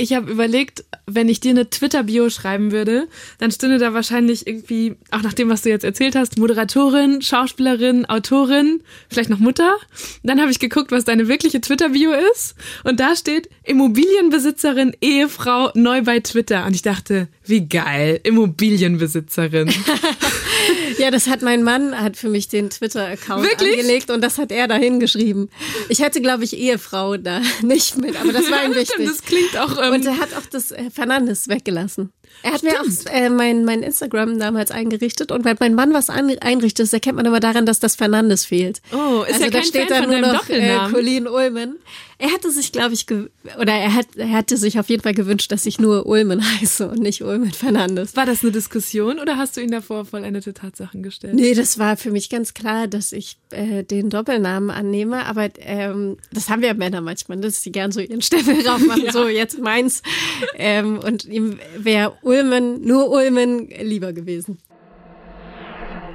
Ich 0.00 0.12
habe 0.12 0.30
überlegt, 0.30 0.84
wenn 1.06 1.28
ich 1.28 1.40
dir 1.40 1.50
eine 1.50 1.70
Twitter-Bio 1.70 2.30
schreiben 2.30 2.70
würde, 2.70 3.08
dann 3.38 3.50
stünde 3.50 3.78
da 3.78 3.94
wahrscheinlich 3.94 4.46
irgendwie, 4.46 4.94
auch 5.10 5.22
nach 5.22 5.32
dem, 5.32 5.48
was 5.48 5.62
du 5.62 5.70
jetzt 5.70 5.82
erzählt 5.82 6.14
hast, 6.14 6.38
Moderatorin, 6.38 7.20
Schauspielerin, 7.20 8.06
Autorin, 8.06 8.80
vielleicht 9.10 9.28
noch 9.28 9.40
Mutter. 9.40 9.76
Dann 10.22 10.40
habe 10.40 10.52
ich 10.52 10.60
geguckt, 10.60 10.92
was 10.92 11.04
deine 11.04 11.26
wirkliche 11.26 11.60
Twitter-Bio 11.60 12.12
ist. 12.32 12.54
Und 12.84 13.00
da 13.00 13.16
steht 13.16 13.48
Immobilienbesitzerin, 13.64 14.96
Ehefrau, 15.00 15.72
neu 15.74 16.02
bei 16.02 16.20
Twitter. 16.20 16.64
Und 16.64 16.76
ich 16.76 16.82
dachte, 16.82 17.26
wie 17.44 17.66
geil, 17.66 18.20
Immobilienbesitzerin. 18.22 19.68
Ja, 20.98 21.10
das 21.10 21.28
hat 21.28 21.42
mein 21.42 21.62
Mann, 21.62 21.98
hat 21.98 22.16
für 22.16 22.28
mich 22.28 22.48
den 22.48 22.70
Twitter-Account 22.70 23.46
angelegt 23.60 24.10
und 24.10 24.20
das 24.20 24.38
hat 24.38 24.50
er 24.50 24.66
da 24.66 24.74
hingeschrieben. 24.74 25.48
Ich 25.88 26.00
hätte, 26.00 26.20
glaube 26.20 26.44
ich, 26.44 26.56
Ehefrau 26.56 27.16
da 27.16 27.40
nicht 27.62 27.96
mit, 27.98 28.20
aber 28.20 28.32
das 28.32 28.50
war 28.50 28.64
ihm 28.64 28.74
wichtig. 28.74 29.06
das 29.06 29.22
klingt 29.22 29.56
auch. 29.58 29.80
Ähm, 29.82 29.94
und 29.94 30.06
er 30.06 30.18
hat 30.18 30.34
auch 30.34 30.46
das 30.50 30.72
äh, 30.72 30.90
Fernandes 30.90 31.48
weggelassen. 31.48 32.12
Er 32.42 32.52
hat 32.52 32.60
Stimmt. 32.60 32.74
mir 32.74 32.80
auch 32.80 33.12
äh, 33.12 33.30
mein, 33.30 33.64
mein 33.64 33.82
Instagram 33.82 34.38
damals 34.38 34.70
eingerichtet 34.70 35.32
und 35.32 35.44
wenn 35.44 35.56
mein 35.60 35.74
Mann 35.74 35.94
was 35.94 36.10
an, 36.10 36.30
einrichtet, 36.40 36.84
das 36.86 36.92
erkennt 36.92 37.16
man 37.16 37.26
immer 37.26 37.40
daran, 37.40 37.66
dass 37.66 37.80
das 37.80 37.96
Fernandes 37.96 38.44
fehlt. 38.44 38.80
Oh, 38.92 39.22
ist 39.22 39.34
also 39.34 39.44
ja 39.44 39.50
da 39.50 39.58
kein 39.58 39.66
steht 39.66 39.88
Fan 39.88 40.10
da 40.10 40.20
nur 40.20 40.32
noch 40.32 40.48
äh, 40.48 40.76
Colleen 40.90 41.26
Ulmen. 41.26 41.76
Er 42.20 42.32
hatte 42.32 42.50
sich, 42.50 42.72
glaube 42.72 42.94
ich, 42.94 43.06
oder 43.60 43.72
er, 43.72 43.94
hat, 43.94 44.16
er 44.16 44.32
hatte 44.32 44.56
sich 44.56 44.80
auf 44.80 44.88
jeden 44.88 45.04
Fall 45.04 45.14
gewünscht, 45.14 45.52
dass 45.52 45.66
ich 45.66 45.78
nur 45.78 46.04
Ulmen 46.06 46.42
heiße 46.60 46.88
und 46.88 46.98
nicht 46.98 47.22
Ulmen 47.22 47.52
Fernandes. 47.52 48.16
War 48.16 48.26
das 48.26 48.42
eine 48.42 48.50
Diskussion 48.50 49.20
oder 49.20 49.36
hast 49.36 49.56
du 49.56 49.60
ihn 49.60 49.70
davor 49.70 50.04
vollendete 50.04 50.52
Tatsachen 50.52 51.04
gestellt? 51.04 51.34
Nee, 51.34 51.54
das 51.54 51.78
war 51.78 51.96
für 51.96 52.10
mich 52.10 52.28
ganz 52.28 52.54
klar, 52.54 52.88
dass 52.88 53.12
ich 53.12 53.36
äh, 53.50 53.84
den 53.84 54.10
Doppelnamen 54.10 54.70
annehme, 54.70 55.26
aber 55.26 55.48
ähm, 55.60 56.16
das 56.32 56.50
haben 56.50 56.60
wir 56.60 56.74
Männer 56.74 57.00
manchmal, 57.02 57.38
dass 57.38 57.62
sie 57.62 57.70
gern 57.70 57.92
so 57.92 58.00
ihren 58.00 58.20
Stempel 58.20 58.64
drauf 58.64 58.84
machen, 58.84 59.02
ja. 59.06 59.12
so 59.12 59.28
jetzt 59.28 59.60
meins. 59.60 60.02
Ähm, 60.56 60.98
und 60.98 61.24
ihm 61.24 61.60
wäre 61.76 62.14
Ulmen, 62.22 62.82
nur 62.82 63.10
Ulmen 63.10 63.68
lieber 63.68 64.12
gewesen. 64.12 64.58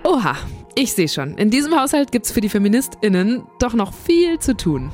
Oha, 0.04 0.36
ich 0.76 0.92
sehe 0.92 1.08
schon. 1.08 1.38
In 1.38 1.50
diesem 1.50 1.80
Haushalt 1.80 2.12
gibt 2.12 2.26
es 2.26 2.34
für 2.34 2.42
die 2.42 2.50
FeministInnen 2.50 3.44
doch 3.60 3.74
noch 3.74 3.94
viel 3.94 4.38
zu 4.40 4.58
tun. 4.58 4.92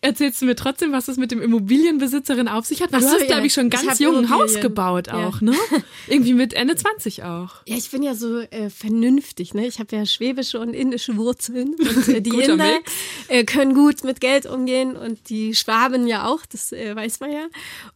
Erzählst 0.00 0.40
du 0.40 0.46
mir 0.46 0.54
trotzdem, 0.54 0.92
was 0.92 1.06
das 1.06 1.16
mit 1.16 1.32
dem 1.32 1.42
Immobilienbesitzerin 1.42 2.46
auf 2.46 2.64
sich 2.66 2.82
hat? 2.82 2.92
Weil 2.92 3.00
du 3.00 3.08
hast, 3.08 3.26
glaube 3.26 3.46
ich, 3.46 3.52
schon 3.52 3.68
ganz 3.68 3.98
jung 3.98 4.16
ein 4.16 4.30
Haus 4.30 4.60
gebaut 4.60 5.08
auch, 5.08 5.40
ja. 5.40 5.50
ne? 5.50 5.54
Irgendwie 6.06 6.34
mit 6.34 6.54
Ende 6.54 6.76
20 6.76 7.24
auch. 7.24 7.56
Ja, 7.66 7.76
ich 7.76 7.90
bin 7.90 8.04
ja 8.04 8.14
so 8.14 8.38
äh, 8.38 8.70
vernünftig, 8.70 9.54
ne? 9.54 9.66
Ich 9.66 9.80
habe 9.80 9.96
ja 9.96 10.06
schwäbische 10.06 10.60
und 10.60 10.72
indische 10.72 11.16
Wurzeln. 11.16 11.74
Und 11.78 12.08
äh, 12.08 12.20
die 12.20 12.30
Inder 12.30 12.78
äh, 13.26 13.42
können 13.44 13.74
gut 13.74 14.04
mit 14.04 14.20
Geld 14.20 14.46
umgehen 14.46 14.96
und 14.96 15.30
die 15.30 15.54
Schwaben 15.54 16.06
ja 16.06 16.26
auch, 16.26 16.46
das 16.46 16.72
äh, 16.72 16.94
weiß 16.94 17.20
man 17.20 17.32
ja. 17.32 17.46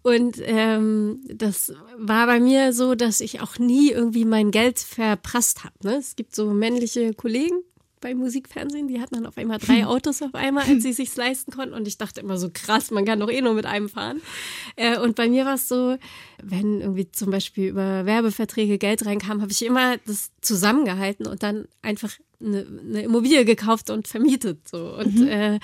Und 0.02 0.38
ähm, 0.40 1.20
das 1.32 1.72
war 1.96 2.26
bei 2.26 2.40
mir 2.40 2.72
so, 2.72 2.94
dass 2.94 3.20
ich 3.20 3.40
auch 3.40 3.58
nie 3.58 3.90
irgendwie 3.90 4.24
mein 4.24 4.50
Geld 4.50 4.78
verprasst 4.78 5.64
habe. 5.64 5.74
Ne? 5.82 5.96
Es 5.96 6.16
gibt 6.16 6.34
so 6.34 6.52
männliche 6.52 7.14
Kollegen, 7.14 7.62
bei 8.02 8.14
Musikfernsehen. 8.14 8.88
Die 8.88 9.00
hatten 9.00 9.14
dann 9.14 9.26
auf 9.26 9.38
einmal 9.38 9.56
drei 9.56 9.86
Autos 9.86 10.20
auf 10.20 10.34
einmal, 10.34 10.64
als 10.68 10.82
sie 10.82 10.92
sich 10.92 11.16
leisten 11.16 11.52
konnten. 11.52 11.72
Und 11.72 11.88
ich 11.88 11.96
dachte 11.96 12.20
immer 12.20 12.36
so 12.36 12.50
krass, 12.52 12.90
man 12.90 13.06
kann 13.06 13.20
doch 13.20 13.30
eh 13.30 13.40
nur 13.40 13.54
mit 13.54 13.64
einem 13.64 13.88
fahren. 13.88 14.20
Äh, 14.76 14.98
und 14.98 15.16
bei 15.16 15.28
mir 15.28 15.46
war 15.46 15.54
es 15.54 15.68
so, 15.68 15.96
wenn 16.42 16.82
irgendwie 16.82 17.10
zum 17.10 17.30
Beispiel 17.30 17.68
über 17.68 18.04
Werbeverträge 18.04 18.76
Geld 18.76 19.06
reinkam, 19.06 19.40
habe 19.40 19.52
ich 19.52 19.64
immer 19.64 19.96
das 20.06 20.30
zusammengehalten 20.42 21.26
und 21.26 21.42
dann 21.42 21.66
einfach 21.80 22.12
eine, 22.40 22.66
eine 22.66 23.02
Immobilie 23.02 23.44
gekauft 23.44 23.88
und 23.88 24.08
vermietet. 24.08 24.68
So. 24.68 24.96
Und 24.98 25.20
mhm. 25.20 25.28
äh, 25.28 25.60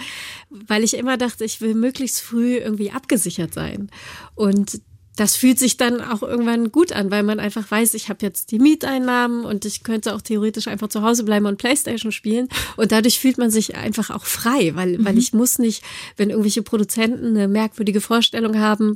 weil 0.49 0.85
ich 0.85 0.95
immer 0.95 1.17
dachte, 1.17 1.45
ich 1.45 1.61
will 1.61 1.75
möglichst 1.75 2.21
früh 2.21 2.57
irgendwie 2.57 2.91
abgesichert 2.91 3.53
sein. 3.53 3.91
Und 4.35 4.81
das 5.19 5.35
fühlt 5.35 5.59
sich 5.59 5.77
dann 5.77 6.01
auch 6.01 6.23
irgendwann 6.23 6.71
gut 6.71 6.93
an, 6.93 7.11
weil 7.11 7.25
man 7.25 7.41
einfach 7.41 7.69
weiß, 7.69 7.95
ich 7.95 8.09
habe 8.09 8.25
jetzt 8.25 8.53
die 8.53 8.61
Mieteinnahmen 8.61 9.45
und 9.45 9.65
ich 9.65 9.83
könnte 9.83 10.15
auch 10.15 10.23
theoretisch 10.23 10.69
einfach 10.69 10.87
zu 10.89 11.03
Hause 11.03 11.25
bleiben 11.25 11.47
und 11.47 11.59
Playstation 11.59 12.13
spielen. 12.13 12.49
Und 12.77 12.93
dadurch 12.93 13.19
fühlt 13.19 13.37
man 13.37 13.51
sich 13.51 13.75
einfach 13.75 14.11
auch 14.11 14.25
frei, 14.25 14.77
weil, 14.77 14.97
mhm. 14.97 15.05
weil 15.05 15.19
ich 15.19 15.33
muss 15.33 15.59
nicht, 15.59 15.83
wenn 16.17 16.31
irgendwelche 16.31 16.63
Produzenten 16.63 17.37
eine 17.37 17.49
merkwürdige 17.49 18.01
Vorstellung 18.01 18.61
haben, 18.61 18.95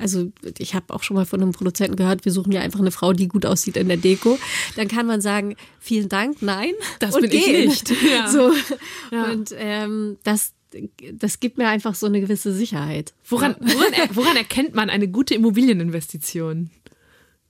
also 0.00 0.32
ich 0.56 0.74
habe 0.74 0.94
auch 0.94 1.02
schon 1.02 1.14
mal 1.14 1.26
von 1.26 1.42
einem 1.42 1.52
Produzenten 1.52 1.96
gehört, 1.96 2.24
wir 2.24 2.32
suchen 2.32 2.52
ja 2.52 2.62
einfach 2.62 2.80
eine 2.80 2.90
Frau, 2.90 3.12
die 3.12 3.28
gut 3.28 3.44
aussieht 3.44 3.76
in 3.76 3.88
der 3.88 3.98
Deko, 3.98 4.38
dann 4.76 4.88
kann 4.88 5.06
man 5.06 5.20
sagen, 5.20 5.56
vielen 5.78 6.08
Dank, 6.08 6.40
nein, 6.40 6.72
das 7.00 7.14
bin 7.14 7.28
gehen. 7.28 7.70
ich 7.70 7.84
nicht. 7.84 7.92
Ja. 8.08 8.28
So. 8.30 8.52
Ja. 9.12 9.24
Und 9.24 9.52
ähm, 9.58 10.16
das, 10.24 10.52
das 11.12 11.40
gibt 11.40 11.58
mir 11.58 11.68
einfach 11.68 11.94
so 11.94 12.06
eine 12.06 12.20
gewisse 12.20 12.52
Sicherheit. 12.52 13.14
Woran, 13.28 13.56
woran, 13.60 13.92
woran 14.14 14.36
erkennt 14.36 14.74
man 14.74 14.90
eine 14.90 15.08
gute 15.08 15.34
Immobilieninvestition? 15.34 16.70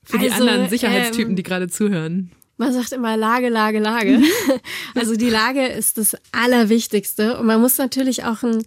Für 0.04 0.18
die 0.18 0.30
also, 0.30 0.46
anderen 0.46 0.70
Sicherheitstypen, 0.70 1.32
ähm, 1.32 1.36
die 1.36 1.42
gerade 1.42 1.68
zuhören. 1.68 2.30
Man 2.56 2.72
sagt 2.72 2.92
immer 2.92 3.16
Lage, 3.16 3.48
Lage, 3.48 3.78
Lage. 3.78 4.20
Also 4.94 5.16
die 5.16 5.30
Lage 5.30 5.66
ist 5.66 5.98
das 5.98 6.16
Allerwichtigste. 6.32 7.38
Und 7.38 7.46
man 7.46 7.60
muss 7.60 7.78
natürlich 7.78 8.24
auch 8.24 8.42
ein, 8.42 8.64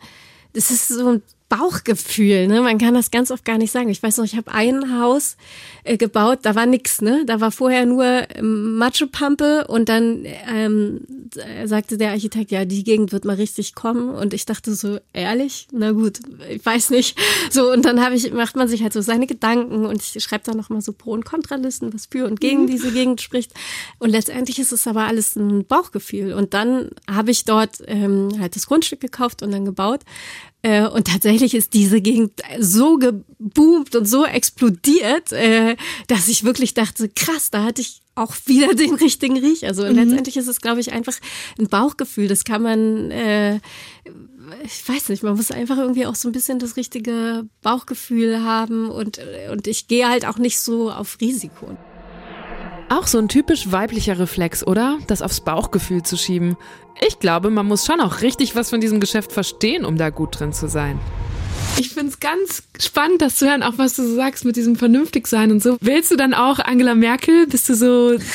das 0.54 0.72
ist 0.72 0.88
so 0.88 1.14
ein 1.14 1.24
Bauchgefühl, 1.52 2.48
ne? 2.48 2.62
Man 2.62 2.78
kann 2.78 2.94
das 2.94 3.12
ganz 3.12 3.30
oft 3.30 3.44
gar 3.44 3.58
nicht 3.58 3.74
sagen. 3.74 3.90
Ich 3.90 4.02
weiß 4.02 4.16
noch, 4.16 4.24
ich 4.24 4.38
habe 4.38 4.54
ein 4.54 4.98
Haus 4.98 5.36
äh, 5.84 5.98
gebaut, 5.98 6.40
da 6.44 6.56
war 6.56 6.66
nix, 6.66 7.02
ne? 7.02 7.26
Da 7.26 7.42
war 7.42 7.52
vorher 7.52 7.86
nur 7.86 8.06
ähm, 8.06 8.78
Matschepampe 8.78 9.68
und 9.68 9.90
dann 9.90 10.26
ähm, 10.50 11.02
sagte 11.66 11.98
der 11.98 12.12
Architekt, 12.12 12.52
ja, 12.52 12.64
die 12.64 12.86
Gegend 12.86 13.12
wird 13.12 13.26
mal 13.26 13.36
richtig 13.36 13.76
kommen 13.76 14.16
und 14.16 14.34
ich 14.34 14.46
dachte 14.46 14.74
so, 14.74 15.00
ehrlich? 15.12 15.68
Na 15.74 15.92
gut, 15.92 16.20
ich 16.50 16.66
weiß 16.66 16.90
nicht. 16.92 17.20
So 17.50 17.70
und 17.70 17.84
dann 17.84 18.02
habe 18.02 18.16
ich 18.16 18.32
macht 18.32 18.56
man 18.56 18.70
sich 18.70 18.82
halt 18.82 18.94
so 18.94 19.02
seine 19.02 19.28
Gedanken 19.28 19.86
und 19.86 20.02
ich 20.02 20.24
schreibe 20.24 20.46
da 20.46 20.54
noch 20.54 20.70
mal 20.70 20.80
so 20.80 20.94
Pro 20.94 21.12
und 21.12 21.26
Kontralisten, 21.26 21.94
was 21.94 22.06
für 22.06 22.28
und 22.28 22.40
gegen 22.40 22.62
mhm. 22.62 22.68
diese 22.68 22.94
Gegend 22.94 23.20
spricht 23.20 23.52
und 24.00 24.10
letztendlich 24.10 24.58
ist 24.58 24.72
es 24.72 24.88
aber 24.88 25.04
alles 25.06 25.36
ein 25.36 25.66
Bauchgefühl 25.66 26.34
und 26.34 26.54
dann 26.54 26.92
habe 27.10 27.32
ich 27.32 27.44
dort 27.44 27.84
ähm, 27.88 28.30
halt 28.40 28.56
das 28.56 28.68
Grundstück 28.68 29.02
gekauft 29.02 29.44
und 29.44 29.52
dann 29.52 29.66
gebaut 29.66 30.02
äh, 30.02 30.51
und 30.64 31.08
tatsächlich 31.08 31.56
ist 31.56 31.74
diese 31.74 32.02
Gegend 32.02 32.34
so 32.60 32.98
geboomt 32.98 33.96
und 33.96 34.06
so 34.06 34.26
explodiert, 34.26 35.32
äh, 35.32 35.76
dass 36.08 36.28
ich 36.28 36.44
wirklich 36.44 36.74
dachte, 36.74 37.10
krass, 37.10 37.50
da 37.50 37.64
hatte 37.64 37.82
ich 37.82 38.02
auch 38.14 38.36
wieder 38.46 38.74
den 38.76 38.94
richtigen 38.96 39.38
Riech. 39.38 39.66
Also 39.66 39.84
mhm. 39.84 39.96
letztendlich 39.96 40.38
ist 40.38 40.48
es, 40.48 40.62
glaube 40.62 40.80
ich, 40.80 40.92
einfach 40.92 41.16
ein 41.60 41.68
Bauchgefühl. 41.68 42.28
Das 42.28 42.44
kann 42.44 42.62
man, 42.62 43.10
äh, 43.10 43.56
ich 44.64 44.88
weiß 44.88 45.10
nicht, 45.10 45.24
man 45.24 45.36
muss 45.36 45.52
einfach 45.52 45.78
irgendwie 45.78 46.06
auch 46.06 46.16
so 46.16 46.30
ein 46.30 46.34
bisschen 46.34 46.60
das 46.60 46.78
richtige 46.78 47.48
Bauchgefühl 47.62 48.44
haben 48.44 48.90
und, 48.90 49.20
und 49.52 49.68
ich 49.68 49.88
gehe 49.88 50.08
halt 50.08 50.26
auch 50.26 50.38
nicht 50.38 50.60
so 50.60 50.92
auf 50.92 51.18
Risiko. 51.22 51.76
Auch 52.92 53.08
so 53.08 53.20
ein 53.20 53.30
typisch 53.30 53.72
weiblicher 53.72 54.20
Reflex, 54.20 54.68
oder? 54.68 55.00
Das 55.08 55.22
aufs 55.22 55.40
Bauchgefühl 55.40 56.04
zu 56.04 56.18
schieben. 56.18 56.58
Ich 57.08 57.20
glaube, 57.20 57.50
man 57.50 57.66
muss 57.66 57.86
schon 57.86 58.02
auch 58.02 58.22
richtig 58.22 58.54
was 58.54 58.70
von 58.70 58.82
diesem 58.82 59.00
Geschäft 59.00 59.32
verstehen, 59.32 59.86
um 59.86 59.96
da 59.96 60.10
gut 60.10 60.38
drin 60.38 60.52
zu 60.52 60.68
sein. 60.68 61.00
Ich 61.80 61.92
finde 61.92 62.12
es 62.12 62.20
ganz 62.20 62.64
spannend, 62.82 63.22
das 63.22 63.38
zu 63.38 63.48
hören, 63.48 63.64
auch 63.64 63.78
was 63.78 63.96
du 63.96 64.06
so 64.06 64.14
sagst 64.16 64.44
mit 64.44 64.58
diesem 64.58 64.76
Vernünftigsein 64.76 65.52
und 65.52 65.64
so. 65.64 65.78
Wählst 65.80 66.12
du 66.12 66.18
dann 66.18 66.34
auch 66.34 66.60
Angela 66.60 66.94
Merkel? 66.94 67.48
Bist 67.48 67.70
du 67.70 67.76
so. 67.76 68.18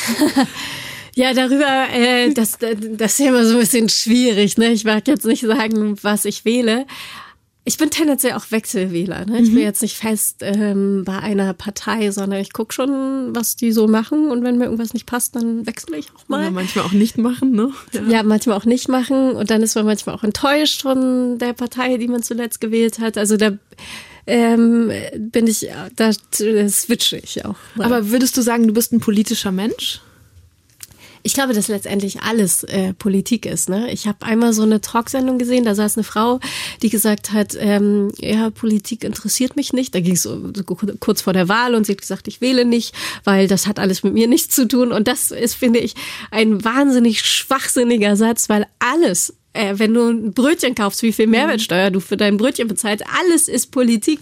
Ja, 1.19 1.33
darüber, 1.33 1.89
äh, 1.95 2.35
das, 2.35 2.59
das 2.59 3.13
ist 3.13 3.19
ja 3.21 3.29
immer 3.29 3.47
so 3.47 3.55
ein 3.55 3.61
bisschen 3.61 3.89
schwierig. 3.89 4.59
Ne? 4.59 4.73
Ich 4.73 4.85
mag 4.85 5.09
jetzt 5.09 5.25
nicht 5.25 5.41
sagen, 5.47 5.97
was 6.03 6.27
ich 6.27 6.45
wähle. 6.45 6.85
Ich 7.69 7.79
bin 7.79 7.91
tendenziell 7.91 8.35
auch 8.35 8.53
Wechselwähler. 8.53 9.27
Ne? 9.27 9.41
Ich 9.41 9.49
bin 9.49 9.55
mhm. 9.55 9.63
jetzt 9.65 9.83
nicht 9.83 9.97
fest 9.97 10.37
ähm, 10.43 11.03
bei 11.05 11.19
einer 11.19 11.53
Partei, 11.53 12.13
sondern 12.13 12.41
ich 12.41 12.53
gucke 12.53 12.73
schon, 12.73 13.35
was 13.35 13.57
die 13.57 13.73
so 13.73 13.89
machen. 13.89 14.31
Und 14.31 14.45
wenn 14.45 14.57
mir 14.57 14.67
irgendwas 14.67 14.95
nicht 14.95 15.05
passt, 15.05 15.35
dann 15.35 15.67
wechsle 15.67 15.97
ich 15.97 16.07
auch 16.15 16.29
mal. 16.29 16.43
Oder 16.43 16.53
manchmal 16.53 16.85
auch 16.85 16.93
nicht 16.93 17.19
machen, 17.19 17.51
ne? 17.51 17.73
Ja. 17.93 18.03
ja, 18.03 18.23
manchmal 18.23 18.57
auch 18.57 18.67
nicht 18.67 18.89
machen. 18.89 19.33
Und 19.33 19.51
dann 19.51 19.65
ist 19.65 19.75
man 19.75 19.85
manchmal 19.85 20.15
auch 20.15 20.23
enttäuscht 20.23 20.83
von 20.83 21.39
der 21.41 21.55
Partei, 21.55 21.97
die 21.97 22.07
man 22.07 22.23
zuletzt 22.23 22.61
gewählt 22.61 23.01
hat. 23.01 23.19
Also 23.19 23.37
da 23.37 23.51
ähm, 24.29 24.93
bin 25.19 25.49
ich, 25.49 25.69
da 25.97 26.13
switche 26.13 27.17
ich 27.17 27.45
auch. 27.45 27.57
Aber 27.79 28.11
würdest 28.11 28.37
du 28.37 28.43
sagen, 28.43 28.69
du 28.69 28.75
bist 28.75 28.93
ein 28.93 29.01
politischer 29.01 29.51
Mensch? 29.51 30.01
Ich 31.27 31.35
glaube, 31.35 31.55
dass 31.55 31.67
letztendlich 31.67 32.23
alles 32.23 32.63
äh, 32.63 32.95
Politik 32.95 33.47
ist. 33.47 33.69
Ne? 33.69 33.91
Ich 33.91 34.07
habe 34.07 34.25
einmal 34.25 34.53
so 34.53 34.63
eine 34.63 34.81
Talksendung 34.81 35.39
gesehen, 35.39 35.65
da 35.65 35.75
saß 35.75 35.97
eine 35.97 36.05
Frau, 36.05 36.39
die 36.83 36.89
gesagt 36.89 37.33
hat, 37.33 37.57
ähm, 37.59 38.13
ja, 38.19 38.51
Politik 38.51 39.03
interessiert 39.03 39.57
mich 39.57 39.73
nicht. 39.73 39.93
Da 39.93 39.99
ging 39.99 40.13
es 40.13 40.23
so, 40.23 40.41
kurz 41.01 41.23
vor 41.23 41.33
der 41.33 41.49
Wahl 41.49 41.75
und 41.75 41.85
sie 41.85 41.95
hat 41.95 42.01
gesagt, 42.01 42.29
ich 42.29 42.41
wähle 42.41 42.65
nicht, 42.65 42.95
weil 43.25 43.49
das 43.49 43.67
hat 43.67 43.81
alles 43.81 44.05
mit 44.05 44.15
mir 44.15 44.29
nichts 44.29 44.55
zu 44.55 44.69
tun. 44.69 44.93
Und 44.93 45.09
das 45.09 45.33
ist, 45.33 45.57
finde 45.57 45.81
ich, 45.81 45.97
ein 46.31 46.65
wahnsinnig 46.65 47.23
schwachsinniger 47.23 48.15
Satz, 48.15 48.49
weil 48.49 48.65
alles 48.79 49.35
äh, 49.53 49.75
wenn 49.79 49.95
du 49.95 50.09
ein 50.09 50.33
Brötchen 50.33 50.77
kaufst, 50.77 51.03
wie 51.03 51.13
viel 51.13 51.27
Mehrwertsteuer 51.27 51.91
du 51.91 51.99
für 51.99 52.17
dein 52.17 52.37
Brötchen 52.37 52.69
bezahlst, 52.69 53.05
alles 53.21 53.49
ist 53.49 53.73
Politik. 53.73 54.21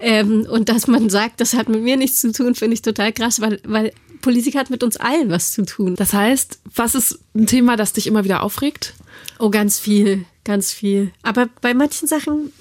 Ähm, 0.00 0.46
und 0.48 0.70
dass 0.70 0.86
man 0.86 1.10
sagt, 1.10 1.42
das 1.42 1.52
hat 1.52 1.68
mit 1.68 1.82
mir 1.82 1.98
nichts 1.98 2.22
zu 2.22 2.32
tun, 2.32 2.54
finde 2.54 2.74
ich 2.74 2.82
total 2.82 3.12
krass, 3.12 3.42
weil, 3.42 3.60
weil 3.64 3.92
Politik 4.20 4.56
hat 4.56 4.70
mit 4.70 4.82
uns 4.82 4.96
allen 4.96 5.30
was 5.30 5.52
zu 5.52 5.64
tun. 5.64 5.94
Das 5.96 6.12
heißt, 6.12 6.60
was 6.74 6.94
ist 6.94 7.18
ein 7.34 7.46
Thema, 7.46 7.76
das 7.76 7.92
dich 7.92 8.06
immer 8.06 8.24
wieder 8.24 8.42
aufregt? 8.42 8.94
Oh, 9.38 9.50
ganz 9.50 9.78
viel, 9.78 10.24
ganz 10.44 10.72
viel. 10.72 11.12
Aber 11.22 11.48
bei 11.60 11.74
manchen 11.74 12.08
Sachen, 12.08 12.52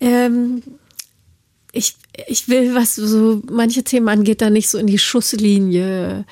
ähm, 0.00 0.62
ich, 1.72 1.96
ich 2.26 2.48
will, 2.48 2.74
was 2.74 2.94
so 2.94 3.42
manche 3.50 3.84
Themen 3.84 4.08
angeht, 4.08 4.40
da 4.40 4.50
nicht 4.50 4.68
so 4.68 4.78
in 4.78 4.86
die 4.86 4.98
Schusslinie 4.98 6.24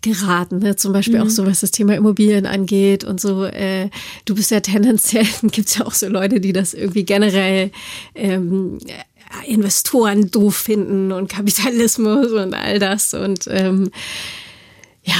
geraten. 0.00 0.58
Ne? 0.60 0.76
Zum 0.76 0.92
Beispiel 0.92 1.16
mhm. 1.16 1.26
auch 1.26 1.30
so, 1.30 1.46
was 1.46 1.60
das 1.60 1.70
Thema 1.70 1.94
Immobilien 1.94 2.46
angeht 2.46 3.04
und 3.04 3.20
so. 3.20 3.44
Äh, 3.44 3.90
du 4.24 4.34
bist 4.34 4.50
ja 4.50 4.60
tendenziell, 4.60 5.26
gibt 5.42 5.68
es 5.68 5.76
ja 5.76 5.86
auch 5.86 5.94
so 5.94 6.08
Leute, 6.08 6.40
die 6.40 6.52
das 6.52 6.74
irgendwie 6.74 7.04
generell 7.04 7.70
ähm, 8.14 8.78
Investoren 9.46 10.30
doof 10.30 10.56
finden 10.56 11.12
und 11.12 11.30
Kapitalismus 11.30 12.32
und 12.32 12.54
all 12.54 12.78
das. 12.78 13.14
Und 13.14 13.46
ähm, 13.48 13.90
ja, 15.02 15.16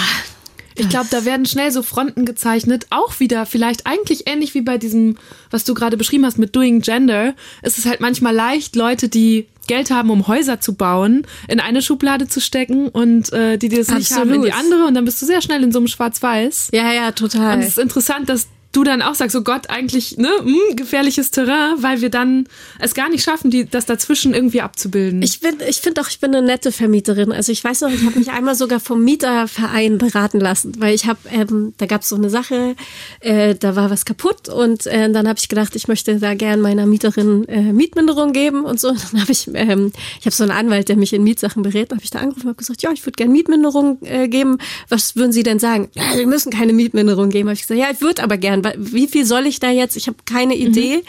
ich 0.79 0.89
glaube, 0.89 1.09
da 1.11 1.25
werden 1.25 1.45
schnell 1.45 1.73
so 1.73 1.83
Fronten 1.83 2.25
gezeichnet. 2.25 2.87
Auch 2.91 3.19
wieder 3.21 3.47
vielleicht 3.47 3.87
eigentlich 3.87 4.29
ähnlich 4.29 4.55
wie 4.55 4.61
bei 4.61 4.79
diesem, 4.79 5.17
was 5.51 5.65
du 5.65 5.75
gerade 5.75 5.97
beschrieben 5.97 6.25
hast 6.25 6.39
mit 6.39 6.55
Doing 6.55 6.81
Gender. 6.83 7.35
Es 7.63 7.79
ist 7.79 7.87
halt 7.87 8.01
manchmal 8.01 8.35
leicht, 8.35 8.77
Leute, 8.77 9.09
die 9.09 9.47
Geld 9.67 9.91
haben, 9.91 10.11
um 10.11 10.27
Häuser 10.29 10.61
zu 10.61 10.75
bauen, 10.75 11.27
in 11.47 11.61
eine 11.61 11.83
Schublade 11.83 12.29
zu 12.29 12.41
stecken 12.41 12.89
und 12.89 13.33
äh, 13.33 13.59
die, 13.59 13.69
die 13.69 13.77
das 13.77 13.91
nicht 13.91 14.11
haben, 14.13 14.33
in 14.33 14.43
die 14.43 14.53
andere. 14.53 14.87
Und 14.87 14.95
dann 14.95 15.05
bist 15.05 15.21
du 15.21 15.27
sehr 15.27 15.43
schnell 15.43 15.63
in 15.63 15.73
so 15.73 15.79
einem 15.79 15.89
Schwarz-Weiß. 15.89 16.71
Ja, 16.73 16.93
ja, 16.93 17.13
total. 17.13 17.57
Und 17.57 17.63
es 17.63 17.71
ist 17.71 17.79
interessant, 17.79 18.29
dass 18.29 18.47
du 18.73 18.85
dann 18.85 19.03
auch 19.03 19.15
sagst, 19.15 19.35
oh 19.35 19.43
Gott, 19.43 19.71
eigentlich 19.71 20.19
ne, 20.19 20.29
mh, 20.43 20.45
hm, 20.45 20.77
gefährliches 20.77 21.31
Terrain, 21.31 21.83
weil 21.83 22.01
wir 22.01 22.11
dann 22.11 22.47
es 22.79 22.95
gar 22.95 23.09
nicht 23.09 23.25
schaffen, 23.25 23.51
die, 23.51 23.65
das 23.65 23.87
dazwischen 23.87 24.35
irgendwie 24.35 24.61
abzubilden. 24.61 25.23
Ich 25.23 25.41
bin, 25.41 25.57
ich 25.67 25.79
finde 25.79 26.01
auch, 26.01 26.09
ich 26.09 26.21
bin 26.21 26.35
eine 26.35 26.47
nette 26.47 26.71
Vermieterin. 26.71 27.33
Also 27.33 27.51
ich 27.51 27.65
weiß 27.65 27.81
noch, 27.83 27.91
ich 27.91 28.05
habe 28.05 28.19
mich 28.19 28.31
einmal 28.31 28.55
sogar 28.55 28.81
vom 28.81 29.03
Mieterverein 29.03 29.99
beraten 29.99 30.41
lassen, 30.41 30.75
weil 30.79 30.95
ich 30.95 31.07
habe, 31.07 31.19
ähm, 31.31 31.73
da 31.79 31.87
gab 31.87 32.03
es 32.03 32.11
so 32.11 32.17
eine 32.17 32.31
Sache, 32.31 32.77
äh, 33.21 33.55
da 33.55 33.75
war 33.75 33.91
was 33.91 34.05
kaputt 34.05 34.49
und 34.49 34.87
äh, 34.87 35.11
dann 35.11 35.27
habe 35.27 35.39
ich 35.39 35.49
gedacht, 35.49 35.75
ich 35.75 35.89
möchte 35.89 36.19
da 36.19 36.35
gern 36.35 36.61
meiner 36.61 36.87
Mieterin 36.87 37.49
äh, 37.49 37.73
Mietminderung 37.73 38.33
geben 38.33 38.65
und 38.65 38.79
so. 38.79 38.89
Und 38.89 39.03
dann 39.13 39.23
habe 39.23 39.33
ich, 39.33 39.49
ähm, 39.55 39.93
ich 40.21 40.27
habe 40.27 40.35
so 40.35 40.43
einen 40.45 40.53
Anwalt, 40.53 40.89
der 40.89 40.97
mich 40.97 41.13
in 41.13 41.25
Mietsachen 41.25 41.63
berät, 41.63 41.91
habe 41.91 42.03
ich 42.03 42.11
da 42.11 42.19
angerufen 42.19 42.43
und 42.43 42.49
habe 42.49 42.59
gesagt, 42.59 42.83
ja, 42.83 42.93
ich 42.93 43.05
würde 43.05 43.17
gern 43.17 43.33
Mietminderung 43.33 43.99
äh, 44.03 44.29
geben. 44.29 44.59
Was 44.89 45.17
würden 45.17 45.33
Sie 45.33 45.43
denn 45.43 45.59
sagen? 45.59 45.89
Ja, 45.95 46.17
wir 46.17 46.27
müssen 46.27 46.53
keine 46.53 46.73
Mietminderung 46.73 47.31
geben. 47.31 47.49
Habe 47.49 47.55
ich 47.55 47.63
gesagt, 47.63 47.81
ja, 47.81 47.89
ich 47.91 48.01
würde 48.01 48.23
aber 48.23 48.37
gern 48.37 48.58
wie 48.77 49.09
viel 49.09 49.25
soll 49.25 49.47
ich 49.47 49.61
da 49.61 49.71
jetzt? 49.71 49.97
Ich 49.97 50.07
habe 50.07 50.19
keine 50.25 50.55
mhm. 50.55 50.61
Idee. 50.61 50.97
Mhm. 50.99 51.03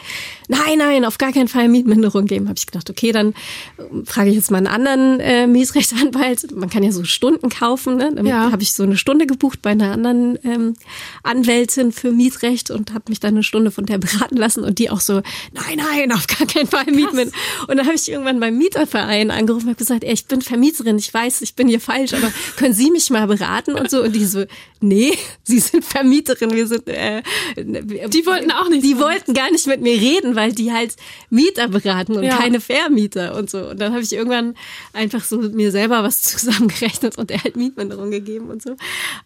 Nein, 0.51 0.79
nein, 0.79 1.05
auf 1.05 1.19
gar 1.19 1.31
keinen 1.31 1.47
Fall 1.47 1.67
Mietminderung 1.67 2.25
geben. 2.25 2.49
Habe 2.49 2.57
ich 2.57 2.65
gedacht, 2.65 2.89
okay, 2.89 3.11
dann 3.11 3.35
ähm, 3.77 4.03
frage 4.03 4.31
ich 4.31 4.35
jetzt 4.35 4.49
mal 4.49 4.57
einen 4.57 4.65
anderen 4.65 5.19
äh, 5.19 5.45
Mietrechtsanwalt. 5.45 6.55
Man 6.55 6.71
kann 6.71 6.81
ja 6.81 6.91
so 6.91 7.03
Stunden 7.03 7.49
kaufen. 7.49 7.97
Ne? 7.97 8.11
Dann 8.15 8.25
ja. 8.25 8.51
habe 8.51 8.63
ich 8.63 8.73
so 8.73 8.81
eine 8.81 8.97
Stunde 8.97 9.27
gebucht 9.27 9.61
bei 9.61 9.69
einer 9.69 9.91
anderen 9.91 10.39
ähm, 10.43 10.73
Anwältin 11.21 11.91
für 11.91 12.11
Mietrecht 12.11 12.71
und 12.71 12.95
habe 12.95 13.03
mich 13.09 13.19
dann 13.19 13.35
eine 13.35 13.43
Stunde 13.43 13.69
von 13.69 13.85
der 13.85 13.99
beraten 13.99 14.37
lassen 14.37 14.63
und 14.63 14.79
die 14.79 14.89
auch 14.89 15.01
so, 15.01 15.21
nein, 15.53 15.77
nein, 15.77 16.11
auf 16.11 16.25
gar 16.25 16.47
keinen 16.47 16.65
Fall 16.65 16.85
Mietminderung. 16.85 17.39
Und 17.67 17.77
dann 17.77 17.85
habe 17.85 17.95
ich 17.95 18.09
irgendwann 18.09 18.39
beim 18.39 18.57
Mieterverein 18.57 19.29
angerufen 19.29 19.65
und 19.65 19.69
habe 19.69 19.77
gesagt, 19.77 20.03
ey, 20.03 20.13
ich 20.13 20.25
bin 20.25 20.41
Vermieterin, 20.41 20.97
ich 20.97 21.13
weiß, 21.13 21.43
ich 21.43 21.53
bin 21.53 21.67
hier 21.67 21.79
falsch, 21.79 22.13
aber 22.13 22.31
können 22.57 22.73
Sie 22.73 22.89
mich 22.89 23.11
mal 23.11 23.27
beraten 23.27 23.75
und 23.75 23.91
so? 23.91 24.01
Und 24.01 24.15
die 24.15 24.25
so, 24.25 24.45
nee, 24.81 25.15
Sie 25.43 25.59
sind 25.59 25.85
Vermieterin, 25.85 26.51
wir 26.55 26.65
sind 26.65 26.87
äh, 26.87 27.21
Die 27.55 28.25
wollten 28.25 28.51
auch 28.51 28.67
nicht. 28.69 28.83
Die 28.83 28.97
wollten 28.97 29.35
gar 29.35 29.51
nicht 29.51 29.67
mit 29.67 29.81
mir 29.81 29.93
reden, 29.93 30.38
weil 30.39 30.53
die 30.53 30.71
halt 30.71 30.95
Mieter 31.29 31.67
beraten 31.67 32.13
und 32.15 32.23
Ja. 32.23 32.37
keine 32.37 32.61
Vermieter 32.61 33.35
und 33.35 33.49
so. 33.49 33.69
Und 33.69 33.79
dann 33.81 33.91
habe 33.91 34.01
ich 34.01 34.13
irgendwann 34.13 34.55
einfach 34.93 35.23
so 35.23 35.37
mir 35.37 35.71
selber 35.71 36.01
was 36.03 36.21
zusammengerechnet 36.23 37.17
und 37.17 37.29
er 37.29 37.43
halt 37.43 37.57
Mietminderung 37.57 38.09
gegeben 38.09 38.49
und 38.49 38.61
so. 38.61 38.75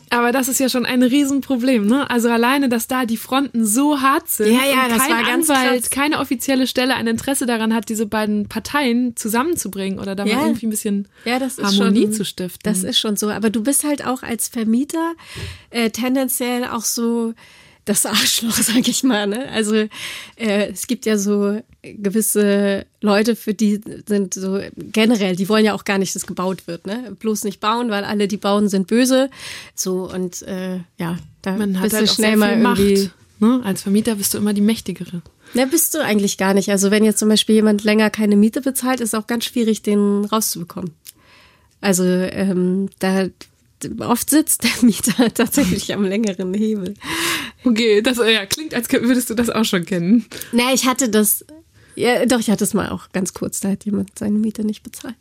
Aber 0.09 0.31
das 0.31 0.47
ist 0.47 0.59
ja 0.59 0.69
schon 0.69 0.85
ein 0.85 1.03
Riesenproblem, 1.03 1.85
ne? 1.85 2.09
Also 2.09 2.29
alleine, 2.29 2.67
dass 2.69 2.87
da 2.87 3.05
die 3.05 3.17
Fronten 3.17 3.65
so 3.65 4.01
hart 4.01 4.27
sind 4.29 4.47
Ja, 4.51 4.59
ja, 4.65 4.83
und 4.85 4.91
das 4.91 4.97
kein 4.99 5.11
war 5.11 5.23
ganz 5.23 5.49
Anwalt, 5.49 5.81
krass. 5.81 5.89
keine 5.91 6.19
offizielle 6.19 6.65
Stelle 6.67 6.95
ein 6.95 7.07
Interesse 7.07 7.45
daran 7.45 7.73
hat, 7.73 7.89
diese 7.89 8.05
beiden 8.07 8.47
Parteien 8.47 9.15
zusammenzubringen 9.15 9.99
oder 9.99 10.15
da 10.15 10.25
Ja. 10.25 10.35
mal 10.37 10.45
irgendwie 10.47 10.65
ein 10.67 10.71
bisschen 10.71 11.07
Ja, 11.25 11.37
das 11.39 11.57
ist 11.59 11.63
Harmonie 11.65 12.03
schon, 12.03 12.13
zu 12.13 12.25
stiften. 12.25 12.59
Das 12.63 12.83
ist 12.83 12.97
schon 12.97 13.15
so. 13.17 13.29
Aber 13.29 13.49
du 13.51 13.61
bist 13.63 13.83
halt 13.83 14.05
auch 14.05 14.23
als 14.23 14.47
Vermieter 14.47 15.13
äh, 15.69 15.89
tendenziell 15.91 16.65
auch 16.65 16.83
so 16.85 17.33
das 17.85 18.05
Arschloch, 18.05 18.51
sag 18.61 18.87
ich 18.87 19.03
mal. 19.03 19.27
Ne? 19.27 19.49
Also 19.49 19.75
äh, 19.75 19.89
es 20.71 20.87
gibt 20.87 21.05
ja 21.05 21.17
so 21.17 21.61
gewisse 21.81 22.85
Leute, 23.01 23.35
für 23.35 23.53
die 23.53 23.81
sind 24.07 24.33
so 24.33 24.59
generell, 24.75 25.35
die 25.35 25.49
wollen 25.49 25.65
ja 25.65 25.73
auch 25.73 25.83
gar 25.83 25.97
nicht, 25.97 26.15
dass 26.15 26.25
gebaut 26.25 26.67
wird. 26.67 26.87
Ne? 26.87 27.15
Bloß 27.19 27.43
nicht 27.43 27.59
bauen, 27.59 27.89
weil 27.89 28.03
alle, 28.03 28.27
die 28.27 28.37
bauen, 28.37 28.69
sind 28.69 28.87
böse. 28.87 29.29
So 29.75 30.09
und 30.09 30.41
äh, 30.43 30.77
ja, 30.97 31.17
da 31.41 31.57
Man 31.57 31.73
bist 31.73 31.93
halt 31.93 32.03
du 32.03 32.13
schnell 32.13 32.37
mal 32.37 32.57
irgendwie. 32.57 33.03
Macht. 33.03 33.11
Ne? 33.39 33.61
Als 33.63 33.81
Vermieter 33.81 34.15
bist 34.15 34.33
du 34.33 34.37
immer 34.37 34.53
die 34.53 34.61
Mächtigere. 34.61 35.21
Ne, 35.53 35.67
bist 35.67 35.93
du 35.93 35.99
eigentlich 35.99 36.37
gar 36.37 36.53
nicht. 36.53 36.69
Also 36.69 36.89
wenn 36.89 37.03
jetzt 37.03 37.19
zum 37.19 37.29
Beispiel 37.29 37.55
jemand 37.55 37.83
länger 37.83 38.09
keine 38.09 38.35
Miete 38.35 38.61
bezahlt, 38.61 39.01
ist 39.01 39.13
auch 39.13 39.27
ganz 39.27 39.45
schwierig, 39.45 39.81
den 39.81 40.25
rauszubekommen. 40.25 40.91
Also 41.81 42.03
ähm, 42.03 42.89
da 42.99 43.27
oft 43.99 44.29
sitzt 44.29 44.63
der 44.63 44.71
Mieter 44.81 45.33
tatsächlich 45.33 45.93
am 45.93 46.03
längeren 46.03 46.53
Hebel. 46.53 46.93
Okay, 47.63 48.01
das 48.01 48.17
ja, 48.17 48.45
klingt, 48.45 48.73
als 48.73 48.91
würdest 48.91 49.29
du 49.29 49.33
das 49.33 49.49
auch 49.49 49.65
schon 49.65 49.85
kennen. 49.85 50.25
Na, 50.51 50.73
ich 50.73 50.85
hatte 50.85 51.09
das, 51.09 51.45
ja, 51.95 52.25
doch, 52.25 52.39
ich 52.39 52.49
hatte 52.49 52.63
es 52.63 52.73
mal 52.73 52.89
auch 52.89 53.09
ganz 53.11 53.33
kurz, 53.33 53.59
da 53.59 53.69
hat 53.69 53.85
jemand 53.85 54.17
seine 54.17 54.37
Miete 54.37 54.63
nicht 54.63 54.83
bezahlt. 54.83 55.15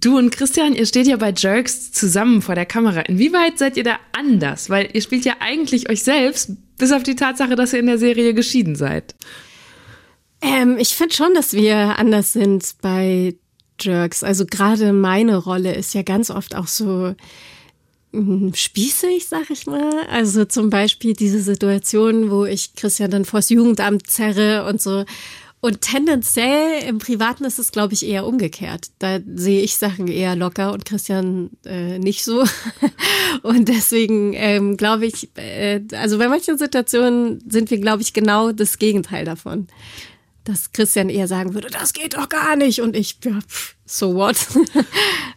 Du 0.00 0.18
und 0.18 0.30
Christian, 0.30 0.74
ihr 0.74 0.86
steht 0.86 1.06
ja 1.06 1.16
bei 1.16 1.32
Jerks 1.34 1.92
zusammen 1.92 2.42
vor 2.42 2.54
der 2.54 2.66
Kamera. 2.66 3.00
Inwieweit 3.00 3.58
seid 3.58 3.76
ihr 3.76 3.84
da 3.84 3.98
anders? 4.12 4.68
Weil 4.68 4.90
ihr 4.92 5.00
spielt 5.00 5.24
ja 5.24 5.36
eigentlich 5.40 5.88
euch 5.88 6.02
selbst, 6.02 6.50
bis 6.76 6.92
auf 6.92 7.04
die 7.04 7.16
Tatsache, 7.16 7.56
dass 7.56 7.72
ihr 7.72 7.78
in 7.78 7.86
der 7.86 7.98
Serie 7.98 8.34
geschieden 8.34 8.76
seid. 8.76 9.14
Ähm, 10.42 10.76
ich 10.78 10.94
finde 10.94 11.14
schon, 11.14 11.32
dass 11.34 11.54
wir 11.54 11.98
anders 11.98 12.34
sind 12.34 12.74
bei 12.82 13.36
Jerks. 13.80 14.22
Also 14.22 14.44
gerade 14.46 14.92
meine 14.92 15.36
Rolle 15.36 15.74
ist 15.74 15.94
ja 15.94 16.02
ganz 16.02 16.30
oft 16.30 16.54
auch 16.54 16.66
so 16.66 17.14
spießig, 18.54 19.26
sag 19.26 19.50
ich 19.50 19.66
mal. 19.66 20.06
Also 20.10 20.44
zum 20.44 20.70
Beispiel 20.70 21.14
diese 21.14 21.40
Situation, 21.40 22.30
wo 22.30 22.44
ich 22.44 22.74
Christian 22.74 23.10
dann 23.10 23.24
vors 23.24 23.48
Jugendamt 23.50 24.06
zerre 24.06 24.66
und 24.66 24.80
so. 24.80 25.04
Und 25.64 25.80
tendenziell 25.80 26.82
im 26.86 26.98
Privaten 26.98 27.44
ist 27.44 27.58
es, 27.58 27.72
glaube 27.72 27.94
ich, 27.94 28.06
eher 28.06 28.26
umgekehrt. 28.26 28.88
Da 28.98 29.18
sehe 29.34 29.62
ich 29.62 29.76
Sachen 29.78 30.08
eher 30.08 30.36
locker 30.36 30.74
und 30.74 30.84
Christian 30.84 31.48
äh, 31.64 31.98
nicht 31.98 32.22
so. 32.22 32.44
Und 33.42 33.70
deswegen 33.70 34.34
ähm, 34.34 34.76
glaube 34.76 35.06
ich, 35.06 35.30
äh, 35.36 35.80
also 35.94 36.18
bei 36.18 36.28
manchen 36.28 36.58
Situationen 36.58 37.42
sind 37.48 37.70
wir, 37.70 37.78
glaube 37.78 38.02
ich, 38.02 38.12
genau 38.12 38.52
das 38.52 38.78
Gegenteil 38.78 39.24
davon. 39.24 39.66
Dass 40.44 40.72
Christian 40.72 41.08
eher 41.08 41.26
sagen 41.26 41.54
würde, 41.54 41.68
das 41.68 41.94
geht 41.94 42.14
doch 42.14 42.28
gar 42.28 42.56
nicht. 42.56 42.80
Und 42.80 42.94
ich, 42.94 43.18
ja, 43.24 43.40
pff, 43.40 43.76
so 43.86 44.14
what? 44.14 44.36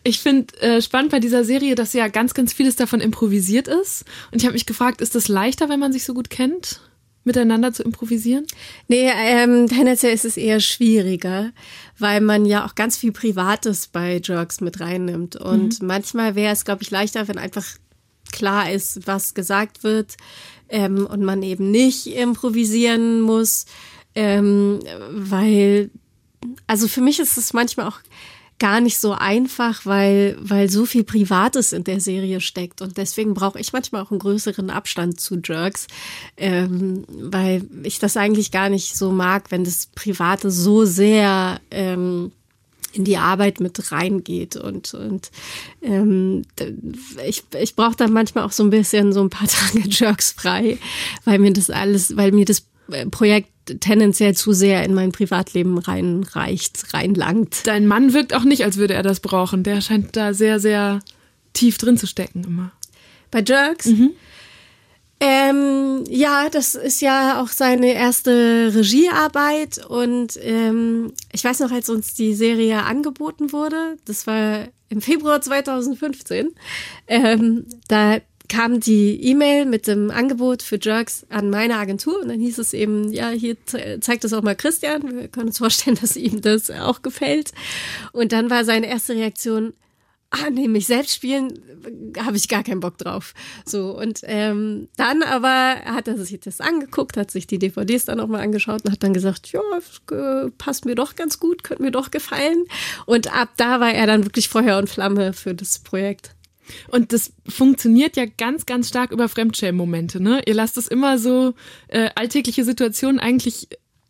Ich 0.03 0.20
finde 0.22 0.58
äh, 0.62 0.82
spannend 0.82 1.12
bei 1.12 1.20
dieser 1.20 1.43
Serie, 1.43 1.76
dass 1.76 1.91
ja 1.91 2.08
ganz, 2.08 2.34
ganz 2.34 2.53
vieles 2.53 2.78
davon 2.78 3.01
improvisiert 3.01 3.68
ist. 3.68 4.05
Und 4.32 4.38
ich 4.38 4.45
habe 4.45 4.53
mich 4.53 4.66
gefragt, 4.66 5.01
ist 5.01 5.16
das 5.16 5.28
leichter, 5.28 5.68
wenn 5.68 5.82
man 5.82 5.91
sich 5.91 6.05
so 6.05 6.14
gut 6.14 6.30
kennt, 6.30 6.80
miteinander 7.26 7.74
zu 7.74 7.84
improvisieren? 7.84 8.47
Nee, 8.88 9.12
ähm, 9.14 9.68
tendenziell 9.68 10.14
ist 10.14 10.24
es 10.24 10.38
eher 10.38 10.62
schwieriger, 10.62 11.51
weil 11.99 12.22
man 12.22 12.45
ja 12.45 12.66
auch 12.66 12.76
ganz 12.76 12.95
viel 12.95 13.12
Privates 13.12 13.88
bei 13.88 14.22
Jerks 14.24 14.62
mit 14.62 14.80
reinnimmt. 14.80 15.36
Und 15.36 15.84
manchmal 15.84 16.36
wäre 16.36 16.53
es, 16.53 16.64
glaube 16.64 16.84
ich, 16.84 16.89
leichter, 16.89 17.28
wenn 17.28 17.38
einfach 17.38 17.66
klar 18.32 18.72
ist, 18.72 19.08
was 19.08 19.34
gesagt 19.34 19.84
wird 19.84 20.16
ähm, 20.70 21.05
und 21.05 21.24
man 21.24 21.43
eben 21.43 21.70
nicht 21.70 22.08
improvisieren 22.08 23.22
muss, 23.22 23.66
ähm, 24.18 24.80
weil, 25.11 25.91
also 26.65 26.88
für 26.88 27.01
mich 27.01 27.20
ist 27.20 27.38
es 27.38 27.53
manchmal 27.53 27.88
auch 27.88 27.99
gar 28.57 28.82
nicht 28.82 28.97
so 28.97 29.11
einfach, 29.11 29.86
weil, 29.86 30.36
weil 30.39 30.72
so 30.72 30.88
viel 30.88 31.03
Privates 31.03 31.72
in 31.72 31.84
der 31.84 31.99
Serie 31.99 32.41
steckt. 32.41 32.82
Und 32.82 32.97
deswegen 32.97 33.36
brauche 33.36 33.59
ich 33.59 33.74
manchmal 33.74 34.01
auch 34.01 34.09
einen 34.09 34.20
größeren 34.20 34.72
Abstand 34.72 35.20
zu 35.20 35.39
Jerks, 35.43 35.86
ähm, 36.36 37.05
weil 37.07 37.63
ich 37.84 37.99
das 37.99 38.18
eigentlich 38.18 38.49
gar 38.49 38.70
nicht 38.70 38.97
so 38.97 39.11
mag, 39.11 39.51
wenn 39.51 39.63
das 39.63 39.89
Private 39.93 40.49
so 40.49 40.84
sehr 40.84 41.61
ähm, 41.70 42.32
in 42.93 43.03
die 43.03 43.18
Arbeit 43.18 43.59
mit 43.59 43.91
reingeht 43.91 44.55
und 44.55 44.95
und 44.95 45.30
ähm, 45.84 46.43
ich 47.28 47.43
ich 47.59 47.76
brauche 47.76 47.95
dann 47.95 48.11
manchmal 48.11 48.43
auch 48.45 48.51
so 48.51 48.63
ein 48.63 48.72
bisschen 48.72 49.13
so 49.13 49.22
ein 49.22 49.30
paar 49.30 49.47
Tage 49.47 49.88
Jerks 49.88 50.32
frei, 50.32 50.80
weil 51.24 51.38
mir 51.38 51.53
das 51.53 51.70
alles, 51.70 52.18
weil 52.18 52.32
mir 52.32 52.45
das 52.45 52.65
äh, 52.89 53.05
Projekt 53.05 53.49
tendenziell 53.80 54.36
zu 54.36 54.53
sehr 54.53 54.84
in 54.84 54.93
mein 54.93 55.11
Privatleben 55.11 55.78
reinreicht, 55.78 56.93
reinlangt. 56.93 57.65
Dein 57.65 57.88
Mann 57.88 58.13
wirkt 58.13 58.34
auch 58.34 58.43
nicht, 58.43 58.63
als 58.63 58.78
würde 58.78 58.93
er 58.93 59.03
das 59.03 59.20
brauchen. 59.20 59.63
Der 59.63 59.82
scheint 59.82 60.15
da 60.15 60.34
sehr, 60.34 60.59
sehr 60.59 60.99
tief 61.53 61.78
drin 61.78 61.97
zu 61.97 62.07
stecken 62.07 62.43
immer. 62.43 62.72
Bei 63.32 63.43
Jerks? 63.45 63.88
Ähm, 65.20 66.03
ja, 66.07 66.47
das 66.49 66.76
ist 66.76 67.01
ja 67.01 67.41
auch 67.41 67.47
seine 67.47 67.93
erste 67.93 68.72
Regiearbeit 68.76 69.84
und 69.88 70.38
ähm, 70.43 71.11
ich 71.34 71.43
weiß 71.43 71.59
noch, 71.61 71.72
als 71.72 71.89
uns 71.89 72.13
die 72.13 72.36
Serie 72.36 72.84
angeboten 72.84 73.51
wurde, 73.51 73.97
das 74.05 74.28
war 74.28 74.68
im 74.89 75.01
Februar 75.01 75.41
2015, 75.41 76.49
ähm, 77.07 77.65
da 77.88 78.18
kam 78.50 78.80
die 78.80 79.22
E-Mail 79.24 79.66
mit 79.66 79.88
dem 79.88 80.10
Angebot 80.12 80.64
für 80.64 80.80
Jerks 80.82 81.26
an 81.30 81.50
meine 81.50 81.76
Agentur 81.78 82.22
und 82.22 82.30
dann 82.30 82.39
hieß 82.39 82.58
es 82.60 82.74
eben, 82.74 83.12
ja, 83.12 83.30
hier 83.30 83.58
ze- 83.66 84.00
zeigt 84.00 84.24
das 84.24 84.34
auch 84.34 84.41
mal 84.43 84.56
Christian, 84.56 85.18
wir 85.20 85.28
können 85.28 85.48
uns 85.48 85.58
vorstellen, 85.58 85.98
dass 86.02 86.16
ihm 86.16 86.41
das 86.41 86.72
auch 86.72 87.02
gefällt. 87.02 87.52
Und 88.14 88.32
dann 88.32 88.50
war 88.50 88.64
seine 88.66 88.88
erste 88.88 89.16
Reaktion, 89.16 89.74
ah 90.30 90.50
nee, 90.52 90.68
mich 90.68 90.88
selbst 90.88 91.16
spielen, 91.16 91.60
habe 92.20 92.36
ich 92.36 92.50
gar 92.50 92.64
keinen 92.64 92.82
Bock 92.82 92.98
drauf. 92.98 93.34
So, 93.66 93.98
und 93.98 94.20
ähm, 94.24 94.89
dann 94.98 95.24
aber 95.24 95.76
hat 95.86 96.08
er 96.08 96.18
sich 96.18 96.38
das 96.41 96.60
angeguckt, 96.60 97.16
hat 97.16 97.32
sich 97.32 97.48
die 97.48 97.60
DVDs 97.60 98.06
dann 98.06 98.20
auch 98.20 98.28
mal 98.28 98.41
angeschaut 98.41 98.84
und 98.86 98.91
hat 98.91 99.04
dann 99.04 99.14
gesagt, 99.14 99.52
ja, 99.54 99.62
äh, 100.12 100.50
passt 100.58 100.86
mir 100.86 100.95
doch 100.95 101.16
ganz 101.16 101.39
gut, 101.39 101.64
könnte 101.64 101.84
mir 101.84 101.91
doch 101.91 102.12
gefallen. 102.12 102.66
Und 103.06 103.34
ab 103.34 103.50
da 103.58 103.80
war 103.80 103.93
er 103.93 104.06
dann 104.06 104.26
wirklich 104.26 104.50
Feuer 104.50 104.78
und 104.78 104.89
Flamme 104.89 105.32
für 105.34 105.56
das 105.56 105.80
Projekt. 105.80 106.32
Und 106.89 107.13
das 107.13 107.32
funktioniert 107.47 108.18
ja 108.18 108.26
ganz, 108.26 108.65
ganz 108.65 108.89
stark 108.89 109.11
über 109.11 109.30
Fremdschämen-Momente, 109.30 110.22
ne? 110.22 110.41
Ihr 110.45 110.53
lasst 110.53 110.78
es 110.78 110.88
immer 110.88 111.18
so 111.18 111.53
äh, 111.88 112.09
alltägliche 112.15 112.63
Situationen 112.63 113.20
eigentlich 113.20 113.68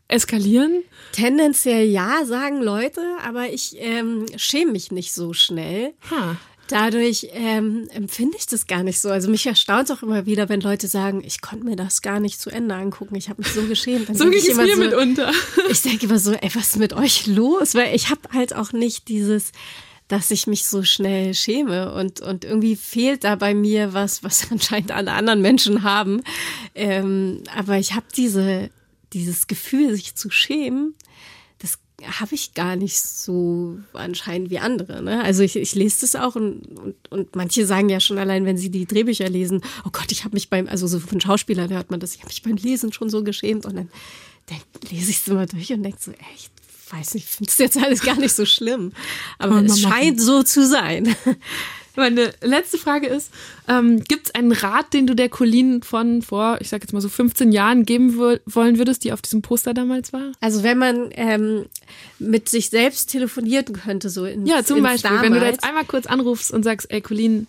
eskalieren. 0.08 0.84
Tendenziell 1.12 1.88
ja, 1.88 2.26
sagen 2.26 2.62
Leute, 2.62 3.02
aber 3.24 3.50
ich 3.50 3.76
ähm, 3.80 4.26
schäme 4.38 4.72
mich 4.72 4.92
nicht 4.92 5.14
so 5.14 5.34
schnell. 5.34 5.94
Dadurch 6.70 7.28
ähm, 7.32 7.88
empfinde 7.94 8.38
ich 8.38 8.46
das 8.46 8.68
gar 8.68 8.84
nicht 8.84 9.00
so. 9.00 9.10
Also 9.10 9.30
mich 9.30 9.46
erstaunt 9.46 9.90
auch 9.92 10.04
immer 10.04 10.26
wieder, 10.26 10.50
wenn 10.50 10.60
Leute 10.60 10.88
sagen, 10.88 11.24
ich 11.26 11.42
konnte 11.42 11.66
mir 11.66 11.78
das 11.78 12.02
gar 12.02 12.20
nicht 12.20 12.42
zu 12.42 12.50
Ende 12.50 12.76
angucken. 12.76 13.16
Ich 13.16 13.30
habe 13.30 13.42
mich 13.42 13.54
so 13.54 13.64
geschämt. 13.64 14.08
So 14.18 14.26
ging 14.26 14.40
ich 14.40 14.50
es 14.50 14.58
mir 14.58 14.76
so, 14.76 14.82
mitunter. 14.82 15.32
Ich 15.70 15.82
denke 15.82 16.08
immer 16.08 16.20
so, 16.20 16.34
ey, 16.34 16.50
was 16.54 16.70
ist 16.70 16.78
mit 16.78 16.94
euch 16.94 17.28
los? 17.28 17.74
Weil 17.74 17.96
ich 17.96 18.10
habe 18.10 18.22
halt 18.34 18.54
auch 18.54 18.74
nicht 18.74 19.08
dieses, 19.08 19.52
dass 20.08 20.32
ich 20.32 20.48
mich 20.48 20.66
so 20.66 20.84
schnell 20.84 21.34
schäme 21.34 21.94
und 21.94 22.22
und 22.22 22.46
irgendwie 22.46 22.76
fehlt 22.76 23.24
da 23.24 23.36
bei 23.36 23.54
mir 23.54 23.94
was, 23.94 24.24
was 24.24 24.48
anscheinend 24.52 24.92
alle 24.92 25.12
anderen 25.12 25.42
Menschen 25.42 25.84
haben. 25.84 26.22
Ähm, 26.76 27.44
aber 27.56 27.78
ich 27.78 27.94
habe 27.94 28.06
diese 28.16 28.70
dieses 29.14 29.48
Gefühl, 29.48 29.96
sich 29.96 30.16
zu 30.16 30.30
schämen, 30.30 30.94
das 31.60 31.80
habe 32.20 32.36
ich 32.36 32.54
gar 32.54 32.76
nicht 32.76 33.00
so 33.00 33.78
anscheinend 33.94 34.50
wie 34.50 34.60
andere. 34.60 35.02
Ne? 35.02 35.24
Also 35.24 35.44
ich, 35.44 35.56
ich 35.56 35.76
lese 35.76 36.02
das 36.02 36.16
auch 36.16 36.36
und, 36.36 36.66
und, 36.78 37.12
und 37.12 37.36
manche 37.36 37.66
sagen 37.66 37.90
ja 37.90 38.00
schon 38.00 38.18
allein, 38.18 38.46
wenn 38.46 38.58
sie 38.58 38.70
die 38.70 38.86
Drehbücher 38.86 39.30
lesen, 39.30 39.62
oh 39.86 39.90
Gott, 39.92 40.12
ich 40.12 40.24
habe 40.24 40.36
mich 40.36 40.50
beim, 40.50 40.68
also 40.68 40.88
so 40.88 41.00
von 41.00 41.22
Schauspielern 41.22 41.72
hört 41.72 41.90
man 41.90 42.00
das, 42.00 42.16
ich 42.16 42.20
habe 42.20 42.30
mich 42.30 42.44
beim 42.44 42.58
Lesen 42.58 42.94
schon 42.94 43.10
so 43.10 43.24
geschämt 43.24 43.66
und 43.66 43.76
dann 43.76 43.90
denk, 44.50 44.62
lese 44.92 45.10
ich 45.10 45.18
es 45.18 45.28
immer 45.28 45.46
durch 45.46 45.72
und 45.74 45.84
denke 45.84 46.00
so, 46.00 46.12
echt, 46.34 46.52
weiß 46.92 47.14
nicht, 47.16 47.26
ich 47.26 47.36
finde 47.36 47.50
es 47.52 47.58
jetzt 47.58 47.78
alles 47.78 48.02
gar 48.02 48.16
nicht 48.18 48.34
so 48.36 48.46
schlimm. 48.46 48.92
Aber 49.40 49.62
es 49.64 49.82
mal 49.82 49.90
machen. 49.90 49.94
scheint 50.02 50.22
so 50.22 50.44
zu 50.44 50.66
sein. 50.66 51.16
Meine 51.96 52.32
letzte 52.44 52.78
Frage 52.78 53.08
ist, 53.08 53.32
ähm, 53.68 54.04
gibt 54.04 54.28
es 54.28 54.36
einen 54.36 54.52
Rat, 54.52 54.94
den 54.94 55.08
du 55.08 55.16
der 55.16 55.30
Colleen 55.30 55.82
von 55.82 56.22
vor, 56.22 56.60
ich 56.62 56.70
sag 56.70 56.84
jetzt 56.84 56.94
mal 56.94 57.02
so 57.02 57.10
15 57.10 57.52
Jahren 57.52 57.86
geben 57.86 58.18
wo- 58.20 58.38
wollen 58.46 58.78
würdest, 58.78 59.04
die 59.04 59.12
auf 59.12 59.24
diesem 59.24 59.42
Poster 59.42 59.74
damals 59.74 60.14
war? 60.14 60.32
Also 60.40 60.62
wenn 60.62 60.78
man 60.78 61.10
ähm, 61.14 61.66
mit 62.20 62.50
sich 62.50 62.70
selbst 62.70 63.10
telefonieren 63.10 63.74
könnte, 63.74 64.12
so 64.12 64.26
in 64.26 64.46
Ja, 64.46 64.64
zum 64.64 64.84
Beispiel, 64.84 65.10
wenn 65.22 65.34
du 65.34 65.40
da 65.40 65.46
Damals. 65.46 65.56
jetzt 65.56 65.64
einmal 65.64 65.86
kurz 65.86 66.06
anrufst 66.06 66.52
und 66.52 66.62
sagst, 66.62 66.86
ey 66.92 67.02
Colleen, 67.02 67.48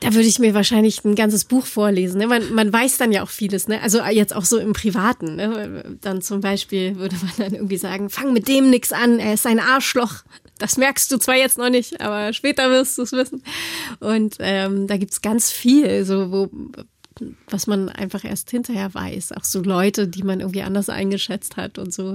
Da 0.00 0.14
würde 0.14 0.26
ich 0.28 0.38
mir 0.38 0.54
wahrscheinlich 0.54 1.04
ein 1.04 1.14
ganzes 1.14 1.44
Buch 1.44 1.66
vorlesen. 1.66 2.18
Ne? 2.18 2.26
Man, 2.26 2.52
man 2.54 2.72
weiß 2.72 2.96
dann 2.96 3.12
ja 3.12 3.22
auch 3.22 3.28
vieles. 3.28 3.68
Ne? 3.68 3.80
Also 3.82 4.02
jetzt 4.02 4.34
auch 4.34 4.44
so 4.44 4.58
im 4.58 4.72
Privaten. 4.72 5.36
Ne? 5.36 5.98
Dann 6.00 6.22
zum 6.22 6.40
Beispiel 6.40 6.96
würde 6.96 7.16
man 7.16 7.32
dann 7.36 7.54
irgendwie 7.54 7.76
sagen, 7.76 8.08
fang 8.08 8.32
mit 8.32 8.48
dem 8.48 8.70
nix 8.70 8.92
an, 8.92 9.18
er 9.18 9.34
ist 9.34 9.46
ein 9.46 9.60
Arschloch. 9.60 10.22
Das 10.58 10.76
merkst 10.76 11.10
du 11.12 11.18
zwar 11.18 11.36
jetzt 11.36 11.58
noch 11.58 11.70
nicht, 11.70 12.00
aber 12.00 12.32
später 12.32 12.70
wirst 12.70 12.98
du 12.98 13.02
es 13.02 13.12
wissen. 13.12 13.42
Und 13.98 14.36
ähm, 14.40 14.86
da 14.86 14.96
gibt's 14.96 15.22
ganz 15.22 15.50
viel, 15.50 16.04
so 16.04 16.30
wo 16.30 16.50
was 17.48 17.66
man 17.66 17.88
einfach 17.88 18.24
erst 18.24 18.50
hinterher 18.50 18.92
weiß. 18.92 19.32
Auch 19.32 19.44
so 19.44 19.60
Leute, 19.60 20.08
die 20.08 20.22
man 20.22 20.40
irgendwie 20.40 20.62
anders 20.62 20.88
eingeschätzt 20.88 21.56
hat 21.56 21.78
und 21.78 21.92
so. 21.92 22.14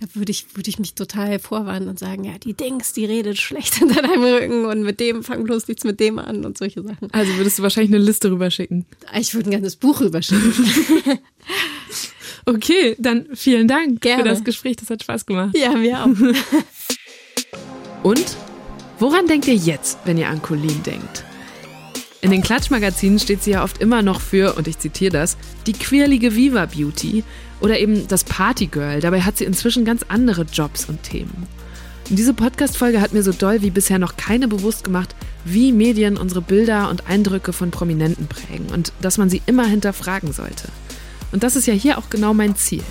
Da 0.00 0.06
würde 0.14 0.30
ich, 0.30 0.56
würde 0.56 0.70
ich 0.70 0.78
mich 0.78 0.94
total 0.94 1.38
vorwarnen 1.38 1.88
und 1.88 1.98
sagen, 1.98 2.24
ja, 2.24 2.38
die 2.38 2.54
Dings, 2.54 2.92
die 2.92 3.04
redet 3.04 3.38
schlecht 3.38 3.74
hinter 3.78 4.02
deinem 4.02 4.22
Rücken 4.22 4.64
und 4.66 4.82
mit 4.82 5.00
dem 5.00 5.22
fang 5.22 5.44
bloß 5.44 5.68
nichts 5.68 5.84
mit 5.84 6.00
dem 6.00 6.18
an 6.18 6.44
und 6.44 6.58
solche 6.58 6.82
Sachen. 6.82 7.10
Also 7.12 7.34
würdest 7.36 7.58
du 7.58 7.62
wahrscheinlich 7.62 7.94
eine 7.94 8.04
Liste 8.04 8.30
rüberschicken? 8.30 8.86
Ich 9.18 9.34
würde 9.34 9.50
ein 9.50 9.52
ganzes 9.52 9.76
Buch 9.76 10.00
rüberschicken. 10.00 10.52
okay, 12.46 12.96
dann 12.98 13.26
vielen 13.34 13.68
Dank 13.68 14.00
Gerne. 14.00 14.22
für 14.22 14.28
das 14.28 14.44
Gespräch. 14.44 14.76
Das 14.76 14.90
hat 14.90 15.02
Spaß 15.02 15.26
gemacht. 15.26 15.56
Ja, 15.56 15.72
mir 15.72 16.02
auch. 16.02 16.08
Und 18.02 18.36
woran 18.98 19.26
denkt 19.26 19.46
ihr 19.46 19.54
jetzt, 19.54 19.98
wenn 20.04 20.18
ihr 20.18 20.28
an 20.28 20.42
Colleen 20.42 20.82
denkt? 20.82 21.24
In 22.22 22.30
den 22.30 22.40
Klatschmagazinen 22.40 23.18
steht 23.18 23.42
sie 23.42 23.50
ja 23.50 23.64
oft 23.64 23.78
immer 23.78 24.00
noch 24.00 24.20
für, 24.20 24.54
und 24.54 24.68
ich 24.68 24.78
zitiere 24.78 25.10
das, 25.10 25.36
die 25.66 25.72
quirlige 25.72 26.36
Viva 26.36 26.66
Beauty 26.66 27.24
oder 27.60 27.80
eben 27.80 28.06
das 28.06 28.22
Partygirl. 28.22 29.00
Dabei 29.00 29.22
hat 29.22 29.38
sie 29.38 29.44
inzwischen 29.44 29.84
ganz 29.84 30.04
andere 30.06 30.42
Jobs 30.42 30.84
und 30.84 31.02
Themen. 31.02 31.48
Und 32.08 32.16
diese 32.16 32.32
Podcast-Folge 32.32 33.00
hat 33.00 33.12
mir 33.12 33.24
so 33.24 33.32
doll 33.32 33.62
wie 33.62 33.70
bisher 33.70 33.98
noch 33.98 34.16
keine 34.16 34.46
bewusst 34.46 34.84
gemacht, 34.84 35.16
wie 35.44 35.72
Medien 35.72 36.16
unsere 36.16 36.42
Bilder 36.42 36.90
und 36.90 37.08
Eindrücke 37.08 37.52
von 37.52 37.72
Prominenten 37.72 38.28
prägen 38.28 38.66
und 38.72 38.92
dass 39.00 39.18
man 39.18 39.28
sie 39.28 39.42
immer 39.46 39.66
hinterfragen 39.66 40.32
sollte. 40.32 40.68
Und 41.32 41.42
das 41.42 41.56
ist 41.56 41.66
ja 41.66 41.74
hier 41.74 41.98
auch 41.98 42.08
genau 42.08 42.34
mein 42.34 42.54
Ziel. 42.54 42.84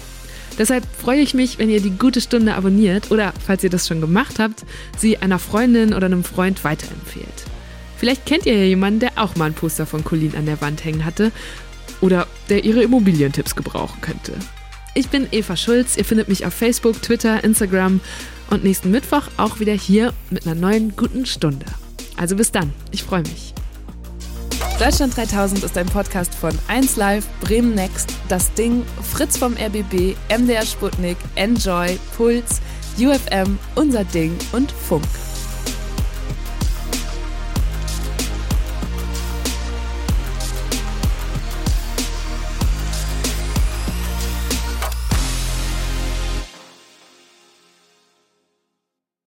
Deshalb 0.59 0.83
freue 0.99 1.21
ich 1.21 1.33
mich, 1.33 1.57
wenn 1.57 1.69
ihr 1.69 1.79
die 1.79 1.97
gute 1.97 2.19
Stunde 2.19 2.55
abonniert 2.55 3.11
oder, 3.11 3.31
falls 3.45 3.63
ihr 3.63 3.69
das 3.69 3.87
schon 3.87 4.01
gemacht 4.01 4.39
habt, 4.39 4.65
sie 4.97 5.19
einer 5.19 5.39
Freundin 5.39 5.93
oder 5.93 6.07
einem 6.07 6.25
Freund 6.25 6.65
weiterempfehlt. 6.65 7.45
Vielleicht 8.01 8.25
kennt 8.25 8.47
ihr 8.47 8.57
ja 8.57 8.63
jemanden, 8.63 8.99
der 8.99 9.11
auch 9.17 9.35
mal 9.35 9.45
ein 9.45 9.53
Poster 9.53 9.85
von 9.85 10.03
Colleen 10.03 10.35
an 10.35 10.47
der 10.47 10.59
Wand 10.59 10.83
hängen 10.83 11.05
hatte 11.05 11.31
oder 12.01 12.25
der 12.49 12.63
ihre 12.63 12.81
Immobilientipps 12.81 13.55
gebrauchen 13.55 14.01
könnte. 14.01 14.33
Ich 14.95 15.09
bin 15.09 15.27
Eva 15.29 15.55
Schulz, 15.55 15.97
ihr 15.97 16.03
findet 16.03 16.27
mich 16.27 16.43
auf 16.47 16.51
Facebook, 16.55 16.99
Twitter, 17.03 17.43
Instagram 17.43 17.99
und 18.49 18.63
nächsten 18.63 18.89
Mittwoch 18.89 19.27
auch 19.37 19.59
wieder 19.59 19.73
hier 19.73 20.13
mit 20.31 20.47
einer 20.47 20.55
neuen 20.55 20.95
guten 20.95 21.27
Stunde. 21.27 21.67
Also 22.17 22.35
bis 22.35 22.51
dann, 22.51 22.73
ich 22.89 23.03
freue 23.03 23.21
mich. 23.21 23.53
Deutschland 24.79 25.15
3000 25.15 25.63
ist 25.63 25.77
ein 25.77 25.85
Podcast 25.85 26.33
von 26.33 26.57
1 26.69 26.95
Live, 26.95 27.27
Bremen 27.41 27.75
Next, 27.75 28.15
Das 28.29 28.51
Ding, 28.55 28.81
Fritz 29.13 29.37
vom 29.37 29.53
RBB, 29.53 30.15
MDR 30.35 30.65
Sputnik, 30.65 31.17
Enjoy, 31.35 31.99
Puls, 32.17 32.61
UFM, 32.97 33.59
Unser 33.75 34.05
Ding 34.05 34.35
und 34.53 34.71
Funk. 34.71 35.05